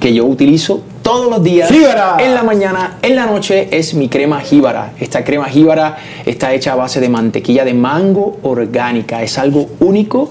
que 0.00 0.14
yo 0.14 0.24
utilizo 0.24 0.80
todos 1.02 1.30
los 1.30 1.44
días 1.44 1.70
¡Jíbara! 1.70 2.16
en 2.18 2.34
la 2.34 2.42
mañana, 2.42 2.96
en 3.02 3.14
la 3.14 3.26
noche 3.26 3.68
es 3.70 3.92
mi 3.92 4.08
crema 4.08 4.40
jíbara. 4.40 4.92
Esta 4.98 5.22
crema 5.22 5.50
jíbara 5.50 5.98
está 6.24 6.54
hecha 6.54 6.72
a 6.72 6.76
base 6.76 6.98
de 6.98 7.10
mantequilla 7.10 7.66
de 7.66 7.74
mango 7.74 8.38
orgánica. 8.42 9.22
Es 9.22 9.36
algo 9.36 9.68
único 9.80 10.30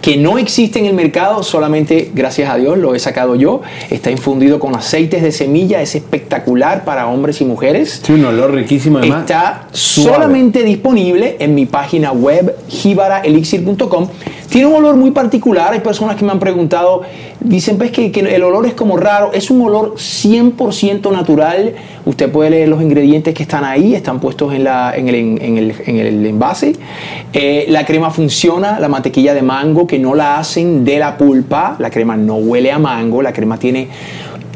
que 0.00 0.16
no 0.16 0.38
existe 0.38 0.78
en 0.78 0.86
el 0.86 0.94
mercado, 0.94 1.42
solamente 1.42 2.10
gracias 2.14 2.50
a 2.50 2.56
Dios 2.56 2.78
lo 2.78 2.94
he 2.94 2.98
sacado 2.98 3.34
yo. 3.34 3.62
Está 3.90 4.10
infundido 4.10 4.60
con 4.60 4.76
aceites 4.76 5.22
de 5.22 5.32
semilla, 5.32 5.82
es 5.82 5.94
espectacular 5.94 6.84
para 6.84 7.06
hombres 7.08 7.40
y 7.40 7.44
mujeres. 7.44 8.00
Tiene 8.02 8.22
un 8.22 8.26
olor 8.26 8.54
riquísimo 8.54 8.98
además. 8.98 9.20
Está 9.20 9.68
suave. 9.72 10.14
solamente 10.14 10.62
disponible 10.62 11.36
en 11.38 11.54
mi 11.54 11.66
página 11.66 12.12
web 12.12 12.56
jibaraelixir.com. 12.68 14.08
Tiene 14.48 14.66
un 14.66 14.76
olor 14.76 14.96
muy 14.96 15.10
particular. 15.10 15.72
Hay 15.72 15.80
personas 15.80 16.16
que 16.16 16.24
me 16.24 16.32
han 16.32 16.38
preguntado, 16.38 17.02
dicen 17.40 17.78
pues 17.78 17.90
que, 17.90 18.06
el 18.06 18.42
olor 18.42 18.66
es 18.66 18.74
como 18.74 18.96
raro. 18.96 19.32
Es 19.32 19.50
un 19.50 19.60
olor 19.62 19.94
100% 19.96 21.10
natural. 21.12 21.74
Usted 22.04 22.30
puede 22.30 22.50
leer 22.50 22.68
los 22.68 22.82
ingredientes 22.82 23.34
que 23.34 23.42
están 23.42 23.64
ahí, 23.64 23.94
están 23.94 24.20
puestos 24.20 24.54
en, 24.54 24.64
la, 24.64 24.94
en, 24.96 25.08
el, 25.08 25.14
en 25.16 25.58
el- 25.58 25.74
en 25.86 25.96
el 25.96 26.26
envase. 26.26 26.72
Eh, 27.32 27.66
la 27.68 27.84
crema 27.84 28.10
funciona, 28.10 28.80
la 28.80 28.88
mantequilla 28.88 29.34
de 29.34 29.42
mango 29.42 29.86
que 29.86 29.98
no 29.98 30.14
la 30.14 30.38
hacen 30.38 30.84
de 30.84 30.98
la 30.98 31.16
pulpa. 31.16 31.76
La 31.78 31.90
crema 31.90 32.16
no 32.16 32.36
huele 32.36 32.72
a 32.72 32.78
mango, 32.78 33.22
la 33.22 33.32
crema 33.32 33.58
tiene 33.58 33.88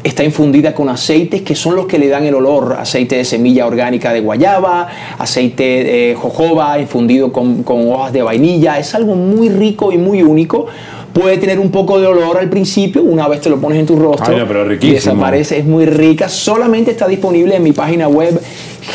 está 0.03 0.21
infundida 0.25 0.75
con 0.75 0.89
aceites 0.89 1.43
que 1.43 1.55
son 1.55 1.77
los 1.77 1.85
que 1.85 1.97
le 1.97 2.09
dan 2.09 2.25
el 2.25 2.35
olor, 2.35 2.75
aceite 2.77 3.15
de 3.15 3.23
semilla 3.23 3.65
orgánica 3.65 4.11
de 4.11 4.19
guayaba, 4.19 4.89
aceite 5.17 5.63
de 5.63 6.17
jojoba 6.19 6.77
infundido 6.77 7.31
con, 7.31 7.63
con 7.63 7.89
hojas 7.89 8.11
de 8.11 8.21
vainilla, 8.21 8.77
es 8.79 8.93
algo 8.95 9.15
muy 9.15 9.47
rico 9.47 9.93
y 9.93 9.97
muy 9.97 10.21
único. 10.21 10.65
Puede 11.13 11.37
tener 11.37 11.59
un 11.59 11.69
poco 11.69 11.99
de 11.99 12.07
olor 12.07 12.37
al 12.37 12.49
principio, 12.49 13.03
una 13.03 13.27
vez 13.27 13.41
te 13.41 13.49
lo 13.49 13.59
pones 13.61 13.79
en 13.79 13.85
tu 13.85 13.95
rostro 13.95 14.33
Ay, 14.33 14.39
no, 14.39 14.47
pero 14.47 14.65
y 14.65 14.69
riquísimo. 14.69 14.95
desaparece, 14.95 15.59
es 15.59 15.65
muy 15.65 15.85
rica, 15.85 16.27
solamente 16.27 16.89
está 16.89 17.07
disponible 17.07 17.55
en 17.55 17.61
mi 17.61 17.71
página 17.71 18.07
web 18.07 18.41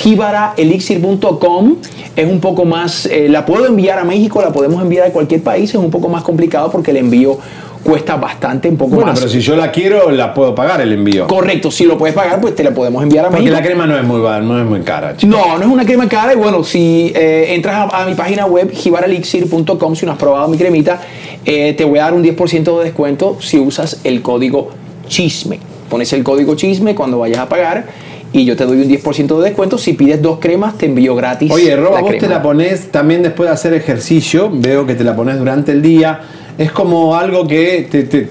jibaraelixir.com, 0.02 1.76
es 2.16 2.26
un 2.28 2.40
poco 2.40 2.64
más, 2.64 3.06
eh, 3.06 3.28
la 3.28 3.46
puedo 3.46 3.66
enviar 3.66 4.00
a 4.00 4.04
México, 4.04 4.42
la 4.42 4.52
podemos 4.52 4.82
enviar 4.82 5.06
a 5.06 5.12
cualquier 5.12 5.42
país, 5.42 5.70
es 5.70 5.76
un 5.76 5.90
poco 5.90 6.08
más 6.08 6.24
complicado 6.24 6.70
porque 6.72 6.90
el 6.90 6.96
envío 6.98 7.38
cuesta 7.82 8.16
bastante, 8.16 8.68
un 8.68 8.76
poco 8.76 8.96
Bueno, 8.96 9.10
más. 9.12 9.18
pero 9.20 9.30
si 9.30 9.40
yo 9.40 9.56
la 9.56 9.70
quiero, 9.70 10.10
la 10.10 10.34
puedo 10.34 10.54
pagar 10.54 10.80
el 10.80 10.92
envío. 10.92 11.26
Correcto, 11.26 11.70
si 11.70 11.84
lo 11.84 11.96
puedes 11.96 12.14
pagar, 12.14 12.40
pues 12.40 12.54
te 12.54 12.62
la 12.64 12.72
podemos 12.72 13.02
enviar 13.02 13.24
a 13.24 13.28
Porque 13.28 13.44
México. 13.44 13.60
la 13.60 13.66
crema 13.66 13.86
no 13.86 13.96
es 13.96 14.04
muy, 14.04 14.20
no 14.20 14.60
es 14.60 14.66
muy 14.66 14.80
cara. 14.82 15.16
chico. 15.16 15.34
No, 15.36 15.56
no 15.58 15.64
es 15.64 15.70
una 15.70 15.84
crema 15.84 16.08
cara 16.08 16.32
y 16.32 16.36
bueno, 16.36 16.64
si 16.64 17.12
eh, 17.14 17.54
entras 17.54 17.92
a, 17.92 18.02
a 18.02 18.06
mi 18.06 18.14
página 18.14 18.46
web 18.46 18.70
jibarelixir.com, 18.72 19.94
si 19.96 20.06
no 20.06 20.12
has 20.12 20.18
probado 20.18 20.48
mi 20.48 20.56
cremita, 20.56 21.00
eh, 21.44 21.74
te 21.74 21.84
voy 21.84 21.98
a 21.98 22.02
dar 22.04 22.14
un 22.14 22.22
10% 22.22 22.78
de 22.78 22.84
descuento 22.84 23.36
si 23.40 23.58
usas 23.58 24.00
el 24.04 24.22
código 24.22 24.70
chisme. 25.06 25.58
Pones 25.88 26.12
el 26.12 26.22
código 26.22 26.54
chisme 26.54 26.94
cuando 26.94 27.18
vayas 27.18 27.38
a 27.38 27.48
pagar 27.48 27.86
y 28.30 28.44
yo 28.44 28.56
te 28.56 28.66
doy 28.66 28.76
un 28.82 28.88
10% 28.90 29.38
de 29.38 29.44
descuento. 29.44 29.78
Si 29.78 29.94
pides 29.94 30.20
dos 30.20 30.38
cremas, 30.38 30.76
te 30.76 30.84
envío 30.86 31.14
gratis. 31.14 31.50
Oye, 31.50 31.74
Roba, 31.76 32.00
vos 32.02 32.18
te 32.18 32.28
la 32.28 32.42
pones 32.42 32.90
también 32.92 33.22
después 33.22 33.48
de 33.48 33.54
hacer 33.54 33.72
ejercicio. 33.72 34.50
Veo 34.52 34.84
que 34.86 34.94
te 34.94 35.02
la 35.04 35.16
pones 35.16 35.38
durante 35.38 35.72
el 35.72 35.80
día. 35.80 36.20
Es 36.58 36.72
como 36.72 37.14
algo 37.16 37.46
que 37.46 37.86
te, 37.90 38.02
te, 38.02 38.28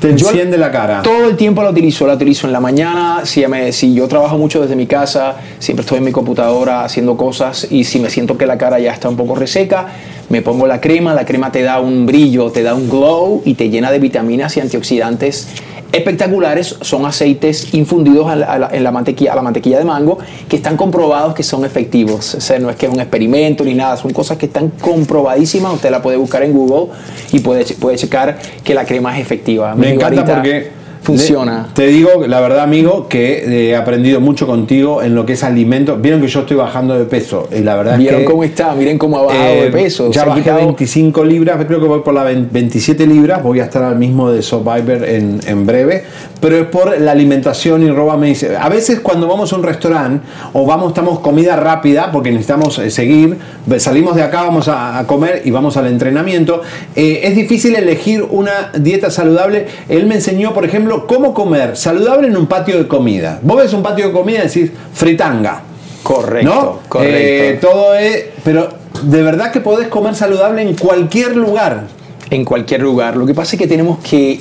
te 0.00 0.14
Yo 0.14 0.28
enciende 0.28 0.58
la 0.58 0.70
cara. 0.70 1.00
Todo 1.02 1.28
el 1.30 1.36
tiempo 1.36 1.62
la 1.62 1.70
utilizo, 1.70 2.06
la 2.06 2.12
utilizo 2.14 2.46
en 2.46 2.52
la 2.52 2.60
mañana, 2.60 3.22
si, 3.24 3.46
me- 3.46 3.72
si 3.72 3.94
yo 3.94 4.06
trabajo 4.06 4.36
mucho 4.36 4.60
desde 4.60 4.76
mi 4.76 4.86
casa, 4.86 5.36
siempre 5.58 5.80
estoy 5.82 5.98
en 5.98 6.04
mi 6.04 6.12
computadora 6.12 6.84
haciendo 6.84 7.16
cosas 7.16 7.66
y 7.70 7.84
si 7.84 7.98
me 8.00 8.10
siento 8.10 8.36
que 8.36 8.46
la 8.46 8.58
cara 8.58 8.78
ya 8.78 8.92
está 8.92 9.08
un 9.08 9.16
poco 9.16 9.34
reseca, 9.34 9.86
me 10.28 10.42
pongo 10.42 10.66
la 10.66 10.80
crema, 10.80 11.14
la 11.14 11.24
crema 11.24 11.50
te 11.50 11.62
da 11.62 11.80
un 11.80 12.04
brillo, 12.04 12.50
te 12.50 12.62
da 12.62 12.74
un 12.74 12.88
glow 12.90 13.40
y 13.46 13.54
te 13.54 13.70
llena 13.70 13.90
de 13.90 13.98
vitaminas 13.98 14.54
y 14.56 14.60
antioxidantes 14.60 15.48
espectaculares. 15.96 16.76
Son 16.80 17.06
aceites 17.06 17.72
infundidos 17.74 18.28
a 18.28 18.36
la- 18.36 18.46
a 18.46 18.58
la- 18.58 18.68
en 18.72 18.82
la 18.84 18.90
mantequilla, 18.90 19.32
a 19.32 19.36
la 19.36 19.42
mantequilla 19.42 19.78
de 19.78 19.84
mango 19.84 20.18
que 20.48 20.56
están 20.56 20.76
comprobados 20.76 21.34
que 21.34 21.42
son 21.42 21.64
efectivos. 21.64 22.34
O 22.34 22.40
sea, 22.40 22.58
no 22.58 22.70
es 22.70 22.76
que 22.76 22.86
es 22.86 22.92
un 22.92 23.00
experimento 23.00 23.64
ni 23.64 23.74
nada, 23.74 23.96
son 23.96 24.12
cosas 24.12 24.36
que 24.38 24.46
están 24.46 24.70
comprobadísimas. 24.80 25.72
Usted 25.74 25.90
la 25.90 26.02
puede 26.02 26.16
buscar 26.16 26.42
en 26.42 26.52
Google 26.52 26.92
y 27.32 27.40
puede, 27.40 27.64
puede 27.74 27.96
checar 27.96 28.38
que 28.62 28.74
la 28.74 28.84
crema 28.84 29.16
es 29.16 29.22
efectiva. 29.24 29.74
Me 29.74 29.88
encanta 29.94 30.22
porque 30.42 30.83
funciona. 31.04 31.68
Te 31.74 31.86
digo, 31.86 32.26
la 32.26 32.40
verdad, 32.40 32.60
amigo, 32.60 33.06
que 33.08 33.38
eh, 33.44 33.70
he 33.70 33.76
aprendido 33.76 34.20
mucho 34.20 34.46
contigo 34.46 35.02
en 35.02 35.14
lo 35.14 35.24
que 35.26 35.34
es 35.34 35.44
alimento. 35.44 35.96
Vieron 35.96 36.20
que 36.20 36.28
yo 36.28 36.40
estoy 36.40 36.56
bajando 36.56 36.98
de 36.98 37.04
peso 37.04 37.48
y 37.54 37.60
la 37.60 37.76
verdad 37.76 37.98
¿Vieron 37.98 38.20
es 38.22 38.26
que 38.26 38.30
cómo 38.32 38.44
está? 38.44 38.74
Miren 38.74 38.98
cómo 38.98 39.18
ha 39.18 39.22
bajado 39.24 39.44
eh, 39.54 39.62
de 39.64 39.70
peso. 39.70 40.10
Ya 40.10 40.24
bajé 40.24 40.40
quitado- 40.40 40.58
25 40.58 41.24
libras, 41.24 41.64
creo 41.66 41.80
que 41.80 41.86
voy 41.86 42.00
por 42.00 42.14
las 42.14 42.24
27 42.50 43.06
libras. 43.06 43.42
Voy 43.42 43.60
a 43.60 43.64
estar 43.64 43.82
al 43.82 43.96
mismo 43.96 44.30
de 44.30 44.42
Survivor 44.42 45.04
en, 45.04 45.40
en 45.46 45.66
breve, 45.66 46.04
pero 46.40 46.56
es 46.56 46.66
por 46.66 46.98
la 47.00 47.12
alimentación. 47.12 47.82
Y 47.82 47.90
Roba 47.90 48.16
me 48.16 48.28
dice: 48.28 48.56
A 48.56 48.68
veces, 48.68 49.00
cuando 49.00 49.26
vamos 49.28 49.52
a 49.52 49.56
un 49.56 49.62
restaurante 49.62 50.26
o 50.52 50.64
vamos, 50.66 50.88
estamos 50.88 51.20
comida 51.20 51.56
rápida 51.56 52.10
porque 52.12 52.30
necesitamos 52.30 52.78
eh, 52.78 52.90
seguir, 52.90 53.36
salimos 53.78 54.16
de 54.16 54.22
acá, 54.22 54.42
vamos 54.42 54.68
a, 54.68 54.98
a 54.98 55.06
comer 55.06 55.42
y 55.44 55.50
vamos 55.50 55.76
al 55.76 55.86
entrenamiento. 55.86 56.62
eh, 56.96 57.20
es 57.24 57.36
difícil 57.36 57.74
elegir 57.76 58.24
una 58.30 58.70
dieta 58.78 59.10
saludable. 59.10 59.66
Él 59.88 60.06
me 60.06 60.14
enseñó, 60.16 60.54
por 60.54 60.64
ejemplo, 60.64 60.93
cómo 61.02 61.34
comer 61.34 61.76
saludable 61.76 62.28
en 62.28 62.36
un 62.36 62.46
patio 62.46 62.78
de 62.78 62.88
comida. 62.88 63.38
Vos 63.42 63.58
ves 63.58 63.72
un 63.72 63.82
patio 63.82 64.06
de 64.06 64.12
comida 64.12 64.38
y 64.38 64.48
decís 64.48 64.70
fritanga. 64.92 65.62
Correcto, 66.02 66.54
¿no? 66.54 66.88
correcto. 66.88 67.18
Eh, 67.18 67.58
todo 67.60 67.94
es. 67.94 68.24
Pero 68.44 68.68
de 69.02 69.22
verdad 69.22 69.50
que 69.50 69.60
podés 69.60 69.88
comer 69.88 70.14
saludable 70.14 70.62
en 70.62 70.74
cualquier 70.74 71.36
lugar. 71.36 71.84
en 72.30 72.44
cualquier 72.44 72.80
lugar. 72.82 73.16
Lo 73.16 73.26
que 73.26 73.34
pasa 73.34 73.56
es 73.56 73.60
que 73.60 73.66
tenemos 73.66 73.98
que 73.98 74.40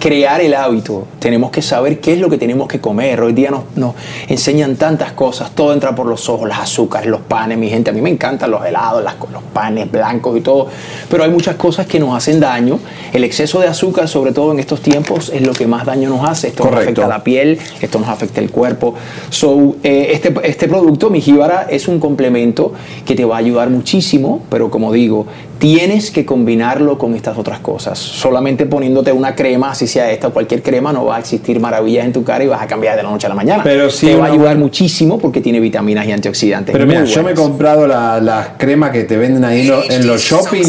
crear 0.00 0.40
el 0.40 0.54
hábito, 0.54 1.06
tenemos 1.18 1.50
que 1.50 1.60
saber 1.60 2.00
qué 2.00 2.14
es 2.14 2.18
lo 2.18 2.30
que 2.30 2.38
tenemos 2.38 2.66
que 2.66 2.80
comer. 2.80 3.20
Hoy 3.20 3.34
día 3.34 3.50
nos, 3.50 3.64
nos 3.76 3.94
enseñan 4.28 4.76
tantas 4.76 5.12
cosas, 5.12 5.54
todo 5.54 5.74
entra 5.74 5.94
por 5.94 6.06
los 6.06 6.28
ojos, 6.30 6.48
las 6.48 6.58
azúcares, 6.58 7.08
los 7.08 7.20
panes, 7.20 7.58
mi 7.58 7.68
gente, 7.68 7.90
a 7.90 7.92
mí 7.92 8.00
me 8.00 8.08
encantan 8.08 8.50
los 8.50 8.64
helados, 8.64 9.04
las 9.04 9.14
los 9.30 9.42
panes 9.52 9.90
blancos 9.90 10.38
y 10.38 10.40
todo, 10.40 10.68
pero 11.10 11.22
hay 11.22 11.30
muchas 11.30 11.56
cosas 11.56 11.86
que 11.86 12.00
nos 12.00 12.16
hacen 12.16 12.40
daño. 12.40 12.80
El 13.12 13.24
exceso 13.24 13.60
de 13.60 13.68
azúcar, 13.68 14.08
sobre 14.08 14.32
todo 14.32 14.52
en 14.52 14.58
estos 14.58 14.80
tiempos, 14.80 15.28
es 15.28 15.46
lo 15.46 15.52
que 15.52 15.66
más 15.66 15.84
daño 15.84 16.08
nos 16.08 16.26
hace. 16.26 16.48
Esto 16.48 16.64
nos 16.64 16.80
afecta 16.80 17.06
la 17.06 17.22
piel, 17.22 17.58
esto 17.80 17.98
nos 17.98 18.08
afecta 18.08 18.40
el 18.40 18.50
cuerpo. 18.50 18.94
So, 19.28 19.76
eh, 19.82 20.12
este, 20.12 20.34
este 20.44 20.66
producto, 20.66 21.10
mi 21.10 21.20
jíbara, 21.20 21.66
es 21.68 21.88
un 21.88 22.00
complemento 22.00 22.72
que 23.04 23.14
te 23.14 23.26
va 23.26 23.36
a 23.36 23.38
ayudar 23.38 23.68
muchísimo, 23.68 24.42
pero 24.48 24.70
como 24.70 24.92
digo, 24.92 25.26
tienes 25.60 26.10
que 26.10 26.24
combinarlo 26.24 26.96
con 26.98 27.14
estas 27.14 27.36
otras 27.38 27.60
cosas. 27.60 27.98
Solamente 27.98 28.64
poniéndote 28.66 29.12
una 29.12 29.34
crema, 29.36 29.72
así 29.72 29.86
sea 29.86 30.10
esta 30.10 30.28
o 30.28 30.32
cualquier 30.32 30.62
crema, 30.62 30.90
no 30.92 31.04
va 31.04 31.16
a 31.16 31.18
existir 31.20 31.60
maravillas 31.60 32.06
en 32.06 32.12
tu 32.14 32.24
cara 32.24 32.42
y 32.42 32.46
vas 32.46 32.62
a 32.62 32.66
cambiar 32.66 32.96
de 32.96 33.02
la 33.02 33.10
noche 33.10 33.26
a 33.26 33.28
la 33.28 33.34
mañana. 33.34 33.62
Pero 33.62 33.90
sí 33.90 34.06
te 34.06 34.16
va 34.16 34.26
a 34.26 34.32
ayudar 34.32 34.56
muchísimo 34.56 35.18
porque 35.18 35.42
tiene 35.42 35.60
vitaminas 35.60 36.06
y 36.06 36.12
antioxidantes. 36.12 36.72
Pero 36.72 36.86
mira, 36.86 37.04
yo 37.04 37.22
me 37.22 37.32
he 37.32 37.34
comprado 37.34 37.86
la- 37.86 38.18
las 38.20 38.48
cremas 38.56 38.90
que 38.90 39.04
te 39.04 39.18
venden 39.18 39.44
ahí 39.44 39.60
en 39.60 39.68
los, 39.68 39.90
en 39.90 40.06
los 40.06 40.20
shopping, 40.22 40.64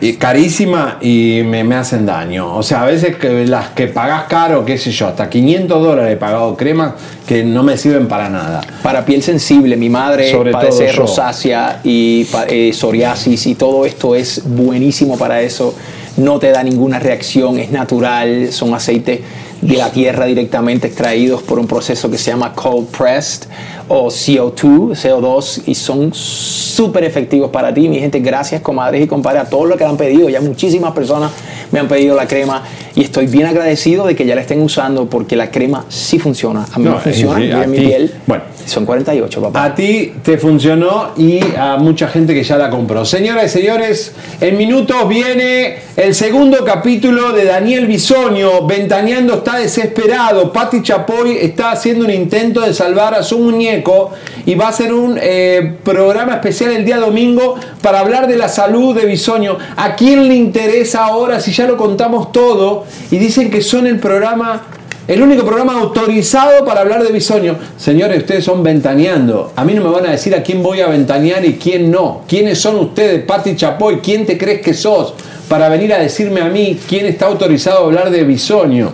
y 0.00 0.14
carísima 0.14 0.96
y 1.02 1.42
me, 1.44 1.62
me 1.62 1.74
hacen 1.74 2.06
daño. 2.06 2.56
O 2.56 2.62
sea, 2.62 2.82
a 2.82 2.86
veces 2.86 3.16
que 3.16 3.46
las 3.46 3.68
que 3.68 3.88
pagás 3.88 4.24
caro, 4.24 4.64
qué 4.64 4.78
sé 4.78 4.90
yo, 4.90 5.06
hasta 5.06 5.28
500 5.28 5.82
dólares 5.82 6.14
he 6.14 6.16
pagado 6.16 6.56
cremas 6.56 6.94
que 7.26 7.42
no 7.42 7.62
me 7.62 7.76
sirven 7.78 8.06
para 8.06 8.28
nada. 8.28 8.60
Para 8.82 9.04
piel 9.04 9.22
sensible, 9.22 9.76
mi 9.76 9.88
madre 9.88 10.30
Sobre 10.30 10.52
padece 10.52 10.86
todo 10.86 11.06
rosácea 11.06 11.80
y 11.82 12.26
eh, 12.48 12.72
psoriasis 12.72 13.46
y 13.46 13.54
todo 13.54 13.86
esto 13.86 14.14
es 14.14 14.42
buenísimo 14.44 15.16
para 15.16 15.40
eso. 15.40 15.74
No 16.16 16.38
te 16.38 16.50
da 16.50 16.62
ninguna 16.62 16.98
reacción, 16.98 17.58
es 17.58 17.70
natural, 17.70 18.52
son 18.52 18.74
aceites 18.74 19.20
de 19.64 19.76
la 19.78 19.90
tierra 19.90 20.26
directamente 20.26 20.88
extraídos 20.88 21.42
por 21.42 21.58
un 21.58 21.66
proceso 21.66 22.10
que 22.10 22.18
se 22.18 22.30
llama 22.30 22.52
cold 22.52 22.86
pressed 22.88 23.48
o 23.88 24.08
CO2, 24.08 24.90
CO2 24.92 25.62
y 25.66 25.74
son 25.74 26.12
súper 26.12 27.04
efectivos 27.04 27.50
para 27.50 27.72
ti, 27.72 27.88
mi 27.88 27.98
gente. 27.98 28.20
Gracias, 28.20 28.60
comadres 28.60 29.02
y 29.02 29.06
compadres, 29.06 29.42
a 29.42 29.48
todos 29.48 29.66
los 29.66 29.78
que 29.78 29.84
han 29.84 29.96
pedido. 29.96 30.28
Ya 30.28 30.40
muchísimas 30.42 30.92
personas 30.92 31.32
me 31.72 31.80
han 31.80 31.88
pedido 31.88 32.14
la 32.14 32.26
crema 32.26 32.62
y 32.96 33.02
estoy 33.02 33.26
bien 33.26 33.46
agradecido 33.46 34.06
de 34.06 34.14
que 34.14 34.24
ya 34.24 34.34
la 34.34 34.40
estén 34.40 34.62
usando 34.62 35.06
porque 35.06 35.36
la 35.36 35.50
crema 35.50 35.84
sí 35.88 36.18
funciona. 36.18 36.64
A 36.72 36.78
mí 36.78 36.84
No, 36.84 36.92
me 36.92 37.00
funciona, 37.00 37.44
eh, 37.44 37.48
yo 37.48 37.60
a 37.60 37.66
mi 37.66 37.78
piel. 37.78 38.14
Bueno. 38.26 38.54
Son 38.66 38.86
48, 38.86 39.42
papá. 39.42 39.64
A 39.64 39.74
ti 39.74 40.14
te 40.22 40.38
funcionó 40.38 41.10
y 41.18 41.38
a 41.56 41.76
mucha 41.76 42.08
gente 42.08 42.32
que 42.32 42.42
ya 42.42 42.56
la 42.56 42.70
compró. 42.70 43.04
Señoras 43.04 43.44
y 43.44 43.48
señores, 43.60 44.14
en 44.40 44.56
minutos 44.56 45.06
viene 45.06 45.80
el 45.96 46.14
segundo 46.14 46.64
capítulo 46.64 47.32
de 47.32 47.44
Daniel 47.44 47.86
Bisoño. 47.86 48.66
Ventaneando 48.66 49.34
está 49.34 49.58
desesperado. 49.58 50.50
Patti 50.50 50.82
Chapoy 50.82 51.36
está 51.36 51.72
haciendo 51.72 52.06
un 52.06 52.10
intento 52.10 52.62
de 52.62 52.72
salvar 52.72 53.14
a 53.14 53.22
su 53.22 53.38
muñeco 53.38 54.12
y 54.46 54.54
va 54.54 54.66
a 54.66 54.68
hacer 54.70 54.94
un 54.94 55.18
eh, 55.20 55.74
programa 55.84 56.34
especial 56.34 56.72
el 56.72 56.86
día 56.86 56.96
domingo 56.98 57.56
para 57.82 58.00
hablar 58.00 58.26
de 58.26 58.36
la 58.36 58.48
salud 58.48 58.96
de 58.96 59.04
Bisoño. 59.04 59.58
¿A 59.76 59.94
quién 59.94 60.26
le 60.26 60.34
interesa 60.36 61.04
ahora 61.04 61.38
si 61.38 61.52
ya 61.52 61.66
lo 61.66 61.76
contamos 61.76 62.32
todo? 62.32 62.83
Y 63.10 63.18
dicen 63.18 63.50
que 63.50 63.60
son 63.60 63.86
el 63.86 63.98
programa 63.98 64.62
el 65.06 65.20
único 65.20 65.44
programa 65.44 65.74
autorizado 65.74 66.64
para 66.64 66.80
hablar 66.80 67.02
de 67.02 67.12
bisoño. 67.12 67.58
Señores, 67.76 68.20
ustedes 68.20 68.42
son 68.42 68.62
ventaneando. 68.62 69.52
A 69.54 69.62
mí 69.62 69.74
no 69.74 69.84
me 69.84 69.90
van 69.90 70.06
a 70.06 70.12
decir 70.12 70.34
a 70.34 70.42
quién 70.42 70.62
voy 70.62 70.80
a 70.80 70.86
ventanear 70.86 71.44
y 71.44 71.54
quién 71.54 71.90
no. 71.90 72.22
¿Quiénes 72.26 72.58
son 72.58 72.76
ustedes, 72.76 73.22
Pati 73.24 73.54
Chapoy? 73.54 73.98
¿Quién 73.98 74.24
te 74.24 74.38
crees 74.38 74.62
que 74.62 74.72
sos 74.72 75.12
para 75.46 75.68
venir 75.68 75.92
a 75.92 75.98
decirme 75.98 76.40
a 76.40 76.46
mí 76.46 76.78
quién 76.88 77.04
está 77.04 77.26
autorizado 77.26 77.80
a 77.80 77.84
hablar 77.84 78.08
de 78.08 78.24
bisoño? 78.24 78.92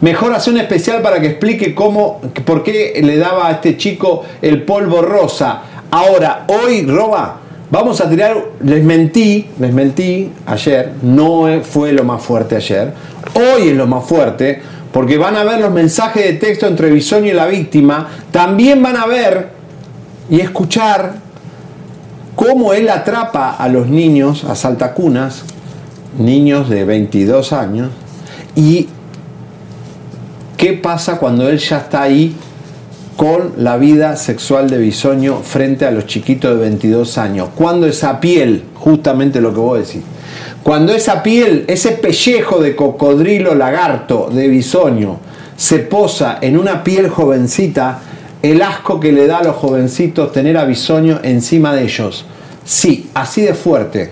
Mejor 0.00 0.32
hacer 0.32 0.54
un 0.54 0.60
especial 0.60 1.02
para 1.02 1.20
que 1.20 1.26
explique 1.26 1.74
cómo, 1.74 2.22
por 2.46 2.62
qué 2.62 2.98
le 3.04 3.18
daba 3.18 3.48
a 3.48 3.52
este 3.52 3.76
chico 3.76 4.24
el 4.40 4.62
polvo 4.62 5.02
rosa. 5.02 5.62
Ahora, 5.90 6.46
hoy, 6.48 6.86
Roba, 6.86 7.40
vamos 7.70 8.00
a 8.00 8.08
tirar. 8.08 8.36
Les 8.62 8.82
mentí, 8.82 9.48
les 9.58 9.72
mentí 9.72 10.32
ayer. 10.46 10.92
No 11.02 11.46
fue 11.62 11.92
lo 11.92 12.04
más 12.04 12.22
fuerte 12.22 12.56
ayer. 12.56 12.92
Hoy 13.34 13.68
es 13.68 13.76
lo 13.76 13.86
más 13.86 14.04
fuerte, 14.04 14.60
porque 14.92 15.18
van 15.18 15.36
a 15.36 15.44
ver 15.44 15.60
los 15.60 15.72
mensajes 15.72 16.24
de 16.24 16.32
texto 16.34 16.66
entre 16.66 16.90
Bisoño 16.90 17.26
y 17.26 17.34
la 17.34 17.46
víctima. 17.46 18.08
También 18.30 18.82
van 18.82 18.96
a 18.96 19.06
ver 19.06 19.48
y 20.28 20.40
escuchar 20.40 21.14
cómo 22.34 22.72
él 22.72 22.88
atrapa 22.88 23.50
a 23.50 23.68
los 23.68 23.88
niños, 23.88 24.44
a 24.44 24.54
saltacunas, 24.54 25.44
niños 26.18 26.68
de 26.68 26.84
22 26.84 27.52
años, 27.52 27.90
y 28.54 28.88
qué 30.56 30.72
pasa 30.74 31.18
cuando 31.18 31.48
él 31.48 31.58
ya 31.58 31.78
está 31.78 32.02
ahí 32.02 32.34
con 33.16 33.54
la 33.56 33.78
vida 33.78 34.16
sexual 34.16 34.68
de 34.68 34.78
Bisoño 34.78 35.40
frente 35.42 35.86
a 35.86 35.90
los 35.90 36.06
chiquitos 36.06 36.54
de 36.54 36.60
22 36.60 37.16
años. 37.16 37.48
Cuando 37.54 37.86
esa 37.86 38.20
piel, 38.20 38.64
justamente 38.74 39.40
lo 39.40 39.54
que 39.54 39.60
vos 39.60 39.78
decís, 39.78 40.02
cuando 40.62 40.92
esa 40.92 41.22
piel, 41.22 41.64
ese 41.66 41.92
pellejo 41.92 42.60
de 42.60 42.76
cocodrilo 42.76 43.54
lagarto 43.54 44.28
de 44.30 44.48
Bisoño 44.48 45.18
se 45.56 45.78
posa 45.78 46.38
en 46.42 46.58
una 46.58 46.84
piel 46.84 47.08
jovencita, 47.08 48.00
el 48.42 48.60
asco 48.60 49.00
que 49.00 49.12
le 49.12 49.26
da 49.26 49.38
a 49.38 49.44
los 49.44 49.56
jovencitos 49.56 50.32
tener 50.32 50.58
a 50.58 50.66
Bisoño 50.66 51.20
encima 51.22 51.74
de 51.74 51.84
ellos. 51.84 52.26
Sí, 52.64 53.10
así 53.14 53.40
de 53.42 53.54
fuerte. 53.54 54.10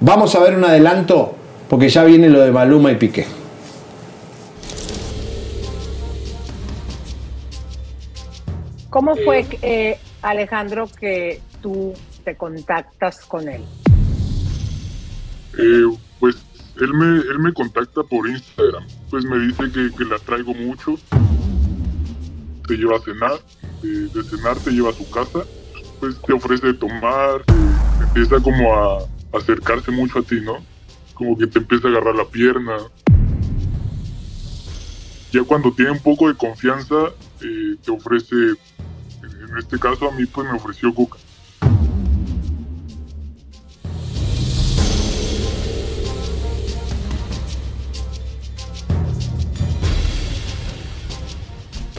Vamos 0.00 0.34
a 0.34 0.40
ver 0.40 0.56
un 0.56 0.64
adelanto 0.64 1.34
porque 1.68 1.88
ya 1.88 2.04
viene 2.04 2.28
lo 2.28 2.40
de 2.40 2.52
Maluma 2.52 2.92
y 2.92 2.96
Piqué. 2.96 3.35
¿Cómo 8.96 9.14
fue, 9.14 9.46
eh, 9.60 9.98
Alejandro, 10.22 10.88
que 10.88 11.42
tú 11.60 11.92
te 12.24 12.34
contactas 12.34 13.26
con 13.26 13.46
él? 13.46 13.62
Eh, 15.58 15.98
pues 16.18 16.36
él 16.80 16.94
me, 16.94 17.18
él 17.18 17.38
me 17.40 17.52
contacta 17.52 18.02
por 18.04 18.26
Instagram. 18.26 18.86
Pues 19.10 19.26
me 19.26 19.38
dice 19.38 19.64
que, 19.64 19.94
que 19.94 20.04
la 20.06 20.18
traigo 20.18 20.54
mucho. 20.54 20.94
Te 22.66 22.74
lleva 22.74 22.96
a 22.96 23.00
cenar. 23.00 23.38
eh, 23.84 24.08
de 24.14 24.24
cenar 24.24 24.56
te 24.60 24.70
lleva 24.70 24.88
a 24.88 24.94
su 24.94 25.10
casa. 25.10 25.40
Pues 26.00 26.18
te 26.22 26.32
ofrece 26.32 26.72
tomar. 26.72 27.44
empieza 28.00 28.40
como 28.40 28.72
a 28.72 28.98
acercarse 29.36 29.90
mucho 29.90 30.20
a 30.20 30.22
ti, 30.22 30.40
¿no? 30.40 30.64
Como 31.12 31.36
que 31.36 31.46
te 31.46 31.58
empieza 31.58 31.88
a 31.88 31.90
agarrar 31.90 32.14
la 32.14 32.24
pierna. 32.24 32.78
Ya 35.32 35.42
cuando 35.42 35.70
tiene 35.70 35.90
un 35.90 36.00
poco 36.00 36.28
de 36.28 36.34
confianza, 36.34 37.10
eh, 37.42 37.76
te 37.84 37.90
ofrece, 37.90 38.34
en 38.34 39.58
este 39.58 39.78
caso 39.78 40.08
a 40.08 40.12
mí 40.12 40.26
pues 40.26 40.48
me 40.48 40.56
ofreció 40.56 40.94
coca. 40.94 41.18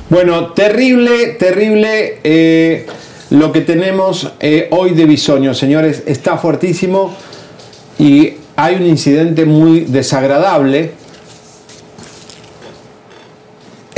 Bueno, 0.10 0.54
terrible, 0.54 1.36
terrible 1.38 2.20
eh, 2.24 2.86
lo 3.30 3.52
que 3.52 3.60
tenemos 3.60 4.32
eh, 4.40 4.70
hoy 4.72 4.92
de 4.92 5.06
Bisoño, 5.06 5.54
señores. 5.54 6.04
Está 6.06 6.38
fuertísimo 6.38 7.14
y 8.00 8.36
hay 8.56 8.76
un 8.76 8.86
incidente 8.86 9.44
muy 9.46 9.82
desagradable. 9.82 10.94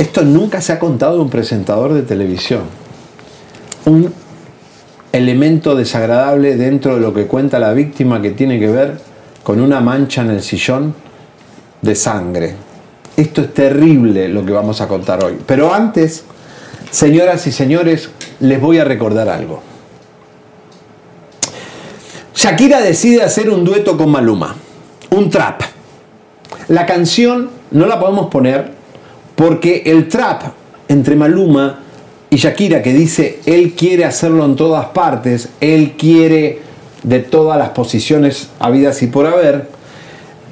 Esto 0.00 0.22
nunca 0.22 0.62
se 0.62 0.72
ha 0.72 0.78
contado 0.78 1.16
de 1.16 1.20
un 1.20 1.28
presentador 1.28 1.92
de 1.92 2.00
televisión. 2.00 2.62
Un 3.84 4.10
elemento 5.12 5.76
desagradable 5.76 6.56
dentro 6.56 6.94
de 6.94 7.02
lo 7.02 7.12
que 7.12 7.26
cuenta 7.26 7.58
la 7.58 7.74
víctima 7.74 8.22
que 8.22 8.30
tiene 8.30 8.58
que 8.58 8.68
ver 8.68 8.98
con 9.42 9.60
una 9.60 9.82
mancha 9.82 10.22
en 10.22 10.30
el 10.30 10.42
sillón 10.42 10.94
de 11.82 11.94
sangre. 11.94 12.54
Esto 13.14 13.42
es 13.42 13.52
terrible 13.52 14.30
lo 14.30 14.42
que 14.42 14.52
vamos 14.52 14.80
a 14.80 14.88
contar 14.88 15.22
hoy. 15.22 15.36
Pero 15.44 15.74
antes, 15.74 16.24
señoras 16.90 17.46
y 17.46 17.52
señores, 17.52 18.08
les 18.40 18.58
voy 18.58 18.78
a 18.78 18.84
recordar 18.84 19.28
algo. 19.28 19.60
Shakira 22.34 22.80
decide 22.80 23.22
hacer 23.22 23.50
un 23.50 23.66
dueto 23.66 23.98
con 23.98 24.10
Maluma, 24.10 24.56
un 25.10 25.28
trap. 25.28 25.60
La 26.68 26.86
canción 26.86 27.50
no 27.70 27.84
la 27.84 28.00
podemos 28.00 28.30
poner 28.30 28.79
porque 29.40 29.84
el 29.86 30.06
trap 30.06 30.42
entre 30.86 31.16
Maluma 31.16 31.78
y 32.28 32.36
Shakira 32.36 32.82
que 32.82 32.92
dice 32.92 33.40
él 33.46 33.72
quiere 33.72 34.04
hacerlo 34.04 34.44
en 34.44 34.54
todas 34.54 34.84
partes, 34.88 35.48
él 35.62 35.94
quiere 35.96 36.60
de 37.02 37.20
todas 37.20 37.58
las 37.58 37.70
posiciones 37.70 38.50
habidas 38.58 39.02
y 39.02 39.06
por 39.06 39.26
haber, 39.26 39.66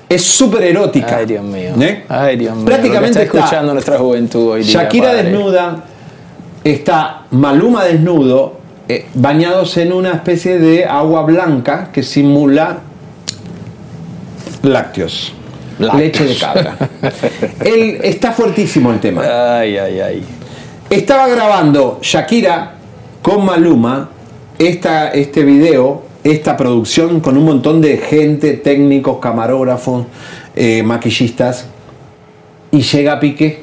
es 0.09 0.25
súper 0.25 0.63
erótica. 0.63 1.19
Ay, 1.19 1.27
Dios 1.27 1.45
mío. 1.45 1.75
¿Eh? 1.79 2.05
Ay, 2.09 2.39
Dios 2.39 2.57
mío. 2.57 2.65
Prácticamente 2.65 3.23
está 3.23 3.39
escuchando 3.39 3.75
nuestra 3.75 3.99
juventud 3.99 4.53
hoy 4.53 4.63
día. 4.63 4.85
Shakira 4.85 5.09
padre. 5.09 5.23
desnuda, 5.25 5.85
está 6.65 7.27
Maluma 7.33 7.85
desnudo, 7.85 8.57
eh, 8.89 9.05
bañados 9.13 9.77
en 9.77 9.93
una 9.93 10.13
especie 10.13 10.59
de 10.59 10.87
agua 10.87 11.25
blanca 11.25 11.91
que 11.93 12.03
simula 12.03 12.79
lácteos, 14.63 15.35
leche 15.79 16.25
de 16.25 16.37
cabra. 16.37 16.77
Él, 17.65 18.01
está 18.03 18.33
fuertísimo 18.33 18.93
el 18.93 19.01
tema. 19.01 19.23
Ay, 19.59 19.77
ay, 19.77 20.01
ay. 20.01 20.25
Estaba 20.91 21.29
grabando 21.29 21.99
Shakira 22.03 22.75
con 23.23 23.45
Maluma 23.45 24.11
esta, 24.59 25.09
este 25.11 25.45
video, 25.45 26.03
esta 26.25 26.57
producción 26.57 27.21
con 27.21 27.37
un 27.37 27.45
montón 27.45 27.81
de 27.81 27.99
gente, 27.99 28.55
técnicos, 28.55 29.19
camarógrafos, 29.19 30.07
eh, 30.57 30.83
maquillistas, 30.83 31.67
y 32.71 32.83
llega 32.83 33.21
Piqué. 33.21 33.63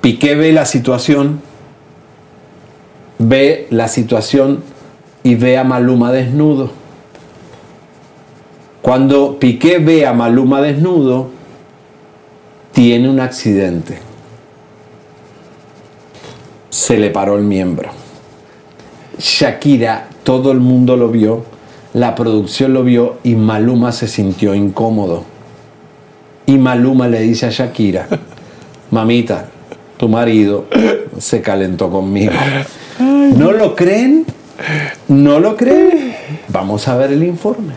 Piqué 0.00 0.34
ve 0.34 0.52
la 0.52 0.66
situación, 0.66 1.40
ve 3.18 3.66
la 3.70 3.88
situación 3.88 4.62
y 5.22 5.34
ve 5.34 5.58
a 5.58 5.64
Maluma 5.64 6.12
desnudo. 6.12 6.70
Cuando 8.86 9.40
Piqué 9.40 9.80
ve 9.80 10.06
a 10.06 10.12
Maluma 10.12 10.62
desnudo, 10.62 11.30
tiene 12.70 13.08
un 13.08 13.18
accidente. 13.18 13.98
Se 16.70 16.96
le 16.96 17.10
paró 17.10 17.36
el 17.36 17.42
miembro. 17.42 17.90
Shakira, 19.18 20.06
todo 20.22 20.52
el 20.52 20.60
mundo 20.60 20.96
lo 20.96 21.08
vio, 21.08 21.44
la 21.94 22.14
producción 22.14 22.74
lo 22.74 22.84
vio 22.84 23.16
y 23.24 23.34
Maluma 23.34 23.90
se 23.90 24.06
sintió 24.06 24.54
incómodo. 24.54 25.24
Y 26.46 26.56
Maluma 26.56 27.08
le 27.08 27.22
dice 27.22 27.46
a 27.46 27.50
Shakira, 27.50 28.06
mamita, 28.92 29.48
tu 29.96 30.08
marido 30.08 30.66
se 31.18 31.42
calentó 31.42 31.90
conmigo. 31.90 32.34
¿No 33.00 33.50
lo 33.50 33.74
creen? 33.74 34.24
¿No 35.08 35.40
lo 35.40 35.56
creen? 35.56 36.14
Vamos 36.46 36.86
a 36.86 36.96
ver 36.96 37.10
el 37.10 37.24
informe. 37.24 37.72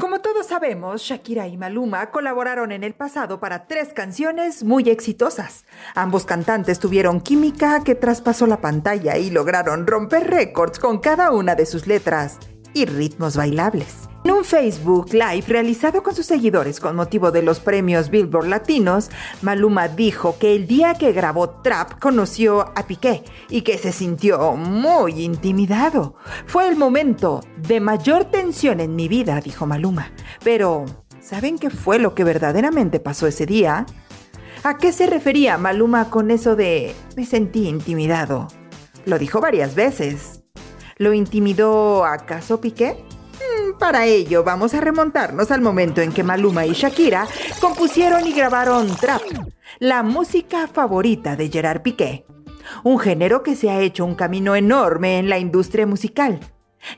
Como 0.00 0.20
todos 0.20 0.46
sabemos, 0.46 1.02
Shakira 1.02 1.46
y 1.46 1.56
Maluma 1.56 2.10
colaboraron 2.10 2.72
en 2.72 2.84
el 2.84 2.94
pasado 2.94 3.40
para 3.40 3.66
tres 3.66 3.92
canciones 3.92 4.64
muy 4.64 4.88
exitosas. 4.88 5.64
Ambos 5.94 6.24
cantantes 6.24 6.78
tuvieron 6.78 7.20
química 7.20 7.82
que 7.84 7.94
traspasó 7.94 8.46
la 8.46 8.60
pantalla 8.60 9.16
y 9.16 9.30
lograron 9.30 9.86
romper 9.86 10.28
récords 10.28 10.78
con 10.78 10.98
cada 10.98 11.30
una 11.30 11.54
de 11.54 11.66
sus 11.66 11.86
letras 11.86 12.38
y 12.74 12.86
ritmos 12.86 13.36
bailables. 13.36 14.07
En 14.28 14.34
un 14.34 14.44
Facebook 14.44 15.14
Live 15.14 15.44
realizado 15.48 16.02
con 16.02 16.14
sus 16.14 16.26
seguidores 16.26 16.80
con 16.80 16.94
motivo 16.94 17.30
de 17.30 17.40
los 17.40 17.60
premios 17.60 18.10
Billboard 18.10 18.48
Latinos, 18.48 19.08
Maluma 19.40 19.88
dijo 19.88 20.36
que 20.38 20.54
el 20.54 20.66
día 20.66 20.92
que 20.92 21.12
grabó 21.12 21.48
Trap 21.48 21.98
conoció 21.98 22.70
a 22.76 22.86
Piqué 22.86 23.24
y 23.48 23.62
que 23.62 23.78
se 23.78 23.90
sintió 23.90 24.54
muy 24.54 25.24
intimidado. 25.24 26.16
Fue 26.44 26.68
el 26.68 26.76
momento 26.76 27.40
de 27.56 27.80
mayor 27.80 28.26
tensión 28.26 28.80
en 28.80 28.96
mi 28.96 29.08
vida, 29.08 29.40
dijo 29.40 29.64
Maluma. 29.64 30.12
Pero, 30.44 30.84
¿saben 31.22 31.58
qué 31.58 31.70
fue 31.70 31.98
lo 31.98 32.14
que 32.14 32.24
verdaderamente 32.24 33.00
pasó 33.00 33.28
ese 33.28 33.46
día? 33.46 33.86
¿A 34.62 34.76
qué 34.76 34.92
se 34.92 35.06
refería 35.06 35.56
Maluma 35.56 36.10
con 36.10 36.30
eso 36.30 36.54
de 36.54 36.94
me 37.16 37.24
sentí 37.24 37.66
intimidado? 37.66 38.48
Lo 39.06 39.18
dijo 39.18 39.40
varias 39.40 39.74
veces. 39.74 40.42
¿Lo 40.98 41.14
intimidó 41.14 42.04
acaso 42.04 42.60
Piqué? 42.60 43.07
Para 43.78 44.06
ello 44.06 44.42
vamos 44.42 44.74
a 44.74 44.80
remontarnos 44.80 45.50
al 45.52 45.60
momento 45.60 46.00
en 46.00 46.12
que 46.12 46.24
Maluma 46.24 46.66
y 46.66 46.72
Shakira 46.72 47.28
compusieron 47.60 48.26
y 48.26 48.32
grabaron 48.32 48.94
Trap, 48.96 49.22
la 49.78 50.02
música 50.02 50.66
favorita 50.66 51.36
de 51.36 51.48
Gerard 51.48 51.82
Piqué. 51.82 52.26
Un 52.82 52.98
género 52.98 53.42
que 53.42 53.54
se 53.54 53.70
ha 53.70 53.80
hecho 53.80 54.04
un 54.04 54.16
camino 54.16 54.56
enorme 54.56 55.18
en 55.18 55.28
la 55.28 55.38
industria 55.38 55.86
musical. 55.86 56.40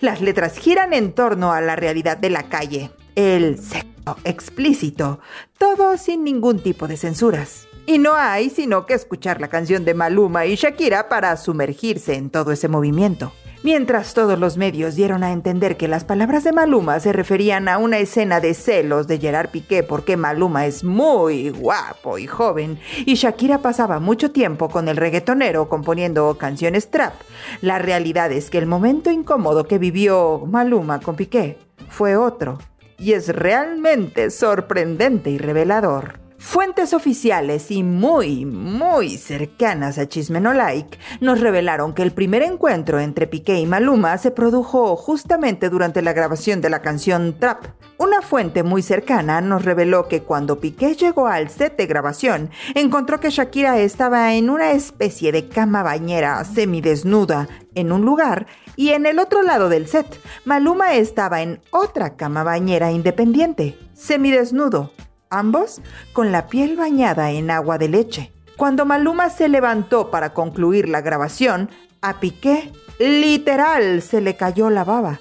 Las 0.00 0.20
letras 0.22 0.56
giran 0.56 0.94
en 0.94 1.12
torno 1.12 1.52
a 1.52 1.60
la 1.60 1.76
realidad 1.76 2.16
de 2.16 2.30
la 2.30 2.48
calle, 2.48 2.90
el 3.14 3.58
sexo 3.58 4.16
explícito, 4.24 5.20
todo 5.58 5.98
sin 5.98 6.24
ningún 6.24 6.60
tipo 6.60 6.88
de 6.88 6.96
censuras. 6.96 7.68
Y 7.86 7.98
no 7.98 8.14
hay 8.14 8.50
sino 8.50 8.86
que 8.86 8.94
escuchar 8.94 9.40
la 9.40 9.48
canción 9.48 9.84
de 9.84 9.94
Maluma 9.94 10.46
y 10.46 10.54
Shakira 10.56 11.08
para 11.08 11.36
sumergirse 11.36 12.14
en 12.14 12.30
todo 12.30 12.52
ese 12.52 12.68
movimiento. 12.68 13.32
Mientras 13.62 14.14
todos 14.14 14.38
los 14.38 14.56
medios 14.56 14.94
dieron 14.94 15.22
a 15.22 15.32
entender 15.32 15.76
que 15.76 15.86
las 15.86 16.04
palabras 16.04 16.44
de 16.44 16.52
Maluma 16.52 16.98
se 16.98 17.12
referían 17.12 17.68
a 17.68 17.76
una 17.76 17.98
escena 17.98 18.40
de 18.40 18.54
celos 18.54 19.06
de 19.06 19.18
Gerard 19.18 19.50
Piqué 19.50 19.82
porque 19.82 20.16
Maluma 20.16 20.64
es 20.64 20.82
muy 20.82 21.50
guapo 21.50 22.16
y 22.16 22.26
joven 22.26 22.78
y 23.04 23.16
Shakira 23.16 23.58
pasaba 23.58 24.00
mucho 24.00 24.30
tiempo 24.30 24.70
con 24.70 24.88
el 24.88 24.96
reggaetonero 24.96 25.68
componiendo 25.68 26.38
canciones 26.38 26.90
trap, 26.90 27.12
la 27.60 27.78
realidad 27.78 28.32
es 28.32 28.48
que 28.48 28.56
el 28.56 28.66
momento 28.66 29.10
incómodo 29.10 29.64
que 29.64 29.76
vivió 29.76 30.42
Maluma 30.46 31.00
con 31.00 31.16
Piqué 31.16 31.58
fue 31.90 32.16
otro 32.16 32.56
y 32.96 33.12
es 33.12 33.28
realmente 33.28 34.30
sorprendente 34.30 35.28
y 35.28 35.36
revelador. 35.36 36.29
Fuentes 36.40 36.94
oficiales 36.94 37.70
y 37.70 37.82
muy, 37.82 38.46
muy 38.46 39.18
cercanas 39.18 39.98
a 39.98 40.08
Chismenolike 40.08 40.98
nos 41.20 41.38
revelaron 41.38 41.92
que 41.92 42.02
el 42.02 42.12
primer 42.12 42.42
encuentro 42.42 42.98
entre 42.98 43.26
Piqué 43.26 43.60
y 43.60 43.66
Maluma 43.66 44.16
se 44.16 44.30
produjo 44.30 44.96
justamente 44.96 45.68
durante 45.68 46.00
la 46.00 46.14
grabación 46.14 46.62
de 46.62 46.70
la 46.70 46.80
canción 46.80 47.38
Trap. 47.38 47.66
Una 47.98 48.22
fuente 48.22 48.62
muy 48.62 48.80
cercana 48.80 49.42
nos 49.42 49.66
reveló 49.66 50.08
que 50.08 50.22
cuando 50.22 50.60
Piqué 50.60 50.94
llegó 50.94 51.26
al 51.26 51.50
set 51.50 51.76
de 51.76 51.86
grabación, 51.86 52.48
encontró 52.74 53.20
que 53.20 53.28
Shakira 53.28 53.78
estaba 53.78 54.32
en 54.32 54.48
una 54.48 54.72
especie 54.72 55.32
de 55.32 55.46
cama 55.46 55.82
bañera 55.82 56.42
semidesnuda 56.44 57.48
en 57.74 57.92
un 57.92 58.06
lugar 58.06 58.46
y 58.76 58.88
en 58.90 59.04
el 59.04 59.18
otro 59.18 59.42
lado 59.42 59.68
del 59.68 59.86
set, 59.86 60.06
Maluma 60.46 60.94
estaba 60.94 61.42
en 61.42 61.60
otra 61.70 62.16
cama 62.16 62.44
bañera 62.44 62.90
independiente, 62.92 63.78
semidesnudo 63.92 64.90
ambos 65.30 65.80
con 66.12 66.32
la 66.32 66.48
piel 66.48 66.76
bañada 66.76 67.30
en 67.30 67.50
agua 67.50 67.78
de 67.78 67.88
leche. 67.88 68.32
Cuando 68.56 68.84
Maluma 68.84 69.30
se 69.30 69.48
levantó 69.48 70.10
para 70.10 70.34
concluir 70.34 70.88
la 70.88 71.00
grabación, 71.00 71.70
a 72.02 72.20
Piqué 72.20 72.72
literal 72.98 74.02
se 74.02 74.20
le 74.20 74.36
cayó 74.36 74.68
la 74.68 74.84
baba. 74.84 75.20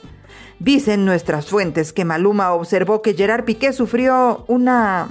Dicen 0.60 1.06
nuestras 1.06 1.46
fuentes 1.46 1.94
que 1.94 2.04
Maluma 2.04 2.52
observó 2.52 3.02
que 3.02 3.14
Gerard 3.14 3.46
Piqué 3.46 3.72
sufrió 3.72 4.44
una 4.48 5.10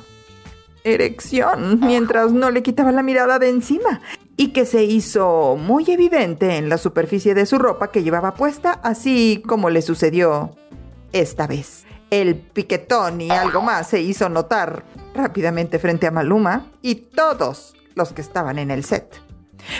erección 0.84 1.80
mientras 1.80 2.32
no 2.32 2.50
le 2.50 2.62
quitaba 2.62 2.92
la 2.92 3.02
mirada 3.02 3.38
de 3.38 3.48
encima 3.48 4.00
y 4.36 4.48
que 4.48 4.66
se 4.66 4.84
hizo 4.84 5.56
muy 5.56 5.90
evidente 5.90 6.56
en 6.56 6.68
la 6.68 6.76
superficie 6.76 7.34
de 7.34 7.46
su 7.46 7.58
ropa 7.58 7.90
que 7.90 8.02
llevaba 8.02 8.34
puesta, 8.34 8.72
así 8.82 9.42
como 9.46 9.70
le 9.70 9.80
sucedió 9.80 10.50
esta 11.12 11.46
vez. 11.46 11.87
El 12.10 12.36
piquetón 12.36 13.20
y 13.20 13.30
algo 13.30 13.60
más 13.60 13.88
se 13.88 14.00
hizo 14.00 14.28
notar 14.28 14.84
rápidamente 15.14 15.78
frente 15.78 16.06
a 16.06 16.10
Maluma 16.10 16.66
y 16.82 16.94
todos 16.94 17.74
los 17.94 18.12
que 18.12 18.22
estaban 18.22 18.58
en 18.58 18.70
el 18.70 18.84
set. 18.84 19.20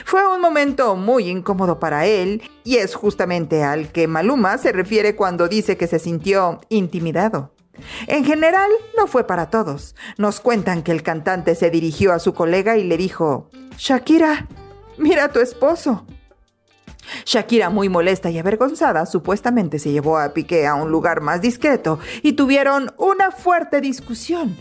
Fue 0.05 0.27
un 0.27 0.41
momento 0.41 0.97
muy 0.97 1.29
incómodo 1.29 1.79
para 1.79 2.07
él 2.07 2.43
y 2.65 2.77
es 2.77 2.95
justamente 2.95 3.63
al 3.63 3.91
que 3.93 4.07
Maluma 4.07 4.59
se 4.59 4.73
refiere 4.73 5.17
cuando 5.17 5.49
dice 5.49 5.77
que 5.77 5.87
se 5.87 5.99
sintió 5.99 6.61
intimidado. 6.69 7.53
En 8.09 8.25
general, 8.25 8.71
no 8.97 9.07
fue 9.07 9.25
para 9.25 9.51
todos. 9.51 9.95
Nos 10.17 10.41
cuentan 10.41 10.83
que 10.83 10.93
el 10.93 11.03
cantante 11.03 11.55
se 11.55 11.71
dirigió 11.71 12.13
a 12.13 12.19
su 12.19 12.35
colega 12.35 12.77
y 12.77 12.85
le 12.85 12.97
dijo, 12.97 13.49
Shakira, 13.77 14.49
mira 14.99 15.25
a 15.25 15.33
tu 15.33 15.41
esposo. 15.41 16.05
Shakira, 17.25 17.71
muy 17.71 17.89
molesta 17.89 18.31
y 18.31 18.39
avergonzada, 18.39 19.07
supuestamente 19.07 19.79
se 19.79 19.93
llevó 19.93 20.19
a 20.19 20.33
Piqué 20.35 20.67
a 20.67 20.75
un 20.75 20.91
lugar 20.91 21.21
más 21.21 21.41
discreto 21.41 21.99
y 22.23 22.33
tuvieron 22.33 22.93
una 22.97 23.31
fuerte 23.31 23.81
discusión. 23.81 24.57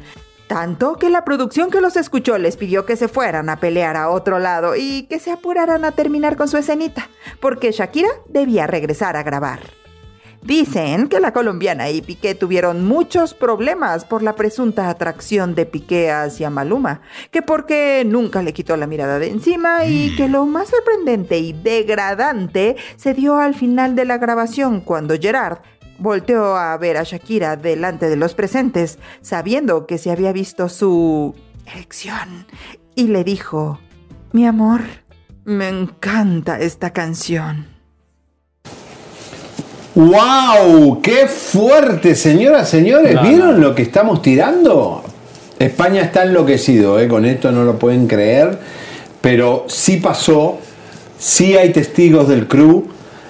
Tanto 0.47 0.95
que 0.95 1.09
la 1.09 1.25
producción 1.25 1.69
que 1.69 1.81
los 1.81 1.97
escuchó 1.97 2.37
les 2.37 2.55
pidió 2.55 2.85
que 2.85 2.95
se 2.95 3.09
fueran 3.09 3.49
a 3.49 3.59
pelear 3.59 3.97
a 3.97 4.09
otro 4.09 4.39
lado 4.39 4.75
y 4.77 5.03
que 5.03 5.19
se 5.19 5.31
apuraran 5.31 5.83
a 5.83 5.91
terminar 5.91 6.37
con 6.37 6.47
su 6.47 6.57
escenita, 6.57 7.09
porque 7.41 7.71
Shakira 7.71 8.09
debía 8.29 8.65
regresar 8.65 9.17
a 9.17 9.23
grabar. 9.23 9.59
Dicen 10.47 11.09
que 11.09 11.19
la 11.19 11.33
colombiana 11.33 11.89
y 11.89 12.01
Piqué 12.01 12.33
tuvieron 12.33 12.85
muchos 12.85 13.33
problemas 13.33 14.05
por 14.05 14.23
la 14.23 14.37
presunta 14.37 14.89
atracción 14.89 15.55
de 15.55 15.65
Piqué 15.65 16.09
hacia 16.09 16.49
Maluma, 16.49 17.01
que 17.31 17.41
porque 17.41 18.03
nunca 18.07 18.41
le 18.41 18.53
quitó 18.53 18.77
la 18.77 18.87
mirada 18.87 19.19
de 19.19 19.27
encima 19.27 19.83
y 19.83 20.15
que 20.15 20.29
lo 20.29 20.45
más 20.45 20.69
sorprendente 20.69 21.37
y 21.37 21.51
degradante 21.51 22.77
se 22.95 23.13
dio 23.13 23.35
al 23.35 23.55
final 23.55 23.97
de 23.97 24.05
la 24.05 24.19
grabación 24.19 24.79
cuando 24.79 25.17
Gerard 25.19 25.57
volteó 25.99 26.55
a 26.55 26.77
ver 26.77 26.95
a 26.95 27.03
Shakira 27.03 27.57
delante 27.57 28.07
de 28.07 28.15
los 28.15 28.33
presentes, 28.33 28.99
sabiendo 29.19 29.85
que 29.85 29.97
se 29.97 30.11
había 30.11 30.31
visto 30.31 30.69
su 30.69 31.35
erección, 31.65 32.47
y 32.95 33.09
le 33.09 33.25
dijo, 33.25 33.81
mi 34.31 34.47
amor, 34.47 34.79
me 35.43 35.67
encanta 35.67 36.57
esta 36.57 36.93
canción. 36.93 37.76
¡Wow! 39.97 41.01
¡Qué 41.01 41.25
fuerte, 41.25 42.13
señoras, 42.13 42.69
señores! 42.69 43.15
No, 43.15 43.23
¿Vieron 43.23 43.59
lo 43.59 43.73
que 43.73 43.81
estamos 43.81 44.21
tirando? 44.21 45.03
España 45.57 46.03
está 46.03 46.21
enloquecido, 46.21 46.99
¿eh? 46.99 47.07
con 47.07 47.25
esto 47.25 47.51
no 47.51 47.63
lo 47.63 47.79
pueden 47.79 48.05
creer, 48.05 48.59
pero 49.21 49.65
sí 49.67 49.97
pasó, 49.97 50.59
sí 51.17 51.57
hay 51.57 51.71
testigos 51.71 52.27
del 52.27 52.47
crew, 52.47 52.85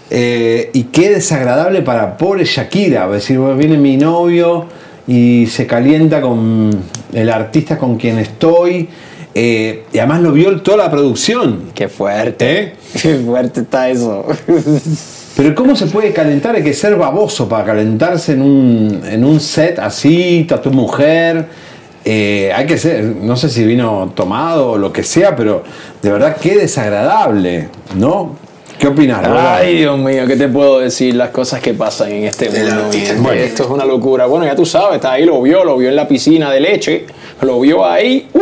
eh, 0.10 0.70
y 0.74 0.84
qué 0.84 1.10
desagradable 1.10 1.84
para 1.84 2.18
pobre 2.18 2.44
Shakira, 2.44 3.06
es 3.06 3.12
decir, 3.12 3.40
bueno, 3.40 3.56
viene 3.56 3.78
mi 3.78 3.96
novio 3.96 4.66
y 5.08 5.48
se 5.48 5.66
calienta 5.66 6.20
con 6.20 6.72
el 7.14 7.30
artista 7.30 7.78
con 7.78 7.96
quien 7.96 8.20
estoy, 8.20 8.90
eh, 9.34 9.86
y 9.94 10.00
además 10.00 10.20
lo 10.20 10.34
vio 10.34 10.62
toda 10.62 10.76
la 10.76 10.92
producción. 10.92 11.72
Qué 11.74 11.88
fuerte. 11.88 12.74
Qué 13.02 13.16
fuerte 13.20 13.62
está 13.62 13.90
eso. 13.90 14.26
Pero 15.38 15.54
¿cómo 15.54 15.76
se 15.76 15.86
puede 15.86 16.14
calentar? 16.14 16.56
Hay 16.56 16.64
que 16.64 16.74
ser 16.74 16.96
baboso 16.96 17.48
para 17.48 17.64
calentarse 17.64 18.34
en 18.34 18.42
un, 18.42 19.04
en 19.08 19.24
un 19.24 19.40
set 19.40 19.78
así, 19.78 20.40
está 20.40 20.60
tu 20.60 20.72
mujer. 20.72 21.46
Eh, 22.04 22.52
hay 22.56 22.66
que 22.66 22.76
ser, 22.80 23.04
no 23.04 23.36
sé 23.36 23.48
si 23.50 23.64
vino 23.64 24.12
tomado 24.16 24.72
o 24.72 24.78
lo 24.80 24.92
que 24.92 25.04
sea, 25.04 25.36
pero 25.36 25.62
de 26.02 26.12
verdad 26.12 26.38
qué 26.42 26.56
desagradable, 26.58 27.70
¿no? 27.96 28.36
¿Qué 28.80 28.88
opinas? 28.88 29.22
Ay, 29.28 29.78
Dios 29.78 30.00
mío, 30.00 30.26
¿qué 30.26 30.38
te 30.38 30.48
puedo 30.48 30.80
decir? 30.80 31.14
Las 31.14 31.30
cosas 31.30 31.62
que 31.62 31.76
pasan 31.76 32.12
en 32.12 32.24
este 32.24 32.50
mundo. 32.50 32.90
Bueno. 33.22 33.42
Esto 33.42 33.64
es 33.64 33.70
una 33.70 33.86
locura. 33.86 34.26
Bueno, 34.26 34.46
ya 34.46 34.56
tú 34.56 34.66
sabes, 34.66 34.96
está 34.96 35.12
ahí, 35.12 35.26
lo 35.26 35.40
vio, 35.42 35.64
lo 35.64 35.78
vio 35.78 35.90
en 35.90 35.96
la 35.96 36.08
piscina 36.08 36.50
de 36.52 36.62
leche, 36.62 37.06
lo 37.42 37.60
vio 37.62 37.86
ahí. 37.86 38.28
¡Uy, 38.34 38.42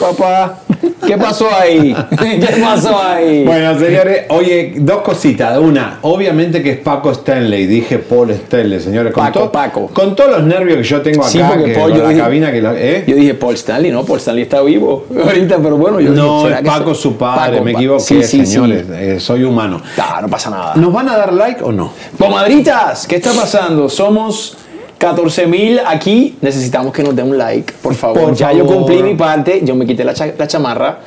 papá! 0.00 0.60
¿Qué 1.06 1.16
pasó 1.16 1.48
ahí? 1.54 1.94
¿Qué 2.20 2.60
pasó 2.60 3.00
ahí? 3.00 3.44
Bueno, 3.44 3.78
señores, 3.78 4.24
oye, 4.28 4.74
dos 4.76 5.02
cositas. 5.02 5.56
Una, 5.58 5.98
obviamente 6.02 6.62
que 6.62 6.72
es 6.72 6.78
Paco 6.78 7.10
Stanley, 7.12 7.66
dije 7.66 7.98
Paul 7.98 8.30
Stanley, 8.32 8.80
señores. 8.80 9.12
Con 9.12 9.24
Paco, 9.24 9.52
Paco. 9.52 9.86
Con 9.92 10.14
todos 10.16 10.30
los 10.32 10.42
nervios 10.44 10.78
que 10.78 10.82
yo 10.84 11.00
tengo 11.02 11.22
acá, 11.22 11.30
Sí, 11.30 11.40
porque 11.46 11.64
que 11.72 11.78
Paul, 11.78 11.92
yo 11.94 12.02
la 12.02 12.08
dije- 12.10 12.20
cabina 12.20 12.52
que 12.52 12.62
la- 12.62 12.74
¿eh? 12.76 13.04
Yo 13.06 13.14
dije 13.16 13.34
Paul 13.34 13.54
Stanley, 13.54 13.90
no, 13.92 14.04
Paul 14.04 14.18
Stanley 14.18 14.42
está 14.42 14.60
vivo 14.62 15.06
ahorita, 15.24 15.58
pero 15.62 15.76
bueno, 15.76 16.00
yo 16.00 16.10
No, 16.10 16.38
dije, 16.38 16.42
¿será 16.48 16.56
es 16.58 16.62
que 16.64 16.68
Paco 16.70 16.94
su 16.94 17.16
padre, 17.16 17.52
Paco, 17.52 17.64
me 17.64 17.70
equivoqué, 17.72 18.02
sí, 18.02 18.22
sí, 18.22 18.38
sí. 18.40 18.46
señores. 18.46 18.84
eh, 18.92 19.20
soy 19.20 19.44
humano. 19.44 19.80
No 20.22 20.28
pasa 20.28 20.50
nada. 20.50 20.74
¿Nos 20.76 20.92
van 20.92 21.08
a 21.08 21.16
dar 21.16 21.32
like 21.32 21.62
o 21.62 21.72
no? 21.72 21.92
Comadritas, 22.18 23.06
¿qué 23.06 23.16
está 23.16 23.32
pasando? 23.32 23.88
Somos 23.88 24.56
14 24.98 25.46
mil 25.46 25.80
aquí. 25.86 26.36
Necesitamos 26.40 26.92
que 26.92 27.02
nos 27.02 27.14
den 27.14 27.28
un 27.30 27.38
like, 27.38 27.72
por 27.82 27.94
favor. 27.94 28.20
Por 28.20 28.34
ya 28.34 28.52
yo 28.52 28.66
cumplí 28.66 29.02
mi 29.02 29.14
parte, 29.14 29.60
yo 29.62 29.74
me 29.74 29.86
quité 29.86 30.04
la, 30.04 30.14
cha- 30.14 30.32
la 30.36 30.46
chamarra. 30.46 30.98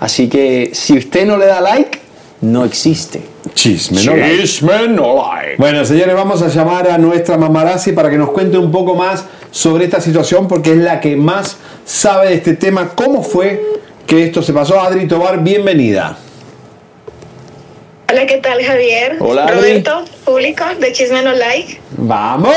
Así 0.00 0.28
que 0.28 0.70
si 0.72 0.96
usted 0.98 1.26
no 1.26 1.36
le 1.36 1.46
da 1.46 1.60
like, 1.60 1.98
no 2.42 2.64
existe. 2.64 3.22
Chisme, 3.54 4.02
no 4.04 4.16
like. 4.16 4.36
Chisme, 4.42 4.88
no 4.88 5.16
like. 5.16 5.56
Bueno, 5.58 5.84
señores, 5.84 6.14
vamos 6.14 6.42
a 6.42 6.48
llamar 6.48 6.88
a 6.90 6.98
nuestra 6.98 7.38
mamarazzi 7.38 7.92
para 7.92 8.10
que 8.10 8.18
nos 8.18 8.30
cuente 8.30 8.58
un 8.58 8.70
poco 8.70 8.94
más 8.94 9.24
sobre 9.50 9.84
esta 9.84 10.00
situación, 10.00 10.46
porque 10.48 10.72
es 10.72 10.78
la 10.78 11.00
que 11.00 11.16
más 11.16 11.56
sabe 11.84 12.28
de 12.28 12.34
este 12.34 12.54
tema. 12.54 12.90
¿Cómo 12.94 13.22
fue 13.22 13.62
que 14.06 14.24
esto 14.24 14.42
se 14.42 14.52
pasó? 14.52 14.80
Adri 14.80 15.06
Tobar, 15.06 15.42
bienvenida. 15.42 16.18
Hola, 18.10 18.26
¿qué 18.26 18.36
tal 18.38 18.62
Javier? 18.62 19.16
Hola, 19.20 19.44
Adri. 19.44 19.56
Roberto, 19.56 20.04
público 20.24 20.64
de 20.78 20.92
Chisme 20.92 21.22
No 21.22 21.32
Like. 21.32 21.80
¡Vamos! 21.96 22.54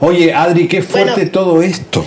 Oye, 0.00 0.32
Adri, 0.32 0.68
qué 0.68 0.82
fuerte 0.82 1.12
Bueno. 1.12 1.30
todo 1.32 1.62
esto. 1.62 2.04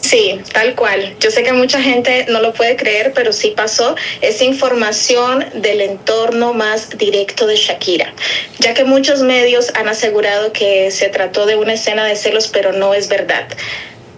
Sí, 0.00 0.40
tal 0.52 0.74
cual. 0.74 1.14
Yo 1.20 1.30
sé 1.30 1.42
que 1.42 1.52
mucha 1.52 1.80
gente 1.80 2.26
no 2.28 2.40
lo 2.40 2.52
puede 2.52 2.76
creer, 2.76 3.12
pero 3.14 3.32
sí 3.32 3.52
pasó. 3.56 3.94
Es 4.20 4.42
información 4.42 5.44
del 5.54 5.80
entorno 5.80 6.52
más 6.54 6.90
directo 6.98 7.46
de 7.46 7.56
Shakira, 7.56 8.12
ya 8.58 8.74
que 8.74 8.84
muchos 8.84 9.22
medios 9.22 9.72
han 9.74 9.88
asegurado 9.88 10.52
que 10.52 10.90
se 10.90 11.08
trató 11.08 11.46
de 11.46 11.56
una 11.56 11.74
escena 11.74 12.04
de 12.04 12.16
celos, 12.16 12.48
pero 12.48 12.72
no 12.72 12.94
es 12.94 13.08
verdad. 13.08 13.46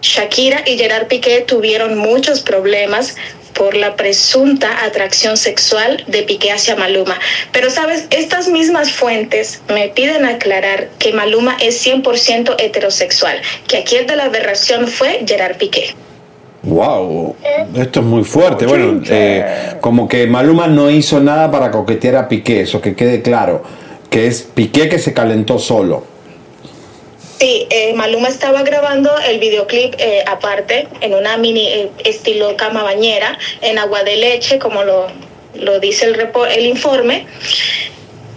Shakira 0.03 0.63
y 0.67 0.77
Gerard 0.77 1.07
Piqué 1.07 1.41
tuvieron 1.41 1.97
muchos 1.99 2.41
problemas 2.41 3.17
por 3.57 3.75
la 3.75 3.97
presunta 3.97 4.85
atracción 4.85 5.37
sexual 5.37 6.05
de 6.07 6.23
Piqué 6.23 6.53
hacia 6.53 6.77
Maluma. 6.77 7.19
Pero 7.53 7.71
sabes, 7.71 8.07
estas 8.11 8.49
mismas 8.49 8.93
fuentes 8.93 9.63
me 9.69 9.89
piden 9.89 10.25
aclarar 10.25 10.89
que 10.99 11.13
Maluma 11.13 11.57
es 11.61 11.85
100% 11.87 12.57
heterosexual, 12.59 13.41
que 13.67 13.79
aquí 13.79 13.97
el 13.97 14.07
de 14.07 14.17
la 14.17 14.25
aberración 14.25 14.87
fue 14.89 15.25
Gerard 15.27 15.57
Piqué. 15.57 15.95
¡Wow! 16.63 17.37
Esto 17.77 18.01
es 18.01 18.07
muy 18.07 18.25
fuerte. 18.25 18.67
Bueno, 18.67 19.01
eh, 19.09 19.77
como 19.81 20.09
que 20.09 20.27
Maluma 20.27 20.67
no 20.67 20.91
hizo 20.91 21.21
nada 21.21 21.51
para 21.51 21.71
coquetear 21.71 22.17
a 22.17 22.29
Piqué, 22.29 22.63
eso 22.63 22.81
que 22.81 22.95
quede 22.95 23.23
claro. 23.23 23.63
Que 24.11 24.27
es 24.27 24.43
Piqué 24.43 24.89
que 24.89 24.99
se 24.99 25.15
calentó 25.15 25.59
solo. 25.59 26.16
Sí, 27.39 27.67
eh, 27.69 27.93
Maluma 27.95 28.29
estaba 28.29 28.63
grabando 28.63 29.11
el 29.29 29.39
videoclip 29.39 29.95
eh, 29.99 30.25
aparte, 30.27 30.89
en 31.03 31.13
una 31.13 31.37
mini 31.37 31.69
eh, 31.69 31.91
estilo 32.05 32.57
cama 32.57 32.83
bañera, 32.83 33.39
en 33.61 33.79
agua 33.79 34.05
de 34.05 34.17
leche, 34.17 34.59
como 34.59 34.85
lo, 34.85 35.09
lo 35.55 35.79
dice 35.79 36.07
el, 36.07 36.17
el 36.51 36.67
informe. 36.67 37.27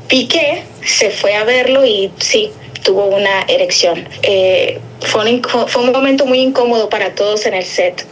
Piqué 0.09 0.63
se 0.85 1.11
fue 1.11 1.35
a 1.35 1.45
verlo 1.45 1.85
y 1.85 2.11
sí, 2.19 2.51
tuvo 2.83 3.05
una 3.05 3.43
erección. 3.47 4.05
Eh, 4.21 4.79
fue, 5.01 5.31
un, 5.31 5.41
fue 5.43 5.83
un 5.83 5.91
momento 5.93 6.25
muy 6.25 6.39
incómodo 6.39 6.89
para 6.89 7.15
todos 7.15 7.45
en 7.45 7.53
el 7.53 7.63
set. 7.63 8.05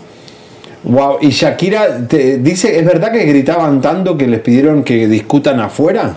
Wow, 0.84 1.18
y 1.20 1.32
Shakira 1.32 2.08
te 2.08 2.38
dice, 2.38 2.78
¿es 2.78 2.86
verdad 2.86 3.12
que 3.12 3.26
gritaban 3.26 3.82
tanto 3.82 4.18
que 4.18 4.26
les 4.26 4.40
pidieron 4.40 4.84
que 4.86 5.08
discutan 5.08 5.60
afuera? 5.60 6.16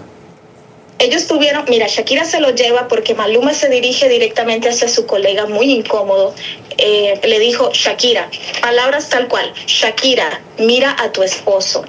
Ellos 1.01 1.27
tuvieron, 1.27 1.65
mira, 1.69 1.87
Shakira 1.89 2.27
se 2.27 2.41
lo 2.41 2.51
lleva 2.51 2.87
porque 2.87 3.15
Maluma 3.15 3.55
se 3.55 3.71
dirige 3.71 4.07
directamente 4.09 4.69
hacia 4.69 4.87
su 4.87 5.07
colega, 5.07 5.47
muy 5.47 5.73
incómodo. 5.73 6.35
Eh, 6.77 7.19
le 7.25 7.39
dijo, 7.39 7.71
Shakira, 7.73 8.31
palabras 8.61 9.09
tal 9.09 9.27
cual, 9.27 9.51
Shakira, 9.67 10.43
mira 10.59 10.95
a 10.99 11.11
tu 11.11 11.23
esposo. 11.23 11.85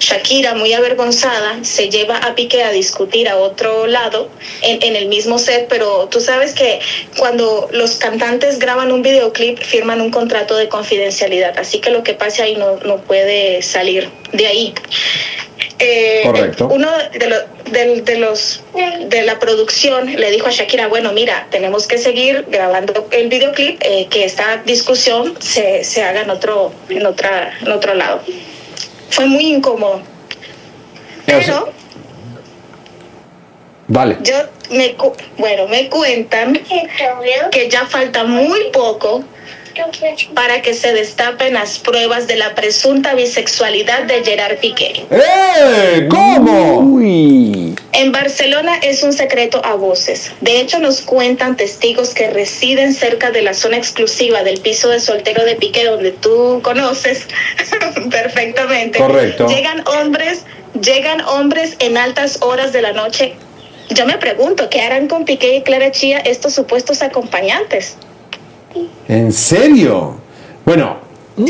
Shakira, 0.00 0.54
muy 0.54 0.72
avergonzada, 0.72 1.62
se 1.62 1.90
lleva 1.90 2.16
a 2.18 2.34
Piqué 2.34 2.64
a 2.64 2.72
discutir 2.72 3.28
a 3.28 3.36
otro 3.36 3.86
lado 3.86 4.28
en, 4.62 4.82
en 4.82 4.96
el 4.96 5.06
mismo 5.06 5.38
set, 5.38 5.68
pero 5.68 6.08
tú 6.08 6.20
sabes 6.20 6.52
que 6.52 6.80
cuando 7.18 7.68
los 7.70 7.92
cantantes 7.96 8.58
graban 8.58 8.90
un 8.90 9.02
videoclip 9.02 9.58
firman 9.58 10.00
un 10.00 10.10
contrato 10.10 10.56
de 10.56 10.68
confidencialidad, 10.68 11.56
así 11.56 11.78
que 11.78 11.90
lo 11.90 12.02
que 12.02 12.14
pase 12.14 12.42
ahí 12.42 12.56
no, 12.56 12.78
no 12.78 12.98
puede 13.02 13.62
salir 13.62 14.10
de 14.32 14.46
ahí. 14.46 14.74
Eh, 15.82 16.20
Correcto. 16.24 16.68
Uno 16.68 16.90
de, 17.12 17.26
lo- 17.26 18.02
de 18.04 18.18
los 18.18 18.62
de 19.08 19.22
la 19.22 19.38
producción 19.38 20.14
le 20.14 20.30
dijo 20.30 20.46
a 20.46 20.50
Shakira, 20.50 20.88
bueno, 20.88 21.12
mira, 21.12 21.46
tenemos 21.50 21.86
que 21.86 21.96
seguir 21.96 22.44
grabando 22.50 23.08
el 23.12 23.28
videoclip, 23.28 23.80
eh, 23.82 24.06
que 24.10 24.24
esta 24.26 24.58
discusión 24.66 25.34
se, 25.40 25.82
se 25.84 26.02
haga 26.02 26.20
en 26.20 26.30
otro, 26.30 26.72
en 26.90 27.06
otra, 27.06 27.54
en 27.62 27.72
otro 27.72 27.94
lado. 27.94 28.20
Fue 29.08 29.24
muy 29.26 29.46
incómodo. 29.46 30.02
Pero 31.24 31.72
Vale. 33.88 34.18
yo 34.22 34.34
me 34.70 34.94
bueno, 35.38 35.66
me 35.66 35.88
cuentan 35.88 36.60
que 37.50 37.68
ya 37.70 37.86
falta 37.86 38.24
muy 38.24 38.64
poco 38.72 39.24
para 40.34 40.62
que 40.62 40.74
se 40.74 40.92
destapen 40.92 41.54
las 41.54 41.78
pruebas 41.78 42.26
de 42.26 42.36
la 42.36 42.54
presunta 42.54 43.14
bisexualidad 43.14 44.04
de 44.04 44.24
Gerard 44.24 44.58
Piqué. 44.58 45.06
¡Eh! 45.10 46.08
¿Cómo? 46.08 47.00
En 47.92 48.12
Barcelona 48.12 48.78
es 48.82 49.02
un 49.02 49.12
secreto 49.12 49.60
a 49.64 49.74
voces. 49.74 50.32
De 50.40 50.60
hecho, 50.60 50.78
nos 50.78 51.00
cuentan 51.00 51.56
testigos 51.56 52.14
que 52.14 52.30
residen 52.30 52.94
cerca 52.94 53.30
de 53.30 53.42
la 53.42 53.52
zona 53.52 53.76
exclusiva 53.76 54.42
del 54.42 54.60
piso 54.60 54.88
de 54.88 55.00
soltero 55.00 55.44
de 55.44 55.56
Piqué, 55.56 55.84
donde 55.84 56.12
tú 56.12 56.60
conoces 56.62 57.26
perfectamente. 58.10 58.98
Correcto. 58.98 59.48
Llegan 59.48 59.84
hombres, 59.86 60.44
llegan 60.80 61.20
hombres 61.22 61.76
en 61.78 61.96
altas 61.96 62.38
horas 62.42 62.72
de 62.72 62.82
la 62.82 62.92
noche. 62.92 63.34
Yo 63.90 64.06
me 64.06 64.18
pregunto, 64.18 64.70
¿qué 64.70 64.82
harán 64.82 65.08
con 65.08 65.24
Piqué 65.24 65.56
y 65.56 65.62
Clara 65.62 65.90
Chía 65.90 66.18
estos 66.18 66.54
supuestos 66.54 67.02
acompañantes? 67.02 67.96
¿En 69.08 69.32
serio? 69.32 70.14
Bueno, 70.64 70.96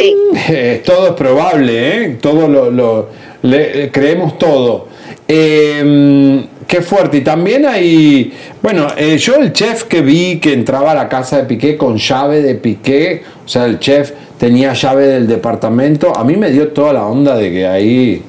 eh, 0.48 0.82
todo 0.84 1.08
es 1.08 1.12
probable, 1.14 2.04
¿eh? 2.04 2.18
Todo 2.20 2.48
lo, 2.48 2.70
lo- 2.70 3.08
le- 3.42 3.84
eh, 3.84 3.90
creemos 3.92 4.38
todo. 4.38 4.88
Eh, 5.28 6.44
qué 6.66 6.82
fuerte. 6.82 7.18
Y 7.18 7.20
también 7.22 7.66
hay, 7.66 8.32
bueno, 8.62 8.88
eh, 8.96 9.16
yo 9.18 9.36
el 9.36 9.52
chef 9.52 9.84
que 9.84 10.02
vi 10.02 10.38
que 10.38 10.52
entraba 10.52 10.92
a 10.92 10.94
la 10.94 11.08
casa 11.08 11.38
de 11.38 11.44
Piqué 11.44 11.76
con 11.76 11.96
llave 11.96 12.42
de 12.42 12.54
Piqué, 12.54 13.22
o 13.44 13.48
sea, 13.48 13.66
el 13.66 13.78
chef 13.78 14.12
tenía 14.38 14.72
llave 14.72 15.06
del 15.06 15.26
departamento, 15.26 16.16
a 16.16 16.24
mí 16.24 16.36
me 16.36 16.50
dio 16.50 16.68
toda 16.68 16.92
la 16.92 17.06
onda 17.06 17.36
de 17.36 17.50
que 17.50 17.66
ahí, 17.66 18.22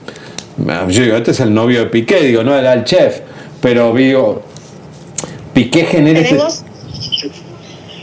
yo 0.89 1.03
digo, 1.03 1.15
este 1.15 1.31
es 1.31 1.39
el 1.39 1.53
novio 1.53 1.79
de 1.81 1.85
Piqué, 1.87 2.21
digo, 2.23 2.43
no 2.43 2.55
era 2.57 2.73
el 2.73 2.83
chef, 2.83 3.19
pero 3.61 3.93
digo, 3.93 4.41
Piqué 5.53 5.85
genera 5.85 6.19
este- 6.19 6.35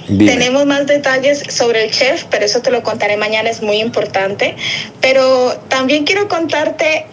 Dime. 0.08 0.32
tenemos 0.32 0.64
más 0.66 0.86
detalles 0.86 1.42
sobre 1.48 1.84
el 1.84 1.90
chef, 1.90 2.24
pero 2.30 2.44
eso 2.44 2.60
te 2.60 2.70
lo 2.70 2.82
contaré 2.82 3.16
mañana, 3.16 3.50
es 3.50 3.62
muy 3.62 3.80
importante. 3.80 4.56
Pero 5.00 5.54
también 5.68 6.04
quiero 6.04 6.28
contarte 6.28 7.06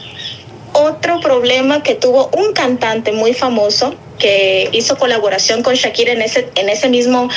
otro 0.74 1.20
problema 1.20 1.84
que 1.84 1.96
tuvo 1.96 2.30
un 2.36 2.54
cantante 2.54 3.12
muy 3.12 3.34
famoso 3.34 3.96
que 4.20 4.70
hizo 4.72 4.98
colaboración 4.98 5.64
con 5.64 5.76
Shakira 5.76 6.14
en 6.14 6.22
ese, 6.22 6.50
en 6.56 6.70
ese 6.70 6.90
mismo 6.90 7.30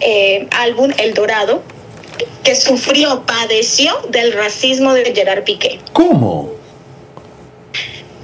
eh, 0.00 0.48
álbum, 0.50 0.92
El 0.98 1.14
Dorado, 1.14 1.62
que 2.42 2.54
sufrió, 2.54 3.24
padeció 3.24 3.94
del 4.10 4.32
racismo 4.32 4.92
de 4.94 5.12
Gerard 5.14 5.44
Piqué. 5.44 5.80
¿Cómo? 5.92 6.50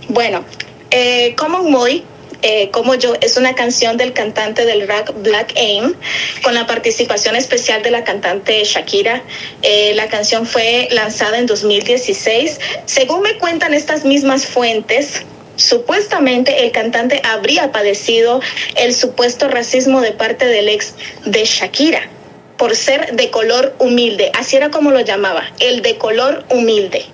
Bueno, 0.09 0.45
eh, 0.91 1.35
Common 1.37 1.71
Moy, 1.71 2.05
eh, 2.43 2.71
como 2.71 2.95
yo, 2.95 3.15
es 3.21 3.37
una 3.37 3.55
canción 3.55 3.97
del 3.97 4.13
cantante 4.13 4.65
del 4.65 4.87
rap 4.87 5.11
Black 5.23 5.53
Aim, 5.57 5.95
con 6.43 6.55
la 6.55 6.67
participación 6.67 7.37
especial 7.37 7.83
de 7.83 7.91
la 7.91 8.05
cantante 8.05 8.63
Shakira. 8.65 9.23
Eh, 9.63 9.93
la 9.95 10.09
canción 10.09 10.47
fue 10.47 10.89
lanzada 10.91 11.39
en 11.39 11.47
2016. 11.47 12.59
Según 12.87 13.23
me 13.23 13.39
cuentan 13.39 13.75
estas 13.75 14.05
mismas 14.05 14.47
fuentes, 14.47 15.23
Supuestamente 15.57 16.65
el 16.65 16.73
cantante 16.73 17.21
habría 17.23 17.71
padecido 17.71 18.41
el 18.77 18.95
supuesto 18.95 19.47
racismo 19.47 20.01
de 20.01 20.13
parte 20.13 20.47
del 20.47 20.71
ex 20.71 20.95
de 21.27 21.45
Shakira 21.45 22.09
por 22.57 22.75
ser 22.75 23.15
de 23.15 23.31
color 23.31 23.75
humilde, 23.79 24.31
así 24.39 24.57
era 24.57 24.71
como 24.71 24.91
lo 24.91 25.01
llamaba, 25.01 25.45
el 25.61 25.83
de 25.83 25.99
color 25.99 26.45
humilde. 26.51 27.05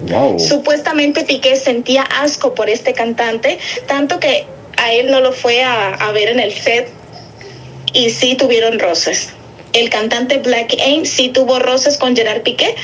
Wow. 0.00 0.38
Supuestamente 0.38 1.24
Piqué 1.24 1.56
sentía 1.56 2.02
asco 2.02 2.54
por 2.54 2.70
este 2.70 2.94
cantante, 2.94 3.58
tanto 3.86 4.18
que 4.18 4.46
a 4.80 4.92
él 4.92 5.10
no 5.10 5.20
lo 5.20 5.32
fue 5.32 5.62
a, 5.62 5.94
a 5.94 6.12
ver 6.12 6.30
en 6.30 6.40
el 6.40 6.52
set 6.52 6.88
y 7.92 8.10
sí 8.10 8.34
tuvieron 8.34 8.78
roces. 8.78 9.30
El 9.72 9.88
cantante 9.88 10.38
Black 10.38 10.74
Aim 10.84 11.04
sí 11.04 11.28
tuvo 11.28 11.58
roces 11.58 11.96
con 11.96 12.16
Gerard 12.16 12.42
Piqué 12.42 12.74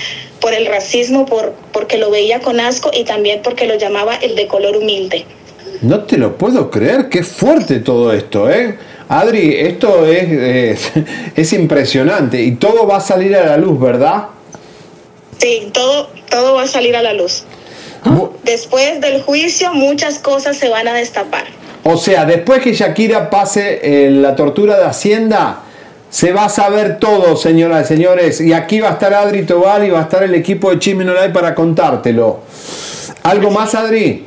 por 0.41 0.53
el 0.55 0.67
racismo, 0.67 1.27
por, 1.27 1.55
porque 1.73 1.99
lo 1.99 2.11
veía 2.11 2.41
con 2.41 2.61
asco 2.61 2.91
y 2.93 3.05
también 3.05 3.41
porque 3.43 3.67
lo 3.67 3.77
llamaba 3.77 4.15
el 4.17 4.37
de 4.37 4.47
color 4.47 4.77
humilde. 4.77 5.25
No 5.83 6.05
te 6.05 6.17
lo 6.17 6.39
puedo 6.39 6.71
creer, 6.71 7.09
qué 7.09 7.23
fuerte 7.23 7.81
todo 7.81 8.13
esto, 8.13 8.51
¿eh? 8.51 8.79
Adri, 9.09 9.57
esto 9.57 10.07
es, 10.07 10.31
es, 10.31 10.93
es 11.37 11.53
impresionante 11.53 12.43
y 12.43 12.53
todo 12.57 12.87
va 12.87 12.99
a 12.99 13.01
salir 13.01 13.35
a 13.37 13.47
la 13.47 13.57
luz, 13.57 13.81
¿verdad? 13.81 14.29
Sí, 15.39 15.71
todo, 15.73 16.11
todo 16.31 16.55
va 16.55 16.63
a 16.63 16.67
salir 16.69 16.97
a 16.97 17.03
la 17.03 17.13
luz. 17.13 17.45
Después 18.45 19.01
del 19.01 19.23
juicio 19.23 19.73
muchas 19.75 20.19
cosas 20.19 20.57
se 20.57 20.69
van 20.69 20.89
a 20.89 20.95
destapar. 20.95 21.45
O 21.85 21.97
sea, 21.97 22.25
después 22.25 22.63
que 22.63 22.73
Shakira 22.73 23.31
pase 23.31 23.81
eh, 23.83 24.11
la 24.11 24.35
tortura 24.35 24.77
de 24.79 24.85
Hacienda, 24.85 25.63
se 26.11 26.33
va 26.33 26.47
a 26.47 26.49
saber 26.49 26.99
todo, 26.99 27.37
señoras 27.37 27.85
y 27.85 27.95
señores. 27.95 28.41
Y 28.41 28.53
aquí 28.53 28.81
va 28.81 28.91
a 28.91 28.93
estar 28.93 29.13
Adri 29.13 29.45
Tobal 29.45 29.85
y 29.87 29.91
va 29.91 30.01
a 30.01 30.03
estar 30.03 30.23
el 30.23 30.35
equipo 30.35 30.71
de 30.71 30.79
Chisme 30.79 31.05
No 31.05 31.13
Like 31.13 31.35
para 31.35 31.55
contártelo. 31.55 32.41
¿Algo 33.23 33.51
más, 33.51 33.75
Adri? 33.75 34.27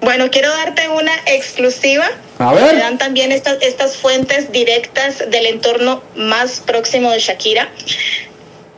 Bueno, 0.00 0.30
quiero 0.30 0.50
darte 0.50 0.88
una 0.88 1.12
exclusiva. 1.26 2.04
A 2.38 2.52
ver. 2.52 2.74
Me 2.74 2.80
dan 2.80 2.98
también 2.98 3.32
estas, 3.32 3.62
estas 3.62 3.96
fuentes 3.96 4.52
directas 4.52 5.18
del 5.30 5.46
entorno 5.46 6.02
más 6.14 6.60
próximo 6.60 7.10
de 7.10 7.20
Shakira. 7.20 7.68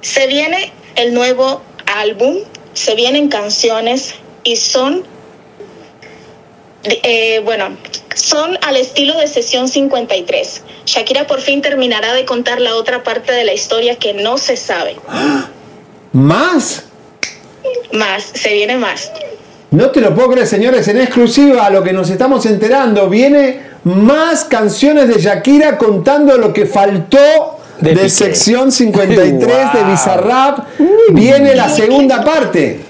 Se 0.03 0.29
viene 0.29 0.73
el 0.95 1.15
nuevo 1.15 1.63
álbum, 1.87 2.37
se 2.77 2.95
vienen 2.95 3.29
canciones 3.29 4.15
y 4.45 4.57
son, 4.57 5.03
eh, 6.85 7.41
bueno, 7.43 7.71
son 8.15 8.59
al 8.61 8.77
estilo 8.77 9.19
de 9.19 9.27
sesión 9.29 9.69
53. 9.69 10.63
Shakira 10.85 11.27
por 11.27 11.41
fin 11.41 11.63
terminará 11.63 12.13
de 12.13 12.27
contar 12.27 12.61
la 12.61 12.77
otra 12.77 13.03
parte 13.03 13.33
de 13.33 13.45
la 13.45 13.55
historia 13.55 13.97
que 13.97 14.13
no 14.13 14.37
se 14.37 14.59
sabe. 14.59 14.97
¿Más? 16.13 16.85
Más, 17.93 18.23
se 18.35 18.53
viene 18.53 18.77
más. 18.77 19.11
No 19.71 19.91
te 19.91 20.03
lo 20.03 20.15
puedo 20.15 20.31
creer, 20.33 20.47
señores, 20.47 20.87
en 20.89 21.01
exclusiva 21.01 21.65
a 21.67 21.71
lo 21.71 21.83
que 21.83 21.95
nos 21.95 22.11
estamos 22.11 22.45
enterando, 22.45 23.09
viene 23.09 23.63
más 23.85 24.45
canciones 24.45 25.09
de 25.09 25.21
Shakira 25.21 25.79
contando 25.79 26.37
lo 26.37 26.53
que 26.53 26.67
faltó 26.67 27.56
de, 27.81 28.09
sección 28.11 28.73
53 28.73 29.39
de. 29.73 29.85
Bizarrap. 29.91 30.67
Viene 31.11 31.55
la 31.55 31.69
segunda 31.69 32.25
parte. 32.25 32.81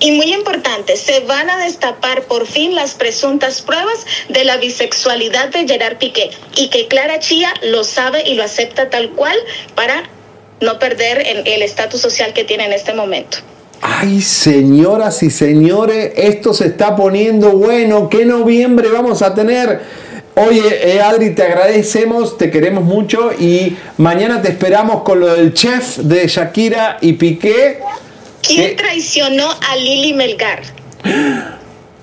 Y 0.00 0.10
muy 0.12 0.32
importante, 0.34 0.96
se 0.96 1.20
van 1.20 1.48
a 1.48 1.58
destapar 1.64 2.22
por 2.22 2.46
fin 2.48 2.74
las 2.74 2.94
presuntas 2.94 3.62
pruebas 3.62 4.04
de 4.28 4.44
la 4.44 4.56
bisexualidad 4.56 5.50
de 5.50 5.66
Gerard 5.66 5.98
Piqué 5.98 6.30
y 6.56 6.68
que 6.70 6.88
Clara 6.88 7.20
Chía 7.20 7.54
lo 7.62 7.84
sabe 7.84 8.28
y 8.28 8.34
lo 8.34 8.42
acepta 8.42 8.90
tal 8.90 9.10
cual 9.10 9.36
para 9.76 10.02
no 10.60 10.80
perder 10.80 11.24
en- 11.24 11.46
el 11.46 11.62
estatus 11.62 12.00
social 12.00 12.32
que 12.32 12.42
tiene 12.42 12.66
en 12.66 12.72
este 12.72 12.92
momento. 12.94 13.38
Ay, 13.80 14.22
señoras 14.22 15.22
y 15.22 15.30
señores, 15.30 16.12
esto 16.16 16.52
se 16.52 16.66
está 16.66 16.96
poniendo 16.96 17.50
bueno. 17.50 18.08
¿Qué 18.08 18.24
noviembre 18.24 18.88
vamos 18.88 19.22
a 19.22 19.34
tener? 19.34 19.82
Oye, 20.34 20.94
eh, 20.94 21.00
Adri, 21.00 21.34
te 21.34 21.42
agradecemos, 21.42 22.38
te 22.38 22.50
queremos 22.50 22.84
mucho 22.84 23.32
y 23.38 23.76
mañana 23.98 24.40
te 24.40 24.48
esperamos 24.48 25.02
con 25.02 25.20
lo 25.20 25.34
del 25.34 25.52
chef 25.52 25.98
de 25.98 26.26
Shakira 26.26 26.96
y 27.02 27.14
Piqué. 27.14 27.80
¿Quién 28.40 28.76
traicionó 28.76 29.50
a 29.50 29.76
Lili 29.76 30.14
Melgar? 30.14 30.62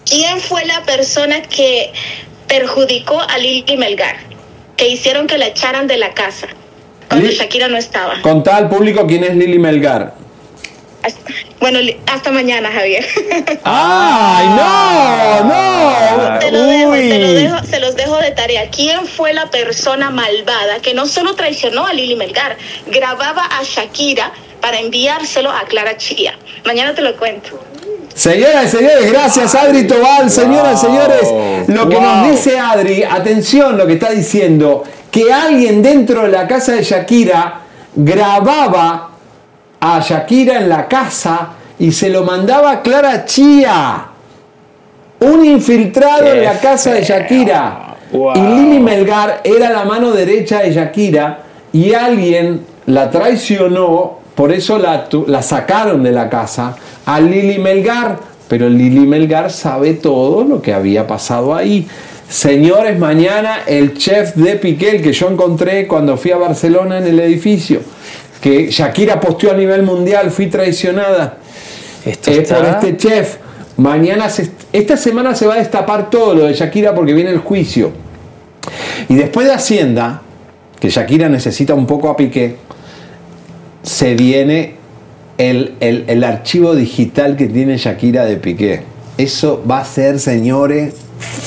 ¿Quién 0.06 0.40
fue 0.40 0.64
la 0.66 0.84
persona 0.84 1.42
que 1.42 1.92
perjudicó 2.48 3.20
a 3.20 3.38
Lili 3.40 3.78
Melgar? 3.78 4.18
Que 4.78 4.90
hicieron 4.90 5.26
que 5.26 5.38
la 5.38 5.48
echaran 5.48 5.88
de 5.88 5.98
la 5.98 6.14
casa 6.14 6.48
cuando 7.10 7.30
Shakira 7.30 7.68
no 7.68 7.78
estaba. 7.78 8.22
Contá 8.22 8.58
al 8.58 8.70
público 8.70 9.08
quién 9.08 9.24
es 9.24 9.36
Lili 9.36 9.58
Melgar. 9.58 10.14
Bueno, 11.60 11.80
hasta 12.08 12.32
mañana, 12.32 12.70
Javier. 12.72 13.06
¡Ay, 13.64 14.48
no! 14.50 15.44
¡No! 15.46 16.40
Te 16.40 16.52
lo 16.52 16.64
dejo, 16.64 16.92
te 16.92 17.20
lo 17.20 17.34
dejo, 17.34 17.64
se 17.66 17.80
los 17.80 17.96
dejo 17.96 18.18
de 18.18 18.32
tarea. 18.32 18.70
¿Quién 18.70 19.06
fue 19.06 19.34
la 19.34 19.50
persona 19.50 20.10
malvada 20.10 20.80
que 20.82 20.94
no 20.94 21.06
solo 21.08 21.36
traicionó 21.36 21.86
a 21.86 21.94
Lili 21.94 22.16
Melgar, 22.16 22.58
grababa 22.88 23.44
a 23.46 23.64
Shakira 23.64 24.32
para 24.62 24.80
enviárselo 24.80 25.50
a 25.52 25.62
Clara 25.64 25.98
Chía? 25.98 26.38
Mañana 26.66 26.94
te 26.94 27.02
lo 27.02 27.16
cuento. 27.18 27.60
Señoras 28.14 28.66
y 28.74 28.78
señores, 28.78 29.12
gracias 29.12 29.56
Adri 29.56 29.88
Tobal. 29.88 30.30
Señoras 30.30 30.82
y 30.84 30.86
señores, 30.86 31.68
lo 31.68 31.88
que 31.88 31.96
Wow. 31.96 32.04
nos 32.04 32.32
dice 32.32 32.60
Adri, 32.60 33.04
atención 33.04 33.78
lo 33.78 33.88
que 33.88 33.94
está 33.94 34.10
diciendo, 34.12 34.84
que 35.12 35.32
alguien 35.32 35.82
dentro 35.82 36.24
de 36.24 36.30
la 36.30 36.48
casa 36.48 36.74
de 36.74 36.84
Shakira 36.84 37.62
grababa 37.96 39.09
a 39.80 40.00
Shakira 40.00 40.60
en 40.60 40.70
la 40.70 40.88
casa 40.88 41.50
y 41.80 41.92
se 41.92 42.10
lo 42.10 42.24
mandaba 42.24 42.72
a 42.72 42.82
Clara 42.82 43.26
Chía. 43.26 44.06
Un 45.22 45.46
infiltrado 45.46 46.26
Qué 46.26 46.38
en 46.40 46.44
la 46.44 46.60
casa 46.60 46.94
de 46.94 47.04
Shakira. 47.04 47.96
Wow. 48.12 48.34
Y 48.36 48.40
Lili 48.40 48.80
Melgar 48.80 49.42
era 49.44 49.70
la 49.70 49.86
mano 49.86 50.12
derecha 50.12 50.62
de 50.62 50.72
Shakira 50.72 51.44
y 51.72 51.94
alguien 51.94 52.66
la 52.88 53.12
traicionó, 53.12 54.20
por 54.34 54.52
eso 54.52 54.80
la, 54.80 55.08
la 55.28 55.42
sacaron 55.42 56.02
de 56.04 56.12
la 56.12 56.30
casa 56.30 56.76
a 57.06 57.20
Lili 57.20 57.60
Melgar. 57.60 58.18
Pero 58.48 58.68
Lili 58.68 59.06
Melgar 59.06 59.52
sabe 59.52 59.94
todo 59.94 60.44
lo 60.44 60.62
que 60.62 60.74
había 60.74 61.06
pasado 61.06 61.54
ahí. 61.54 61.88
Señores, 62.28 62.98
mañana 62.98 63.60
el 63.68 63.96
chef 63.96 64.36
de 64.36 64.56
Piqué, 64.56 64.98
el 64.98 65.02
que 65.02 65.14
yo 65.14 65.30
encontré 65.30 65.88
cuando 65.88 66.18
fui 66.18 66.32
a 66.32 66.38
Barcelona 66.38 66.98
en 66.98 67.08
el 67.08 67.20
edificio. 67.20 67.82
Que 68.42 68.70
Shakira 68.72 69.20
posteó 69.20 69.52
a 69.52 69.54
nivel 69.56 69.84
mundial, 69.84 70.32
fui 70.32 70.48
traicionada 70.48 71.38
Esto 72.06 72.32
eh, 72.32 72.38
está- 72.42 72.56
por 72.58 72.66
este 72.66 72.98
chef. 72.98 73.38
Mañana, 73.78 74.30
se- 74.30 74.52
esta 74.74 74.98
semana 74.98 75.36
se 75.36 75.46
va 75.48 75.56
a 75.56 75.58
destapar 75.58 76.10
todo 76.10 76.36
lo 76.36 76.46
de 76.46 76.54
Shakira 76.54 76.94
porque 76.94 77.14
viene 77.14 77.30
el 77.32 77.40
juicio. 77.40 77.92
Y 79.08 79.16
después 79.16 79.48
de 79.48 79.54
Hacienda, 79.54 80.22
que 80.80 80.90
Shakira 80.90 81.30
necesita 81.30 81.74
un 81.74 81.86
poco 81.88 82.10
a 82.10 82.18
Piqué, 82.18 82.56
se 83.84 84.16
viene 84.16 84.76
el, 85.38 85.76
el- 85.80 86.06
el 86.08 86.24
archivo 86.24 86.76
digital 86.76 87.36
que 87.38 87.48
tiene 87.48 87.78
Shakira 87.78 88.26
de 88.26 88.36
Piqué. 88.38 88.82
Eso 89.18 89.64
va 89.70 89.80
a 89.80 89.86
ser, 89.86 90.20
señores, 90.20 90.94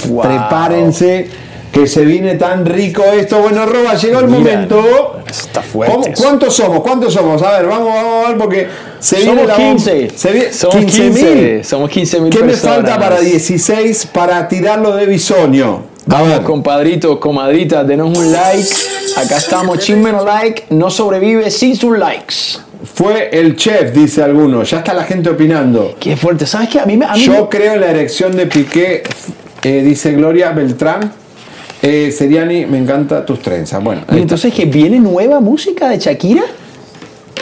Wow. 0.09 0.23
prepárense, 0.23 1.27
que 1.73 1.87
se 1.87 2.05
viene 2.05 2.35
tan 2.35 2.67
rico 2.67 3.03
esto. 3.05 3.39
Bueno, 3.41 3.65
Roba, 3.67 3.95
llegó 3.95 4.21
el 4.21 4.27
Mira, 4.29 4.39
momento. 4.39 5.17
Está 5.29 5.63
fuerte. 5.63 5.95
¿Cómo- 5.95 6.15
¿Cuántos 6.17 6.55
somos? 6.55 6.81
¿Cuántos 6.81 7.15
somos? 7.15 7.43
A 7.43 7.59
ver, 7.59 7.67
vamos, 7.67 7.95
vamos 7.95 8.25
a 8.25 8.29
ver 8.29 8.39
porque 8.39 8.69
se 9.01 9.17
viene 9.17 9.31
Somos 9.33 9.47
la 9.49 9.55
bom- 9.57 9.73
15. 9.73 10.11
Se 10.15 10.33
viene, 10.33 10.53
Somos 10.53 10.77
15. 10.77 11.65
Somos 11.65 11.91
15 11.91 12.21
mil 12.21 12.31
¿Qué 12.31 12.43
me 12.45 12.53
falta 12.53 12.99
para 12.99 13.21
16 13.21 14.07
para 14.13 14.47
tirarlo 14.49 14.95
de 14.95 15.07
bisoño? 15.07 15.85
Vamos, 16.05 16.41
compadritos, 16.41 17.19
comadritas, 17.19 17.87
denos 17.87 18.17
un 18.19 18.33
like. 18.33 18.69
Acá 19.17 19.37
estamos, 19.39 19.79
chismenos 19.79 20.25
like. 20.25 20.65
No 20.71 20.91
sobrevive 20.91 21.51
sin 21.51 21.77
sus 21.77 21.97
likes. 21.97 22.35
Fue 22.95 23.31
el 23.33 23.55
chef, 23.57 23.93
dice 23.95 24.23
alguno. 24.23 24.65
Ya 24.65 24.79
está 24.79 24.93
la 24.93 25.05
gente 25.05 25.31
opinando. 25.31 25.95
Qué 26.01 26.17
fuerte. 26.17 26.45
¿Sabes 26.45 26.69
qué? 26.69 26.81
A 26.81 26.85
mí 26.87 26.97
me. 26.97 27.07
a 27.07 27.13
mí 27.15 27.21
Yo 27.25 27.33
me- 27.45 27.49
creo 27.49 27.75
en 27.75 27.81
la 27.81 27.91
erección 27.93 28.37
de 28.37 28.47
Piqué, 28.47 29.05
eh, 29.63 29.83
dice 29.85 30.13
Gloria 30.13 30.51
Beltrán. 30.51 31.13
Eh, 31.83 32.13
Seriani, 32.13 32.65
me 32.67 32.79
encanta 32.79 33.27
tus 33.27 33.41
trenzas. 33.41 33.83
Bueno, 33.83 34.03
Y 34.13 34.19
entonces 34.19 34.55
que 34.55 34.67
viene 34.67 34.99
nueva 35.01 35.41
música 35.41 35.89
de 35.89 35.99
Shakira. 35.99 36.43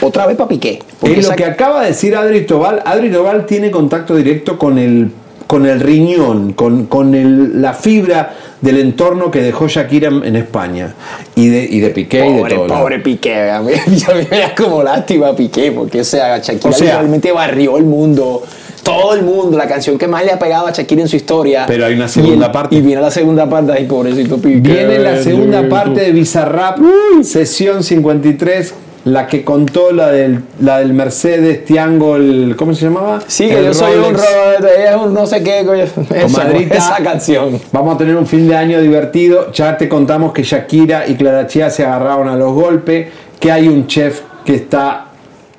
Otra 0.03 0.27
vez 0.27 0.37
para 0.37 0.49
Piqué. 0.49 0.79
Es 1.03 1.29
lo 1.29 1.35
que 1.37 1.45
acaba 1.45 1.83
de 1.83 1.89
decir 1.89 2.17
Adri 2.17 2.47
Tobal. 2.47 2.83
Adri 2.87 3.11
Tobal 3.11 3.45
tiene 3.45 3.71
contacto 3.71 4.17
directo 4.17 4.59
con 4.59 4.79
el, 4.79 5.11
con 5.47 5.67
el 5.67 5.79
riñón, 5.81 6.55
con, 6.55 6.87
con 6.87 7.15
el- 7.15 7.61
la 7.61 7.75
fibra 7.75 8.35
del 8.62 8.79
entorno 8.79 9.31
que 9.31 9.43
dejó 9.43 9.69
Shakira 9.69 10.09
en, 10.09 10.25
en 10.25 10.37
España. 10.37 10.95
Y 11.35 11.49
de, 11.49 11.65
y 11.71 11.81
de 11.81 11.91
Piqué 11.91 12.27
y 12.27 12.33
de 12.33 12.39
Pobre, 12.39 12.55
todo. 12.55 12.67
pobre 12.69 12.99
Piqué. 13.01 13.51
A 13.51 13.61
mí, 13.61 13.73
a 14.09 14.15
mí 14.15 14.27
me 14.31 14.39
da 14.39 14.55
como 14.55 14.83
lástima 14.83 15.37
Piqué, 15.37 15.71
porque 15.73 16.01
o 16.01 16.05
sea, 16.05 16.39
Shakira 16.39 16.71
O 16.71 16.73
sea- 16.73 16.97
realmente 16.99 17.31
barrió 17.31 17.77
el 17.77 17.85
mundo. 17.85 18.43
Todo 18.82 19.15
el 19.15 19.23
mundo, 19.23 19.57
la 19.59 19.66
canción 19.69 19.98
que 19.98 20.09
más 20.09 20.24
le 20.24 20.32
ha 20.32 20.39
pegado 20.39 20.66
a 20.66 20.70
Shakira 20.73 21.02
en 21.02 21.09
su 21.09 21.16
historia. 21.16 21.65
Pero 21.66 21.85
hay 21.86 21.94
una 21.94 22.07
Y 22.07 22.09
segunda 22.09 22.47
el- 22.47 22.52
parte. 22.52 22.77
Y 22.77 22.81
viene 22.81 23.02
la 23.02 23.11
segunda 23.11 23.48
parte, 23.48 23.73
ay, 23.73 23.85
pobrecito 23.85 24.39
Piqué. 24.39 24.59
Viene 24.61 24.98
la 24.98 25.23
segunda 25.23 25.69
parte 25.69 26.01
de 26.01 26.12
Bizarrap, 26.12 26.78
sesión 27.23 27.82
53, 27.82 28.74
la 29.05 29.27
que 29.27 29.44
contó 29.44 29.93
la 29.93 30.09
del, 30.11 30.40
la 30.61 30.78
del 30.78 30.93
Mercedes 30.93 31.65
Tiango, 31.65 32.16
el, 32.16 32.55
¿cómo 32.57 32.74
se 32.74 32.85
llamaba? 32.86 33.20
Sí, 33.27 33.48
que 33.48 33.59
El 33.59 33.65
yo 33.66 33.74
soy 33.74 33.94
un 33.97 34.15
es 34.15 34.97
un 34.97 35.15
no 35.15 35.27
sé 35.27 35.43
qué, 35.43 35.65
Comadrita, 36.23 36.77
esa 36.77 36.97
canción. 37.02 37.59
Vamos 37.73 37.94
a 37.94 37.98
tener 37.98 38.16
un 38.16 38.27
fin 38.27 38.47
de 38.48 38.57
año 38.57 38.81
divertido. 38.81 39.52
Ya 39.52 39.77
te 39.78 39.89
contamos 39.89 40.32
que 40.32 40.43
Shakira 40.43 41.07
y 41.09 41.15
Clara 41.15 41.47
Chía 41.47 41.70
se 41.70 41.85
agarraron 41.85 42.28
a 42.28 42.36
los 42.36 42.52
golpes, 42.52 43.09
que 43.39 43.51
hay 43.51 43.69
un 43.69 43.86
chef 43.86 44.20
que 44.44 44.55
está 44.55 45.07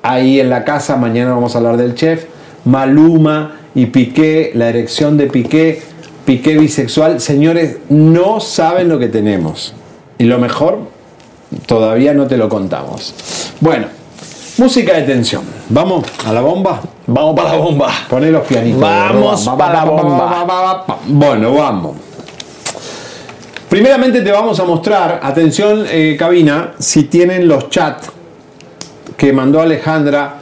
ahí 0.02 0.38
en 0.40 0.48
la 0.50 0.64
casa. 0.64 0.96
Mañana 0.96 1.32
vamos 1.32 1.54
a 1.54 1.58
hablar 1.58 1.76
del 1.76 1.94
chef. 1.94 2.26
Maluma 2.64 3.56
y 3.74 3.86
Piqué, 3.86 4.52
la 4.54 4.68
erección 4.68 5.16
de 5.16 5.26
Piqué, 5.26 5.82
Piqué 6.24 6.56
bisexual. 6.56 7.20
Señores, 7.20 7.78
no 7.88 8.40
saben 8.40 8.88
lo 8.88 8.98
que 8.98 9.08
tenemos. 9.08 9.74
Y 10.18 10.24
lo 10.24 10.38
mejor, 10.38 10.78
todavía 11.66 12.14
no 12.14 12.26
te 12.26 12.36
lo 12.36 12.48
contamos. 12.48 13.14
Bueno, 13.60 13.86
música 14.58 14.94
de 14.94 15.02
tensión. 15.02 15.42
¿Vamos 15.68 16.04
a 16.24 16.32
la 16.32 16.40
bomba? 16.40 16.80
Vamos 17.06 17.34
para 17.34 17.50
la 17.50 17.56
bomba. 17.56 17.92
Poné 18.08 18.30
los 18.30 18.46
pianitos. 18.46 18.80
Vamos 18.80 19.44
Roba. 19.44 19.58
pa' 19.58 19.72
la 19.72 19.84
bomba. 19.84 20.86
Bueno, 21.06 21.54
vamos. 21.54 21.96
Primeramente 23.68 24.20
te 24.20 24.30
vamos 24.30 24.60
a 24.60 24.64
mostrar, 24.64 25.20
atención 25.22 25.86
eh, 25.88 26.14
cabina, 26.18 26.74
si 26.78 27.04
tienen 27.04 27.48
los 27.48 27.70
chats 27.70 28.10
que 29.16 29.32
mandó 29.32 29.62
Alejandra 29.62 30.34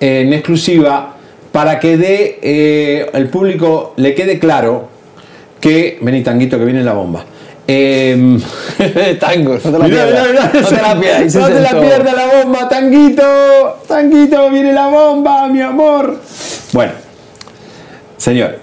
en 0.00 0.32
exclusiva 0.32 1.17
para 1.52 1.78
que 1.80 1.96
dé 1.96 2.38
eh, 2.42 3.10
el 3.12 3.28
público 3.28 3.94
le 3.96 4.14
quede 4.14 4.38
claro 4.38 4.88
que 5.60 5.98
vení 6.02 6.22
tanguito 6.22 6.58
que 6.58 6.64
viene 6.64 6.82
la 6.84 6.92
bomba. 6.92 7.24
Em, 7.66 8.40
Tango, 9.20 9.54
no 9.54 9.60
te 9.60 9.78
la 9.78 9.84
pierdas. 9.86 10.54
No 10.54 10.68
te 10.68 10.76
la 10.82 11.00
pierdas. 11.00 11.34
No 11.34 11.46
te 11.48 11.60
la 11.60 11.80
pierdas 11.80 12.14
la 12.14 12.26
bomba, 12.42 12.68
tanguito. 12.68 13.22
Tanguito, 13.86 14.48
viene 14.50 14.72
la 14.72 14.88
bomba, 14.88 15.48
mi 15.48 15.60
amor. 15.60 16.18
Bueno, 16.72 16.92
señor. 18.16 18.58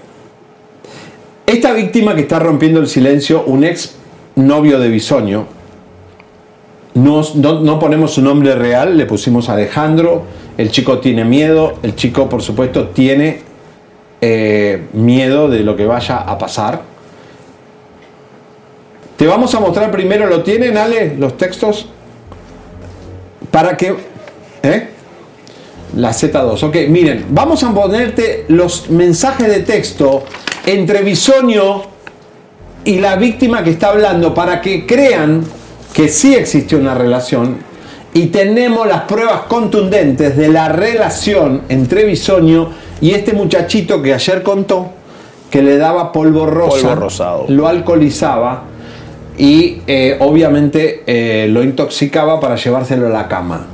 Esta 1.46 1.72
víctima 1.72 2.14
que 2.16 2.22
está 2.22 2.40
rompiendo 2.40 2.80
el 2.80 2.88
silencio, 2.88 3.44
un 3.46 3.62
ex 3.64 3.94
novio 4.34 4.80
de 4.80 4.88
Bisoño, 4.88 5.46
no, 6.94 7.22
no- 7.36 7.60
no 7.60 7.78
ponemos 7.78 8.12
su 8.14 8.22
nombre 8.22 8.54
real, 8.56 8.96
le 8.98 9.06
pusimos 9.06 9.48
Alejandro. 9.48 10.24
El 10.56 10.70
chico 10.70 10.98
tiene 10.98 11.24
miedo, 11.24 11.78
el 11.82 11.94
chico, 11.94 12.28
por 12.28 12.42
supuesto, 12.42 12.88
tiene 12.88 13.40
eh, 14.20 14.86
miedo 14.94 15.48
de 15.48 15.60
lo 15.60 15.76
que 15.76 15.84
vaya 15.84 16.16
a 16.18 16.38
pasar. 16.38 16.80
Te 19.16 19.26
vamos 19.26 19.54
a 19.54 19.60
mostrar 19.60 19.90
primero, 19.90 20.26
¿lo 20.26 20.42
tienen, 20.42 20.76
Ale, 20.76 21.14
los 21.16 21.36
textos? 21.36 21.88
Para 23.50 23.76
que... 23.76 23.94
¿Eh? 24.62 24.88
La 25.94 26.10
Z2. 26.10 26.62
Ok, 26.64 26.76
miren, 26.88 27.26
vamos 27.30 27.62
a 27.62 27.72
ponerte 27.72 28.44
los 28.48 28.90
mensajes 28.90 29.48
de 29.48 29.60
texto 29.60 30.24
entre 30.66 31.02
Bisoño 31.02 31.82
y 32.84 32.98
la 32.98 33.16
víctima 33.16 33.62
que 33.62 33.70
está 33.70 33.88
hablando 33.88 34.34
para 34.34 34.60
que 34.60 34.86
crean 34.86 35.44
que 35.92 36.08
sí 36.08 36.34
existe 36.34 36.76
una 36.76 36.94
relación 36.94 37.58
y 38.16 38.28
tenemos 38.28 38.86
las 38.86 39.02
pruebas 39.02 39.42
contundentes 39.42 40.38
de 40.38 40.48
la 40.48 40.70
relación 40.70 41.64
entre 41.68 42.06
Bisoño 42.06 42.70
y 42.98 43.10
este 43.10 43.34
muchachito 43.34 44.00
que 44.00 44.14
ayer 44.14 44.42
contó 44.42 44.88
que 45.50 45.60
le 45.60 45.76
daba 45.76 46.12
polvo 46.12 46.46
rosa, 46.46 46.88
Polvo 46.88 46.94
rosado. 46.94 47.44
lo 47.48 47.68
alcoholizaba 47.68 48.62
y 49.36 49.82
eh, 49.86 50.16
obviamente 50.20 51.02
eh, 51.06 51.46
lo 51.50 51.62
intoxicaba 51.62 52.40
para 52.40 52.56
llevárselo 52.56 53.08
a 53.08 53.10
la 53.10 53.28
cama. 53.28 53.66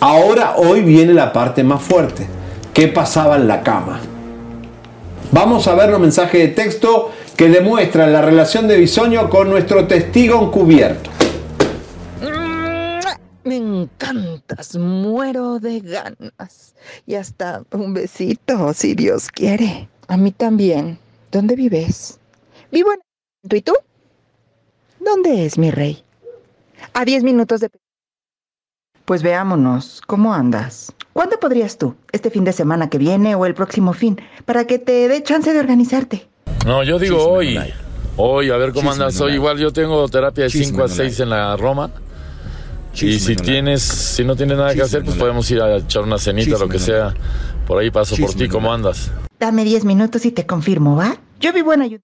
Ahora, 0.00 0.54
hoy 0.56 0.80
viene 0.80 1.14
la 1.14 1.32
parte 1.32 1.62
más 1.62 1.80
fuerte. 1.80 2.26
¿Qué 2.74 2.88
pasaba 2.88 3.36
en 3.36 3.46
la 3.46 3.62
cama? 3.62 4.00
Vamos 5.30 5.68
a 5.68 5.76
ver 5.76 5.90
los 5.90 6.00
mensajes 6.00 6.40
de 6.40 6.48
texto 6.48 7.12
que 7.36 7.48
demuestran 7.48 8.12
la 8.12 8.20
relación 8.20 8.66
de 8.66 8.78
Bisoño 8.78 9.30
con 9.30 9.48
nuestro 9.48 9.86
testigo 9.86 10.42
encubierto. 10.42 11.21
Encantas, 13.82 14.76
muero 14.76 15.58
de 15.58 15.80
ganas. 15.80 16.74
Y 17.06 17.14
hasta 17.14 17.64
un 17.72 17.94
besito, 17.94 18.72
si 18.74 18.94
Dios 18.94 19.28
quiere. 19.28 19.88
A 20.08 20.16
mí 20.16 20.30
también. 20.30 20.98
¿Dónde 21.30 21.56
vives? 21.56 22.20
Vivo 22.70 22.92
en... 22.92 23.00
¿Tú 23.48 23.56
y 23.56 23.62
tú? 23.62 23.72
¿Dónde 25.00 25.46
es 25.46 25.58
mi 25.58 25.70
rey? 25.70 26.04
A 26.92 27.04
10 27.04 27.24
minutos 27.24 27.60
de... 27.60 27.70
Pues 29.04 29.22
veámonos, 29.22 30.00
¿cómo 30.06 30.32
andas? 30.32 30.92
¿Cuándo 31.12 31.40
podrías 31.40 31.76
tú? 31.76 31.96
¿Este 32.12 32.30
fin 32.30 32.44
de 32.44 32.52
semana 32.52 32.88
que 32.88 32.98
viene 32.98 33.34
o 33.34 33.46
el 33.46 33.54
próximo 33.54 33.92
fin? 33.92 34.20
Para 34.44 34.66
que 34.66 34.78
te 34.78 35.08
dé 35.08 35.22
chance 35.22 35.52
de 35.52 35.58
organizarte. 35.58 36.28
No, 36.64 36.84
yo 36.84 36.98
digo 36.98 37.26
hoy. 37.28 37.58
Hoy, 38.16 38.50
a 38.50 38.56
ver 38.56 38.72
cómo 38.72 38.90
Chisme 38.90 39.04
andas 39.04 39.20
hoy. 39.20 39.34
Igual 39.34 39.58
yo 39.58 39.72
tengo 39.72 40.06
terapia 40.08 40.44
de 40.44 40.50
Chisme 40.50 40.66
5 40.66 40.84
a 40.84 40.86
no 40.86 40.94
6 40.94 41.20
en 41.20 41.30
la 41.30 41.56
Roma. 41.56 41.90
Y 42.94 43.18
si 43.18 43.36
tienes, 43.36 43.82
si 43.82 44.24
no 44.24 44.36
tienes 44.36 44.58
nada 44.58 44.74
que 44.74 44.82
hacer, 44.82 45.04
pues 45.04 45.16
podemos 45.16 45.50
ir 45.50 45.60
a 45.60 45.76
echar 45.78 46.02
una 46.02 46.18
cenita, 46.18 46.50
Chisme 46.50 46.66
lo 46.66 46.68
que 46.68 46.78
no 46.78 46.84
sea. 46.84 47.14
Por 47.66 47.78
ahí 47.78 47.90
paso 47.90 48.16
por 48.16 48.34
ti, 48.34 48.48
¿cómo 48.48 48.72
andas? 48.72 49.10
Dame 49.38 49.64
10 49.64 49.84
minutos 49.84 50.24
y 50.26 50.32
te 50.32 50.46
confirmo, 50.46 50.96
¿va? 50.96 51.16
Yo 51.40 51.52
vivo 51.52 51.72
en 51.72 51.82
ayuda. 51.82 52.00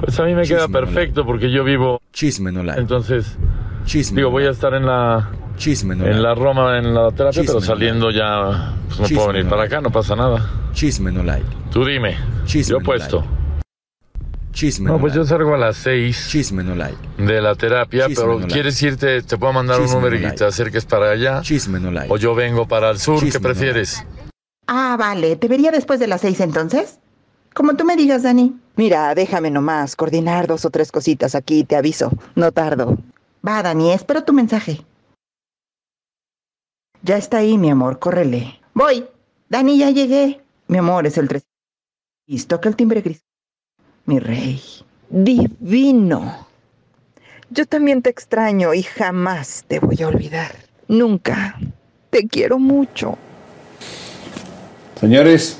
Pues 0.00 0.18
a 0.20 0.24
mí 0.24 0.34
me 0.34 0.42
queda 0.42 0.68
perfecto 0.68 1.24
porque 1.24 1.50
yo 1.50 1.64
vivo. 1.64 2.00
Chisme 2.12 2.52
no 2.52 2.62
like. 2.62 2.80
Entonces, 2.80 3.36
Chisme 3.84 4.16
digo, 4.16 4.28
no 4.28 4.32
voy 4.32 4.44
a 4.46 4.50
estar 4.50 4.74
en 4.74 4.86
la. 4.86 5.30
Chisme 5.56 5.96
no 5.96 6.06
en 6.06 6.22
la 6.22 6.34
Roma, 6.34 6.78
en 6.78 6.92
la 6.92 7.10
terapia, 7.10 7.40
Chisme 7.42 7.46
pero 7.46 7.60
no 7.60 7.66
saliendo 7.66 8.10
ya. 8.10 8.74
Pues 8.86 9.00
no 9.00 9.06
Chisme 9.06 9.16
puedo 9.16 9.28
venir 9.28 9.44
no 9.44 9.50
para 9.50 9.62
like. 9.62 9.74
acá, 9.74 9.82
no 9.82 9.90
pasa 9.90 10.16
nada. 10.16 10.50
Chisme 10.72 11.10
no 11.12 11.22
like. 11.22 11.46
Tú 11.70 11.84
dime. 11.84 12.16
Chisme 12.44 12.72
yo 12.72 12.78
no 12.78 12.84
puesto. 12.84 13.24
Chisme 14.56 14.86
No, 14.86 14.94
no 14.94 15.00
pues 15.00 15.12
like. 15.14 15.24
yo 15.24 15.28
salgo 15.28 15.54
a 15.54 15.58
las 15.58 15.76
6 15.76 16.28
Chisme 16.30 16.64
no 16.64 16.74
like. 16.74 16.96
de 17.18 17.40
la 17.42 17.54
terapia, 17.54 18.06
Chisme 18.06 18.22
pero 18.22 18.32
no 18.34 18.38
like. 18.40 18.52
quieres 18.54 18.82
irte, 18.82 19.20
te 19.22 19.36
puedo 19.36 19.52
mandar 19.52 19.76
Chisme 19.76 19.96
un 19.96 20.02
número 20.02 20.14
no 20.16 20.20
y 20.20 20.24
like. 20.24 20.38
te 20.38 20.44
acerques 20.46 20.86
para 20.86 21.10
allá. 21.10 21.42
Chisme 21.42 21.78
no 21.78 21.90
like. 21.90 22.10
O 22.12 22.16
yo 22.16 22.34
vengo 22.34 22.66
para 22.66 22.88
el 22.90 22.98
sur, 22.98 23.20
¿qué 23.20 23.26
Chisme 23.26 23.40
prefieres? 23.40 24.02
Ah, 24.66 24.96
vale. 24.98 25.36
¿Te 25.36 25.46
vería 25.46 25.70
después 25.70 26.00
de 26.00 26.06
las 26.06 26.22
6 26.22 26.40
entonces? 26.40 26.98
Como 27.54 27.76
tú 27.76 27.84
me 27.84 27.96
digas, 27.96 28.22
Dani. 28.22 28.58
Mira, 28.76 29.14
déjame 29.14 29.50
nomás 29.50 29.94
coordinar 29.94 30.46
dos 30.46 30.64
o 30.64 30.70
tres 30.70 30.90
cositas 30.90 31.34
aquí, 31.34 31.64
te 31.64 31.76
aviso. 31.76 32.10
No 32.34 32.50
tardo. 32.50 32.96
Va, 33.46 33.62
Dani, 33.62 33.92
espero 33.92 34.24
tu 34.24 34.32
mensaje. 34.32 34.84
Ya 37.02 37.16
está 37.18 37.38
ahí, 37.38 37.58
mi 37.58 37.70
amor, 37.70 37.98
córrele. 37.98 38.60
Voy. 38.74 39.06
Dani, 39.48 39.78
ya 39.78 39.90
llegué. 39.90 40.40
Mi 40.68 40.78
amor, 40.78 41.06
es 41.06 41.16
el 41.18 41.28
3. 41.28 41.42
Listo, 42.26 42.60
que 42.60 42.68
el 42.68 42.74
timbre 42.76 43.02
gris. 43.02 43.22
Mi 44.06 44.18
rey. 44.18 44.62
Divino. 45.08 46.46
Yo 47.50 47.66
también 47.66 48.02
te 48.02 48.10
extraño 48.10 48.74
y 48.74 48.82
jamás 48.82 49.64
te 49.68 49.78
voy 49.78 50.02
a 50.02 50.08
olvidar. 50.08 50.52
Nunca. 50.88 51.58
Te 52.10 52.26
quiero 52.26 52.58
mucho. 52.58 53.16
Señores, 55.00 55.58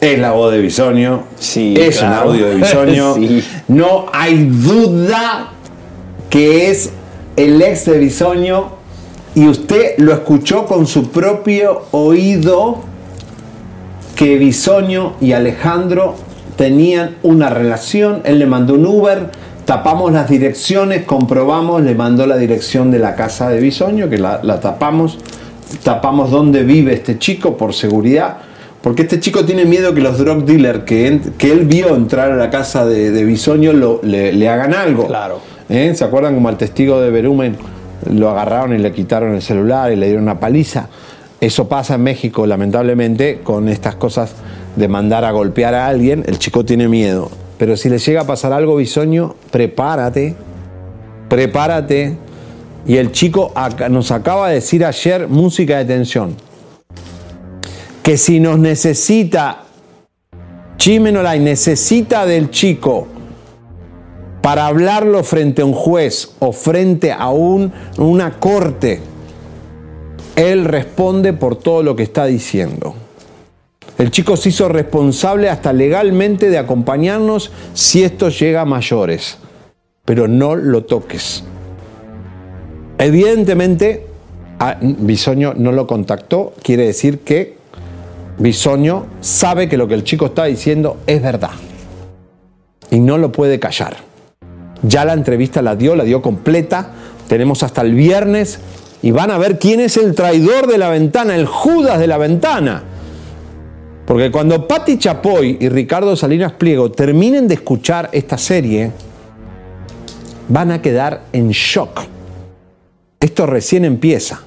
es 0.00 0.18
la 0.18 0.32
voz 0.32 0.52
de 0.52 0.60
Bisonio. 0.60 1.24
Sí, 1.38 1.74
es 1.78 1.98
claro. 1.98 2.30
un 2.30 2.34
audio 2.34 2.46
de 2.48 2.54
Bisonio. 2.56 3.14
Sí. 3.20 3.44
No 3.68 4.06
hay 4.12 4.44
duda 4.44 5.50
que 6.30 6.70
es 6.70 6.90
el 7.36 7.60
ex 7.60 7.86
de 7.86 7.98
Bisonio 7.98 8.72
y 9.34 9.46
usted 9.48 9.98
lo 9.98 10.12
escuchó 10.12 10.66
con 10.66 10.86
su 10.86 11.10
propio 11.10 11.82
oído 11.90 12.89
que 14.20 14.36
Bisonio 14.36 15.14
y 15.18 15.32
Alejandro 15.32 16.14
tenían 16.56 17.16
una 17.22 17.48
relación. 17.48 18.20
Él 18.24 18.38
le 18.38 18.44
mandó 18.44 18.74
un 18.74 18.84
Uber, 18.84 19.30
tapamos 19.64 20.12
las 20.12 20.28
direcciones, 20.28 21.04
comprobamos, 21.06 21.80
le 21.80 21.94
mandó 21.94 22.26
la 22.26 22.36
dirección 22.36 22.90
de 22.90 22.98
la 22.98 23.14
casa 23.14 23.48
de 23.48 23.58
Bisonio, 23.60 24.10
que 24.10 24.18
la, 24.18 24.40
la 24.42 24.60
tapamos, 24.60 25.18
tapamos 25.82 26.30
dónde 26.30 26.64
vive 26.64 26.92
este 26.92 27.18
chico 27.18 27.56
por 27.56 27.72
seguridad. 27.72 28.36
Porque 28.82 29.02
este 29.02 29.20
chico 29.20 29.46
tiene 29.46 29.64
miedo 29.64 29.94
que 29.94 30.02
los 30.02 30.18
drug 30.18 30.44
dealers 30.44 30.80
que, 30.84 31.18
que 31.38 31.50
él 31.50 31.60
vio 31.64 31.96
entrar 31.96 32.30
a 32.30 32.36
la 32.36 32.50
casa 32.50 32.84
de, 32.84 33.12
de 33.12 33.24
Bisonio 33.24 33.72
lo- 33.72 34.00
le, 34.02 34.34
le 34.34 34.48
hagan 34.50 34.74
algo. 34.74 35.06
Claro. 35.06 35.40
¿Eh? 35.70 35.92
¿Se 35.94 36.04
acuerdan 36.04 36.34
como 36.34 36.50
al 36.50 36.58
testigo 36.58 37.00
de 37.00 37.10
Berumen 37.10 37.56
lo 38.12 38.28
agarraron 38.28 38.74
y 38.74 38.78
le 38.78 38.92
quitaron 38.92 39.34
el 39.34 39.40
celular 39.40 39.90
y 39.92 39.96
le 39.96 40.08
dieron 40.08 40.24
una 40.24 40.38
paliza? 40.38 40.88
Eso 41.40 41.68
pasa 41.68 41.94
en 41.94 42.02
México, 42.02 42.46
lamentablemente, 42.46 43.40
con 43.42 43.68
estas 43.68 43.94
cosas 43.94 44.34
de 44.76 44.88
mandar 44.88 45.24
a 45.24 45.30
golpear 45.30 45.74
a 45.74 45.86
alguien. 45.86 46.22
El 46.26 46.38
chico 46.38 46.64
tiene 46.64 46.86
miedo. 46.88 47.30
Pero 47.58 47.76
si 47.76 47.88
le 47.88 47.98
llega 47.98 48.22
a 48.22 48.26
pasar 48.26 48.52
algo, 48.52 48.76
Bisoño, 48.76 49.36
prepárate. 49.50 50.34
Prepárate. 51.28 52.16
Y 52.86 52.96
el 52.96 53.12
chico 53.12 53.52
nos 53.90 54.10
acaba 54.10 54.48
de 54.48 54.54
decir 54.56 54.84
ayer 54.84 55.28
música 55.28 55.78
de 55.78 55.84
tensión. 55.86 56.34
Que 58.02 58.16
si 58.16 58.40
nos 58.40 58.58
necesita, 58.58 59.64
Chimenolay 60.76 61.40
necesita 61.40 62.24
del 62.24 62.50
chico 62.50 63.06
para 64.40 64.66
hablarlo 64.66 65.22
frente 65.22 65.60
a 65.60 65.66
un 65.66 65.74
juez 65.74 66.32
o 66.38 66.52
frente 66.52 67.12
a 67.12 67.28
un- 67.28 67.70
una 67.98 68.38
corte, 68.40 69.00
él 70.40 70.64
responde 70.64 71.32
por 71.32 71.56
todo 71.56 71.82
lo 71.82 71.94
que 71.96 72.02
está 72.02 72.24
diciendo. 72.26 72.94
El 73.98 74.10
chico 74.10 74.36
se 74.36 74.48
hizo 74.48 74.68
responsable 74.68 75.50
hasta 75.50 75.72
legalmente 75.72 76.48
de 76.48 76.56
acompañarnos 76.58 77.52
si 77.74 78.02
esto 78.02 78.30
llega 78.30 78.62
a 78.62 78.64
mayores, 78.64 79.36
pero 80.04 80.26
no 80.26 80.56
lo 80.56 80.84
toques. 80.84 81.44
Evidentemente, 82.98 84.06
a- 84.58 84.76
Bisoño 84.80 85.54
no 85.56 85.72
lo 85.72 85.86
contactó, 85.86 86.54
quiere 86.62 86.86
decir 86.86 87.20
que 87.20 87.56
Bisoño 88.38 89.06
sabe 89.20 89.68
que 89.68 89.76
lo 89.76 89.86
que 89.88 89.94
el 89.94 90.04
chico 90.04 90.26
está 90.26 90.44
diciendo 90.44 90.98
es 91.06 91.22
verdad 91.22 91.50
y 92.90 92.98
no 93.00 93.18
lo 93.18 93.32
puede 93.32 93.60
callar. 93.60 93.96
Ya 94.82 95.04
la 95.04 95.12
entrevista 95.12 95.60
la 95.60 95.76
dio, 95.76 95.94
la 95.94 96.04
dio 96.04 96.22
completa. 96.22 96.90
Tenemos 97.28 97.62
hasta 97.62 97.82
el 97.82 97.94
viernes 97.94 98.60
y 99.02 99.10
van 99.10 99.30
a 99.30 99.38
ver 99.38 99.58
quién 99.58 99.80
es 99.80 99.96
el 99.96 100.14
traidor 100.14 100.66
de 100.66 100.78
la 100.78 100.90
ventana, 100.90 101.34
el 101.34 101.46
Judas 101.46 101.98
de 101.98 102.06
la 102.06 102.18
ventana. 102.18 102.84
Porque 104.06 104.30
cuando 104.30 104.66
Patti 104.66 104.98
Chapoy 104.98 105.58
y 105.60 105.68
Ricardo 105.68 106.16
Salinas 106.16 106.52
Pliego 106.52 106.90
terminen 106.90 107.46
de 107.46 107.54
escuchar 107.54 108.08
esta 108.12 108.36
serie, 108.36 108.90
van 110.48 110.72
a 110.72 110.82
quedar 110.82 111.22
en 111.32 111.50
shock. 111.50 112.00
Esto 113.20 113.46
recién 113.46 113.84
empieza. 113.84 114.42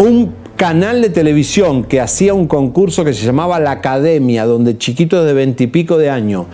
Un 0.00 0.34
canal 0.56 1.00
de 1.00 1.10
televisión 1.10 1.84
que 1.84 2.00
hacía 2.00 2.34
un 2.34 2.48
concurso 2.48 3.04
que 3.04 3.12
se 3.14 3.24
llamaba 3.24 3.60
La 3.60 3.70
Academia, 3.70 4.44
donde 4.44 4.76
chiquitos 4.76 5.24
de 5.24 5.32
veintipico 5.32 5.96
de 5.96 6.10
años 6.10 6.46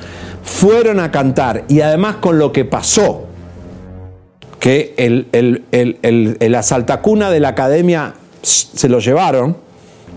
fueron 0.43 1.01
a 1.01 1.11
cantar 1.11 1.65
y 1.69 1.81
además 1.81 2.16
con 2.16 2.39
lo 2.39 2.53
que 2.53 2.66
pasó, 2.66 3.25
que 4.65 4.95
el, 4.97 5.27
el, 5.32 5.62
el, 5.73 6.39
el- 6.41 6.55
asaltacuna 6.55 7.31
de 7.31 7.39
la 7.39 7.49
academia 7.49 8.15
se 8.41 8.89
lo 8.89 8.99
llevaron 8.99 9.59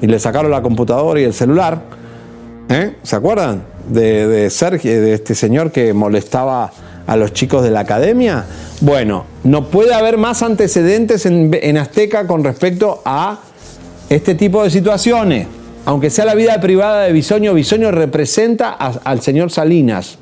y 0.01 0.07
le 0.07 0.19
sacaron 0.19 0.51
la 0.51 0.61
computadora 0.61 1.19
y 1.19 1.25
el 1.25 1.33
celular. 1.33 1.81
¿eh? 2.69 2.95
¿Se 3.03 3.17
acuerdan? 3.17 3.63
De, 3.89 4.25
de 4.25 4.49
Sergio, 4.49 5.01
de 5.01 5.15
este 5.15 5.35
señor 5.35 5.73
que 5.73 5.93
molestaba 5.93 6.71
a 7.05 7.17
los 7.17 7.33
chicos 7.33 7.61
de 7.61 7.71
la 7.71 7.81
academia. 7.81 8.45
Bueno, 8.79 9.25
no 9.43 9.65
puede 9.65 9.93
haber 9.93 10.17
más 10.17 10.41
antecedentes 10.41 11.25
en, 11.25 11.51
en 11.61 11.77
Azteca 11.77 12.25
con 12.25 12.41
respecto 12.45 13.01
a 13.03 13.39
este 14.09 14.33
tipo 14.33 14.63
de 14.63 14.69
situaciones. 14.69 15.47
Aunque 15.83 16.09
sea 16.09 16.23
la 16.23 16.35
vida 16.35 16.61
privada 16.61 17.03
de 17.03 17.11
Bisoño, 17.11 17.53
Bisoño 17.53 17.91
representa 17.91 18.69
al 18.71 19.21
señor 19.21 19.51
Salinas. 19.51 20.19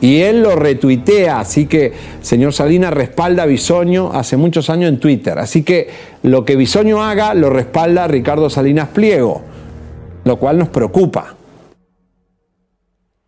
Y 0.00 0.20
él 0.20 0.42
lo 0.42 0.54
retuitea, 0.54 1.40
así 1.40 1.66
que 1.66 1.92
señor 2.20 2.52
Salinas 2.52 2.92
respalda 2.92 3.42
a 3.42 3.46
Bisoño 3.46 4.12
hace 4.12 4.36
muchos 4.36 4.70
años 4.70 4.88
en 4.90 5.00
Twitter. 5.00 5.38
Así 5.38 5.64
que 5.64 5.88
lo 6.22 6.44
que 6.44 6.54
Bisoño 6.54 7.02
haga 7.02 7.34
lo 7.34 7.50
respalda 7.50 8.06
Ricardo 8.06 8.48
Salinas 8.48 8.88
Pliego, 8.88 9.42
lo 10.24 10.38
cual 10.38 10.58
nos 10.58 10.68
preocupa. 10.68 11.34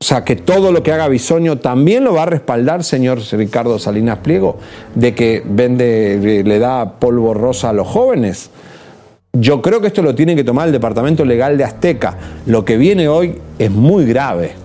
O 0.02 0.04
sea, 0.04 0.24
que 0.24 0.34
todo 0.34 0.72
lo 0.72 0.82
que 0.82 0.92
haga 0.92 1.08
Bisoño 1.08 1.58
también 1.58 2.04
lo 2.04 2.14
va 2.14 2.22
a 2.22 2.26
respaldar 2.26 2.84
señor 2.84 3.20
Ricardo 3.32 3.78
Salinas 3.78 4.18
Pliego, 4.18 4.58
de 4.94 5.14
que 5.14 5.42
vende, 5.44 6.42
le 6.44 6.58
da 6.58 6.98
polvo 6.98 7.34
rosa 7.34 7.68
a 7.70 7.72
los 7.72 7.86
jóvenes. 7.86 8.50
Yo 9.32 9.60
creo 9.60 9.80
que 9.80 9.88
esto 9.88 10.02
lo 10.02 10.14
tiene 10.14 10.34
que 10.34 10.42
tomar 10.42 10.68
el 10.68 10.72
Departamento 10.72 11.24
Legal 11.24 11.58
de 11.58 11.64
Azteca. 11.64 12.16
Lo 12.46 12.64
que 12.64 12.76
viene 12.78 13.08
hoy 13.08 13.38
es 13.58 13.70
muy 13.70 14.06
grave. 14.06 14.59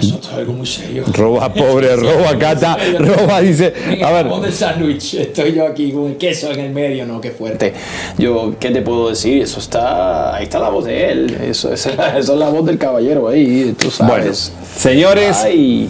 Eso 0.00 0.18
es 0.22 0.28
algo 0.32 0.52
muy 0.54 0.66
serio. 0.66 1.04
Roba, 1.12 1.52
pobre, 1.52 1.94
roba, 1.96 2.38
Cata, 2.38 2.76
roba, 2.98 3.40
dice. 3.40 3.72
A 4.02 4.18
el 4.20 4.24
ver, 4.28 4.40
del 4.40 4.52
sándwich, 4.52 5.14
estoy 5.20 5.52
yo 5.54 5.66
aquí 5.66 5.92
con 5.92 6.06
el 6.06 6.16
queso 6.16 6.50
en 6.50 6.60
el 6.60 6.72
medio, 6.72 7.06
no, 7.06 7.20
qué 7.20 7.30
fuerte. 7.30 7.72
Yo, 8.18 8.54
¿qué 8.58 8.70
te 8.70 8.82
puedo 8.82 9.10
decir? 9.10 9.42
Eso 9.42 9.60
está, 9.60 10.34
ahí 10.34 10.44
está 10.44 10.58
la 10.58 10.68
voz 10.70 10.84
de 10.86 11.10
él, 11.10 11.38
eso, 11.42 11.72
esa 11.72 11.90
es 11.90 11.96
la- 11.96 12.18
esa 12.18 12.32
es 12.32 12.38
la 12.38 12.48
voz 12.48 12.64
del 12.66 12.78
caballero 12.78 13.28
ahí, 13.28 13.74
tú 13.78 13.90
sabes. 13.90 14.52
Bueno, 14.54 14.66
señores. 14.76 15.36
Ay, 15.44 15.88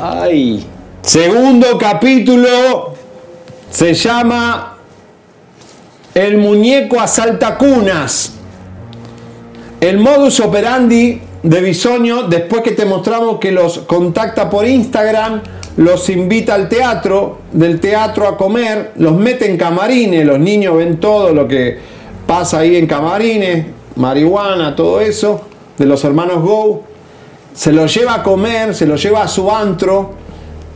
ay. 0.00 0.64
Segundo 1.02 1.76
capítulo 1.78 2.94
se 3.70 3.92
llama 3.94 4.78
El 6.14 6.38
muñeco 6.38 6.98
asalta 7.00 7.58
cunas. 7.58 8.32
El 9.80 9.98
modus 9.98 10.40
operandi 10.40 11.20
de 11.44 11.60
Bisoño, 11.60 12.22
después 12.22 12.62
que 12.62 12.70
te 12.72 12.86
mostramos 12.86 13.38
que 13.38 13.52
los 13.52 13.80
contacta 13.80 14.48
por 14.48 14.66
Instagram, 14.66 15.42
los 15.76 16.08
invita 16.08 16.54
al 16.54 16.70
teatro, 16.70 17.40
del 17.52 17.80
teatro 17.80 18.26
a 18.26 18.38
comer, 18.38 18.92
los 18.96 19.14
mete 19.14 19.50
en 19.50 19.58
camarines, 19.58 20.24
los 20.24 20.38
niños 20.38 20.78
ven 20.78 20.98
todo 20.98 21.34
lo 21.34 21.46
que 21.46 21.78
pasa 22.26 22.60
ahí 22.60 22.76
en 22.76 22.86
camarines, 22.86 23.66
marihuana, 23.96 24.74
todo 24.74 25.02
eso, 25.02 25.42
de 25.76 25.84
los 25.84 26.02
hermanos 26.04 26.42
Go, 26.42 26.82
se 27.52 27.72
los 27.72 27.94
lleva 27.94 28.14
a 28.14 28.22
comer, 28.22 28.74
se 28.74 28.86
los 28.86 29.02
lleva 29.02 29.22
a 29.22 29.28
su 29.28 29.50
antro, 29.50 30.12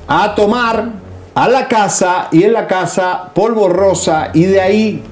a 0.06 0.34
tomar, 0.34 0.90
a 1.34 1.48
la 1.48 1.66
casa, 1.66 2.28
y 2.30 2.42
en 2.42 2.52
la 2.52 2.66
casa 2.66 3.30
polvo 3.34 3.70
rosa, 3.70 4.32
y 4.34 4.44
de 4.44 4.60
ahí 4.60 5.02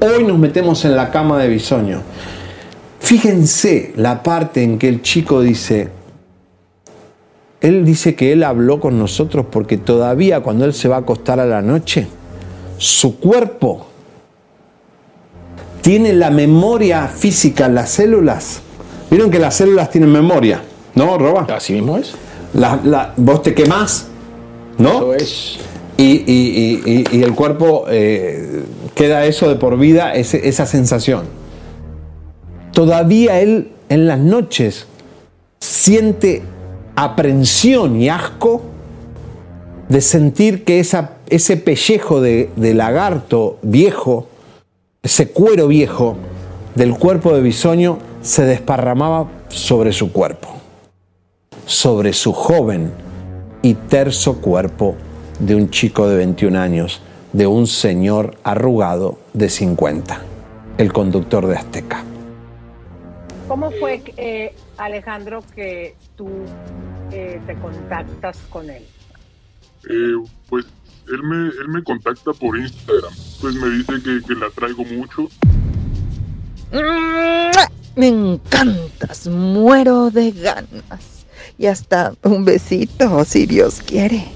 hoy 0.00 0.22
nos 0.22 0.38
metemos 0.38 0.84
en 0.84 0.94
la 0.94 1.10
cama 1.10 1.36
de 1.38 1.48
Bisoño. 1.48 2.00
Fíjense 3.00 3.92
la 3.96 4.22
parte 4.22 4.62
en 4.62 4.78
que 4.78 4.88
el 4.88 5.02
chico 5.02 5.40
dice, 5.40 5.88
él 7.60 7.84
dice 7.84 8.14
que 8.14 8.32
él 8.32 8.44
habló 8.44 8.78
con 8.78 8.98
nosotros 8.98 9.46
porque 9.50 9.76
todavía 9.78 10.40
cuando 10.40 10.64
él 10.64 10.74
se 10.74 10.86
va 10.88 10.96
a 10.96 11.00
acostar 11.00 11.40
a 11.40 11.46
la 11.46 11.62
noche, 11.62 12.06
su 12.78 13.18
cuerpo 13.18 13.86
tiene 15.80 16.12
la 16.12 16.30
memoria 16.30 17.08
física, 17.08 17.68
las 17.68 17.90
células. 17.90 18.60
Vieron 19.10 19.30
que 19.30 19.38
las 19.38 19.56
células 19.56 19.90
tienen 19.90 20.12
memoria, 20.12 20.62
¿no, 20.94 21.18
Roba? 21.18 21.46
Así 21.54 21.72
mismo 21.72 21.96
es. 21.96 22.12
La- 22.54 22.80
la- 22.84 23.14
vos 23.16 23.42
te 23.42 23.54
quemás, 23.54 24.06
¿no? 24.78 24.90
Eso 24.98 25.14
es. 25.14 25.56
Y, 25.96 26.04
y- 26.04 26.82
y- 26.86 27.04
y- 27.12 27.16
y 27.18 27.22
el 27.22 27.34
cuerpo 27.34 27.86
eh, 27.88 28.62
queda 28.94 29.24
eso 29.26 29.48
de 29.48 29.56
por 29.56 29.78
vida, 29.78 30.14
ese- 30.14 30.48
esa 30.48 30.64
sensación. 30.66 31.39
Todavía 32.80 33.40
él 33.42 33.72
en 33.90 34.06
las 34.06 34.18
noches 34.18 34.86
siente 35.58 36.40
aprensión 36.96 38.00
y 38.00 38.08
asco 38.08 38.62
de 39.90 40.00
sentir 40.00 40.64
que 40.64 40.80
ese 40.80 41.56
pellejo 41.58 42.22
de, 42.22 42.48
de 42.56 42.72
lagarto 42.72 43.58
viejo, 43.60 44.28
ese 45.02 45.28
cuero 45.28 45.68
viejo 45.68 46.16
del 46.74 46.94
cuerpo 46.94 47.34
de 47.34 47.42
bisoño 47.42 47.98
se 48.22 48.44
desparramaba 48.44 49.28
sobre 49.50 49.92
su 49.92 50.10
cuerpo, 50.10 50.48
sobre 51.66 52.14
su 52.14 52.32
joven 52.32 52.92
y 53.60 53.74
terso 53.74 54.40
cuerpo 54.40 54.94
de 55.38 55.54
un 55.54 55.68
chico 55.68 56.08
de 56.08 56.16
21 56.16 56.58
años, 56.58 57.02
de 57.34 57.46
un 57.46 57.66
señor 57.66 58.38
arrugado 58.42 59.18
de 59.34 59.50
50, 59.50 60.22
el 60.78 60.94
conductor 60.94 61.46
de 61.46 61.56
Azteca. 61.58 62.06
¿Cómo 63.50 63.72
fue, 63.72 64.00
eh, 64.16 64.54
Alejandro, 64.78 65.42
que 65.56 65.96
tú 66.16 66.28
eh, 67.10 67.40
te 67.48 67.56
contactas 67.56 68.38
con 68.48 68.70
él? 68.70 68.84
Eh, 69.90 70.14
pues 70.48 70.66
él 71.08 71.20
me, 71.24 71.48
él 71.48 71.68
me 71.68 71.82
contacta 71.82 72.32
por 72.32 72.56
Instagram. 72.56 73.12
Pues 73.40 73.56
me 73.56 73.68
dice 73.70 73.94
que, 74.04 74.22
que 74.24 74.34
la 74.36 74.50
traigo 74.50 74.84
mucho. 74.84 75.28
Me 77.96 78.06
encantas, 78.06 79.26
muero 79.26 80.12
de 80.12 80.30
ganas. 80.30 81.26
Y 81.58 81.66
hasta 81.66 82.14
un 82.22 82.44
besito, 82.44 83.24
si 83.24 83.46
Dios 83.46 83.82
quiere. 83.84 84.28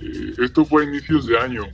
Eh, 0.00 0.34
esto 0.38 0.64
fue 0.64 0.84
a 0.84 0.88
inicios 0.88 1.26
de 1.26 1.38
año. 1.38 1.64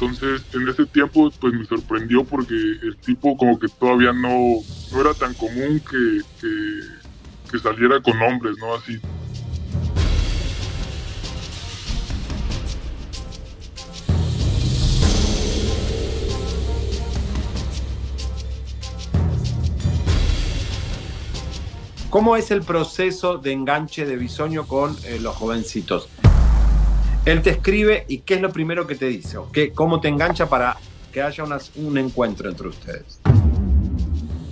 Entonces, 0.00 0.42
en 0.54 0.66
ese 0.66 0.86
tiempo, 0.86 1.30
pues 1.38 1.52
me 1.52 1.66
sorprendió 1.66 2.24
porque 2.24 2.54
el 2.54 2.96
tipo 2.96 3.36
como 3.36 3.58
que 3.58 3.68
todavía 3.68 4.14
no, 4.14 4.62
no 4.92 5.00
era 5.00 5.12
tan 5.12 5.34
común 5.34 5.78
que, 5.78 6.20
que, 7.50 7.58
saliera 7.58 8.00
con 8.00 8.18
hombres, 8.22 8.56
¿no? 8.58 8.72
Así. 8.72 8.98
¿Cómo 22.08 22.36
es 22.36 22.50
el 22.50 22.62
proceso 22.62 23.36
de 23.36 23.52
enganche 23.52 24.06
de 24.06 24.16
bisoño 24.16 24.66
con 24.66 24.96
eh, 25.04 25.18
los 25.20 25.36
jovencitos? 25.36 26.08
Él 27.24 27.42
te 27.42 27.50
escribe 27.50 28.04
y 28.08 28.18
¿qué 28.18 28.34
es 28.34 28.40
lo 28.40 28.50
primero 28.50 28.86
que 28.86 28.94
te 28.94 29.06
dice? 29.06 29.36
¿O 29.38 29.50
qué, 29.52 29.72
¿Cómo 29.72 30.00
te 30.00 30.08
engancha 30.08 30.48
para 30.48 30.76
que 31.12 31.20
haya 31.22 31.44
unas- 31.44 31.70
un 31.76 31.98
encuentro 31.98 32.48
entre 32.48 32.68
ustedes? 32.68 33.20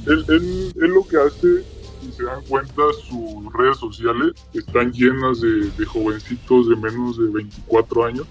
Él, 0.07 0.25
él, 0.29 0.73
él 0.81 0.91
lo 0.91 1.07
que 1.07 1.17
hace, 1.17 1.65
si 2.03 2.13
se 2.13 2.25
dan 2.25 2.43
cuenta, 2.49 2.83
sus 3.09 3.53
redes 3.55 3.77
sociales 3.79 4.33
están 4.55 4.93
llenas 4.93 5.41
de, 5.41 5.71
de 5.79 5.85
jovencitos 5.87 6.69
de 6.69 6.77
menos 6.77 7.19
de 7.19 7.25
24 7.31 8.05
años. 8.05 8.27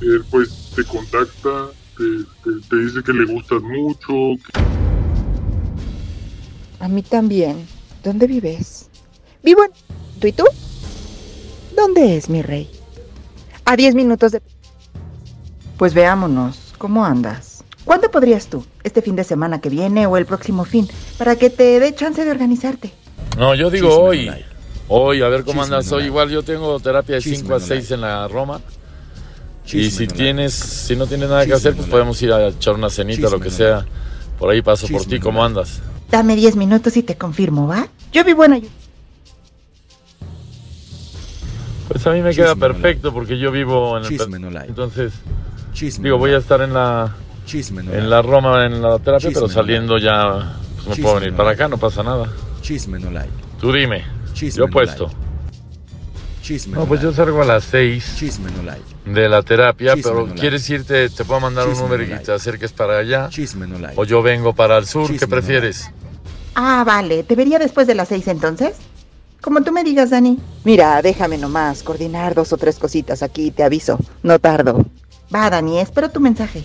Él 0.00 0.24
pues 0.30 0.72
te 0.74 0.84
contacta, 0.84 1.68
te, 1.96 2.04
te- 2.44 2.68
te 2.68 2.76
dice 2.76 3.02
que 3.02 3.12
le 3.12 3.32
gustas 3.32 3.62
mucho, 3.62 4.12
que- 4.52 4.60
A 6.80 6.88
mí 6.88 7.02
también. 7.02 7.66
¿Dónde 8.02 8.26
vives? 8.26 8.90
Vivo 9.42 9.64
en... 9.64 9.70
¿Tú 10.20 10.26
y 10.26 10.32
tú? 10.32 10.44
¿Dónde 11.76 12.16
es 12.16 12.28
mi 12.28 12.42
rey? 12.42 12.70
A 13.64 13.76
10 13.76 13.94
minutos 13.94 14.32
de... 14.32 14.42
Pues 15.76 15.94
veámonos. 15.94 16.74
¿Cómo 16.78 17.04
andas? 17.04 17.64
¿Cuándo 17.84 18.10
podrías 18.10 18.46
tú? 18.46 18.64
¿Este 18.82 19.02
fin 19.02 19.16
de 19.16 19.24
semana 19.24 19.60
que 19.60 19.68
viene 19.68 20.06
o 20.06 20.16
el 20.16 20.26
próximo 20.26 20.64
fin? 20.64 20.88
Para 21.18 21.36
que 21.36 21.50
te 21.50 21.80
dé 21.80 21.94
chance 21.94 22.24
de 22.24 22.30
organizarte. 22.30 22.92
No, 23.38 23.54
yo 23.54 23.70
digo 23.70 23.88
Chisme 23.88 24.30
hoy. 24.30 24.44
Hoy, 24.88 25.22
a 25.22 25.28
ver 25.28 25.44
cómo 25.44 25.62
Chisme 25.62 25.76
andas 25.76 25.92
hoy. 25.92 26.04
Igual 26.04 26.30
yo 26.30 26.42
tengo 26.42 26.78
terapia 26.80 27.16
de 27.16 27.22
Chisme 27.22 27.38
5 27.38 27.54
a 27.54 27.58
no 27.58 27.64
6 27.64 27.70
like. 27.70 27.94
en 27.94 28.00
la 28.00 28.28
Roma. 28.28 28.60
Chisme 29.64 29.82
y 29.82 29.90
si 29.90 30.06
tienes, 30.06 30.54
si 30.54 30.96
no 30.96 31.06
tienes 31.06 31.28
nada 31.28 31.46
que 31.46 31.54
hacer, 31.54 31.74
pues 31.74 31.88
podemos 31.88 32.20
ir 32.22 32.32
a 32.32 32.48
echar 32.48 32.74
una 32.74 32.90
cenita, 32.90 33.22
Chisme 33.22 33.38
lo 33.38 33.40
que 33.40 33.50
sea. 33.50 33.84
Por 34.38 34.50
ahí 34.50 34.62
paso 34.62 34.88
por 34.88 35.04
ti, 35.04 35.20
¿cómo 35.20 35.44
andas? 35.44 35.80
Dame 36.10 36.36
10 36.36 36.56
minutos 36.56 36.96
y 36.96 37.02
te 37.02 37.16
confirmo, 37.16 37.66
¿va? 37.66 37.88
Yo 38.12 38.24
vivo 38.24 38.44
en 38.44 38.62
Pues 41.88 42.06
a 42.06 42.10
mí 42.12 42.22
me 42.22 42.30
Chisme 42.30 42.44
queda 42.44 42.54
no 42.54 42.60
perfecto 42.60 43.12
porque 43.12 43.38
yo 43.38 43.50
vivo 43.52 43.96
en 43.98 44.04
el... 44.04 44.08
Chisme 44.08 44.38
no 44.38 44.50
like. 44.50 44.68
Entonces, 44.68 45.12
Chisme 45.72 46.04
digo, 46.04 46.16
no 46.16 46.20
voy 46.20 46.32
a 46.32 46.38
estar 46.38 46.60
en 46.62 46.72
la, 46.72 47.14
Chisme 47.46 47.82
no 47.82 47.92
en 47.92 48.08
la 48.08 48.22
Roma, 48.22 48.64
en 48.64 48.80
la 48.80 48.98
terapia, 48.98 49.28
Chisme 49.28 49.34
pero 49.34 49.46
no 49.48 49.52
saliendo 49.52 49.98
ya, 49.98 50.56
pues 50.84 50.98
me 50.98 51.02
puedo 51.02 51.16
venir 51.16 51.30
no 51.32 51.36
para 51.36 51.50
acá, 51.50 51.68
no 51.68 51.76
pasa 51.78 52.02
nada. 52.02 52.32
Chisme 52.62 52.98
no 52.98 53.10
like. 53.10 53.30
Tú 53.60 53.70
dime, 53.72 54.04
Chisme 54.32 54.58
yo 54.58 54.66
no 54.66 54.72
puesto. 54.72 55.10
Chisme 56.42 56.74
No, 56.76 56.84
pues 56.84 57.00
yo 57.00 57.10
salgo 57.12 57.40
a 57.40 57.46
las 57.46 57.64
6 57.64 58.16
Chisme 58.18 58.50
no 58.50 58.62
like. 58.62 58.82
de 59.06 59.28
la 59.28 59.42
terapia, 59.42 59.94
Chisme 59.94 60.10
pero 60.10 60.20
no 60.22 60.26
like. 60.28 60.40
quieres 60.40 60.68
irte, 60.70 61.08
te 61.08 61.24
puedo 61.24 61.40
mandar 61.40 61.66
un 61.66 61.72
Chisme 61.72 61.84
número 61.84 62.02
no 62.02 62.08
y 62.08 62.12
like. 62.12 62.24
te 62.26 62.32
acerques 62.32 62.72
para 62.72 62.98
allá. 62.98 63.28
Chisme 63.30 63.66
no 63.66 63.78
like. 63.78 63.94
O 64.00 64.04
yo 64.04 64.22
vengo 64.22 64.54
para 64.54 64.76
el 64.78 64.86
sur, 64.86 65.10
¿qué 65.10 65.18
no 65.20 65.28
prefieres? 65.28 65.90
Ah, 66.54 66.84
vale. 66.86 67.22
¿Te 67.24 67.34
vería 67.34 67.58
después 67.58 67.86
de 67.86 67.94
las 67.94 68.08
6 68.08 68.28
entonces? 68.28 68.76
Como 69.44 69.62
tú 69.62 69.72
me 69.72 69.84
digas, 69.84 70.08
Dani. 70.08 70.38
Mira, 70.64 71.02
déjame 71.02 71.36
nomás 71.36 71.82
coordinar 71.82 72.34
dos 72.34 72.54
o 72.54 72.56
tres 72.56 72.78
cositas 72.78 73.22
aquí, 73.22 73.50
te 73.50 73.62
aviso. 73.62 73.98
No 74.22 74.38
tardo. 74.38 74.86
Va, 75.32 75.50
Dani, 75.50 75.80
espero 75.80 76.10
tu 76.10 76.18
mensaje. 76.18 76.64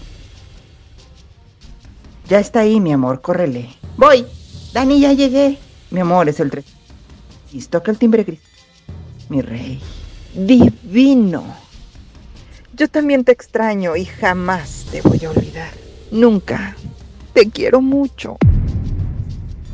Ya 2.30 2.40
está 2.40 2.62
ahí, 2.62 2.80
mi 2.80 2.94
amor, 2.94 3.20
córrele. 3.20 3.70
Voy. 3.98 4.26
Dani, 4.72 5.02
ya 5.02 5.12
llegué. 5.12 5.60
Mi 5.92 6.00
amor, 6.00 6.30
es 6.30 6.40
el 6.40 6.52
3. 6.52 6.64
Listo, 7.52 7.84
que 7.84 7.92
el 7.92 7.98
timbre 7.98 8.24
gris. 8.24 8.40
Mi 9.28 9.42
rey. 9.42 9.82
Divino. 10.34 11.44
Yo 12.72 12.88
también 12.88 13.26
te 13.26 13.34
extraño 13.34 13.98
y 13.98 14.06
jamás 14.06 14.86
te 14.90 15.02
voy 15.02 15.26
a 15.26 15.32
olvidar. 15.32 15.74
Nunca. 16.12 16.78
Te 17.34 17.50
quiero 17.50 17.82
mucho. 17.82 18.38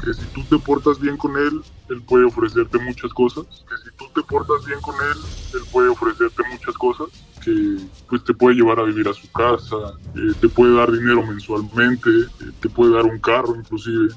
que 0.03 0.11
si 0.11 0.25
tú 0.33 0.41
te 0.49 0.57
portas 0.57 0.99
bien 0.99 1.17
con 1.17 1.37
él, 1.37 1.61
él 1.89 2.01
puede 2.01 2.25
ofrecerte 2.25 2.77
muchas 2.79 3.13
cosas. 3.13 3.45
Que 3.45 3.77
si 3.77 3.95
tú 3.97 4.05
te 4.13 4.21
portas 4.23 4.65
bien 4.65 4.79
con 4.81 4.95
él, 4.95 5.17
él 5.53 5.61
puede 5.71 5.89
ofrecerte 5.89 6.43
muchas 6.51 6.75
cosas. 6.75 7.07
Que 7.43 7.77
pues 8.09 8.23
te 8.23 8.33
puede 8.33 8.55
llevar 8.55 8.79
a 8.79 8.83
vivir 8.83 9.07
a 9.07 9.13
su 9.13 9.31
casa, 9.31 9.75
eh, 10.15 10.33
te 10.39 10.49
puede 10.49 10.75
dar 10.75 10.91
dinero 10.91 11.23
mensualmente, 11.23 12.09
eh, 12.09 12.51
te 12.59 12.69
puede 12.69 12.93
dar 12.93 13.05
un 13.05 13.19
carro 13.19 13.55
inclusive. 13.55 14.09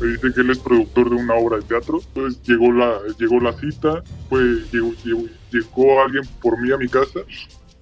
Me 0.00 0.08
dice 0.08 0.32
que 0.34 0.40
él 0.40 0.50
es 0.50 0.58
productor 0.58 1.10
de 1.10 1.16
una 1.16 1.34
obra 1.34 1.58
de 1.58 1.62
teatro. 1.62 2.00
Pues 2.12 2.42
llegó 2.42 2.72
la, 2.72 3.00
llegó 3.18 3.38
la 3.40 3.52
cita, 3.52 4.02
pues 4.28 4.70
llegó, 4.72 4.92
llegó, 5.04 5.22
llegó 5.52 6.02
alguien 6.02 6.24
por 6.42 6.60
mí 6.60 6.72
a 6.72 6.76
mi 6.76 6.88
casa, 6.88 7.20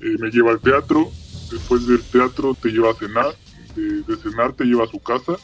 eh, 0.01 0.17
me 0.19 0.31
lleva 0.31 0.51
al 0.51 0.61
teatro, 0.61 1.11
después 1.51 1.87
del 1.87 2.03
teatro 2.03 2.55
te 2.61 2.69
lleva 2.69 2.91
a 2.91 2.95
cenar, 2.95 3.35
de, 3.75 4.03
de 4.03 4.17
cenar 4.17 4.53
te 4.53 4.65
lleva 4.65 4.85
a 4.85 4.89
su 4.89 4.99
casa 4.99 5.37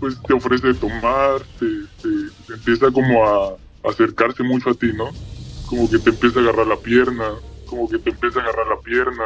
pues 0.00 0.16
te 0.26 0.32
ofrece 0.34 0.68
de 0.68 0.74
tomar, 0.74 1.40
te, 1.58 1.66
te- 2.02 2.30
te 2.46 2.52
empieza 2.54 2.90
como 2.90 3.24
a 3.24 3.56
acercarse 3.88 4.42
mucho 4.42 4.70
a 4.70 4.74
ti, 4.74 4.92
¿no? 4.94 5.10
Como 5.66 5.88
que 5.90 5.98
te 5.98 6.10
empieza 6.10 6.40
a 6.40 6.42
agarrar 6.42 6.66
la 6.66 6.76
pierna, 6.76 7.24
como 7.66 7.88
que 7.88 7.98
te 7.98 8.10
empieza 8.10 8.40
a 8.40 8.42
agarrar 8.42 8.66
la 8.68 8.80
pierna. 8.80 9.24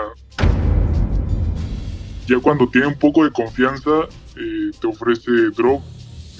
Ya 2.27 2.39
cuando 2.41 2.69
tiene 2.69 2.89
un 2.89 2.99
poco 2.99 3.25
de 3.25 3.31
confianza, 3.31 3.91
eh, 4.37 4.71
te 4.81 4.87
ofrece 4.87 5.31
droga. 5.57 5.85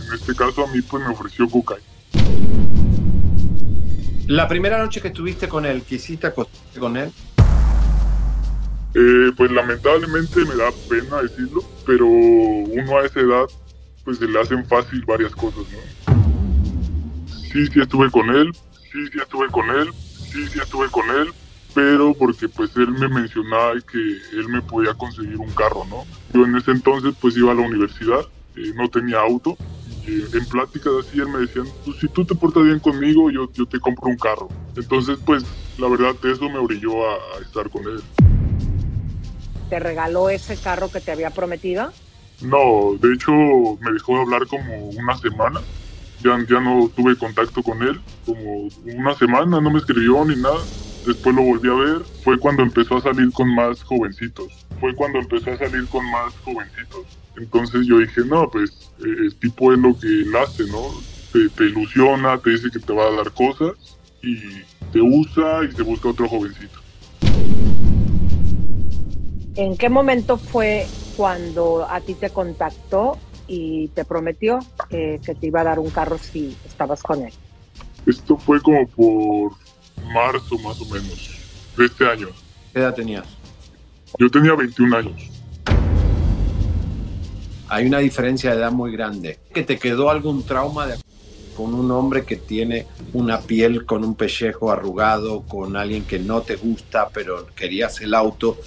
En 0.07 0.15
este 0.15 0.35
caso 0.35 0.65
a 0.65 0.73
mí 0.73 0.83
pues 0.83 1.05
me 1.07 1.13
ofreció 1.13 1.49
cocaína. 1.49 1.85
La 4.27 4.49
primera 4.49 4.79
noche 4.79 5.01
que 5.01 5.09
estuviste 5.09 5.49
con 5.49 5.65
él, 5.65 5.83
¿quisiste 5.83 6.27
acostarte 6.27 6.81
con 6.81 6.97
él? 6.97 7.11
Eh, 8.95 9.31
pues 9.37 9.51
lamentablemente 9.53 10.45
me 10.45 10.57
da 10.57 10.71
pena 10.89 11.23
decirlo, 11.23 11.63
pero 11.87 12.07
uno 12.07 12.99
a 12.99 13.05
esa 13.05 13.21
edad 13.21 13.45
pues 14.07 14.19
se 14.19 14.29
le 14.29 14.41
hacen 14.41 14.65
fácil 14.67 15.05
varias 15.05 15.35
cosas, 15.35 15.65
¿no? 15.73 17.27
Sí, 17.53 17.67
sí 17.67 17.81
estuve 17.81 18.09
con 18.11 18.31
él, 18.31 18.53
sí, 18.93 19.05
sí 19.13 19.19
estuve 19.21 19.49
con 19.51 19.69
él, 19.69 19.93
sí, 20.33 20.47
sí 20.47 20.61
estuve 20.61 20.89
con 20.91 21.11
él, 21.11 21.33
pero 21.75 22.15
porque 22.15 22.49
pues 22.49 22.71
él 22.77 22.89
me 22.93 23.09
mencionaba 23.09 23.73
que 23.81 23.99
él 23.99 24.49
me 24.49 24.63
podía 24.63 24.95
conseguir 24.95 25.37
un 25.39 25.51
carro, 25.51 25.85
¿no? 25.91 26.05
Yo 26.33 26.45
en 26.47 26.55
ese 26.57 26.71
entonces 26.71 27.15
pues 27.21 27.37
iba 27.37 27.51
a 27.51 27.55
la 27.57 27.63
universidad, 27.67 28.21
eh, 28.55 28.73
no 28.77 28.89
tenía 28.89 29.19
auto, 29.21 29.57
y 30.07 30.21
en 30.37 30.47
pláticas 30.47 30.93
así 31.01 31.19
él 31.19 31.29
me 31.29 31.41
decía, 31.41 31.63
pues 31.85 31.97
si 31.99 32.07
tú 32.09 32.25
te 32.25 32.37
portas 32.37 32.63
bien 32.63 32.79
conmigo, 32.79 33.29
yo, 33.33 33.51
yo 33.55 33.67
te 33.67 33.81
compro 33.81 34.09
un 34.09 34.17
carro. 34.19 34.49
Entonces 34.77 35.19
pues 35.27 35.45
la 35.79 35.89
verdad 35.89 36.15
eso 36.23 36.49
me 36.49 36.59
orilló 36.59 37.11
a- 37.11 37.39
a 37.39 37.43
estar 37.43 37.69
con 37.71 37.83
él. 37.89 38.01
¿Te 39.69 39.81
regaló 39.81 40.31
ese 40.31 40.57
carro 40.57 40.93
que 40.93 41.01
te 41.01 41.11
había 41.11 41.31
prometido? 41.31 41.91
No, 42.43 42.97
de 43.01 43.15
hecho 43.15 43.33
me 43.81 43.93
dejó 43.93 44.15
de 44.15 44.23
hablar 44.23 44.47
como 44.47 44.89
una 44.91 45.17
semana. 45.19 45.61
Ya, 46.23 46.39
ya 46.49 46.61
no 46.61 46.91
tuve 46.97 47.17
contacto 47.17 47.63
con 47.63 47.83
él, 47.83 48.01
como 48.25 48.69
una 48.85 49.15
semana, 49.15 49.61
no 49.61 49.71
me 49.71 49.79
escribió 49.79 50.25
ni 50.25 50.37
nada. 50.37 50.59
Después 51.07 51.37
lo 51.37 51.43
volví 51.43 51.69
a 51.69 51.75
ver, 51.75 52.03
fue 52.25 52.39
cuando 52.39 52.63
empezó 52.63 52.97
a 52.97 53.03
salir 53.03 53.31
con 53.33 53.55
más 53.55 53.83
jovencitos. 53.83 54.67
Fue 54.81 54.95
cuando 54.95 55.19
empezó 55.19 55.53
a 55.53 55.59
salir 55.59 55.87
con 55.89 56.05
más 56.11 56.35
jovencitos. 56.45 57.07
Entonces 57.37 57.87
yo 57.87 57.99
dije, 57.99 58.23
no, 58.25 58.49
pues 58.51 58.91
eh, 59.01 59.25
el 59.27 59.35
tipo 59.37 59.73
es 59.73 59.79
lo 59.79 59.97
que 59.99 60.07
él 60.07 60.35
hace, 60.35 60.65
¿no? 60.67 60.81
te, 61.33 61.49
te 61.51 61.65
ilusiona, 61.65 62.39
te 62.39 62.51
dice 62.51 62.71
que 62.73 62.79
te 62.79 62.93
va 62.93 63.07
a 63.07 63.17
dar 63.17 63.31
cosas 63.33 63.75
y 64.23 64.37
te 64.93 65.01
usa 65.01 65.65
y 65.65 65.73
se 65.73 65.83
busca 65.83 66.09
otro 66.09 66.29
jovencito. 66.29 66.81
¿En 69.55 69.77
qué 69.77 69.89
momento 69.89 70.37
fue 70.37 70.87
cuando 71.17 71.87
a 71.89 72.01
ti 72.01 72.15
te 72.15 72.31
contactó 72.31 73.17
y 73.49 73.89
te 73.89 74.05
prometió 74.05 74.59
eh, 74.91 75.21
que 75.25 75.35
te 75.35 75.47
iba 75.47 75.61
a 75.61 75.65
dar 75.65 75.79
un 75.79 75.91
carro 75.91 76.19
si 76.19 76.57
estabas 76.67 77.03
con 77.03 77.23
él? 77.25 77.33
Esto 78.07 78.37
fue 78.37 78.61
como 78.61 78.87
por 78.89 79.53
marzo 80.13 80.59
más 80.59 80.81
o 80.81 80.85
menos 80.87 81.31
de 81.77 81.87
este 81.87 82.09
año. 82.09 82.29
¿Qué 82.73 82.81
edad 82.81 82.95
tenías? 82.95 83.25
Yo 84.19 84.31
tenía 84.31 84.55
21 84.55 84.97
años. 84.97 85.31
Hay 87.69 87.87
una 87.87 87.99
diferencia 87.99 88.51
de 88.53 88.59
edad 88.59 88.71
muy 88.71 88.93
grande. 88.93 89.39
¿Que 89.53 89.63
te 89.65 89.79
quedó 89.79 90.09
algún 90.11 90.45
trauma 90.45 90.87
de- 90.87 90.99
con 91.57 91.75
un 91.75 91.91
hombre 91.91 92.25
que 92.25 92.37
tiene 92.37 92.87
una 93.13 93.41
piel 93.41 93.85
con 93.87 94.05
un 94.05 94.15
pellejo 94.15 94.71
arrugado, 94.71 95.43
con 95.43 95.77
alguien 95.77 96.05
que 96.05 96.19
no 96.19 96.43
te 96.43 96.57
gusta, 96.57 97.09
pero 97.09 97.47
querías 97.57 98.01
el 98.03 98.15
auto? 98.15 98.59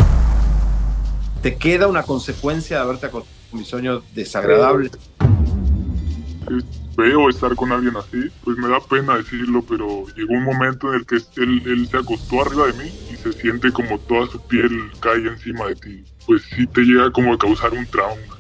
¿Te 1.41 1.55
queda 1.55 1.87
una 1.87 2.03
consecuencia 2.03 2.77
de 2.77 2.83
haberte 2.83 3.05
acostado 3.05 3.33
con 3.49 3.59
mi 3.61 3.65
sueño 3.65 4.03
desagradable? 4.13 4.87
Es 4.87 6.65
feo 6.97 7.29
estar 7.29 7.55
con 7.55 7.71
alguien 7.71 7.95
así, 7.95 8.29
pues 8.43 8.57
me 8.57 8.67
da 8.67 8.81
pena 8.81 9.15
decirlo, 9.15 9.63
pero 9.63 10.05
llegó 10.17 10.33
un 10.33 10.43
momento 10.43 10.89
en 10.89 10.99
el 10.99 11.05
que 11.05 11.15
él, 11.15 11.63
él 11.65 11.87
se 11.87 11.97
acostó 11.97 12.41
arriba 12.41 12.67
de 12.67 12.73
mí 12.83 12.91
y 13.09 13.15
se 13.15 13.31
siente 13.31 13.71
como 13.71 13.97
toda 13.99 14.27
su 14.27 14.41
piel 14.41 14.91
cae 14.99 15.27
encima 15.27 15.67
de 15.67 15.75
ti. 15.75 16.03
Pues 16.27 16.41
sí 16.53 16.67
te 16.67 16.81
llega 16.81 17.09
como 17.09 17.33
a 17.33 17.37
causar 17.37 17.71
un 17.71 17.85
trauma. 17.85 18.37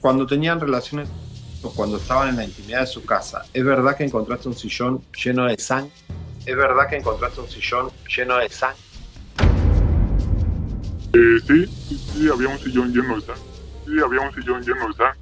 Cuando 0.00 0.24
tenían 0.24 0.60
relaciones 0.60 1.08
o 1.62 1.70
cuando 1.72 1.96
estaban 1.96 2.28
en 2.28 2.36
la 2.36 2.44
intimidad 2.44 2.82
de 2.82 2.86
su 2.86 3.04
casa, 3.04 3.44
¿es 3.52 3.64
verdad 3.64 3.96
que 3.96 4.04
encontraste 4.04 4.48
un 4.48 4.54
sillón 4.54 5.02
lleno 5.20 5.46
de 5.46 5.58
sangre? 5.58 5.90
¿Es 6.44 6.56
verdad 6.56 6.88
que 6.88 6.96
encontraste 6.96 7.40
un 7.40 7.48
sillón 7.48 7.90
lleno 8.08 8.36
de 8.36 8.48
sangre? 8.50 8.85
Eh, 11.16 11.40
sí, 11.46 11.66
sí, 11.88 11.98
sí, 12.12 12.28
había 12.30 12.48
un 12.48 12.58
sillón 12.58 12.92
lleno 12.92 13.14
de 13.16 13.22
sangre. 13.22 13.42
Sí, 13.86 13.92
había 14.04 14.20
un 14.20 14.34
sillón 14.34 14.60
lleno 14.62 14.88
de 14.88 14.94
sangre. 14.94 15.20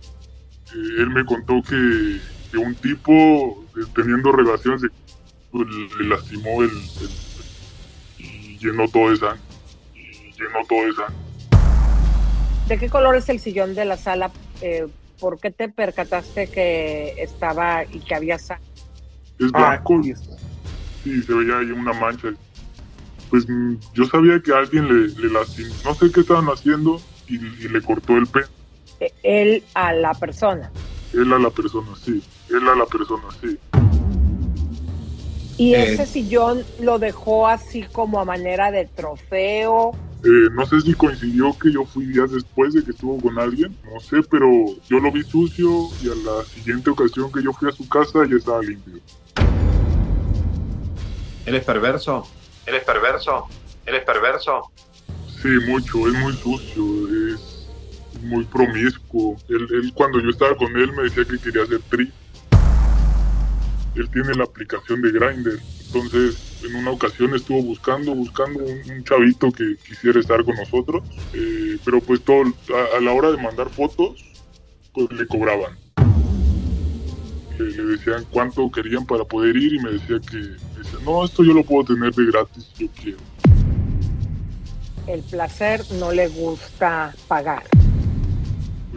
Eh, 0.75 1.01
él 1.03 1.11
me 1.11 1.25
contó 1.25 1.62
que, 1.62 2.21
que 2.51 2.59
un 2.59 2.75
tipo, 2.75 3.65
eh, 3.77 3.85
teniendo 3.95 4.33
relaciones, 4.33 4.91
pues, 5.53 5.66
le 6.01 6.09
lastimó 6.09 6.62
el, 6.65 6.71
el- 6.71 8.25
y 8.25 8.59
llenó 8.59 8.89
todo 8.89 9.11
de 9.11 9.16
sangre. 9.19 9.41
Y 9.95 10.33
llenó 10.33 10.66
todo 10.69 10.85
de 10.87 10.93
sangre. 10.95 11.15
¿De 12.66 12.79
qué 12.79 12.89
color 12.89 13.15
es 13.16 13.29
el 13.29 13.39
sillón 13.39 13.75
de 13.77 13.85
la 13.85 13.97
sala? 13.97 14.33
Eh, 14.62 14.87
¿Por 15.21 15.39
qué 15.39 15.53
te 15.53 15.69
percataste 15.69 16.49
que 16.49 17.15
estaba 17.19 17.85
y 17.85 18.01
que 18.01 18.15
había 18.16 18.39
sangre? 18.39 18.65
Es 19.39 19.53
blanco. 19.53 20.03
Sí, 20.03 21.23
se 21.23 21.35
veía 21.35 21.59
ahí 21.59 21.71
una 21.71 21.93
mancha. 21.93 22.29
Pues 23.35 23.48
mm, 23.48 23.74
yo 23.94 24.05
sabía 24.05 24.39
que 24.39 24.52
alguien 24.52 24.86
le, 24.86 25.09
le 25.09 25.32
lastimó. 25.32 25.74
No 25.85 25.93
sé 25.97 26.09
qué 26.12 26.20
estaban 26.20 26.47
haciendo 26.47 27.01
y, 27.27 27.35
y 27.35 27.69
le 27.69 27.82
cortó 27.82 28.16
el 28.16 28.28
pelo. 28.28 28.47
Eh, 29.01 29.12
Él 29.24 29.65
a 29.74 29.93
la 29.93 30.15
persona. 30.15 30.70
Él 31.12 31.32
a 31.32 31.40
la 31.40 31.51
persona, 31.51 31.89
sí. 32.01 32.23
Él 32.48 32.69
a 32.69 32.77
la 32.77 32.86
persona, 32.86 33.24
sí. 33.43 33.59
Y 35.59 35.74
Eh. 35.74 35.94
ese 35.94 36.06
sillón 36.06 36.62
lo 36.81 37.01
dejó 37.01 37.48
así 37.48 37.82
como 37.90 38.20
a 38.20 38.24
manera 38.24 38.70
de 38.70 38.85
trofeo. 38.86 39.90
Eh, 40.23 40.51
no 40.52 40.65
sé 40.66 40.81
si 40.82 40.94
coincidió 40.94 41.59
que 41.59 41.73
yo 41.73 41.85
fui 41.86 42.06
días 42.06 42.31
después 42.31 42.73
de 42.73 42.85
que 42.85 42.93
estuvo 42.93 43.20
con 43.20 43.36
alguien, 43.40 43.77
no 43.93 43.98
sé, 43.98 44.19
pero 44.31 44.47
yo 44.89 45.01
lo 45.01 45.11
vi 45.11 45.24
sucio 45.24 45.89
y 46.05 46.06
a 46.09 46.15
la 46.15 46.44
siguiente 46.44 46.89
ocasión 46.89 47.32
que 47.32 47.43
yo 47.43 47.52
fui 47.52 47.69
a 47.69 47.73
su 47.73 47.89
casa 47.89 48.20
ya 48.31 48.36
estaba 48.36 48.62
limpio. 48.62 48.94
¿Él 51.47 51.56
es 51.56 51.65
perverso? 51.65 52.28
¿Él 52.66 52.74
es 52.74 52.85
perverso? 52.85 53.47
¿Él 53.86 53.95
es 53.97 54.05
perverso? 54.05 54.70
Sí, 55.43 55.49
mucho, 55.66 56.09
es 56.09 56.15
muy 56.15 56.32
sucio, 56.32 57.35
es 57.35 57.69
muy 58.23 58.45
promiscuo. 58.45 59.36
Él, 59.49 59.66
él 59.70 59.93
cuando 59.95 60.20
yo 60.20 60.31
estaba 60.31 60.57
con 60.57 60.74
él 60.77 60.93
me 60.93 61.03
decía 61.03 61.24
que 61.24 61.39
quería 61.39 61.65
hacer 61.65 61.81
tri. 61.91 62.11
Él 63.95 64.11
tiene 64.11 64.35
la 64.35 64.45
aplicación 64.45 65.03
de 65.03 65.12
Grindr, 65.12 65.61
entonces 65.86 66.65
en 66.65 66.74
una 66.77 66.91
ocasión 66.93 67.35
estuvo 67.35 67.62
buscando, 67.62 68.15
buscando 68.15 68.65
un, 68.65 68.91
un 68.91 69.05
chavito 69.05 69.53
que 69.53 69.77
quisiera 69.86 70.19
estar 70.19 70.43
con 70.45 70.57
nosotros, 70.57 71.05
eh, 71.35 71.78
pero 71.85 72.01
pues 72.01 72.23
todo, 72.23 72.43
a, 72.43 72.97
a 72.97 73.01
la 73.01 73.12
hora 73.12 73.31
de 73.31 73.36
mandar 73.36 73.69
fotos, 73.69 74.24
pues 74.93 75.12
le 75.12 75.27
cobraban. 75.27 75.78
Le, 77.59 77.70
le 77.70 77.85
decían 77.85 78.24
cuánto 78.31 78.69
querían 78.70 79.07
para 79.07 79.24
poder 79.24 79.57
ir 79.57 79.74
y 79.74 79.78
me 79.78 79.93
decía 79.93 80.19
que, 80.19 80.57
no, 81.05 81.25
esto 81.25 81.43
yo 81.45 81.53
lo 81.53 81.65
puedo 81.65 81.95
tener 81.95 82.12
de 82.15 82.27
gratis 82.27 82.66
si 82.75 82.85
yo 82.87 82.91
quiero. 83.01 83.19
El 85.07 85.21
placer 85.23 85.83
no 85.99 86.12
le 86.12 86.29
gusta 86.29 87.15
pagar. 87.29 87.62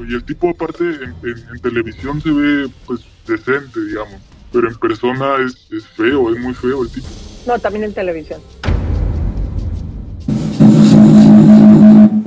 Y 0.08 0.14
el 0.14 0.24
tipo 0.24 0.50
aparte 0.50 0.84
en, 0.84 1.16
en- 1.24 1.50
en 1.54 1.60
televisión 1.62 2.22
se 2.22 2.32
ve 2.32 2.70
pues 2.86 3.02
decente, 3.28 3.80
digamos, 3.84 4.22
pero 4.54 4.70
en 4.70 4.76
persona 4.78 5.36
es, 5.46 5.68
es 5.72 5.86
feo, 5.88 6.32
es 6.34 6.40
muy 6.40 6.54
feo 6.54 6.84
el 6.84 6.90
tipo. 6.90 7.08
No, 7.46 7.58
también 7.60 7.86
en 7.86 7.94
televisión. 7.94 8.42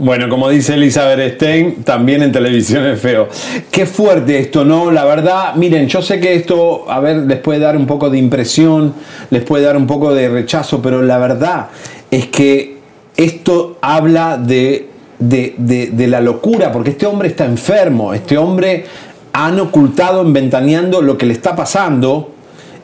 Bueno, 0.02 0.30
como 0.30 0.48
dice 0.48 0.74
Elizabeth 0.74 1.34
Stein, 1.34 1.84
también 1.84 2.22
en 2.22 2.32
televisión 2.32 2.86
es 2.86 2.98
feo. 2.98 3.28
Qué 3.70 3.84
fuerte 3.84 4.38
esto, 4.38 4.64
¿no? 4.64 4.90
La 4.90 5.04
verdad, 5.04 5.54
miren, 5.56 5.88
yo 5.88 6.00
sé 6.00 6.18
que 6.18 6.34
esto, 6.34 6.90
a 6.90 7.00
ver, 7.00 7.18
les 7.18 7.36
puede 7.38 7.58
dar 7.58 7.76
un 7.76 7.86
poco 7.86 8.08
de 8.08 8.16
impresión, 8.16 8.94
les 9.28 9.42
puede 9.42 9.64
dar 9.64 9.76
un 9.76 9.86
poco 9.86 10.14
de 10.14 10.30
rechazo, 10.30 10.80
pero 10.80 11.02
la 11.02 11.18
verdad 11.18 11.66
es 12.10 12.28
que 12.28 12.78
esto 13.14 13.76
habla 13.82 14.38
de, 14.38 14.88
de, 15.18 15.54
de- 15.58 16.06
la 16.08 16.22
locura, 16.22 16.72
porque 16.72 16.90
este 16.90 17.04
hombre 17.04 17.28
está 17.28 17.44
enfermo, 17.44 18.14
este 18.14 18.38
hombre 18.38 18.86
han 19.34 19.60
ocultado, 19.60 20.24
ventaneando 20.24 21.02
lo 21.02 21.18
que 21.18 21.26
le 21.26 21.34
está 21.34 21.54
pasando, 21.54 22.32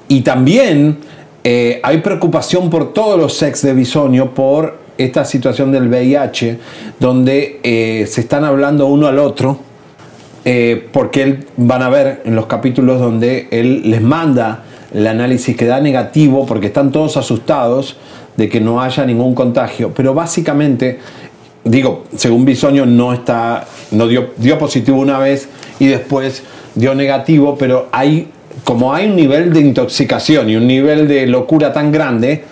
y 0.06 0.20
también 0.20 0.98
eh, 1.44 1.80
hay 1.82 1.96
preocupación 2.02 2.68
por 2.68 2.92
todos 2.92 3.18
los 3.18 3.32
sex 3.38 3.62
de 3.62 3.72
Bisonio 3.72 4.34
por 4.34 4.84
esta 4.98 5.24
situación 5.24 5.72
del 5.72 5.88
VIH, 5.88 6.58
donde 6.98 7.60
eh, 7.62 8.06
se 8.08 8.20
están 8.20 8.44
hablando 8.44 8.86
uno 8.86 9.06
al 9.06 9.18
otro, 9.18 9.58
eh, 10.44 10.88
porque 10.92 11.22
él, 11.22 11.46
van 11.56 11.82
a 11.82 11.88
ver 11.88 12.22
en 12.24 12.36
los 12.36 12.46
capítulos 12.46 13.00
donde 13.00 13.48
él 13.50 13.90
les 13.90 14.00
manda 14.00 14.62
el 14.94 15.06
análisis 15.06 15.56
que 15.56 15.66
da 15.66 15.80
negativo, 15.80 16.46
porque 16.46 16.68
están 16.68 16.92
todos 16.92 17.16
asustados 17.16 17.96
de 18.36 18.48
que 18.48 18.60
no 18.60 18.80
haya 18.80 19.04
ningún 19.04 19.34
contagio, 19.34 19.92
pero 19.94 20.14
básicamente, 20.14 21.00
digo, 21.64 22.04
según 22.16 22.44
Bisonio 22.44 22.86
no 22.86 23.12
está, 23.12 23.66
no 23.90 24.06
dio, 24.06 24.30
dio 24.36 24.58
positivo 24.58 25.00
una 25.00 25.18
vez 25.18 25.48
y 25.78 25.86
después 25.86 26.44
dio 26.74 26.94
negativo, 26.94 27.56
pero 27.58 27.88
hay, 27.90 28.28
como 28.62 28.94
hay 28.94 29.06
un 29.06 29.16
nivel 29.16 29.52
de 29.52 29.60
intoxicación 29.60 30.48
y 30.48 30.56
un 30.56 30.66
nivel 30.66 31.08
de 31.08 31.26
locura 31.26 31.72
tan 31.72 31.90
grande, 31.90 32.44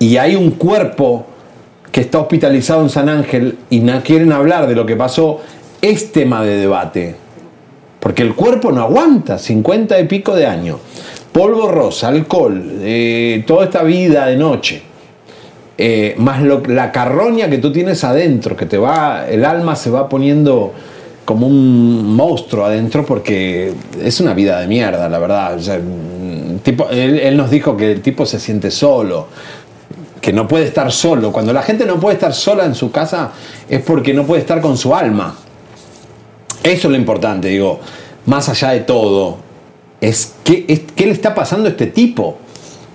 y 0.00 0.16
hay 0.16 0.34
un 0.34 0.50
cuerpo 0.52 1.26
que 1.92 2.00
está 2.02 2.18
hospitalizado 2.18 2.82
en 2.82 2.88
San 2.90 3.08
Ángel 3.08 3.58
y 3.68 3.80
no 3.80 4.00
quieren 4.02 4.32
hablar 4.32 4.66
de 4.68 4.74
lo 4.74 4.86
que 4.86 4.96
pasó, 4.96 5.40
es 5.82 6.12
tema 6.12 6.42
de 6.44 6.56
debate. 6.56 7.14
Porque 7.98 8.22
el 8.22 8.34
cuerpo 8.34 8.72
no 8.72 8.82
aguanta, 8.82 9.38
50 9.38 9.98
y 10.00 10.04
pico 10.04 10.34
de 10.34 10.46
años. 10.46 10.78
Polvo 11.32 11.68
rosa, 11.68 12.08
alcohol, 12.08 12.62
eh, 12.80 13.44
toda 13.46 13.64
esta 13.64 13.82
vida 13.82 14.26
de 14.26 14.36
noche. 14.36 14.82
Eh, 15.78 16.14
más 16.18 16.42
lo- 16.42 16.62
la 16.66 16.92
carroña 16.92 17.48
que 17.48 17.58
tú 17.58 17.72
tienes 17.72 18.04
adentro, 18.04 18.56
que 18.56 18.66
te 18.66 18.76
va, 18.78 19.26
el 19.28 19.44
alma 19.44 19.76
se 19.76 19.90
va 19.90 20.08
poniendo 20.08 20.72
como 21.24 21.46
un 21.46 22.14
monstruo 22.16 22.64
adentro 22.64 23.04
porque 23.06 23.72
es 24.02 24.20
una 24.20 24.34
vida 24.34 24.60
de 24.60 24.66
mierda, 24.66 25.08
la 25.08 25.18
verdad. 25.18 25.56
Mm, 25.58 26.56
tipo, 26.58 26.88
él 26.90 27.36
nos 27.36 27.50
dijo 27.50 27.76
que 27.76 27.92
el 27.92 28.00
tipo 28.02 28.26
se 28.26 28.38
siente 28.40 28.70
solo, 28.70 29.28
que 30.20 30.32
no 30.32 30.46
puede 30.46 30.66
estar 30.66 30.90
solo. 30.92 31.32
Cuando 31.32 31.52
la 31.52 31.62
gente 31.62 31.86
no 31.86 31.98
puede 31.98 32.14
estar 32.14 32.32
sola 32.32 32.64
en 32.64 32.74
su 32.74 32.90
casa 32.90 33.30
es 33.68 33.82
porque 33.82 34.12
no 34.14 34.24
puede 34.24 34.40
estar 34.40 34.60
con 34.60 34.76
su 34.76 34.94
alma. 34.94 35.34
Eso 36.62 36.88
es 36.88 36.92
lo 36.92 36.96
importante, 36.96 37.48
digo, 37.48 37.80
más 38.26 38.48
allá 38.50 38.70
de 38.70 38.80
todo, 38.80 39.38
es 40.00 40.34
qué, 40.44 40.66
es, 40.68 40.80
qué 40.94 41.06
le 41.06 41.12
está 41.12 41.34
pasando 41.34 41.68
a 41.68 41.70
este 41.70 41.86
tipo. 41.86 42.38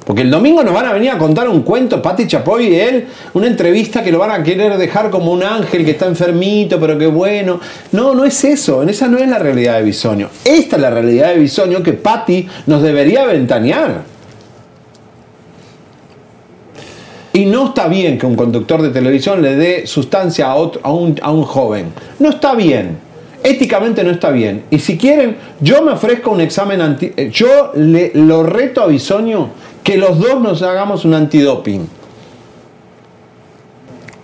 Porque 0.05 0.21
el 0.21 0.29
domingo 0.29 0.63
nos 0.63 0.73
van 0.73 0.85
a 0.85 0.93
venir 0.93 1.09
a 1.09 1.17
contar 1.17 1.49
un 1.49 1.63
cuento, 1.63 1.99
Pati 1.99 2.27
Chapoy 2.27 2.67
y 2.67 2.75
él, 2.75 3.07
una 3.33 3.47
entrevista 3.47 4.03
que 4.03 4.11
lo 4.11 4.19
van 4.19 4.29
a 4.29 4.43
querer 4.43 4.77
dejar 4.77 5.09
como 5.09 5.31
un 5.31 5.41
ángel 5.41 5.83
que 5.83 5.91
está 5.91 6.05
enfermito, 6.05 6.79
pero 6.79 6.95
que 6.95 7.07
bueno. 7.07 7.59
No, 7.91 8.13
no 8.13 8.23
es 8.23 8.43
eso, 8.43 8.83
en 8.83 8.89
esa 8.89 9.07
no 9.07 9.17
es 9.17 9.27
la 9.27 9.39
realidad 9.39 9.77
de 9.77 9.83
Bisonio. 9.83 10.29
Esta 10.43 10.75
es 10.75 10.81
la 10.83 10.91
realidad 10.91 11.29
de 11.29 11.39
Bisonio 11.39 11.81
que 11.81 11.93
Pati 11.93 12.47
nos 12.67 12.83
debería 12.83 13.25
ventanear. 13.25 14.14
Y 17.35 17.45
no 17.45 17.67
está 17.67 17.89
bien 17.89 18.17
que 18.17 18.25
un 18.25 18.35
conductor 18.35 18.81
de 18.81 18.91
televisión 18.91 19.41
le 19.41 19.55
dé 19.57 19.85
sustancia 19.87 20.47
a, 20.47 20.55
otro, 20.55 20.79
a, 20.83 20.91
un, 20.93 21.19
a 21.21 21.31
un 21.31 21.43
joven. 21.43 21.87
No 22.17 22.29
está 22.29 22.55
bien. 22.55 22.97
éticamente 23.45 24.03
no 24.03 24.11
está 24.11 24.31
bien. 24.31 24.63
Y 24.71 24.79
si 24.79 24.97
quieren, 24.97 25.37
yo 25.61 25.81
me 25.83 25.91
ofrezco 25.91 26.31
un 26.31 26.41
examen 26.41 26.81
anti... 26.81 27.11
eh, 27.15 27.29
Yo 27.31 27.71
le, 27.75 28.11
lo 28.15 28.43
reto 28.43 28.81
a 28.81 28.87
Bisoño 28.87 29.49
que 29.83 29.97
los 29.97 30.17
dos 30.17 30.41
nos 30.41 30.61
hagamos 30.63 31.05
un 31.05 31.13
antidoping. 31.13 31.87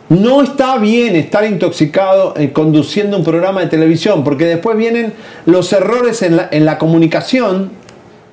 No 0.09 0.41
está 0.41 0.77
bien 0.77 1.15
estar 1.15 1.45
intoxicado 1.45 2.33
eh, 2.35 2.51
conduciendo 2.51 3.15
un 3.15 3.23
programa 3.23 3.61
de 3.61 3.67
televisión, 3.67 4.23
porque 4.23 4.45
después 4.45 4.75
vienen 4.75 5.13
los 5.45 5.71
errores 5.71 6.21
en 6.23 6.37
la, 6.37 6.49
en 6.51 6.65
la 6.65 6.77
comunicación, 6.79 7.71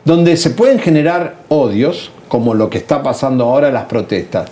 donde 0.04 0.36
se 0.38 0.50
pueden 0.50 0.78
generar 0.78 1.36
odios, 1.48 2.10
como 2.28 2.54
lo 2.54 2.70
que 2.70 2.78
está 2.78 3.02
pasando 3.02 3.44
ahora 3.44 3.68
en 3.68 3.74
las 3.74 3.84
protestas. 3.84 4.48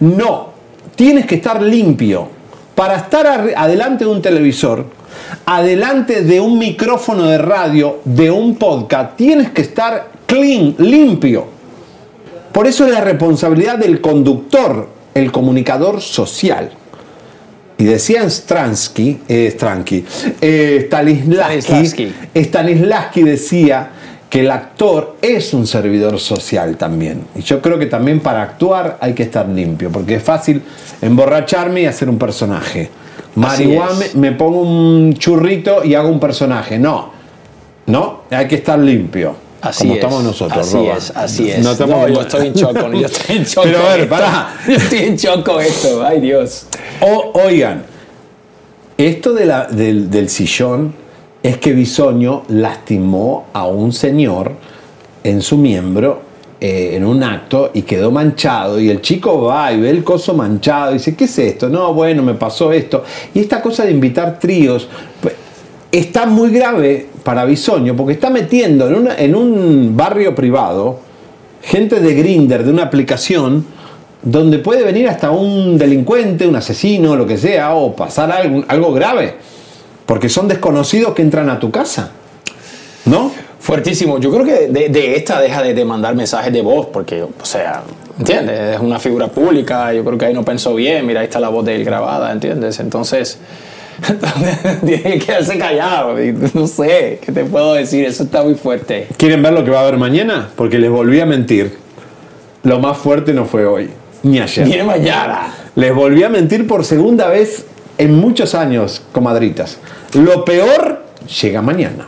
No, 0.00 0.50
tienes 0.94 1.26
que 1.26 1.36
estar 1.36 1.62
limpio. 1.62 2.28
Para 2.74 2.96
estar 2.96 3.26
adelante 3.56 4.04
de 4.04 4.10
un 4.10 4.22
televisor, 4.22 4.86
adelante 5.46 6.22
de 6.22 6.40
un 6.40 6.58
micrófono 6.58 7.26
de 7.26 7.38
radio, 7.38 8.00
de 8.04 8.30
un 8.30 8.56
podcast, 8.56 9.16
tienes 9.16 9.50
que 9.50 9.62
estar 9.62 10.10
clean, 10.26 10.74
limpio. 10.78 11.46
Por 12.52 12.66
eso 12.66 12.86
es 12.86 12.92
la 12.92 13.00
responsabilidad 13.00 13.78
del 13.78 14.00
conductor, 14.00 14.88
el 15.14 15.30
comunicador 15.30 16.00
social. 16.00 16.70
Y 17.78 17.84
decían 17.84 18.30
Stransky, 18.30 19.20
eh, 19.28 19.50
Stransky, 19.54 20.04
eh, 20.40 20.84
Stanislavski, 20.86 22.12
Stanislavski 22.34 23.22
decía 23.22 23.90
que 24.30 24.40
el 24.40 24.50
actor 24.52 25.16
es 25.20 25.52
un 25.52 25.66
servidor 25.66 26.18
social 26.20 26.76
también. 26.76 27.24
Y 27.34 27.42
yo 27.42 27.60
creo 27.60 27.78
que 27.78 27.86
también 27.86 28.20
para 28.20 28.42
actuar 28.42 28.96
hay 29.00 29.12
que 29.12 29.24
estar 29.24 29.46
limpio, 29.48 29.90
porque 29.90 30.14
es 30.14 30.22
fácil 30.22 30.62
emborracharme 31.02 31.82
y 31.82 31.86
hacer 31.86 32.08
un 32.08 32.16
personaje. 32.16 32.88
Marihuana, 33.34 33.92
me 34.14 34.32
pongo 34.32 34.62
un 34.62 35.14
churrito 35.14 35.84
y 35.84 35.94
hago 35.94 36.08
un 36.08 36.20
personaje. 36.20 36.78
No, 36.78 37.10
no, 37.86 38.20
hay 38.30 38.46
que 38.48 38.54
estar 38.54 38.78
limpio. 38.78 39.34
Así 39.62 39.80
como 39.80 39.92
es, 39.94 39.98
estamos 39.98 40.24
nosotros, 40.24 40.66
así 40.74 40.86
es, 40.86 41.12
así 41.14 41.50
es. 41.50 41.58
No, 41.62 41.72
estamos 41.72 41.96
No, 41.96 42.08
yo 42.08 42.20
estoy 42.22 42.46
en 42.46 42.54
shock 42.54 42.80
con- 42.80 42.92
yo 42.94 43.06
estoy 43.06 43.36
en 43.36 43.44
shock 43.44 43.64
Pero 43.64 43.78
a 43.80 43.88
ver, 43.90 44.00
esto. 44.00 44.10
pará. 44.10 44.54
Yo 44.66 44.74
estoy 44.74 44.98
en 45.00 45.16
shock 45.16 45.44
con 45.44 45.60
esto, 45.60 46.02
ay 46.06 46.20
Dios. 46.20 46.66
O- 47.02 47.32
oigan, 47.44 47.82
esto 48.96 49.32
de 49.34 49.44
la- 49.46 49.66
del, 49.66 50.08
del 50.10 50.28
sillón 50.30 50.94
es 51.42 51.56
que 51.58 51.72
Bisoño 51.72 52.42
lastimó 52.48 53.46
a 53.52 53.66
un 53.66 53.92
señor 53.92 54.52
en 55.24 55.42
su 55.42 55.56
miembro 55.56 56.22
eh, 56.60 56.90
en 56.94 57.06
un 57.06 57.22
acto 57.22 57.70
y 57.72 57.82
quedó 57.82 58.10
manchado 58.10 58.78
y 58.78 58.90
el 58.90 59.00
chico 59.00 59.44
va 59.44 59.72
y 59.72 59.80
ve 59.80 59.88
el 59.90 60.04
coso 60.04 60.34
manchado 60.34 60.90
y 60.90 60.94
dice, 60.94 61.14
¿qué 61.14 61.24
es 61.24 61.38
esto? 61.38 61.70
No, 61.70 61.94
bueno, 61.94 62.22
me 62.22 62.34
pasó 62.34 62.70
esto. 62.72 63.02
Y 63.32 63.40
esta 63.40 63.62
cosa 63.62 63.84
de 63.84 63.92
invitar 63.92 64.38
tríos 64.38 64.86
pues, 65.22 65.34
está 65.90 66.26
muy 66.26 66.50
grave 66.50 67.06
para 67.22 67.46
Bisoño 67.46 67.96
porque 67.96 68.12
está 68.12 68.28
metiendo 68.28 68.88
en, 68.88 69.08
en 69.16 69.34
un 69.34 69.96
barrio 69.96 70.34
privado 70.34 71.10
gente 71.62 72.00
de 72.00 72.14
Grinder, 72.14 72.64
de 72.64 72.70
una 72.70 72.84
aplicación, 72.84 73.64
donde 74.22 74.58
puede 74.58 74.84
venir 74.84 75.08
hasta 75.08 75.30
un 75.30 75.78
delincuente, 75.78 76.46
un 76.46 76.56
asesino, 76.56 77.16
lo 77.16 77.26
que 77.26 77.38
sea, 77.38 77.74
o 77.74 77.94
pasar 77.94 78.30
algo, 78.30 78.64
algo 78.68 78.92
grave. 78.92 79.34
Porque 80.10 80.28
son 80.28 80.48
desconocidos 80.48 81.14
que 81.14 81.22
entran 81.22 81.48
a 81.50 81.60
tu 81.60 81.70
casa. 81.70 82.10
¿No? 83.04 83.30
Fuertísimo. 83.60 84.18
Yo 84.18 84.32
creo 84.32 84.44
que 84.44 84.66
de, 84.66 84.88
de 84.88 85.14
esta 85.14 85.40
deja 85.40 85.62
de, 85.62 85.72
de 85.72 85.84
mandar 85.84 86.16
mensajes 86.16 86.52
de 86.52 86.62
voz, 86.62 86.88
porque, 86.92 87.22
o 87.22 87.44
sea, 87.44 87.84
¿entiendes? 88.18 88.74
Es 88.74 88.80
una 88.80 88.98
figura 88.98 89.28
pública, 89.28 89.92
yo 89.92 90.04
creo 90.04 90.18
que 90.18 90.26
ahí 90.26 90.34
no 90.34 90.44
pensó 90.44 90.74
bien, 90.74 91.06
mira, 91.06 91.20
ahí 91.20 91.26
está 91.26 91.38
la 91.38 91.48
voz 91.48 91.64
de 91.64 91.76
él 91.76 91.84
grabada, 91.84 92.32
¿entiendes? 92.32 92.80
Entonces, 92.80 93.38
tiene 94.84 95.00
que 95.00 95.18
quedarse 95.20 95.56
callado, 95.56 96.16
no 96.54 96.66
sé, 96.66 97.20
¿qué 97.24 97.30
te 97.30 97.44
puedo 97.44 97.74
decir? 97.74 98.04
Eso 98.04 98.24
está 98.24 98.42
muy 98.42 98.56
fuerte. 98.56 99.06
¿Quieren 99.16 99.40
ver 99.44 99.52
lo 99.52 99.64
que 99.64 99.70
va 99.70 99.78
a 99.78 99.82
haber 99.82 99.96
mañana? 99.96 100.48
Porque 100.56 100.80
les 100.80 100.90
volví 100.90 101.20
a 101.20 101.26
mentir. 101.26 101.78
Lo 102.64 102.80
más 102.80 102.98
fuerte 102.98 103.32
no 103.32 103.44
fue 103.44 103.64
hoy, 103.64 103.88
ni 104.24 104.40
ayer. 104.40 104.66
Viene 104.66 104.82
mañana. 104.82 105.54
Les 105.76 105.94
volví 105.94 106.24
a 106.24 106.28
mentir 106.28 106.66
por 106.66 106.84
segunda 106.84 107.28
vez 107.28 107.64
en 108.00 108.14
muchos 108.14 108.54
años, 108.54 109.02
comadritas. 109.12 109.78
Lo 110.14 110.42
peor 110.42 111.04
llega 111.42 111.60
mañana. 111.60 112.06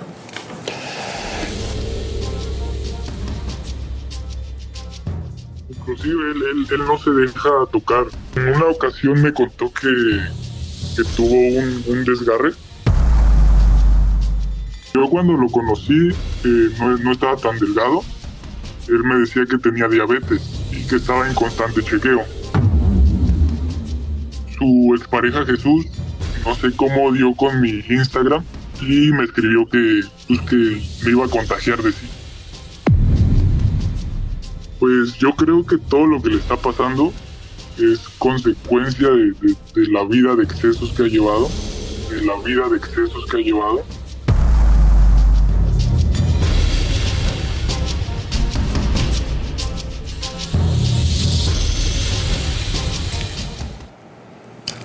Inclusive 5.68 6.14
él, 6.70 6.78
no 6.78 6.96
se 6.96 7.10
deja 7.10 7.50
tocar. 7.70 8.06
En 8.36 8.54
una 8.54 8.68
ocasión 8.68 9.20
me 9.20 9.34
contó 9.34 9.70
que, 9.70 11.04
tuvo 11.14 11.60
un, 11.60 11.84
un 11.86 12.04
desgarre. 12.06 12.52
Yo 14.94 15.10
cuando 15.10 15.34
lo 15.34 15.48
conocí 15.48 16.08
eh, 16.44 16.70
no, 16.78 16.96
no 16.96 17.12
estaba 17.12 17.36
tan 17.36 17.58
delgado. 17.58 18.02
Él 18.88 19.04
me 19.04 19.16
decía 19.16 19.44
que 19.44 19.58
tenía 19.58 19.88
diabetes 19.88 20.40
y 20.72 20.86
que 20.86 20.96
estaba 20.96 21.28
en 21.28 21.34
constante 21.34 21.82
chequeo. 21.82 22.41
Su 24.58 24.94
expareja 24.96 25.44
Jesús, 25.44 25.86
no 26.44 26.54
sé 26.54 26.72
cómo 26.76 27.10
dio 27.12 27.34
con 27.34 27.60
mi 27.60 27.82
Instagram 27.88 28.44
y 28.80 29.10
me 29.12 29.24
escribió 29.24 29.66
que, 29.66 30.02
pues, 30.28 30.40
que 30.42 30.82
me 31.04 31.10
iba 31.10 31.24
a 31.24 31.28
contagiar 31.28 31.82
de 31.82 31.92
sí. 31.92 32.06
Pues 34.78 35.14
yo 35.18 35.34
creo 35.34 35.64
que 35.64 35.78
todo 35.78 36.06
lo 36.06 36.20
que 36.20 36.30
le 36.30 36.36
está 36.36 36.56
pasando 36.56 37.12
es 37.78 38.00
consecuencia 38.18 39.08
de, 39.08 39.32
de- 39.40 39.56
de 39.74 39.86
la 39.90 40.04
vida 40.04 40.34
de 40.34 40.42
excesos 40.44 40.92
que 40.92 41.04
ha 41.04 41.06
llevado, 41.08 41.48
de 42.10 42.24
la 42.24 42.36
vida 42.44 42.68
de 42.68 42.76
excesos 42.76 43.24
que 43.30 43.36
ha 43.38 43.40
llevado. 43.40 43.82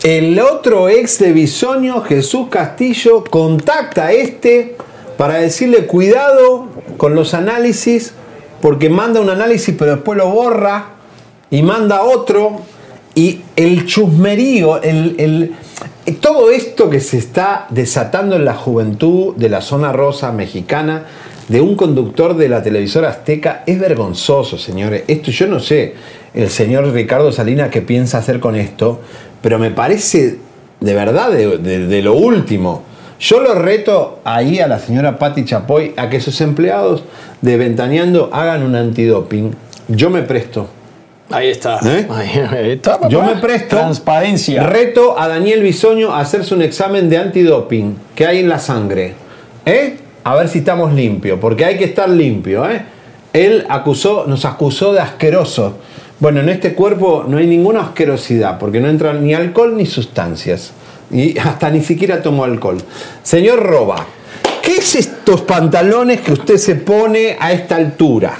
El 0.08 0.40
otro 0.40 0.88
ex 0.88 1.20
de 1.20 1.34
Bisoño, 1.34 2.00
Jesús 2.02 2.48
Castillo, 2.50 3.26
contacta 3.30 4.06
a 4.06 4.12
este 4.14 4.78
para 5.18 5.34
decirle 5.34 5.86
cuidado 5.86 6.68
con 6.96 7.14
los 7.14 7.34
análisis, 7.34 8.14
porque 8.62 8.90
manda 8.90 9.20
un 9.20 9.30
análisis 9.30 9.76
pero 9.78 9.96
después 9.98 10.18
lo 10.18 10.30
borra 10.30 10.92
y 11.52 11.62
manda 11.62 12.04
otro. 12.04 12.62
Y 13.16 13.42
el 13.58 13.86
chusmerío, 13.86 14.82
el, 14.82 15.16
el- 16.06 16.16
todo 16.22 16.52
esto 16.52 16.90
que 16.90 17.02
se 17.02 17.18
está 17.18 17.66
desatando 17.70 18.38
en 18.38 18.46
la 18.46 18.54
juventud 18.54 19.36
de 19.36 19.50
la 19.50 19.60
zona 19.60 19.92
rosa 19.92 20.32
mexicana, 20.32 21.04
de 21.50 21.60
un 21.60 21.76
conductor 21.76 22.38
de 22.38 22.48
la 22.48 22.64
televisora 22.64 23.10
azteca, 23.10 23.64
es 23.66 23.78
vergonzoso, 23.78 24.58
señores. 24.58 25.04
Esto 25.10 25.32
yo 25.32 25.48
no 25.48 25.60
sé, 25.60 25.96
el 26.34 26.50
señor 26.50 26.92
Ricardo 26.94 27.32
Salinas 27.34 27.72
qué 27.72 27.82
piensa 27.82 28.20
hacer 28.20 28.40
con 28.40 28.56
esto, 28.56 29.02
pero 29.42 29.60
me 29.60 29.72
parece 29.72 30.38
de 30.80 30.94
verdad 30.94 31.30
de, 31.32 31.58
de- 31.58 31.88
de 31.88 32.02
lo 32.02 32.14
último. 32.16 32.84
Yo 33.20 33.40
lo 33.40 33.56
reto 33.56 34.20
ahí 34.24 34.60
a 34.60 34.68
la 34.68 34.78
señora 34.80 35.18
Patti 35.18 35.44
Chapoy 35.44 35.94
a 35.98 36.08
que 36.10 36.20
sus 36.22 36.40
empleados 36.42 37.04
de 37.42 37.58
Ventaneando 37.58 38.30
hagan 38.32 38.62
un 38.64 38.76
antidoping. 38.76 39.56
Yo 39.88 40.10
me 40.12 40.22
presto. 40.22 40.68
Ahí 41.32 41.50
está. 41.50 41.80
¿Eh? 41.84 42.08
Ahí 42.10 42.72
está, 42.72 42.94
papá. 42.98 43.10
Yo 43.10 43.24
me 43.24 43.36
presto. 43.38 43.76
Transparencia. 43.76 44.64
Reto 44.64 45.20
a 45.20 45.28
Daniel 45.28 45.62
Bisoño 45.62 46.14
a 46.14 46.20
hacerse 46.20 46.54
un 46.54 46.62
examen 46.62 47.10
de 47.10 47.18
antidoping 47.18 47.98
que 48.16 48.28
hay 48.28 48.40
en 48.40 48.50
la 48.50 48.60
sangre. 48.60 49.16
¿Eh? 49.66 49.98
A 50.24 50.36
ver 50.36 50.48
si 50.48 50.60
estamos 50.60 50.94
limpios, 50.94 51.40
porque 51.40 51.66
hay 51.66 51.78
que 51.78 51.86
estar 51.86 52.08
limpio, 52.10 52.70
¿eh? 52.70 52.82
Él 53.34 53.66
acusó, 53.70 54.26
nos 54.28 54.46
acusó 54.46 54.94
de 54.94 55.00
asqueroso. 55.00 55.78
Bueno, 56.19 56.39
en 56.39 56.49
este 56.49 56.73
cuerpo 56.73 57.26
no 57.27 57.38
hay 57.38 57.45
ninguna 57.48 57.81
asquerosidad, 57.81 58.57
porque 58.57 58.80
no 58.80 58.89
entran 58.89 59.23
ni 59.23 59.34
alcohol 59.34 59.76
ni 59.77 59.85
sustancias. 59.85 60.72
Y 61.11 61.38
hasta 61.39 61.69
ni 61.69 61.81
siquiera 61.84 62.22
tomó 62.22 62.44
alcohol. 62.44 62.77
Señor 63.23 63.60
Roba, 63.64 64.06
¿qué 64.61 64.77
es 64.77 64.95
estos 64.95 65.41
pantalones 65.41 66.22
que 66.22 66.34
usted 66.34 66.57
se 66.57 66.76
pone 66.76 67.38
a 67.39 67.52
esta 67.52 67.76
altura? 67.76 68.34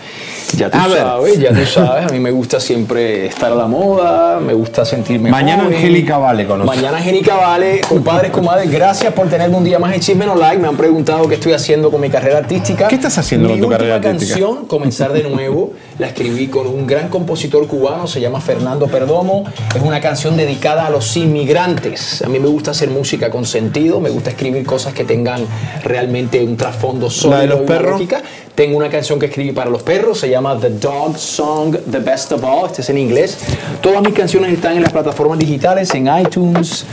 Ya 0.56 0.72
tú 0.72 0.78
A 0.78 0.88
ver. 0.88 0.98
sabes, 0.98 1.40
ya 1.40 1.54
tú 1.54 1.66
sabes, 1.66 2.06
a 2.10 2.14
mí 2.14 2.20
me 2.22 2.32
gusta 2.32 2.58
siempre 2.62 3.26
estar 3.26 3.52
a 3.52 3.56
la 3.56 3.68
moda, 3.68 4.40
me 4.40 4.54
gusta 4.54 4.86
sentirme 4.86 5.30
Mañana 5.30 5.64
joven. 5.66 5.76
Angélica 5.76 6.18
Vale 6.18 6.46
con 6.48 6.60
nosotros. 6.60 6.78
Mañana 6.78 6.98
Angélica 7.00 7.36
Vale, 7.36 7.82
compadres, 7.88 8.32
comadres, 8.32 8.72
gracias 8.72 9.14
por 9.14 9.28
tenerme 9.28 9.58
un 9.58 9.66
día 9.66 9.78
más 9.78 9.94
en 9.94 10.00
Chisme 10.00 10.26
No 10.26 10.36
Like. 10.36 10.60
Me 10.62 10.70
han 10.70 10.78
preguntado 10.78 11.28
qué 11.28 11.36
estoy 11.36 11.52
haciendo 11.52 11.92
con 11.92 12.00
mi 12.00 12.10
carrera 12.10 12.38
artística. 12.38 12.88
¿Qué 12.88 12.96
estás 12.96 13.18
haciendo 13.18 13.50
mi 13.50 13.56
con 13.56 13.60
tu 13.60 13.66
última 13.68 13.78
carrera 13.78 13.96
artística? 14.10 14.40
canción, 14.40 14.66
Comenzar 14.68 15.12
de 15.12 15.24
Nuevo, 15.30 15.74
la 16.00 16.08
escribí 16.08 16.48
con 16.48 16.68
un 16.68 16.86
gran 16.86 17.10
compositor 17.10 17.68
cubano, 17.68 18.08
se 18.08 18.22
llama 18.22 18.40
Fernando 18.40 18.88
Perdomo. 18.88 19.46
Es 19.76 19.82
una 19.82 20.00
canción 20.00 20.38
dedicada 20.38 20.86
a 20.86 20.90
los 20.90 21.18
inmigrantes. 21.18 22.22
A 22.22 22.30
mí 22.30 22.40
me 22.40 22.48
gusta 22.48 22.72
hacer 22.72 22.90
música 22.90 23.30
con 23.30 23.46
sentido, 23.46 24.00
me 24.00 24.10
gusta 24.10 24.30
escribir 24.30 24.66
cosas 24.66 24.94
que 24.94 25.04
tengan 25.04 25.46
realmente 25.84 26.44
un 26.44 26.56
trasfondo 26.56 27.10
sólido. 27.10 27.42
de 27.42 27.48
los 27.48 27.62
y 27.62 27.66
perros? 27.66 28.02
Tengo 28.54 28.78
una 28.78 28.90
canción 28.90 29.20
que 29.20 29.28
escribí 29.28 29.52
para 29.52 29.70
los 29.70 29.84
perros, 29.84 30.20
se 30.20 30.30
llama 30.30 30.58
The 30.60 30.72
Dog 30.72 31.18
Song, 31.18 31.76
The 31.92 32.00
Best 32.00 32.32
of 32.32 32.44
All, 32.44 32.68
este 32.68 32.82
es 32.82 32.90
en 32.90 32.98
inglés. 32.98 33.38
Todas 33.82 34.02
mis 34.02 34.14
canciones 34.14 34.52
están 34.52 34.76
en 34.76 34.84
las 34.84 34.92
plataformas 34.92 35.38
digitales, 35.38 35.94
en 35.94 36.08
iTunes, 36.08 36.86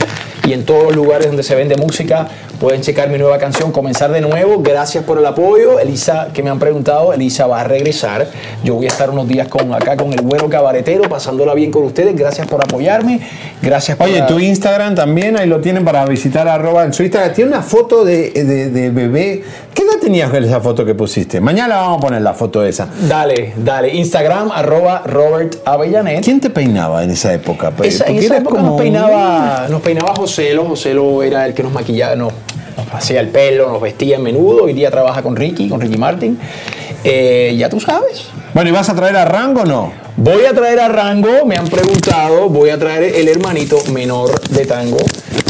y 0.46 0.52
en 0.52 0.64
todos 0.64 0.84
los 0.84 0.96
lugares 0.96 1.26
donde 1.26 1.42
se 1.42 1.54
vende 1.54 1.76
música. 1.76 2.28
Pueden 2.64 2.80
checar 2.80 3.10
mi 3.10 3.18
nueva 3.18 3.36
canción, 3.36 3.72
Comenzar 3.72 4.10
de 4.10 4.22
nuevo. 4.22 4.62
Gracias 4.62 5.04
por 5.04 5.18
el 5.18 5.26
apoyo. 5.26 5.78
Elisa, 5.78 6.28
que 6.32 6.42
me 6.42 6.48
han 6.48 6.58
preguntado, 6.58 7.12
Elisa 7.12 7.46
va 7.46 7.60
a 7.60 7.64
regresar. 7.64 8.26
Yo 8.62 8.76
voy 8.76 8.86
a 8.86 8.88
estar 8.88 9.10
unos 9.10 9.28
días 9.28 9.48
con 9.48 9.74
acá 9.74 9.98
con 9.98 10.10
el 10.14 10.22
güero 10.22 10.48
cabaretero, 10.48 11.02
pasándola 11.06 11.52
bien 11.52 11.70
con 11.70 11.84
ustedes. 11.84 12.16
Gracias 12.16 12.46
por 12.46 12.62
apoyarme. 12.64 13.20
Gracias 13.60 13.98
por 13.98 14.06
Oye, 14.08 14.22
tu 14.22 14.38
Instagram 14.40 14.94
también, 14.94 15.36
ahí 15.38 15.46
lo 15.46 15.60
tienen 15.60 15.84
para 15.84 16.06
visitar 16.06 16.48
arroba 16.48 16.84
en 16.84 16.94
su 16.94 17.02
Instagram. 17.02 17.34
Tiene 17.34 17.50
una 17.50 17.62
foto 17.62 18.02
de, 18.02 18.30
de- 18.30 18.70
de 18.70 18.88
bebé. 18.88 19.42
¿Qué 19.74 19.82
edad 19.82 19.98
tenías 20.00 20.30
con 20.30 20.44
esa 20.44 20.60
foto 20.60 20.84
que 20.84 20.94
pusiste? 20.94 21.40
Mañana 21.40 21.78
vamos 21.78 21.98
a 21.98 22.00
poner 22.00 22.22
la 22.22 22.32
foto 22.32 22.64
esa. 22.64 22.88
Dale, 23.08 23.54
dale. 23.56 23.92
Instagram, 23.92 24.52
arroba 24.52 25.02
Robert 25.04 25.56
Avellanet. 25.64 26.22
¿Quién 26.22 26.40
te 26.40 26.48
peinaba 26.48 27.02
en 27.02 27.10
esa 27.10 27.34
época? 27.34 27.72
Esa, 27.82 28.04
en 28.04 28.18
esa 28.18 28.36
época 28.36 28.58
como 28.58 28.70
nos 28.70 28.80
peinaba, 28.80 29.66
nos 29.68 29.82
peinaba 29.82 30.14
Joselo. 30.14 30.64
Joselo 30.66 31.24
era 31.24 31.44
el 31.44 31.54
que 31.54 31.64
nos 31.64 31.72
maquillaba, 31.72 32.14
nos, 32.14 32.32
nos 32.76 32.94
hacía 32.94 33.18
el 33.18 33.30
pelo, 33.30 33.68
nos 33.68 33.80
vestía 33.80 34.16
en 34.16 34.22
menudo. 34.22 34.64
Hoy 34.64 34.74
día 34.74 34.92
trabaja 34.92 35.22
con 35.22 35.34
Ricky, 35.34 35.68
con 35.68 35.80
Ricky 35.80 35.98
Martin. 35.98 36.38
Eh, 37.02 37.56
ya 37.58 37.68
tú 37.68 37.80
sabes. 37.80 38.28
Bueno, 38.54 38.70
¿y 38.70 38.72
vas 38.72 38.88
a 38.88 38.94
traer 38.94 39.16
a 39.16 39.24
Rango 39.24 39.62
o 39.62 39.66
no? 39.66 39.92
Voy 40.16 40.44
a 40.44 40.54
traer 40.54 40.78
a 40.78 40.88
Rango, 40.88 41.44
me 41.44 41.56
han 41.56 41.66
preguntado, 41.66 42.48
voy 42.48 42.70
a 42.70 42.78
traer 42.78 43.16
el 43.16 43.26
hermanito 43.26 43.78
menor 43.92 44.40
de 44.48 44.64
Tango, 44.64 44.98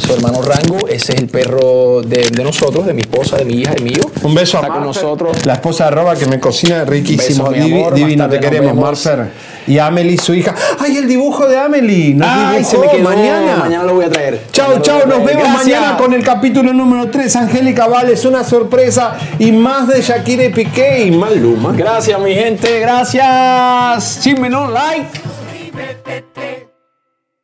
su 0.07 0.13
hermano 0.15 0.43
Rango, 0.43 0.87
ese 0.89 1.13
es 1.15 1.21
el 1.21 1.29
perro 1.29 2.03
de, 2.03 2.31
de 2.31 2.45
nosotros, 2.45 2.87
de 2.87 2.93
mi 2.95 3.01
esposa, 3.03 3.37
de 3.37 3.45
mi 3.45 3.55
hija, 3.55 3.73
el 3.73 3.83
mío. 3.83 4.03
Un 4.23 4.35
beso 4.35 4.59
a 4.59 4.61
Está 4.63 4.73
con 4.75 4.85
Marfer, 4.85 5.03
nosotros. 5.05 5.47
La 5.47 5.55
esposa 5.55 5.85
de 5.87 5.91
Roba 5.93 6.15
que 6.17 6.27
me 6.27 6.39
cocina 6.41 6.85
riquísimo. 6.85 7.49
Beso, 7.49 7.65
Divi- 7.67 7.75
amor, 7.81 7.95
divino, 7.95 8.29
te 8.29 8.39
queremos. 8.41 8.75
Marfer. 8.75 9.31
Y 9.67 9.79
Amelie, 9.79 10.19
su 10.19 10.35
hija. 10.35 10.55
¡Ay, 10.79 10.99
el 10.99 11.09
dibujo 11.09 11.47
de 11.49 11.59
Amelie! 11.59 12.15
Nos 12.15 12.29
Ay, 12.29 12.63
se 12.65 12.73
dibujó 12.77 12.93
me 12.93 12.99
quedó. 12.99 13.09
mañana. 13.09 13.57
Mañana 13.57 13.85
lo 13.85 13.95
voy 13.95 14.05
a 14.05 14.11
traer. 14.11 14.43
Chao, 14.53 14.79
chao. 14.83 15.01
a 15.03 15.07
Nos 15.07 15.25
vemos 15.25 15.43
Gracias. 15.43 15.65
mañana 15.65 15.97
con 15.97 16.13
el 16.13 16.23
capítulo 16.23 16.73
número 16.75 17.11
3. 17.11 17.37
Angélica 17.37 17.87
Vales, 17.87 18.25
una 18.27 18.45
sorpresa. 18.45 19.17
Y 19.39 19.53
más 19.53 19.89
de 19.89 20.03
Shakira 20.03 20.45
y 20.45 20.51
Piqué 20.51 21.05
y 21.07 21.11
Maluma. 21.13 21.73
Gracias, 21.73 22.21
mi 22.21 22.35
gente, 22.35 22.79
gracias. 22.81 24.21
Chisme 24.21 24.51
no 24.51 24.71
like. 24.71 25.07
Suscríbete, 25.19 26.69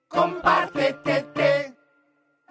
compártete, 0.09 1.25